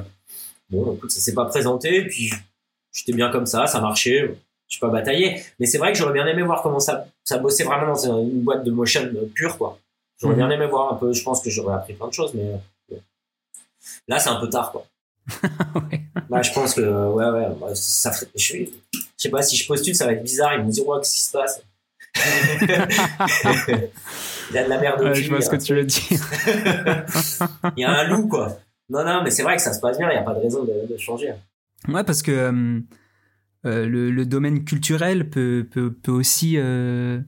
bon, 0.70 0.94
écoute, 0.94 1.10
ça 1.10 1.20
s'est 1.20 1.34
pas 1.34 1.46
présenté. 1.46 2.04
Puis 2.04 2.32
j'étais 2.92 3.12
bien 3.12 3.30
comme 3.30 3.46
ça, 3.46 3.66
ça 3.66 3.80
marchait. 3.80 4.36
Je 4.68 4.80
pas 4.80 4.88
bataillé. 4.88 5.40
Mais 5.60 5.66
c'est 5.66 5.78
vrai 5.78 5.92
que 5.92 5.98
j'aurais 5.98 6.14
bien 6.14 6.26
aimé 6.26 6.42
voir 6.42 6.62
comment 6.62 6.80
ça, 6.80 7.06
ça 7.22 7.38
bossait 7.38 7.64
vraiment 7.64 7.86
dans 7.86 8.22
une 8.22 8.42
boîte 8.42 8.64
de 8.64 8.70
motion 8.70 9.08
pure, 9.34 9.56
quoi. 9.56 9.78
J'aurais 10.20 10.34
mhm. 10.34 10.46
bien 10.46 10.50
aimé 10.50 10.66
voir 10.66 10.92
un 10.92 10.96
peu. 10.96 11.12
Je 11.12 11.22
pense 11.22 11.40
que 11.42 11.50
j'aurais 11.50 11.74
appris 11.74 11.94
plein 11.94 12.08
de 12.08 12.12
choses, 12.12 12.32
mais 12.34 12.52
là, 14.08 14.18
c'est 14.18 14.30
un 14.30 14.40
peu 14.40 14.48
tard, 14.48 14.72
quoi. 14.72 14.86
ouais. 15.90 16.02
Bah, 16.28 16.42
je 16.42 16.52
pense 16.52 16.74
que, 16.74 16.82
ouais, 16.82 17.28
ouais, 17.30 17.48
bah, 17.60 17.74
ça 17.74 18.12
je, 18.12 18.26
je 18.36 18.66
sais 19.16 19.30
pas 19.30 19.42
si 19.42 19.56
je 19.56 19.66
postule, 19.66 19.94
ça 19.94 20.06
va 20.06 20.12
être 20.12 20.22
bizarre. 20.22 20.54
Ils 20.54 20.60
vont 20.60 20.66
me 20.66 20.70
dire, 20.70 20.86
ouais, 20.86 20.98
qu'est-ce 21.00 21.14
qui 21.14 21.22
se 21.22 21.32
passe? 21.32 21.62
Il 24.50 24.56
y 24.56 24.58
a 24.58 24.64
de 24.64 24.68
la 24.68 24.78
merde 24.78 25.00
au 25.00 25.14
Je 25.14 25.28
vois 25.28 25.40
ce 25.40 25.50
que 25.50 25.56
tu 25.56 25.74
veux 25.74 25.84
dire. 25.84 26.20
il 27.76 27.80
y 27.80 27.84
a 27.84 27.90
un 27.90 28.04
loup, 28.04 28.28
quoi. 28.28 28.58
Non, 28.90 29.04
non, 29.04 29.22
mais 29.22 29.30
c'est 29.30 29.42
vrai 29.42 29.56
que 29.56 29.62
ça 29.62 29.72
se 29.72 29.80
passe 29.80 29.98
bien, 29.98 30.10
il 30.10 30.14
n'y 30.14 30.18
a 30.18 30.22
pas 30.22 30.34
de 30.34 30.40
raison 30.40 30.64
de, 30.64 30.96
changer. 30.98 31.32
Ouais, 31.88 32.04
parce 32.04 32.22
que 32.22 32.30
euh, 32.30 32.80
euh, 33.64 33.86
le, 33.86 34.26
domaine 34.26 34.64
culturel 34.64 35.30
peut, 35.30 35.66
peut, 35.70 35.92
peut 35.92 36.12
aussi, 36.12 36.54
euh, 36.56 37.20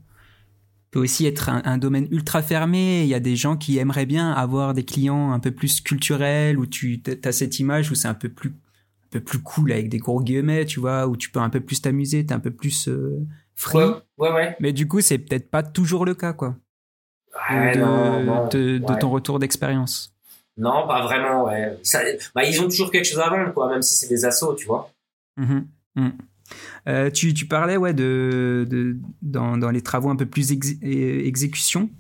peut 0.96 1.02
aussi 1.02 1.26
être 1.26 1.50
un, 1.50 1.76
domaine 1.76 2.08
ultra 2.10 2.40
fermé. 2.40 3.02
Il 3.02 3.08
y 3.08 3.14
a 3.14 3.20
des 3.20 3.36
gens 3.36 3.58
qui 3.58 3.76
aimeraient 3.76 4.06
bien 4.06 4.32
avoir 4.32 4.72
des 4.72 4.82
clients 4.82 5.32
un 5.32 5.40
peu 5.40 5.50
plus 5.50 5.82
culturels, 5.82 6.58
où 6.58 6.64
tu 6.64 7.02
as 7.22 7.32
cette 7.32 7.58
image 7.58 7.90
où 7.90 7.94
c'est 7.94 8.08
un 8.08 8.14
peu 8.14 8.30
plus 8.30 8.48
un 8.48 9.08
peu 9.10 9.20
plus 9.20 9.40
cool 9.40 9.72
avec 9.72 9.90
des 9.90 9.98
gros 9.98 10.22
guillemets, 10.22 10.64
tu 10.64 10.80
vois, 10.80 11.06
où 11.06 11.14
tu 11.14 11.28
peux 11.30 11.40
un 11.40 11.50
peu 11.50 11.60
plus 11.60 11.82
t'amuser, 11.82 12.24
t'es 12.24 12.32
un 12.32 12.40
peu 12.40 12.50
plus 12.50 12.88
free. 13.54 13.78
Ouais, 14.16 14.32
ouais, 14.32 14.56
Mais 14.58 14.72
du 14.72 14.88
coup, 14.88 15.02
c'est 15.02 15.18
peut-être 15.18 15.50
pas 15.50 15.62
toujours 15.62 16.06
le 16.06 16.14
cas, 16.14 16.32
quoi. 16.32 16.56
de, 17.50 18.98
ton 18.98 19.10
retour 19.10 19.38
d'expérience. 19.38 20.14
Non, 20.56 20.86
pas 20.86 21.02
vraiment, 21.02 21.44
ouais. 21.44 21.78
bah, 22.34 22.44
ils 22.44 22.58
ont 22.62 22.64
toujours 22.64 22.90
quelque 22.90 23.04
chose 23.04 23.20
à 23.20 23.28
vendre, 23.28 23.52
quoi, 23.52 23.68
même 23.68 23.82
si 23.82 23.96
c'est 23.96 24.08
des 24.08 24.24
assauts, 24.24 24.54
tu 24.54 24.66
vois. 24.66 24.90
Mm-hmm. 25.38 25.64
Mm. 25.96 26.10
Euh, 26.88 27.10
tu, 27.10 27.34
tu, 27.34 27.46
parlais, 27.46 27.76
ouais, 27.76 27.94
de, 27.94 28.66
de 28.68 28.96
dans, 29.22 29.56
dans, 29.56 29.70
les 29.70 29.82
travaux 29.82 30.08
un 30.08 30.16
peu 30.16 30.26
plus 30.26 30.52
exécution 30.52 31.90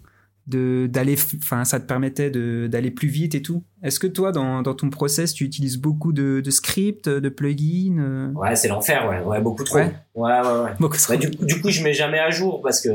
d'aller 0.46 1.16
enfin 1.38 1.64
ça 1.64 1.80
te 1.80 1.86
permettait 1.86 2.30
d'aller 2.30 2.92
plus 2.92 3.08
vite 3.08 3.34
et 3.34 3.42
tout 3.42 3.64
est-ce 3.82 3.98
que 3.98 4.06
toi 4.06 4.30
dans, 4.30 4.62
dans, 4.62 4.74
ton 4.74 4.90
process 4.90 5.34
tu 5.34 5.42
utilises 5.42 5.76
beaucoup 5.76 6.12
de, 6.12 6.40
de 6.40 6.50
scripts 6.52 7.08
de 7.08 7.28
plugins 7.28 7.98
euh? 7.98 8.32
ouais 8.32 8.54
c'est 8.54 8.68
l'enfer 8.68 9.08
ouais. 9.08 9.20
ouais 9.24 9.40
beaucoup 9.40 9.64
trop 9.64 9.78
ouais 9.78 9.92
ouais 10.14 10.30
ouais, 10.30 10.70
beaucoup 10.78 10.96
trop. 10.96 11.16
du, 11.16 11.30
du, 11.30 11.60
coup 11.60 11.70
je 11.70 11.82
mets 11.82 11.94
jamais 11.94 12.20
à 12.20 12.30
jour 12.30 12.62
parce 12.62 12.80
que 12.80 12.90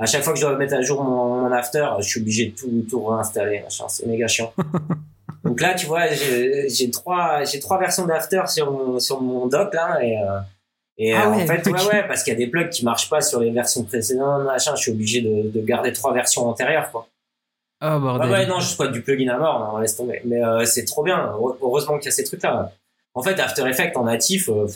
à 0.00 0.06
chaque 0.06 0.24
fois 0.24 0.32
que 0.32 0.40
je 0.40 0.44
dois 0.44 0.56
mettre 0.56 0.74
à 0.74 0.82
jour 0.82 1.04
mon, 1.04 1.52
after 1.52 1.86
je 2.00 2.08
suis 2.08 2.20
obligé 2.20 2.46
de 2.46 2.56
tout 2.56 2.84
tout 2.90 3.04
réinstaller 3.04 3.62
c'est 3.68 4.06
méga 4.06 4.26
chiant 4.26 4.52
donc 5.44 5.60
là 5.60 5.74
tu 5.74 5.86
vois 5.86 6.06
j'ai 6.08 6.90
trois 6.90 7.44
j'ai 7.44 7.60
trois 7.60 7.78
versions 7.78 8.04
d'after 8.04 8.42
sur 8.48 8.72
mon, 8.72 8.98
sur 8.98 9.20
mon 9.20 9.46
doc 9.46 9.72
là 9.74 10.02
et 10.02 10.18
euh, 10.18 10.40
et 10.96 11.12
ah 11.12 11.28
euh, 11.28 11.32
en 11.32 11.46
fait, 11.46 11.66
ouais, 11.66 11.86
ouais, 11.86 12.06
parce 12.06 12.22
qu'il 12.22 12.32
y 12.32 12.36
a 12.36 12.38
des 12.38 12.46
plugs 12.46 12.70
qui 12.70 12.84
marchent 12.84 13.08
pas 13.10 13.20
sur 13.20 13.40
les 13.40 13.50
versions 13.50 13.82
précédentes, 13.82 14.44
machin, 14.44 14.76
je 14.76 14.82
suis 14.82 14.92
obligé 14.92 15.22
de, 15.22 15.50
de 15.50 15.60
garder 15.60 15.92
trois 15.92 16.12
versions 16.12 16.48
antérieures, 16.48 16.90
quoi. 16.90 17.08
Oh, 17.82 17.98
bordel. 17.98 18.30
ouais, 18.30 18.46
non, 18.46 18.60
je 18.60 18.68
squatte 18.68 18.92
du 18.92 19.02
plugin 19.02 19.34
à 19.34 19.38
mort, 19.38 19.72
non, 19.72 19.78
laisse 19.78 19.96
tomber. 19.96 20.22
Mais 20.24 20.42
euh, 20.42 20.64
c'est 20.64 20.84
trop 20.84 21.02
bien. 21.02 21.32
Heureusement 21.60 21.98
qu'il 21.98 22.06
y 22.06 22.08
a 22.08 22.12
ces 22.12 22.24
trucs-là. 22.24 22.72
En 23.12 23.22
fait, 23.22 23.38
After 23.40 23.66
Effects 23.68 23.96
en 23.96 24.04
natif, 24.04 24.48
euh, 24.48 24.66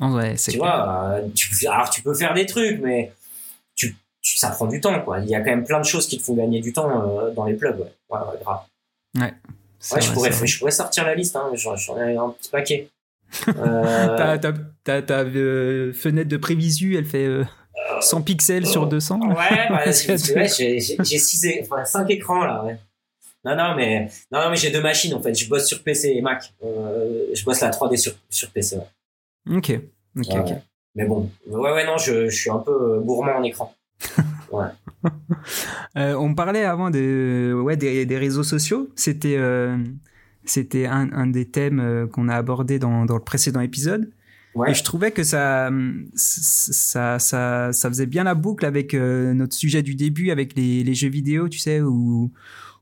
ouais, 0.00 0.36
c'est 0.36 0.52
tu 0.52 0.58
vois, 0.58 1.20
tu, 1.34 1.66
alors 1.66 1.90
tu 1.90 2.02
peux 2.02 2.14
faire 2.14 2.32
des 2.32 2.46
trucs, 2.46 2.80
mais 2.80 3.12
tu, 3.74 3.96
tu, 4.22 4.38
ça 4.38 4.50
prend 4.50 4.66
du 4.66 4.80
temps, 4.80 4.98
quoi. 5.00 5.18
Il 5.18 5.28
y 5.28 5.34
a 5.34 5.40
quand 5.40 5.50
même 5.50 5.64
plein 5.64 5.80
de 5.80 5.84
choses 5.84 6.06
qui 6.06 6.18
te 6.18 6.22
font 6.22 6.34
gagner 6.34 6.60
du 6.60 6.72
temps 6.72 7.32
dans 7.34 7.44
les 7.44 7.54
plugs, 7.54 7.78
ouais. 7.78 7.92
Ouais, 8.08 8.18
grave. 8.42 8.60
Ouais. 9.16 9.34
Ouais, 9.92 10.00
je, 10.00 10.12
pourrais, 10.12 10.30
je 10.32 10.58
pourrais 10.58 10.70
sortir 10.70 11.04
la 11.04 11.14
liste, 11.16 11.34
hein, 11.34 11.50
j'en 11.54 11.98
ai 11.98 12.16
un 12.16 12.30
petit 12.30 12.50
paquet. 12.50 12.88
Euh... 13.48 14.38
ta, 14.84 15.02
ta, 15.02 15.20
euh, 15.20 15.92
fenêtre 15.92 16.28
de 16.28 16.36
prévisu, 16.36 16.96
elle 16.96 17.06
fait 17.06 17.28
100 18.00 18.18
euh, 18.18 18.22
pixels 18.22 18.66
sur 18.66 18.86
200 18.86 19.20
Ouais, 19.28 19.34
bah, 19.70 19.82
j'ai 19.86 20.80
5 20.80 22.10
écrans 22.10 22.44
là. 22.44 22.64
Ouais. 22.64 22.78
Non, 23.44 23.56
non, 23.56 23.74
mais, 23.74 24.08
non, 24.30 24.50
mais 24.50 24.56
j'ai 24.56 24.70
deux 24.70 24.82
machines 24.82 25.14
en 25.14 25.22
fait. 25.22 25.34
Je 25.34 25.48
bosse 25.48 25.66
sur 25.66 25.82
PC 25.82 26.10
et 26.10 26.20
Mac. 26.20 26.52
Euh, 26.64 27.26
je 27.34 27.44
bosse 27.44 27.60
la 27.60 27.70
3D 27.70 27.96
sur, 27.96 28.12
sur 28.30 28.50
PC. 28.50 28.78
Ok, 29.50 29.72
ok. 30.16 30.52
Mais 30.94 31.06
bon, 31.06 31.30
ouais, 31.48 31.72
ouais, 31.72 31.86
non, 31.86 31.96
je, 31.96 32.28
je 32.28 32.36
suis 32.36 32.50
un 32.50 32.58
peu 32.58 33.00
gourmand 33.00 33.36
en 33.36 33.42
écran. 33.42 33.74
Ouais. 34.52 34.66
euh, 35.96 36.14
on 36.16 36.34
parlait 36.34 36.64
avant 36.64 36.90
de, 36.90 37.58
ouais, 37.64 37.78
des, 37.78 38.04
des 38.04 38.18
réseaux 38.18 38.42
sociaux. 38.42 38.90
C'était 38.96 39.38
c'était 40.44 40.86
un, 40.86 41.12
un, 41.12 41.26
des 41.26 41.46
thèmes 41.46 41.80
euh, 41.80 42.06
qu'on 42.06 42.28
a 42.28 42.34
abordé 42.34 42.78
dans, 42.78 43.04
dans, 43.04 43.16
le 43.16 43.22
précédent 43.22 43.60
épisode. 43.60 44.10
Et 44.68 44.74
je 44.74 44.84
trouvais 44.84 45.12
que 45.12 45.22
ça, 45.22 45.70
ça, 46.14 47.18
ça, 47.18 47.72
ça 47.72 47.88
faisait 47.88 48.06
bien 48.06 48.24
la 48.24 48.34
boucle 48.34 48.66
avec 48.66 48.92
euh, 48.92 49.32
notre 49.32 49.54
sujet 49.54 49.82
du 49.82 49.94
début, 49.94 50.30
avec 50.30 50.54
les, 50.56 50.84
les 50.84 50.94
jeux 50.94 51.08
vidéo, 51.08 51.48
tu 51.48 51.58
sais, 51.58 51.80
où, 51.80 52.30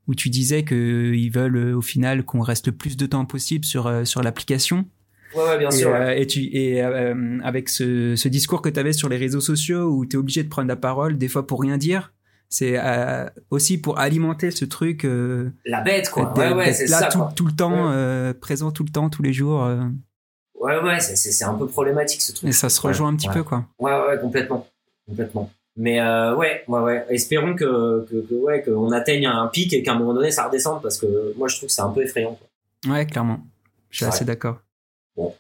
où 0.08 0.14
tu 0.16 0.30
disais 0.30 0.64
qu'ils 0.64 1.30
veulent 1.30 1.56
euh, 1.56 1.76
au 1.76 1.80
final 1.80 2.24
qu'on 2.24 2.40
reste 2.40 2.66
le 2.66 2.72
plus 2.72 2.96
de 2.96 3.06
temps 3.06 3.24
possible 3.24 3.64
sur, 3.64 3.86
euh, 3.86 4.04
sur 4.04 4.20
l'application. 4.22 4.84
Ouais, 5.36 5.44
ouais, 5.44 5.58
bien 5.58 5.68
et, 5.70 5.76
sûr. 5.76 5.96
et, 5.96 6.26
tu, 6.26 6.40
et 6.52 6.80
avec 6.80 7.68
ce, 7.68 8.16
ce 8.16 8.28
discours 8.28 8.62
que 8.62 8.68
tu 8.68 8.80
avais 8.80 8.92
sur 8.92 9.08
les 9.08 9.16
réseaux 9.16 9.40
sociaux 9.40 9.84
où 9.84 10.04
tu 10.04 10.16
es 10.16 10.18
obligé 10.18 10.42
de 10.42 10.48
prendre 10.48 10.66
la 10.66 10.74
parole, 10.74 11.18
des 11.18 11.28
fois 11.28 11.46
pour 11.46 11.60
rien 11.60 11.78
dire, 11.78 12.12
c'est 12.50 12.78
aussi 13.48 13.78
pour 13.80 13.98
alimenter 13.98 14.50
ce 14.50 14.66
truc. 14.66 15.06
la 15.64 15.80
bête, 15.80 16.10
quoi. 16.10 16.36
Ouais, 16.36 16.52
ouais, 16.52 16.72
c'est 16.72 16.86
là 16.86 16.98
ça. 16.98 17.06
Tout, 17.06 17.18
quoi. 17.18 17.32
tout 17.34 17.46
le 17.46 17.52
temps, 17.52 18.34
présent 18.40 18.70
tout 18.70 18.84
le 18.84 18.90
temps, 18.90 19.08
tous 19.08 19.22
les 19.22 19.32
jours. 19.32 19.66
Ouais, 20.54 20.78
ouais, 20.78 21.00
c'est 21.00 21.44
un 21.44 21.54
peu 21.54 21.66
problématique 21.66 22.20
ce 22.20 22.32
truc. 22.32 22.50
Et 22.50 22.52
ça 22.52 22.68
se 22.68 22.80
rejoint 22.80 23.08
un 23.08 23.16
petit 23.16 23.28
peu, 23.28 23.42
quoi. 23.42 23.64
Ouais, 23.78 23.92
ouais, 23.92 24.18
complètement. 24.20 24.66
Complètement. 25.08 25.50
Mais 25.76 26.00
euh, 26.00 26.36
ouais, 26.36 26.62
ouais, 26.68 26.80
ouais. 26.80 27.06
Espérons 27.08 27.54
que, 27.54 28.06
que, 28.10 28.20
que 28.28 28.34
ouais, 28.34 28.62
qu'on 28.62 28.92
atteigne 28.92 29.26
un 29.26 29.46
pic 29.46 29.72
et 29.72 29.82
qu'à 29.82 29.92
un 29.92 29.98
moment 29.98 30.12
donné 30.12 30.30
ça 30.30 30.46
redescende 30.46 30.82
parce 30.82 30.98
que 30.98 31.34
moi 31.38 31.48
je 31.48 31.56
trouve 31.56 31.68
que 31.68 31.72
c'est 31.72 31.80
un 31.80 31.90
peu 31.90 32.02
effrayant. 32.02 32.34
Quoi. 32.34 32.92
Ouais, 32.92 33.06
clairement. 33.06 33.40
Je 33.88 33.98
suis 33.98 34.04
assez 34.04 34.24
d'accord. 34.24 34.58
Bon. 35.16 35.34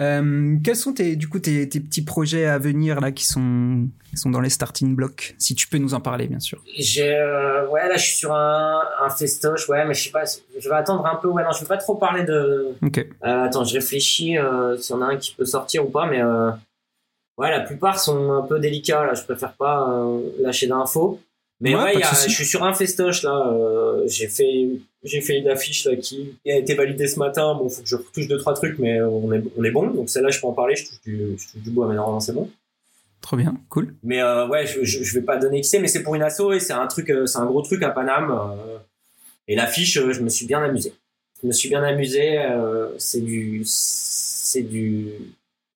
Euh, 0.00 0.56
quels 0.64 0.76
sont 0.76 0.92
tes, 0.92 1.14
du 1.14 1.28
coup 1.28 1.38
tes, 1.38 1.68
tes, 1.68 1.78
petits 1.78 2.02
projets 2.02 2.46
à 2.46 2.58
venir 2.58 3.00
là 3.00 3.12
qui 3.12 3.24
sont, 3.24 3.88
qui 4.10 4.16
sont 4.16 4.30
dans 4.30 4.40
les 4.40 4.50
starting 4.50 4.96
blocks 4.96 5.36
Si 5.38 5.54
tu 5.54 5.68
peux 5.68 5.78
nous 5.78 5.94
en 5.94 6.00
parler, 6.00 6.26
bien 6.26 6.40
sûr. 6.40 6.60
J'ai, 6.76 7.14
euh, 7.14 7.68
ouais, 7.68 7.88
là 7.88 7.96
je 7.96 8.04
suis 8.04 8.16
sur 8.16 8.34
un, 8.34 8.82
un 9.00 9.10
festoche, 9.10 9.68
ouais, 9.68 9.84
mais 9.86 9.94
je 9.94 10.04
sais 10.04 10.10
pas, 10.10 10.24
je 10.58 10.68
vais 10.68 10.74
attendre 10.74 11.06
un 11.06 11.14
peu. 11.16 11.28
Ouais, 11.28 11.44
non, 11.44 11.52
je 11.52 11.60
vais 11.60 11.68
pas 11.68 11.76
trop 11.76 11.94
parler 11.94 12.24
de. 12.24 12.74
Ok. 12.82 12.98
Euh, 12.98 13.44
attends, 13.44 13.64
je 13.64 13.74
réfléchis 13.74 14.36
euh, 14.36 14.76
s'il 14.78 14.96
y 14.96 14.98
en 14.98 15.02
a 15.02 15.06
un 15.06 15.16
qui 15.16 15.32
peut 15.34 15.44
sortir 15.44 15.86
ou 15.86 15.90
pas, 15.90 16.06
mais 16.06 16.20
euh, 16.20 16.50
ouais, 17.38 17.50
la 17.50 17.60
plupart 17.60 18.00
sont 18.00 18.32
un 18.32 18.42
peu 18.42 18.58
délicats. 18.58 19.04
Là, 19.04 19.14
je 19.14 19.22
préfère 19.22 19.52
pas 19.52 20.04
lâcher 20.40 20.66
d'infos. 20.66 21.20
Mais 21.64 21.74
ouais, 21.74 21.82
ouais 21.82 21.98
y 21.98 22.02
a, 22.02 22.12
je 22.12 22.30
suis 22.30 22.44
sur 22.44 22.62
un 22.62 22.74
festoche 22.74 23.22
là. 23.22 23.50
Euh, 23.50 24.06
j'ai 24.06 24.28
fait 24.28 24.68
j'ai 25.02 25.22
fait 25.22 25.38
une 25.38 25.48
affiche 25.48 25.86
là 25.86 25.96
qui 25.96 26.36
a 26.46 26.56
été 26.56 26.74
validée 26.74 27.06
ce 27.06 27.18
matin. 27.18 27.54
Bon, 27.54 27.70
faut 27.70 27.80
que 27.80 27.88
je 27.88 27.96
retouche 27.96 28.28
deux 28.28 28.36
trois 28.36 28.52
trucs, 28.52 28.78
mais 28.78 29.00
on 29.00 29.32
est 29.32 29.42
on 29.56 29.64
est 29.64 29.70
bon. 29.70 29.86
Donc 29.86 30.10
celle-là, 30.10 30.28
je 30.28 30.40
peux 30.40 30.46
en 30.46 30.52
parler. 30.52 30.76
Je 30.76 30.84
touche 30.84 31.00
du, 31.00 31.36
je 31.38 31.52
touche 31.52 31.62
du 31.62 31.70
bois, 31.70 31.88
mais 31.88 31.94
normalement 31.94 32.20
c'est 32.20 32.34
bon. 32.34 32.50
Trop 33.22 33.38
bien, 33.38 33.56
cool. 33.70 33.94
Mais 34.02 34.20
euh, 34.20 34.46
ouais, 34.46 34.66
je, 34.66 34.84
je, 34.84 35.02
je, 35.02 35.14
vais 35.14 35.24
pas 35.24 35.38
donner 35.38 35.62
qui 35.62 35.68
c'est, 35.70 35.78
mais 35.78 35.88
c'est 35.88 36.02
pour 36.02 36.14
une 36.14 36.20
asso 36.20 36.52
et 36.52 36.60
c'est 36.60 36.74
un 36.74 36.86
truc, 36.86 37.08
euh, 37.08 37.24
c'est 37.24 37.38
un 37.38 37.46
gros 37.46 37.62
truc 37.62 37.82
à 37.82 37.88
Paname. 37.88 38.30
Euh, 38.30 38.76
et 39.48 39.56
l'affiche, 39.56 39.94
je 39.94 40.20
me 40.20 40.28
suis 40.28 40.44
bien 40.44 40.62
amusé. 40.62 40.92
Je 41.40 41.46
me 41.46 41.52
suis 41.52 41.70
bien 41.70 41.82
amusé. 41.82 42.46
C'est 42.98 43.22
du, 43.22 43.62
c'est 43.64 44.62
du, 44.62 45.08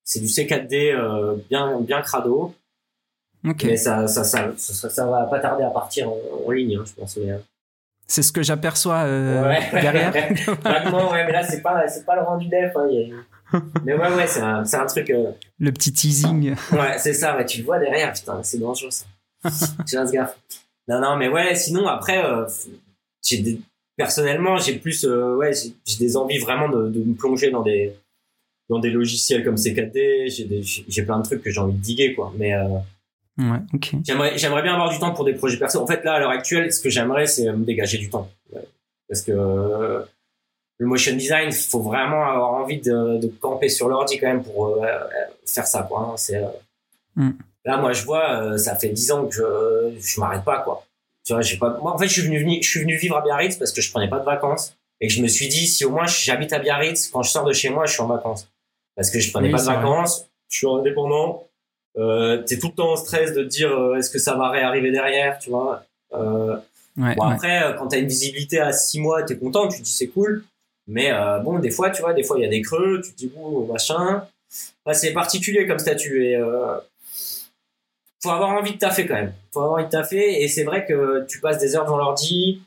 c'est 0.04 0.20
du 0.20 0.26
C4D 0.26 1.38
bien 1.48 1.80
bien 1.80 2.02
crado. 2.02 2.54
Okay. 3.46 3.68
Mais 3.68 3.76
ça 3.76 4.08
ça, 4.08 4.24
ça, 4.24 4.52
ça, 4.56 4.90
ça, 4.90 5.06
va 5.06 5.24
pas 5.24 5.38
tarder 5.38 5.64
à 5.64 5.70
partir 5.70 6.08
en, 6.08 6.18
en 6.46 6.50
ligne, 6.50 6.76
hein, 6.76 6.84
je 6.84 6.92
pense. 6.92 7.16
Mais, 7.18 7.34
c'est 8.08 8.22
ce 8.22 8.32
que 8.32 8.42
j'aperçois 8.42 9.02
euh, 9.04 9.46
ouais. 9.46 9.68
derrière. 9.80 10.12
Vaguement, 10.62 11.12
ouais, 11.12 11.26
mais 11.26 11.32
là, 11.32 11.42
c'est 11.42 11.60
pas, 11.60 11.86
c'est 11.88 12.06
pas 12.06 12.16
le 12.16 12.22
rendu 12.22 12.48
def. 12.48 12.74
Hein, 12.74 12.88
a... 13.52 13.60
Mais 13.84 13.94
ouais, 13.94 14.12
ouais, 14.14 14.26
c'est 14.26 14.40
un, 14.40 14.64
un 14.64 14.86
truc. 14.86 15.10
Euh... 15.10 15.30
Le 15.58 15.72
petit 15.72 15.92
teasing. 15.92 16.54
Ouais, 16.72 16.98
c'est 16.98 17.12
ça, 17.12 17.36
ouais, 17.36 17.44
tu 17.44 17.58
le 17.58 17.64
vois 17.64 17.78
derrière, 17.78 18.12
putain, 18.12 18.42
c'est 18.42 18.58
dangereux 18.58 18.90
ça. 18.90 19.04
tu 19.86 19.96
fasses 19.96 20.10
gaffe. 20.10 20.36
Non, 20.88 21.00
non, 21.00 21.16
mais 21.16 21.28
ouais, 21.28 21.54
sinon, 21.54 21.86
après, 21.86 22.24
euh, 22.24 22.46
j'ai 23.22 23.38
des... 23.38 23.60
personnellement, 23.96 24.56
j'ai 24.56 24.78
plus, 24.78 25.04
euh, 25.04 25.36
ouais, 25.36 25.52
j'ai 25.54 25.98
des 25.98 26.16
envies 26.16 26.38
vraiment 26.38 26.70
de, 26.70 26.88
de, 26.88 27.00
me 27.00 27.14
plonger 27.14 27.50
dans 27.50 27.62
des, 27.62 27.92
dans 28.70 28.78
des 28.78 28.90
logiciels 28.90 29.44
comme 29.44 29.56
C4D, 29.56 30.34
j'ai, 30.34 30.44
des, 30.44 30.62
j'ai 30.62 31.02
plein 31.02 31.18
de 31.18 31.24
trucs 31.24 31.42
que 31.42 31.50
j'ai 31.50 31.60
envie 31.60 31.74
de 31.74 31.82
diguer, 31.82 32.14
quoi. 32.14 32.32
Mais, 32.38 32.54
euh, 32.54 32.78
Ouais, 33.38 33.58
ok. 33.72 33.92
J'aimerais, 34.04 34.36
j'aimerais 34.36 34.62
bien 34.62 34.74
avoir 34.74 34.90
du 34.90 34.98
temps 34.98 35.12
pour 35.12 35.24
des 35.24 35.34
projets 35.34 35.58
perso. 35.58 35.80
En 35.80 35.86
fait, 35.86 36.02
là, 36.04 36.14
à 36.14 36.18
l'heure 36.18 36.30
actuelle, 36.30 36.72
ce 36.72 36.80
que 36.80 36.90
j'aimerais, 36.90 37.26
c'est 37.26 37.44
me 37.52 37.64
dégager 37.64 37.98
du 37.98 38.10
temps. 38.10 38.28
Parce 39.08 39.22
que 39.22 39.32
euh, 39.32 40.02
le 40.78 40.86
motion 40.86 41.14
design, 41.16 41.48
il 41.50 41.54
faut 41.54 41.80
vraiment 41.80 42.24
avoir 42.24 42.52
envie 42.54 42.80
de, 42.80 43.18
de 43.18 43.28
camper 43.28 43.68
sur 43.68 43.88
l'ordi 43.88 44.18
quand 44.18 44.26
même 44.26 44.42
pour 44.42 44.82
euh, 44.82 44.86
faire 45.46 45.66
ça, 45.66 45.82
quoi. 45.88 46.10
Hein. 46.12 46.16
C'est, 46.16 46.36
euh... 46.36 46.46
mm. 47.16 47.30
Là, 47.64 47.76
moi, 47.76 47.92
je 47.92 48.04
vois, 48.04 48.42
euh, 48.42 48.58
ça 48.58 48.76
fait 48.76 48.88
dix 48.88 49.10
ans 49.12 49.26
que 49.26 49.34
je, 49.34 49.98
je 50.00 50.20
m'arrête 50.20 50.44
pas, 50.44 50.60
quoi. 50.60 50.84
Tu 51.24 51.32
vois, 51.32 51.42
j'ai 51.42 51.58
pas. 51.58 51.78
Moi, 51.80 51.92
en 51.92 51.98
fait, 51.98 52.08
je 52.08 52.20
suis 52.20 52.22
venu, 52.22 52.62
je 52.62 52.68
suis 52.68 52.80
venu 52.80 52.96
vivre 52.96 53.16
à 53.16 53.22
Biarritz 53.22 53.56
parce 53.56 53.72
que 53.72 53.80
je 53.80 53.90
prenais 53.90 54.08
pas 54.08 54.18
de 54.18 54.24
vacances 54.24 54.76
et 55.00 55.08
que 55.08 55.12
je 55.12 55.22
me 55.22 55.28
suis 55.28 55.48
dit, 55.48 55.66
si 55.66 55.84
au 55.84 55.90
moins 55.90 56.06
j'habite 56.06 56.52
à 56.52 56.58
Biarritz, 56.58 57.08
quand 57.08 57.22
je 57.22 57.30
sors 57.30 57.44
de 57.44 57.52
chez 57.52 57.68
moi, 57.70 57.86
je 57.86 57.92
suis 57.92 58.02
en 58.02 58.06
vacances. 58.06 58.48
Parce 58.96 59.10
que 59.10 59.20
je 59.20 59.30
prenais 59.30 59.48
Oui, 59.48 59.52
pas 59.52 59.60
de 59.60 59.64
vrai. 59.64 59.76
vacances, 59.76 60.26
je 60.50 60.56
suis 60.56 60.66
indépendant. 60.66 61.47
Euh, 61.96 62.42
t'es 62.42 62.58
tout 62.58 62.68
le 62.68 62.74
temps 62.74 62.92
en 62.92 62.96
stress 62.96 63.34
de 63.34 63.42
te 63.42 63.48
dire 63.48 63.72
euh, 63.72 63.96
est-ce 63.96 64.10
que 64.10 64.18
ça 64.18 64.34
va 64.34 64.50
réarriver 64.50 64.90
derrière, 64.90 65.38
tu 65.38 65.50
vois. 65.50 65.82
Euh, 66.14 66.56
Ouais, 66.96 67.14
bon 67.14 67.28
ouais. 67.28 67.34
après, 67.34 67.76
quand 67.78 67.86
t'as 67.86 67.98
une 68.00 68.08
visibilité 68.08 68.58
à 68.58 68.72
six 68.72 68.98
mois, 69.00 69.22
t'es 69.22 69.38
content, 69.38 69.68
tu 69.68 69.78
te 69.78 69.84
dis 69.84 69.92
c'est 69.92 70.08
cool. 70.08 70.42
Mais 70.88 71.12
bon, 71.44 71.60
des 71.60 71.70
fois, 71.70 71.90
tu 71.90 72.02
vois, 72.02 72.12
des 72.12 72.24
fois 72.24 72.36
il 72.38 72.42
y 72.42 72.44
a 72.44 72.48
des 72.48 72.60
creux, 72.60 73.00
tu 73.04 73.12
te 73.12 73.16
dis 73.16 73.28
bon 73.28 73.64
machin. 73.66 74.24
C'est 74.92 75.12
particulier 75.12 75.64
comme 75.68 75.78
statut 75.78 76.24
et 76.24 76.36
faut 78.20 78.30
avoir 78.30 78.50
envie 78.50 78.72
de 78.72 78.78
taffer 78.78 79.06
quand 79.06 79.14
même. 79.14 79.32
Faut 79.52 79.60
avoir 79.60 79.74
envie 79.74 79.84
de 79.84 79.90
taffer 79.90 80.42
et 80.42 80.48
c'est 80.48 80.64
vrai 80.64 80.86
que 80.86 81.24
tu 81.28 81.38
passes 81.38 81.58
des 81.58 81.76
heures 81.76 81.84
devant 81.84 81.98
l'ordi. 81.98 82.62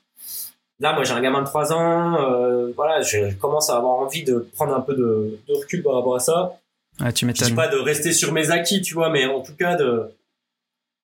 Là, 0.80 0.94
moi, 0.94 1.04
j'ai 1.04 1.12
un 1.12 1.22
gamin 1.22 1.42
de 1.42 1.48
3 1.48 1.74
ans. 1.74 2.72
voilà, 2.78 3.02
je 3.02 3.34
commence 3.34 3.70
à 3.70 3.76
avoir 3.76 3.96
envie 4.00 4.24
de 4.24 4.48
prendre 4.56 4.74
un 4.74 4.80
peu 4.80 4.94
de, 4.94 5.38
de 5.46 5.54
recul 5.54 5.84
par 5.84 5.96
rapport 5.96 6.16
à 6.16 6.22
ça. 6.22 6.58
Ouais, 7.02 7.12
tu 7.14 7.22
Je 7.26 7.28
m'étonnes. 7.28 7.56
pas 7.56 7.68
de 7.68 7.78
rester 7.78 8.14
sur 8.14 8.32
mes 8.34 8.52
acquis, 8.52 8.82
tu 8.82 8.94
vois, 8.94 9.10
mais 9.10 9.26
en 9.26 9.42
tout 9.42 9.56
cas 9.56 9.76
de 9.76 10.04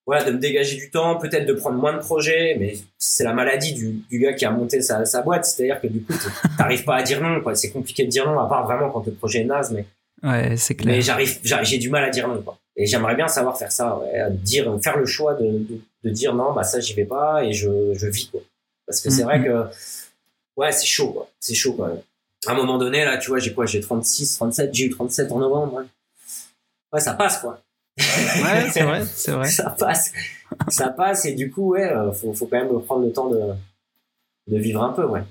voilà, 0.06 0.24
de 0.24 0.32
me 0.32 0.38
dégager 0.38 0.78
du 0.78 0.90
temps, 0.90 1.18
peut-être 1.18 1.46
de 1.46 1.52
prendre 1.54 1.78
moins 1.78 1.92
de 1.92 2.00
projets, 2.00 2.56
mais 2.58 2.78
c'est 2.98 3.26
la 3.26 3.34
maladie 3.34 3.74
du, 3.74 3.92
du 4.10 4.20
gars 4.20 4.32
qui 4.34 4.46
a 4.46 4.52
monté 4.52 4.82
sa, 4.82 5.04
sa 5.06 5.22
boîte, 5.22 5.44
c'est-à-dire 5.44 5.82
que 5.82 5.88
du 5.88 6.02
coup, 6.02 6.14
t'arrives 6.58 6.86
pas 6.86 6.96
à 6.96 7.04
dire 7.04 7.22
non, 7.22 7.42
quoi. 7.42 7.56
C'est 7.56 7.72
compliqué 7.72 8.06
de 8.06 8.10
dire 8.10 8.26
non, 8.26 8.40
à 8.40 8.48
part 8.48 8.66
vraiment 8.66 8.90
quand 8.90 9.06
le 9.06 9.12
projet 9.12 9.40
est 9.42 9.46
naze, 9.46 9.72
mais, 9.72 9.86
Ouais, 10.24 10.56
c'est 10.56 10.76
clair. 10.76 10.96
mais 10.96 11.02
j'arrive, 11.02 11.38
j'ai 11.44 11.78
du 11.78 11.90
mal 11.90 12.06
à 12.06 12.10
dire 12.10 12.28
non, 12.28 12.42
quoi. 12.42 12.58
Et 12.78 12.86
j'aimerais 12.88 13.16
bien 13.16 13.28
savoir 13.28 13.58
faire 13.58 13.72
ça, 13.72 13.98
ouais, 13.98 14.14
dire, 14.32 14.74
faire 14.82 14.98
le 14.98 15.06
choix 15.06 15.34
de, 15.34 15.44
de, 15.46 15.82
de 16.06 16.10
dire 16.10 16.34
non, 16.34 16.54
bah 16.54 16.64
ça 16.64 16.80
j'y 16.80 16.94
vais 16.94 17.06
pas 17.06 17.44
et 17.44 17.52
je, 17.52 17.94
je 17.94 18.08
vis, 18.08 18.30
quoi. 18.30 18.40
Parce 18.86 19.02
que 19.02 19.10
c'est 19.10 19.24
Mhm. 19.24 19.28
vrai 19.28 19.44
que, 19.44 19.64
ouais, 20.56 20.72
c'est 20.72 20.86
chaud, 20.86 21.10
quoi. 21.12 21.30
C'est 21.42 21.54
chaud, 21.54 21.74
quand 21.74 21.88
même. 21.88 22.00
À 22.46 22.52
un 22.52 22.56
moment 22.56 22.78
donné, 22.78 23.04
là, 23.04 23.18
tu 23.18 23.30
vois, 23.30 23.40
j'ai 23.40 23.54
quoi? 23.54 23.66
J'ai 23.66 23.82
36, 23.82 24.36
37, 24.36 24.74
j'ai 24.74 24.86
eu 24.86 24.90
37 24.90 25.32
en 25.32 25.40
novembre, 25.40 25.74
ouais. 25.74 25.86
Ouais, 26.94 27.00
ça 27.00 27.14
passe, 27.14 27.40
quoi. 27.40 27.62
Ouais, 27.98 28.68
c'est 28.72 28.84
vrai, 28.84 29.04
c'est 29.06 29.32
vrai. 29.32 29.48
ça 29.50 29.72
passe 29.72 30.12
ça 30.70 30.90
passe 30.90 31.26
et 31.26 31.34
du 31.34 31.50
coup 31.50 31.72
ouais 31.72 31.84
euh, 31.92 32.12
faut, 32.14 32.34
faut 32.34 32.46
quand 32.46 32.58
même 32.58 32.82
prendre 32.84 33.04
le 33.06 33.12
temps 33.12 33.30
de 33.30 33.40
de 34.48 34.58
vivre 34.58 34.82
un 34.84 34.94
peu 34.94 35.04
ouais 35.04 35.24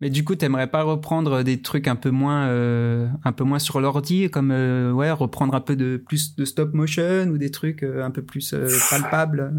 Mais 0.00 0.10
du 0.10 0.24
coup, 0.24 0.34
t'aimerais 0.34 0.66
pas 0.66 0.82
reprendre 0.82 1.42
des 1.42 1.62
trucs 1.62 1.86
un 1.88 1.96
peu 1.96 2.10
moins, 2.10 2.48
euh, 2.48 3.06
un 3.24 3.32
peu 3.32 3.44
moins 3.44 3.58
sur 3.60 3.80
l'ordi, 3.80 4.28
comme 4.28 4.50
euh, 4.50 4.92
ouais, 4.92 5.10
reprendre 5.12 5.54
un 5.54 5.60
peu 5.62 5.76
de 5.76 5.96
plus 5.96 6.34
de 6.36 6.44
stop 6.44 6.74
motion 6.74 7.28
ou 7.28 7.38
des 7.38 7.50
trucs 7.50 7.82
euh, 7.84 8.04
un 8.04 8.10
peu 8.10 8.22
plus 8.22 8.54
palpables? 8.90 9.54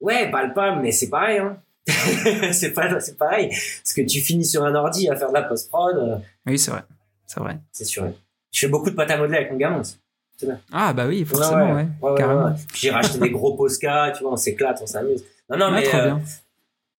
ouais 0.00 0.30
palpable 0.30 0.80
mais 0.82 0.90
c'est 0.90 1.10
pareil 1.10 1.38
hein 1.38 1.58
c'est 2.52 2.72
pas 2.72 2.98
c'est 3.00 3.18
pareil 3.18 3.48
parce 3.48 3.92
que 3.94 4.02
tu 4.02 4.20
finis 4.20 4.44
sur 4.44 4.64
un 4.64 4.74
ordi 4.74 5.08
à 5.08 5.16
faire 5.16 5.28
de 5.28 5.34
la 5.34 5.42
post 5.42 5.68
prod 5.68 5.96
euh, 5.96 6.16
Oui, 6.46 6.58
c'est 6.58 6.70
vrai, 6.70 6.82
c'est 7.26 7.40
vrai. 7.40 7.58
c'est 7.72 7.84
sûr 7.84 8.04
je 8.52 8.60
fais 8.60 8.68
beaucoup 8.68 8.88
de 8.90 8.94
pâte 8.94 9.10
à 9.10 9.16
modeler 9.18 9.38
avec 9.38 9.50
mon 9.50 9.58
gamin 9.58 9.80
aussi. 9.80 9.98
Ah 10.72 10.92
bah 10.92 11.06
oui, 11.08 11.24
forcément, 11.24 11.74
ouais, 11.74 11.86
ouais, 12.00 12.10
ouais, 12.10 12.14
carrément. 12.16 12.44
ouais. 12.46 12.52
j'ai 12.74 12.90
racheté 12.90 13.18
des 13.18 13.30
gros 13.30 13.54
Posca 13.54 14.12
tu 14.16 14.22
vois 14.22 14.32
on 14.32 14.36
s'éclate 14.36 14.80
on 14.82 14.86
s'amuse 14.86 15.24
non 15.50 15.56
non 15.58 15.70
mais 15.70 15.94
euh, 15.94 16.14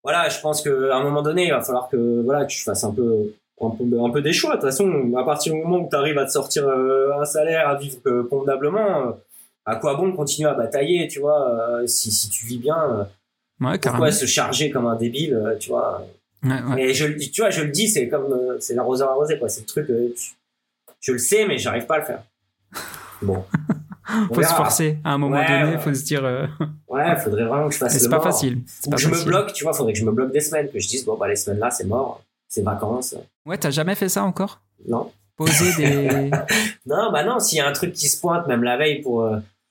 voilà, 0.04 0.28
je 0.28 0.38
pense 0.38 0.60
qu'à 0.60 0.70
un 0.70 1.02
moment 1.02 1.22
donné, 1.22 1.46
il 1.46 1.50
va 1.50 1.62
falloir 1.62 1.88
que 1.88 2.22
voilà, 2.22 2.44
que 2.44 2.50
tu 2.52 2.62
fasses 2.62 2.84
un 2.84 2.92
peu, 2.92 3.32
un 3.58 3.70
peu, 3.70 3.84
un 4.04 4.10
peu 4.10 4.20
des 4.20 4.34
choix. 4.34 4.56
De 4.56 4.60
toute 4.60 4.68
façon, 4.68 5.14
à 5.16 5.24
partir 5.24 5.54
du 5.54 5.60
moment 5.62 5.78
où 5.78 5.88
tu 5.88 5.96
arrives 5.96 6.18
à 6.18 6.26
te 6.26 6.30
sortir 6.30 6.68
euh, 6.68 7.18
un 7.18 7.24
salaire, 7.24 7.68
à 7.70 7.76
vivre 7.76 7.96
euh, 8.06 8.22
convenablement, 8.28 9.08
euh, 9.08 9.12
à 9.64 9.76
quoi 9.76 9.94
bon 9.94 10.12
continuer 10.12 10.50
à 10.50 10.52
batailler, 10.52 11.08
tu 11.08 11.20
vois, 11.20 11.80
si, 11.86 12.12
si 12.12 12.28
tu 12.28 12.44
vis 12.44 12.58
bien, 12.58 13.08
Ouais, 13.64 13.78
pourquoi 13.78 14.12
se 14.12 14.26
charger 14.26 14.70
comme 14.70 14.86
un 14.86 14.96
débile, 14.96 15.34
euh, 15.34 15.56
tu 15.58 15.70
vois. 15.70 16.06
Ouais, 16.42 16.50
ouais. 16.52 16.74
Mais 16.74 16.94
je 16.94 17.06
le 17.06 17.14
dis, 17.14 17.30
tu 17.30 17.40
vois, 17.42 17.50
je 17.50 17.62
le 17.62 17.70
dis, 17.70 17.88
c'est 17.88 18.08
comme, 18.08 18.32
euh, 18.32 18.56
c'est 18.60 18.74
l'arroseur 18.74 19.10
arrosé, 19.10 19.38
quoi. 19.38 19.48
C'est 19.48 19.60
le 19.62 19.66
truc, 19.66 19.88
euh, 19.90 20.14
je 21.00 21.12
le 21.12 21.18
sais, 21.18 21.46
mais 21.46 21.58
j'arrive 21.58 21.86
pas 21.86 21.94
à 21.96 21.98
le 21.98 22.04
faire. 22.04 22.22
Bon. 23.22 23.42
On 24.30 24.34
Faut 24.34 24.42
se 24.42 24.48
forcer. 24.48 24.98
À 25.02 25.12
un 25.14 25.18
moment 25.18 25.36
donné, 25.42 25.78
faut 25.78 25.94
se 25.94 26.04
dire. 26.04 26.24
euh, 26.24 26.46
Ouais, 26.88 27.16
faudrait 27.16 27.44
vraiment 27.44 27.68
que 27.68 27.72
je 27.74 27.78
fasse 27.78 27.96
c'est 27.96 28.08
pas 28.10 28.16
mort. 28.16 28.24
facile. 28.24 28.60
Pas 28.90 28.96
que 28.96 29.02
je 29.02 29.08
me 29.08 29.12
facile. 29.14 29.28
bloque, 29.28 29.52
tu 29.54 29.64
vois, 29.64 29.72
faudrait 29.72 29.94
que 29.94 29.98
je 29.98 30.04
me 30.04 30.12
bloque 30.12 30.30
des 30.32 30.40
semaines, 30.40 30.68
que 30.70 30.78
je 30.78 30.86
dise, 30.86 31.04
bon, 31.06 31.16
bah, 31.16 31.26
les 31.28 31.36
semaines 31.36 31.58
là, 31.60 31.70
c'est 31.70 31.86
mort, 31.86 32.22
c'est 32.48 32.60
vacances. 32.62 33.14
Ouais, 33.46 33.56
t'as 33.56 33.70
jamais 33.70 33.94
fait 33.94 34.10
ça 34.10 34.22
encore? 34.24 34.60
Non. 34.86 35.10
Poser 35.36 35.74
des. 35.76 36.30
Non, 36.86 37.10
bah 37.12 37.24
non, 37.24 37.40
s'il 37.40 37.56
y 37.58 37.60
a 37.62 37.66
un 37.66 37.72
truc 37.72 37.94
qui 37.94 38.08
se 38.10 38.20
pointe, 38.20 38.46
même 38.46 38.62
la 38.62 38.76
veille, 38.76 39.00
pour, 39.00 39.26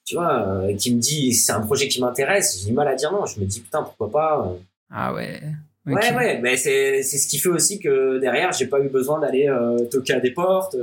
tu 0.06 0.16
vois, 0.16 0.48
euh, 0.48 0.76
qui 0.76 0.94
me 0.94 1.00
dit, 1.00 1.34
c'est 1.34 1.52
un 1.52 1.62
projet 1.62 1.88
qui 1.88 2.02
m'intéresse, 2.02 2.60
j'ai 2.60 2.68
du 2.68 2.74
mal 2.74 2.88
à 2.88 2.96
dire 2.96 3.12
non. 3.12 3.26
Je 3.26 3.40
me 3.40 3.46
dis, 3.46 3.62
putain, 3.62 3.84
pourquoi 3.84 4.12
pas. 4.12 4.48
euh. 4.48 4.58
ah 4.92 5.14
ouais. 5.14 5.42
Ouais, 5.86 6.14
ouais, 6.14 6.40
mais 6.42 6.56
c'est, 6.56 7.04
c'est 7.04 7.18
ce 7.18 7.28
qui 7.28 7.38
fait 7.38 7.50
aussi 7.50 7.78
que 7.78 8.18
derrière, 8.20 8.54
j'ai 8.54 8.68
pas 8.68 8.80
eu 8.80 8.88
besoin 8.88 9.20
d'aller 9.20 9.50
euh, 9.50 9.84
toquer 9.86 10.14
à 10.14 10.20
des 10.22 10.32
portes. 10.32 10.78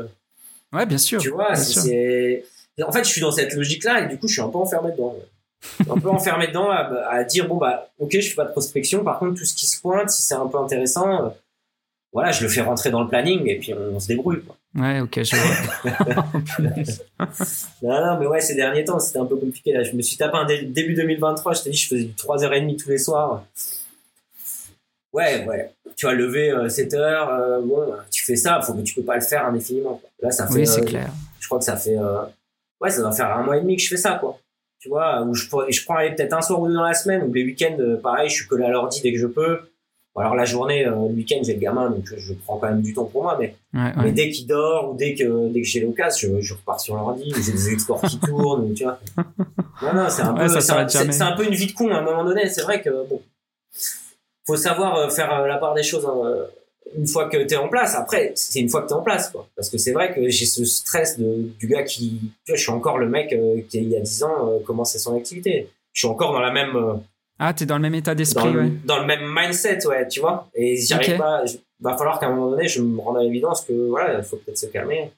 Ouais, 0.72 0.84
bien 0.84 0.98
sûr. 0.98 1.20
Tu 1.20 1.30
vois, 1.30 1.54
c'est. 1.56 2.44
En 2.82 2.92
fait, 2.92 3.04
je 3.04 3.10
suis 3.10 3.20
dans 3.20 3.32
cette 3.32 3.54
logique-là 3.54 4.02
et 4.02 4.08
du 4.08 4.18
coup, 4.18 4.28
je 4.28 4.34
suis 4.34 4.42
un 4.42 4.48
peu 4.48 4.58
enfermé 4.58 4.92
dedans. 4.92 5.16
un 5.88 5.98
peu 5.98 6.08
enfermé 6.08 6.46
dedans 6.46 6.70
à, 6.70 7.24
dire 7.24 7.46
bon 7.46 7.56
bah 7.56 7.90
ok, 7.98 8.12
je 8.12 8.30
fais 8.30 8.34
pas 8.34 8.44
de 8.44 8.52
prospection. 8.52 9.04
Par 9.04 9.18
contre, 9.18 9.38
tout 9.38 9.44
ce 9.44 9.54
qui 9.54 9.66
se 9.66 9.80
pointe, 9.80 10.10
si 10.10 10.22
c'est 10.22 10.34
un 10.34 10.46
peu 10.46 10.58
intéressant, 10.58 11.26
euh, 11.26 11.28
voilà, 12.12 12.32
je 12.32 12.42
le 12.42 12.48
fais 12.48 12.62
rentrer 12.62 12.90
dans 12.90 13.02
le 13.02 13.08
planning 13.08 13.46
et 13.46 13.58
puis 13.58 13.74
on, 13.74 14.00
se 14.00 14.08
débrouille. 14.08 14.42
Quoi. 14.42 14.56
Ouais, 14.74 15.00
ok, 15.00 15.22
je 15.22 15.36
vois. 15.36 16.24
non, 17.82 18.06
non, 18.06 18.18
mais 18.20 18.26
ouais, 18.26 18.40
ces 18.40 18.54
derniers 18.54 18.84
temps, 18.84 19.00
c'était 19.00 19.18
un 19.18 19.26
peu 19.26 19.36
compliqué. 19.36 19.72
Là. 19.72 19.82
Je 19.82 19.92
me 19.96 20.02
suis 20.02 20.16
tapé 20.16 20.36
un 20.36 20.46
début 20.46 20.94
2023, 20.94 21.54
je 21.54 21.62
t'ai 21.62 21.70
dit, 21.70 21.76
je 21.76 21.88
faisais 21.88 22.04
du 22.04 22.12
3h30 22.12 22.76
tous 22.80 22.88
les 22.88 22.98
soirs. 22.98 23.44
Ouais, 25.12 25.44
ouais. 25.44 25.72
Tu 25.96 26.06
vas 26.06 26.12
lever 26.12 26.54
7 26.68 26.94
euh, 26.94 26.98
heures, 26.98 27.28
euh, 27.30 27.60
bon, 27.62 27.92
tu 28.12 28.24
fais 28.24 28.36
ça, 28.36 28.60
faut 28.62 28.74
que 28.74 28.82
tu 28.82 28.94
peux 28.94 29.02
pas 29.02 29.16
le 29.16 29.22
faire 29.22 29.44
indéfiniment. 29.46 30.00
Là, 30.20 30.30
ça 30.30 30.46
fait. 30.46 30.54
Oui, 30.54 30.66
c'est 30.66 30.84
clair. 30.84 31.10
Je 31.40 31.46
crois 31.46 31.58
que 31.58 31.64
ça 31.64 31.76
fait. 31.76 31.96
ouais, 32.80 32.90
ça 32.90 33.00
doit 33.00 33.12
faire 33.12 33.36
un 33.36 33.42
mois 33.42 33.56
et 33.56 33.60
demi 33.60 33.76
que 33.76 33.82
je 33.82 33.88
fais 33.88 33.96
ça, 33.96 34.18
quoi 34.20 34.38
tu 34.80 34.88
vois, 34.88 35.22
où 35.22 35.34
je, 35.34 35.44
je 35.68 35.84
prends 35.84 35.96
peut-être 35.96 36.32
un 36.32 36.40
soir 36.40 36.60
ou 36.60 36.66
deux 36.66 36.74
dans 36.74 36.82
la 36.82 36.94
semaine, 36.94 37.22
ou 37.22 37.32
les 37.32 37.44
week-ends, 37.44 37.76
euh, 37.78 37.98
pareil, 37.98 38.30
je 38.30 38.36
suis 38.36 38.46
collé 38.46 38.64
à 38.64 38.70
l'ordi 38.70 39.02
dès 39.02 39.12
que 39.12 39.18
je 39.18 39.26
peux. 39.26 39.69
Alors 40.16 40.34
la 40.34 40.44
journée, 40.44 40.84
euh, 40.86 40.90
le 40.90 41.14
week-end, 41.14 41.38
j'ai 41.42 41.54
le 41.54 41.60
gamin, 41.60 41.88
donc 41.88 42.04
je 42.16 42.34
prends 42.34 42.58
quand 42.58 42.68
même 42.68 42.82
du 42.82 42.92
temps 42.92 43.04
pour 43.04 43.22
moi, 43.22 43.38
mais, 43.38 43.54
mais 43.72 44.12
dès 44.12 44.28
qu'il 44.30 44.46
dort 44.46 44.90
ou 44.90 44.96
dès 44.96 45.14
que, 45.14 45.48
dès 45.48 45.62
que 45.62 45.66
j'ai 45.66 45.80
l'occasion, 45.80 46.30
je, 46.36 46.40
je 46.40 46.54
repars 46.54 46.80
sur 46.80 46.96
l'ordi, 46.96 47.32
j'ai 47.44 47.52
des 47.52 47.72
exports 47.72 48.02
qui 48.02 48.18
tournent, 48.18 48.74
tu 48.74 48.84
vois. 48.84 48.98
Non, 49.82 49.94
non, 49.94 50.08
c'est 50.10 50.22
un, 50.22 50.34
peu, 50.34 50.48
c'est 50.48 51.22
un, 51.22 51.36
peu 51.36 51.44
une 51.44 51.54
vie 51.54 51.68
de 51.68 51.72
con 51.72 51.90
à 51.90 51.98
un 51.98 52.02
moment 52.02 52.24
donné. 52.24 52.48
C'est 52.48 52.62
vrai 52.62 52.82
que, 52.82 52.90
bon, 53.08 53.22
faut 54.46 54.56
savoir 54.56 54.96
euh, 54.96 55.08
faire 55.08 55.46
la 55.46 55.58
part 55.58 55.74
des 55.74 55.84
choses 55.84 56.04
hein, 56.04 56.46
une 56.96 57.06
fois 57.06 57.28
que 57.28 57.36
tu 57.44 57.54
es 57.54 57.56
en 57.56 57.68
place. 57.68 57.94
Après, 57.94 58.32
c'est 58.34 58.60
une 58.60 58.68
fois 58.68 58.82
que 58.82 58.88
tu 58.88 58.94
es 58.94 58.96
en 58.96 59.02
place, 59.02 59.30
quoi. 59.30 59.48
Parce 59.56 59.68
que 59.68 59.78
c'est 59.78 59.92
vrai 59.92 60.12
que 60.12 60.28
j'ai 60.28 60.46
ce 60.46 60.64
stress 60.64 61.18
de, 61.18 61.48
du 61.58 61.66
gars 61.66 61.82
qui, 61.82 62.20
tu 62.44 62.52
vois, 62.52 62.56
je 62.56 62.62
suis 62.62 62.72
encore 62.72 62.98
le 62.98 63.08
mec 63.08 63.32
euh, 63.32 63.60
qui, 63.68 63.78
il 63.78 63.88
y 63.88 63.96
a 63.96 64.00
10 64.00 64.22
ans, 64.24 64.48
euh, 64.48 64.58
commençait 64.64 64.98
son 64.98 65.16
activité. 65.16 65.68
Je 65.92 66.00
suis 66.00 66.08
encore 66.08 66.32
dans 66.32 66.40
la 66.40 66.52
même. 66.52 67.00
Ah, 67.42 67.54
t'es 67.54 67.64
dans 67.64 67.76
le 67.76 67.82
même 67.82 67.94
état 67.94 68.14
d'esprit, 68.14 68.50
ouais. 68.50 68.70
Dans 68.84 69.00
le 69.00 69.06
même 69.06 69.22
mindset, 69.34 69.86
ouais, 69.86 70.06
tu 70.06 70.20
vois. 70.20 70.50
Et 70.54 70.76
j'arrive 70.76 71.16
pas. 71.16 71.42
Il 71.46 71.82
va 71.82 71.96
falloir 71.96 72.20
qu'à 72.20 72.26
un 72.26 72.34
moment 72.34 72.50
donné, 72.50 72.68
je 72.68 72.82
me 72.82 73.00
rende 73.00 73.16
à 73.16 73.22
l'évidence 73.22 73.62
que, 73.62 73.88
voilà, 73.88 74.18
il 74.18 74.24
faut 74.24 74.36
peut-être 74.36 74.58
se 74.58 74.66
calmer. 74.66 75.10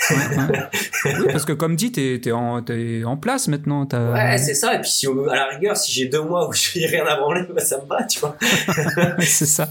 oui, 0.10 1.26
parce 1.32 1.46
que 1.46 1.52
comme 1.52 1.76
dit, 1.76 1.90
t'es 1.90 2.20
es 2.22 2.32
en, 2.32 2.62
es 2.66 3.04
en 3.04 3.16
place 3.16 3.48
maintenant. 3.48 3.88
Ouais, 3.90 4.36
c'est 4.36 4.54
ça. 4.54 4.74
Et 4.74 4.80
puis, 4.80 4.90
si, 4.90 5.06
à 5.06 5.34
la 5.34 5.46
rigueur, 5.46 5.76
si 5.76 5.90
j'ai 5.92 6.06
deux 6.06 6.22
mois 6.22 6.48
où 6.48 6.52
je 6.52 6.62
fais 6.68 6.86
rien 6.86 7.06
à 7.06 7.16
branler, 7.16 7.42
bah, 7.50 7.60
ça 7.60 7.80
me 7.80 7.86
va, 7.86 8.04
tu 8.04 8.20
vois. 8.20 8.36
c'est 9.20 9.46
ça. 9.46 9.68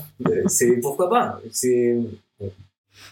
C'est 0.47 0.77
pourquoi 0.81 1.09
pas? 1.09 1.39
C'est. 1.51 1.95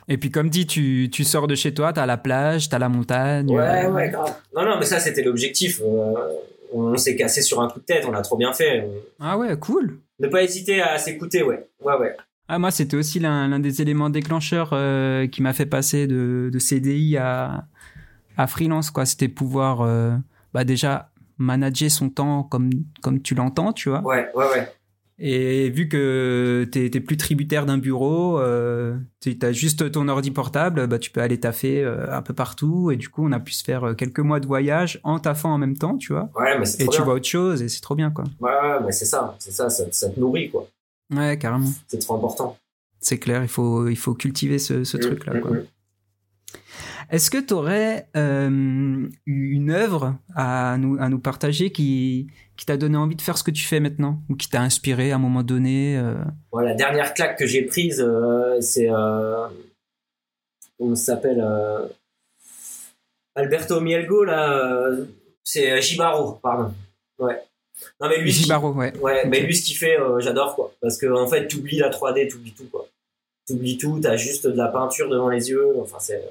Et 0.08 0.18
puis, 0.18 0.32
comme 0.32 0.50
dit, 0.50 0.66
tu, 0.66 1.10
tu 1.12 1.24
sors 1.24 1.48
de 1.48 1.56
chez 1.56 1.74
toi, 1.74 1.94
t'as 1.94 2.06
la 2.06 2.18
plage, 2.18 2.70
t'as 2.70 2.80
la 2.80 2.90
montagne. 2.90 3.50
Ouais, 3.52 3.86
euh, 3.86 3.92
ouais, 3.92 4.10
grave. 4.10 4.34
Non, 4.56 4.64
non, 4.64 4.80
mais 4.80 4.86
ça, 4.86 5.00
c'était 5.00 5.22
l'objectif. 5.22 5.82
Euh, 5.84 6.14
on 6.74 6.98
s'est 6.98 7.16
cassé 7.16 7.42
sur 7.42 7.62
un 7.62 7.70
coup 7.70 7.80
de 7.80 7.86
tête, 7.86 8.06
on 8.08 8.14
a 8.14 8.22
trop 8.22 8.38
bien 8.38 8.54
fait. 8.54 8.88
Ah 9.20 9.38
ouais, 9.38 9.58
cool. 9.58 10.00
Ne 10.20 10.28
pas 10.28 10.44
hésiter 10.44 10.82
à 10.82 10.98
s'écouter, 10.98 11.44
ouais. 11.44 11.68
Ouais, 11.84 11.96
ouais. 11.98 12.16
Ah, 12.48 12.60
moi, 12.60 12.72
c'était 12.72 12.96
aussi 12.96 13.20
l'un 13.20 13.60
des 13.60 13.82
éléments 13.82 14.10
déclencheurs 14.10 14.70
euh, 14.72 15.28
qui 15.28 15.42
m'a 15.42 15.54
fait 15.54 15.66
passer 15.66 16.08
de, 16.08 16.50
de, 16.52 16.60
CDI 16.60 17.18
à, 17.18 17.66
à 18.38 18.48
freelance, 18.48 18.90
quoi. 18.90 19.06
C'était 19.06 19.28
pouvoir, 19.28 19.82
euh, 19.82 20.16
bah, 20.54 20.64
déjà, 20.64 21.12
manager 21.38 21.92
son 21.92 22.10
temps 22.10 22.44
comme, 22.44 22.70
comme 23.02 23.22
tu 23.22 23.36
l'entends, 23.36 23.74
tu 23.74 23.90
vois. 23.90 24.02
Ouais, 24.02 24.30
ouais, 24.34 24.46
ouais. 24.50 24.72
Et 25.20 25.70
vu 25.72 25.90
que 25.90 26.68
t'es 26.72 26.90
plus 27.00 27.18
tributaire 27.18 27.66
d'un 27.66 27.80
bureau, 27.80 28.40
euh, 28.40 28.98
t'as 29.40 29.52
juste 29.52 29.92
ton 29.92 30.08
ordi 30.10 30.30
portable, 30.30 30.86
bah 30.86 31.00
tu 31.00 31.10
peux 31.10 31.22
aller 31.22 31.40
taffer 31.40 31.84
euh, 31.84 32.16
un 32.16 32.22
peu 32.22 32.36
partout. 32.36 32.92
Et 32.92 32.98
du 32.98 33.10
coup, 33.10 33.26
on 33.26 33.32
a 33.32 33.40
pu 33.40 33.54
se 33.54 33.64
faire 33.64 33.96
quelques 33.98 34.20
mois 34.20 34.40
de 34.40 34.46
voyage 34.46 35.00
en 35.04 35.18
taffant 35.18 35.52
en 35.52 35.58
même 35.58 35.76
temps, 35.76 35.98
tu 35.98 36.14
vois. 36.14 36.30
Ouais, 36.36 36.60
mais 36.60 36.70
Et 36.80 36.88
tu 36.88 37.02
vois 37.02 37.16
autre 37.16 37.28
chose 37.28 37.64
et 37.64 37.70
c'est 37.70 37.82
trop 37.82 37.96
bien, 37.96 38.12
quoi. 38.12 38.26
Ouais, 38.40 38.80
mais 38.86 38.92
c'est 38.92 39.06
ça, 39.06 39.36
c'est 39.40 39.52
ça, 39.52 39.72
ça, 39.72 39.86
ça, 39.90 40.10
te 40.10 40.20
nourrit, 40.20 40.52
quoi. 40.52 40.68
Ouais, 41.12 41.38
carrément. 41.38 41.72
C'est 41.88 42.00
trop 42.00 42.16
important. 42.16 42.56
C'est 43.00 43.18
clair, 43.18 43.42
il 43.42 43.50
faut, 43.50 43.88
il 43.88 43.98
faut 43.98 44.14
cultiver 44.14 44.60
ce, 44.60 44.84
ce 44.84 44.98
mmh, 44.98 45.00
truc-là. 45.00 45.34
Mmh, 45.34 45.40
mmh. 45.40 45.64
Est-ce 47.10 47.32
que 47.32 47.38
tu 47.38 47.54
aurais 47.54 48.10
euh, 48.18 49.08
une 49.26 49.72
œuvre 49.72 50.16
à 50.36 50.78
nous, 50.78 50.98
à 51.00 51.08
nous 51.08 51.20
partager 51.20 51.72
qui, 51.72 52.28
qui 52.58 52.66
t'a 52.66 52.76
donné 52.76 52.98
envie 52.98 53.16
de 53.16 53.22
faire 53.22 53.38
ce 53.38 53.44
que 53.44 53.52
tu 53.52 53.64
fais 53.64 53.80
maintenant 53.80 54.22
ou 54.30 54.36
qui 54.36 54.50
t'a 54.50 54.62
inspiré 54.62 55.12
à 55.12 55.16
un 55.16 55.20
moment 55.20 55.44
donné 55.44 55.96
euh... 55.98 56.16
la 56.60 56.74
dernière 56.74 57.14
claque 57.14 57.38
que 57.38 57.46
j'ai 57.46 57.62
prise, 57.62 58.04
euh, 58.06 58.60
c'est. 58.60 58.90
Euh, 58.90 59.48
ça 60.80 60.96
s'appelle 60.96 61.40
euh, 61.42 61.88
Alberto 63.36 63.80
Mielgo, 63.80 64.24
là. 64.24 64.90
c'est 65.44 65.82
Gibaro, 65.82 66.34
pardon. 66.34 66.74
Ouais. 67.20 67.42
Non, 68.02 68.10
mais 68.10 68.18
lui. 68.20 68.34
ouais. 68.76 68.98
Ouais, 68.98 69.28
mais 69.28 69.40
lui, 69.40 69.56
ce 69.56 69.64
qu'il 69.64 69.78
fait, 69.78 69.98
j'adore, 70.20 70.56
quoi. 70.56 70.74
Parce 70.82 70.98
que, 70.98 71.08
en 71.08 71.28
fait, 71.28 71.48
t'oublies 71.48 71.78
la 71.78 71.90
3D, 71.90 72.30
t'oublies 72.30 72.54
tout, 72.54 72.68
quoi. 72.72 72.88
T'oublies 73.48 73.78
tout, 73.78 74.00
t'as 74.02 74.18
juste 74.18 74.48
de 74.48 74.58
la 74.58 74.68
peinture 74.68 75.10
devant 75.10 75.30
les 75.30 75.50
yeux. 75.50 75.80
Enfin, 75.80 75.98
c'est. 76.00 76.24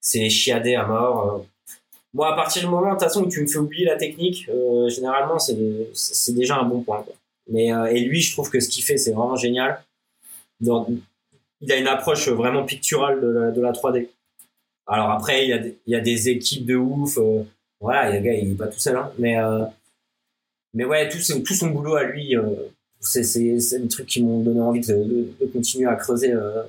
C'est 0.00 0.28
chiadé 0.28 0.74
à 0.74 0.84
mort. 0.84 1.44
Euh. 2.14 2.16
Moi, 2.16 2.32
à 2.32 2.36
partir 2.36 2.62
du 2.62 2.68
moment, 2.68 2.88
de 2.88 2.92
toute 2.92 3.02
façon, 3.02 3.24
où 3.24 3.28
tu 3.28 3.40
me 3.40 3.46
fais 3.46 3.58
oublier 3.58 3.84
la 3.86 3.96
technique, 3.96 4.48
euh, 4.48 4.88
généralement, 4.88 5.38
c'est, 5.38 5.56
c'est 5.92 6.34
déjà 6.34 6.56
un 6.56 6.64
bon 6.64 6.80
point, 6.82 7.02
quoi. 7.02 7.14
Mais, 7.50 7.66
et 7.66 8.00
lui, 8.00 8.22
je 8.22 8.32
trouve 8.32 8.48
que 8.48 8.58
ce 8.58 8.70
qu'il 8.70 8.82
fait, 8.82 8.96
c'est 8.96 9.12
vraiment 9.12 9.36
génial. 9.36 9.84
il 10.62 11.72
a 11.72 11.76
une 11.76 11.86
approche 11.86 12.28
vraiment 12.28 12.64
picturale 12.64 13.20
de 13.20 13.26
la, 13.26 13.50
de 13.50 13.60
la 13.60 13.72
3D. 13.72 14.08
Alors 14.86 15.10
après, 15.10 15.44
il 15.44 15.50
y, 15.50 15.52
a 15.52 15.58
des, 15.58 15.76
il 15.86 15.92
y 15.92 15.96
a 15.96 16.00
des 16.00 16.30
équipes 16.30 16.64
de 16.64 16.74
ouf. 16.74 17.18
voilà, 17.80 18.08
il 18.08 18.14
y 18.14 18.16
a 18.16 18.20
le 18.20 18.24
gars, 18.24 18.32
il 18.32 18.52
est 18.52 18.54
pas 18.54 18.68
tout 18.68 18.78
seul, 18.78 18.96
hein, 18.96 19.12
mais 19.18 19.36
mais 20.74 20.84
ouais, 20.84 21.08
tout, 21.08 21.18
tout 21.42 21.54
son 21.54 21.70
boulot 21.70 21.94
à 21.94 22.02
lui, 22.02 22.36
euh, 22.36 22.42
c'est 23.00 23.22
des 23.22 23.88
trucs 23.88 24.06
qui 24.06 24.22
m'ont 24.22 24.40
donné 24.40 24.60
envie 24.60 24.80
de, 24.80 25.32
de, 25.40 25.46
continuer 25.52 25.86
à 25.86 25.94
creuser 25.94 26.32
euh, 26.32 26.62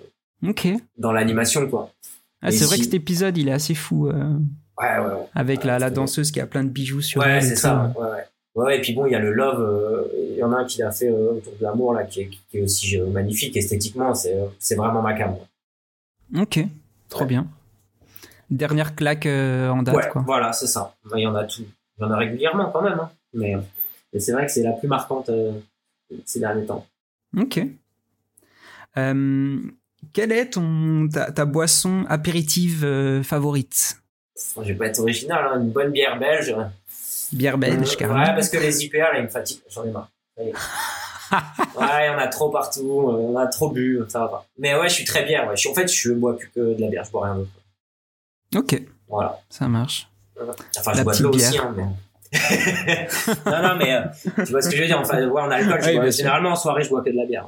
dans 0.97 1.11
l'animation, 1.11 1.67
quoi. 1.67 1.91
Ah, 2.41 2.51
c'est 2.51 2.65
vrai 2.65 2.77
que 2.77 2.83
cet 2.83 2.93
épisode, 2.93 3.37
il 3.37 3.47
est 3.47 3.53
assez 3.53 3.73
fou. 3.73 4.07
Euh, 4.81 4.83
ouais, 4.83 5.05
ouais, 5.05 5.25
Avec 5.33 5.63
la, 5.63 5.79
la 5.79 5.89
danseuse 5.89 6.31
qui 6.31 6.39
a 6.39 6.47
plein 6.47 6.63
de 6.63 6.69
bijoux 6.69 7.01
sur 7.01 7.21
ouais, 7.21 7.27
elle. 7.27 7.35
Ouais, 7.35 7.41
c'est 7.41 7.55
ça. 7.55 7.93
Ouais, 7.97 8.03
ouais. 8.03 8.23
Ouais, 8.55 8.77
et 8.77 8.81
puis 8.81 8.93
bon, 8.93 9.05
il 9.05 9.11
y 9.11 9.15
a 9.15 9.19
le 9.19 9.33
Love. 9.33 10.09
Il 10.31 10.37
y 10.37 10.43
en 10.43 10.53
a 10.53 10.57
un 10.57 10.65
qui 10.65 10.79
l'a 10.79 10.91
fait 10.91 11.09
autour 11.09 11.53
de 11.59 11.63
l'amour, 11.63 11.93
là, 11.93 12.03
qui 12.03 12.21
est, 12.21 12.29
qui 12.49 12.57
est, 12.57 12.61
aussi 12.61 12.97
magnifique 12.99 13.57
esthétiquement. 13.57 14.13
C'est 14.13 14.75
vraiment 14.75 15.01
ma 15.01 15.13
cam. 15.13 15.35
Ok, 16.37 16.59
trop 17.09 17.25
bien. 17.25 17.47
Dernière 18.49 18.95
claque 18.95 19.25
en 19.25 19.83
date, 19.83 20.09
quoi. 20.09 20.23
Voilà, 20.25 20.53
c'est 20.53 20.67
ça. 20.67 20.95
Il 21.15 21.21
y 21.21 21.27
en 21.27 21.35
a 21.35 21.43
tout. 21.43 21.63
Il 21.97 22.03
y 22.03 22.05
en 22.05 22.11
a 22.11 22.17
régulièrement 22.17 22.71
quand 22.71 22.81
même. 22.81 22.99
Hein. 22.99 23.09
Mais 23.33 23.55
et 24.15 24.19
c'est 24.19 24.31
vrai 24.31 24.45
que 24.45 24.51
c'est 24.51 24.63
la 24.63 24.71
plus 24.71 24.87
marquante 24.87 25.29
euh, 25.29 25.51
ces 26.25 26.39
derniers 26.39 26.65
temps. 26.65 26.87
Ok. 27.37 27.59
Euh, 28.97 29.59
quelle 30.13 30.31
est 30.31 30.51
ton, 30.51 31.09
ta, 31.09 31.45
boisson 31.45 32.05
apéritive 32.07 32.85
euh, 32.85 33.21
favorite? 33.23 33.97
Je 34.35 34.61
vais 34.63 34.73
pas 34.73 34.87
être 34.87 34.99
original, 34.99 35.45
hein, 35.45 35.61
une 35.61 35.69
bonne 35.69 35.91
bière 35.91 36.19
belge. 36.19 36.55
Bière 37.31 37.57
belge, 37.57 37.95
carrément. 37.95 38.19
Ouais, 38.19 38.33
parce 38.35 38.49
que 38.49 38.57
les 38.57 38.83
IPA, 38.83 38.97
là, 38.97 39.19
ils 39.19 39.23
me 39.23 39.29
fatiguent. 39.29 39.61
J'en 39.69 39.85
ai 39.85 39.91
marre. 39.91 40.09
ouais, 40.37 42.09
on 42.13 42.19
a 42.19 42.27
trop 42.27 42.49
partout, 42.49 43.05
on 43.07 43.35
a 43.37 43.47
trop 43.47 43.69
bu, 43.69 44.01
ça 44.09 44.19
va 44.19 44.27
pas. 44.27 44.45
Mais 44.59 44.75
ouais, 44.75 44.89
je 44.89 44.93
suis 44.93 45.05
très 45.05 45.23
bière. 45.23 45.47
Ouais. 45.47 45.55
en 45.69 45.73
fait, 45.73 45.87
je 45.87 46.11
bois 46.11 46.37
plus 46.37 46.49
que 46.49 46.75
de 46.75 46.81
la 46.81 46.89
bière, 46.89 47.03
je 47.05 47.11
bois 47.11 47.25
rien 47.25 47.35
d'autre. 47.35 47.51
Ok. 48.55 48.81
Voilà. 49.07 49.39
Ça 49.49 49.67
marche. 49.67 50.09
Enfin, 50.77 50.91
je 50.93 51.03
bois 51.03 51.15
de 51.15 51.23
l'eau 51.23 51.33
aussi, 51.33 51.57
hein, 51.57 51.73
mais... 51.75 51.85
non, 53.45 53.61
non, 53.61 53.75
mais 53.77 53.93
euh, 53.93 54.01
tu 54.43 54.51
vois 54.51 54.61
ce 54.61 54.69
que 54.69 54.75
je 54.75 54.81
veux 54.81 54.87
dire. 54.87 54.99
Enfin, 54.99 55.25
ouais, 55.25 55.41
en 55.41 55.49
alcool, 55.49 56.11
généralement 56.11 56.49
en 56.49 56.55
soirée, 56.55 56.83
je 56.83 56.89
bois 56.89 57.01
que 57.01 57.09
de 57.09 57.15
la 57.15 57.25
bière. 57.25 57.47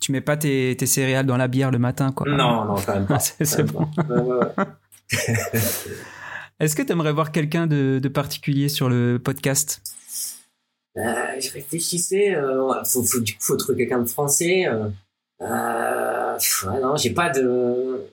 Tu 0.00 0.12
mets 0.12 0.22
pas 0.22 0.38
tes, 0.38 0.74
tes 0.78 0.86
céréales 0.86 1.26
dans 1.26 1.36
la 1.36 1.46
bière 1.46 1.70
le 1.70 1.78
matin, 1.78 2.10
quoi. 2.12 2.26
Non, 2.26 2.64
non, 2.64 2.76
quand 2.84 2.94
même 2.94 3.06
pas. 3.06 3.18
c'est 3.18 3.64
bon. 3.64 3.86
Est-ce 6.60 6.74
que 6.74 6.82
tu 6.82 6.92
aimerais 6.92 7.12
voir 7.12 7.32
quelqu'un 7.32 7.66
de, 7.66 7.98
de, 8.02 8.08
particulier 8.08 8.68
sur 8.68 8.88
le 8.88 9.18
podcast? 9.18 9.80
Euh, 10.96 11.40
Je 11.40 11.52
réfléchissais. 11.52 12.34
Euh, 12.34 12.84
faut, 12.84 13.02
faut, 13.02 13.20
du 13.20 13.34
coup, 13.34 13.40
faut 13.40 13.56
trouver 13.56 13.78
quelqu'un 13.78 14.00
de 14.00 14.08
français. 14.08 14.66
Euh, 14.66 14.88
euh 15.42 16.36
non, 16.80 16.96
j'ai 16.96 17.10
pas 17.10 17.30
de. 17.30 18.04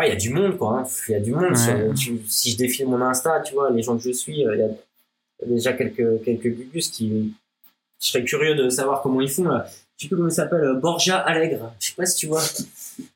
Il 0.00 0.08
y 0.08 0.12
a 0.12 0.16
du 0.16 0.30
monde, 0.30 0.56
quoi. 0.56 0.78
Hein. 0.78 0.84
Il 1.08 1.12
y 1.12 1.14
a 1.16 1.20
du 1.20 1.32
monde. 1.32 1.56
si 1.56 2.52
je 2.52 2.56
défile 2.56 2.86
mon 2.86 3.00
Insta, 3.02 3.40
tu 3.40 3.54
vois, 3.54 3.70
les 3.70 3.82
gens 3.82 3.96
que 3.96 4.04
je 4.04 4.12
suis, 4.12 4.40
il 4.40 4.58
y 4.58 4.62
a 4.62 5.46
déjà 5.46 5.72
quelques 5.72 6.22
quelques 6.24 6.48
gugus 6.48 6.88
qui 6.90 7.34
je 8.00 8.06
serais 8.06 8.22
curieux 8.22 8.54
de 8.54 8.70
savoir 8.70 9.02
comment 9.02 9.20
ils 9.20 9.30
font. 9.30 9.48
Tu 9.96 10.06
sais 10.06 10.14
comment 10.14 10.28
il 10.28 10.32
s'appelle 10.32 10.78
Borja 10.80 11.18
Alegre. 11.18 11.72
Je 11.80 11.88
sais 11.88 11.94
pas 11.96 12.06
si 12.06 12.16
tu 12.16 12.26
vois. 12.28 12.42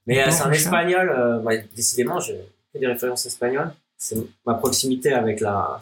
Mais 0.08 0.28
c'est 0.32 0.42
un 0.42 0.50
espagnol. 0.50 1.40
Décidément, 1.76 2.18
je 2.18 2.32
des 2.80 2.86
références 2.86 3.26
espagnoles. 3.26 3.72
C'est 3.96 4.16
ma 4.46 4.54
proximité 4.54 5.12
avec 5.12 5.40
la. 5.40 5.78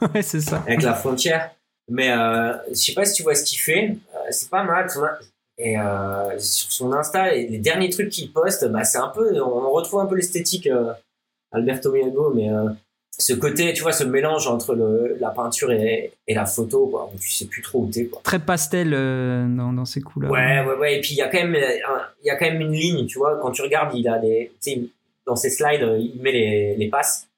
ouais, 0.14 0.22
c'est 0.22 0.40
ça. 0.40 0.62
Avec 0.66 0.82
la 0.82 0.94
frontière. 0.94 1.50
Mais 1.88 2.10
euh, 2.10 2.52
je 2.70 2.74
sais 2.74 2.94
pas 2.94 3.04
si 3.04 3.14
tu 3.14 3.22
vois 3.22 3.34
ce 3.34 3.44
qu'il 3.44 3.58
fait. 3.58 3.96
c'est 4.30 4.50
pas 4.50 4.64
mal. 4.64 4.88
Et 5.58 5.76
sur 6.38 6.72
son 6.72 6.92
Insta, 6.92 7.34
les 7.34 7.58
derniers 7.58 7.90
trucs 7.90 8.08
qu'il 8.08 8.32
poste, 8.32 8.66
bah, 8.68 8.84
c'est 8.84 8.98
un 8.98 9.08
peu, 9.08 9.40
on 9.42 9.70
retrouve 9.70 10.00
un 10.00 10.06
peu 10.06 10.14
l'esthétique 10.14 10.68
Alberto 11.52 11.92
Miago, 11.92 12.32
mais 12.34 12.48
ce 13.18 13.34
côté, 13.34 13.72
tu 13.74 13.82
vois, 13.82 13.92
ce 13.92 14.04
mélange 14.04 14.46
entre 14.46 14.74
le, 14.74 15.18
la 15.20 15.30
peinture 15.30 15.70
et, 15.70 16.12
et, 16.26 16.34
la 16.34 16.46
photo, 16.46 16.86
quoi, 16.86 17.10
où 17.12 17.18
tu 17.18 17.30
sais 17.30 17.44
plus 17.44 17.60
trop 17.60 17.80
où 17.80 17.90
t'es, 17.90 18.06
quoi. 18.06 18.22
Très 18.24 18.38
pastel 18.38 18.92
dans, 18.92 19.72
dans 19.72 19.84
ces 19.84 20.00
couleurs. 20.00 20.30
Ouais, 20.30 20.64
ouais, 20.64 20.76
ouais. 20.78 20.96
Et 20.96 21.00
puis 21.00 21.10
il 21.10 21.16
y 21.18 21.22
a 21.22 21.28
quand 21.28 21.42
même, 21.42 21.56
il 21.56 22.26
y 22.26 22.30
a 22.30 22.36
quand 22.36 22.46
même 22.46 22.62
une 22.62 22.72
ligne, 22.72 23.06
tu 23.06 23.18
vois. 23.18 23.38
Quand 23.42 23.50
tu 23.50 23.60
regardes, 23.60 23.94
il 23.94 24.08
a 24.08 24.18
des, 24.18 24.52
dans 25.30 25.36
ses 25.36 25.50
slides, 25.50 25.88
il 25.98 26.20
met 26.20 26.32
les, 26.32 26.76
les 26.76 26.88
passes. 26.88 27.28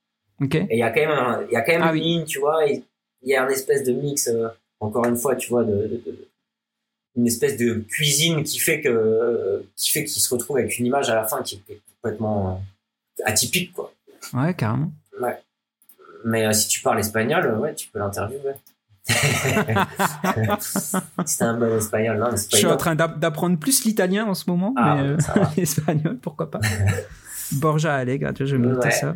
Ok. 0.40 0.54
Et 0.54 0.66
il 0.70 0.78
y 0.78 0.82
a 0.82 0.90
quand 0.90 1.06
même, 1.06 1.46
il 1.48 1.52
y 1.52 1.56
a 1.56 1.60
quand 1.60 1.72
même 1.72 1.82
ah 1.84 1.94
une 1.94 2.02
ligne, 2.02 2.24
tu 2.24 2.40
vois. 2.40 2.64
il 2.66 2.82
y 3.22 3.36
a 3.36 3.44
une 3.44 3.50
espèce 3.50 3.84
de 3.84 3.92
mix, 3.92 4.28
encore 4.80 5.04
une 5.06 5.16
fois, 5.16 5.36
tu 5.36 5.50
vois, 5.50 5.64
de, 5.64 5.72
de 5.72 6.28
une 7.16 7.26
espèce 7.26 7.56
de 7.56 7.74
cuisine 7.88 8.42
qui 8.42 8.58
fait 8.58 8.80
que 8.80 9.64
qui 9.76 9.90
fait 9.90 10.04
qu'il 10.04 10.22
se 10.22 10.32
retrouve 10.32 10.58
avec 10.58 10.78
une 10.78 10.86
image 10.86 11.10
à 11.10 11.14
la 11.14 11.24
fin 11.24 11.42
qui 11.42 11.62
est 11.68 11.80
complètement 12.00 12.62
euh, 13.20 13.24
atypique 13.26 13.72
quoi. 13.72 13.92
Ouais, 14.32 14.54
carrément. 14.54 14.92
Ouais. 15.20 15.38
Mais 16.24 16.46
euh, 16.46 16.52
si 16.52 16.68
tu 16.68 16.80
parles 16.80 17.00
espagnol, 17.00 17.44
euh, 17.44 17.58
ouais, 17.58 17.74
tu 17.74 17.88
peux 17.88 17.98
l'interviewer. 17.98 18.54
c'est 21.26 21.42
un 21.42 21.58
bon 21.58 21.76
espagnol, 21.76 22.18
non, 22.18 22.30
Je 22.30 22.56
suis 22.56 22.66
en 22.66 22.76
train 22.76 22.94
d'apprendre 22.94 23.58
plus 23.58 23.84
l'italien 23.84 24.26
en 24.26 24.34
ce 24.34 24.48
moment, 24.48 24.72
ah, 24.76 25.02
mais 25.02 25.16
l'espagnol, 25.56 26.18
pourquoi 26.18 26.50
pas. 26.50 26.60
Borja 27.54 27.94
Alegre, 27.94 28.30
je 28.38 28.56
vais 28.56 28.66
noter 28.66 28.90
ça. 28.90 29.14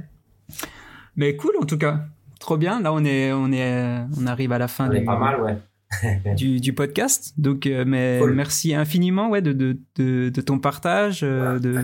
Mais 1.16 1.36
cool 1.36 1.52
en 1.60 1.64
tout 1.64 1.78
cas, 1.78 2.04
trop 2.38 2.56
bien. 2.56 2.80
Là, 2.80 2.92
on 2.92 3.04
est, 3.04 3.32
on 3.32 3.50
est, 3.52 4.04
on 4.18 4.26
arrive 4.26 4.52
à 4.52 4.58
la 4.58 4.68
fin. 4.68 4.88
On 4.88 4.92
est 4.92 5.04
pas 5.04 5.18
mal, 5.18 5.40
ouais. 5.40 5.56
du, 6.36 6.60
du, 6.60 6.72
podcast. 6.72 7.32
Donc, 7.36 7.66
euh, 7.66 7.84
mais 7.86 8.20
merci 8.26 8.74
infiniment 8.74 9.30
ouais, 9.30 9.42
de, 9.42 9.52
de, 9.52 9.78
de, 9.96 10.40
ton 10.40 10.58
partage, 10.58 11.20
euh, 11.22 11.58
de, 11.58 11.74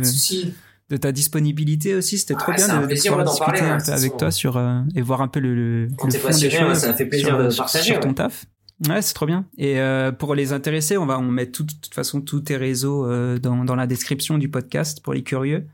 de, 0.90 0.96
ta 0.96 1.12
disponibilité 1.12 1.94
aussi. 1.94 2.18
C'était 2.18 2.34
trop 2.34 2.52
ah, 2.52 2.56
bien 2.56 2.66
de, 2.66 2.94
pouvoir 2.94 3.24
discuter 3.24 3.60
un 3.60 3.78
peu 3.78 3.92
avec 3.92 4.16
toi 4.16 4.30
sur, 4.30 4.56
euh, 4.56 4.80
et 4.94 5.02
voir 5.02 5.22
un 5.22 5.28
peu 5.28 5.40
le, 5.40 5.54
le, 5.54 5.88
fond 5.98 6.08
des 6.08 6.50
choses. 6.50 6.78
Ça 6.78 6.94
fait 6.94 7.06
plaisir 7.06 7.28
sur, 7.28 7.38
de 7.38 7.56
partager. 7.56 7.92
Sur 7.92 8.00
ton 8.00 8.14
taf. 8.14 8.44
Ouais, 8.88 9.00
c'est 9.00 9.14
trop 9.14 9.26
bien. 9.26 9.46
Et 9.58 9.78
pour 10.18 10.34
les 10.34 10.52
intéressés, 10.52 10.98
on 10.98 11.06
va 11.06 11.18
on 11.18 11.30
met 11.30 11.46
tout, 11.46 11.62
de 11.62 11.72
toute 11.72 11.94
façon 11.94 12.20
tous 12.20 12.40
tes 12.40 12.56
réseaux 12.56 13.06
dans, 13.38 13.64
dans 13.64 13.76
la 13.76 13.86
description 13.86 14.38
du 14.38 14.48
podcast 14.48 15.00
pour 15.02 15.14
les 15.14 15.22
curieux. 15.22 15.66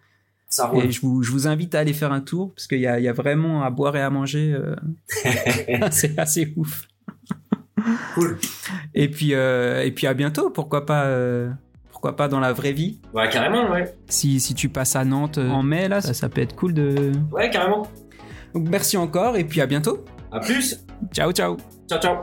Ça 0.49 0.73
Et 0.83 0.91
je 0.91 1.01
vous, 1.03 1.23
je 1.23 1.31
vous 1.31 1.47
invite 1.47 1.75
à 1.75 1.81
aller 1.81 1.93
faire 1.93 2.13
un 2.13 2.21
tour 2.21 2.55
parce 2.55 2.67
qu'il 2.67 2.81
y 2.81 2.87
a, 2.87 2.99
y 2.99 3.09
a 3.09 3.13
vraiment 3.13 3.63
à 3.63 3.71
boire 3.71 3.95
et 3.97 4.01
à 4.01 4.09
manger. 4.09 4.59
c'est 5.91 6.19
assez 6.19 6.55
ouf. 6.57 6.89
Cool. 8.15 8.39
Et 8.95 9.09
puis, 9.09 9.35
euh, 9.35 9.85
et 9.85 9.93
puis 9.93 10.07
à 10.07 10.15
bientôt. 10.15 10.51
Pourquoi 10.51 10.87
pas, 10.87 11.05
euh, 11.05 11.51
pourquoi 11.91 12.17
pas 12.17 12.29
dans 12.29 12.41
la 12.41 12.53
vraie 12.53 12.73
vie. 12.73 13.01
Ouais, 13.15 13.29
carrément, 13.29 13.71
ouais. 13.71 13.95
Si, 14.09 14.41
si 14.41 14.55
tu 14.55 14.69
passes 14.69 14.97
à 14.97 15.05
Nantes 15.05 15.39
euh, 15.39 15.49
en 15.49 15.63
mai, 15.63 15.89
là, 15.89 16.01
ça, 16.01 16.15
ça 16.15 16.29
peut 16.29 16.41
être 16.41 16.57
cool 16.57 16.75
de. 16.75 17.13
Ouais, 17.33 17.51
carrément. 17.51 17.87
Donc 18.55 18.69
merci 18.69 18.97
encore 18.97 19.37
et 19.37 19.45
puis 19.45 19.61
à 19.61 19.67
bientôt. 19.67 20.05
À 20.33 20.41
plus. 20.41 20.85
Ciao, 21.13 21.33
ciao. 21.33 21.57
Ciao, 21.89 22.01
ciao. 22.01 22.17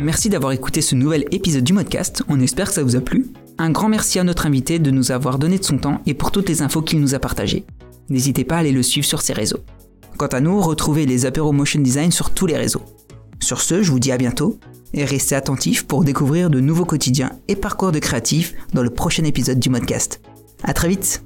Merci 0.00 0.28
d'avoir 0.28 0.52
écouté 0.52 0.80
ce 0.80 0.94
nouvel 0.94 1.24
épisode 1.30 1.64
du 1.64 1.74
podcast. 1.74 2.24
On 2.28 2.40
espère 2.40 2.66
que 2.68 2.74
ça 2.74 2.82
vous 2.82 2.96
a 2.96 3.00
plu. 3.00 3.32
Un 3.58 3.70
grand 3.70 3.88
merci 3.88 4.18
à 4.18 4.24
notre 4.24 4.46
invité 4.46 4.78
de 4.78 4.90
nous 4.90 5.12
avoir 5.12 5.38
donné 5.38 5.58
de 5.58 5.64
son 5.64 5.78
temps 5.78 6.00
et 6.06 6.14
pour 6.14 6.30
toutes 6.30 6.48
les 6.48 6.62
infos 6.62 6.82
qu'il 6.82 7.00
nous 7.00 7.14
a 7.14 7.18
partagées. 7.18 7.64
N'hésitez 8.08 8.44
pas 8.44 8.56
à 8.56 8.58
aller 8.58 8.72
le 8.72 8.82
suivre 8.82 9.06
sur 9.06 9.22
ses 9.22 9.32
réseaux. 9.32 9.60
Quant 10.16 10.26
à 10.26 10.40
nous, 10.40 10.60
retrouvez 10.60 11.06
les 11.06 11.26
apéros 11.26 11.52
motion 11.52 11.80
design 11.80 12.10
sur 12.10 12.30
tous 12.30 12.46
les 12.46 12.56
réseaux. 12.56 12.82
Sur 13.40 13.60
ce, 13.60 13.82
je 13.82 13.90
vous 13.90 14.00
dis 14.00 14.12
à 14.12 14.18
bientôt 14.18 14.58
et 14.94 15.04
restez 15.04 15.34
attentifs 15.34 15.86
pour 15.86 16.04
découvrir 16.04 16.50
de 16.50 16.60
nouveaux 16.60 16.84
quotidiens 16.84 17.32
et 17.48 17.56
parcours 17.56 17.92
de 17.92 17.98
créatifs 17.98 18.54
dans 18.72 18.82
le 18.82 18.90
prochain 18.90 19.24
épisode 19.24 19.58
du 19.58 19.70
podcast. 19.70 20.20
À 20.62 20.74
très 20.74 20.88
vite! 20.88 21.22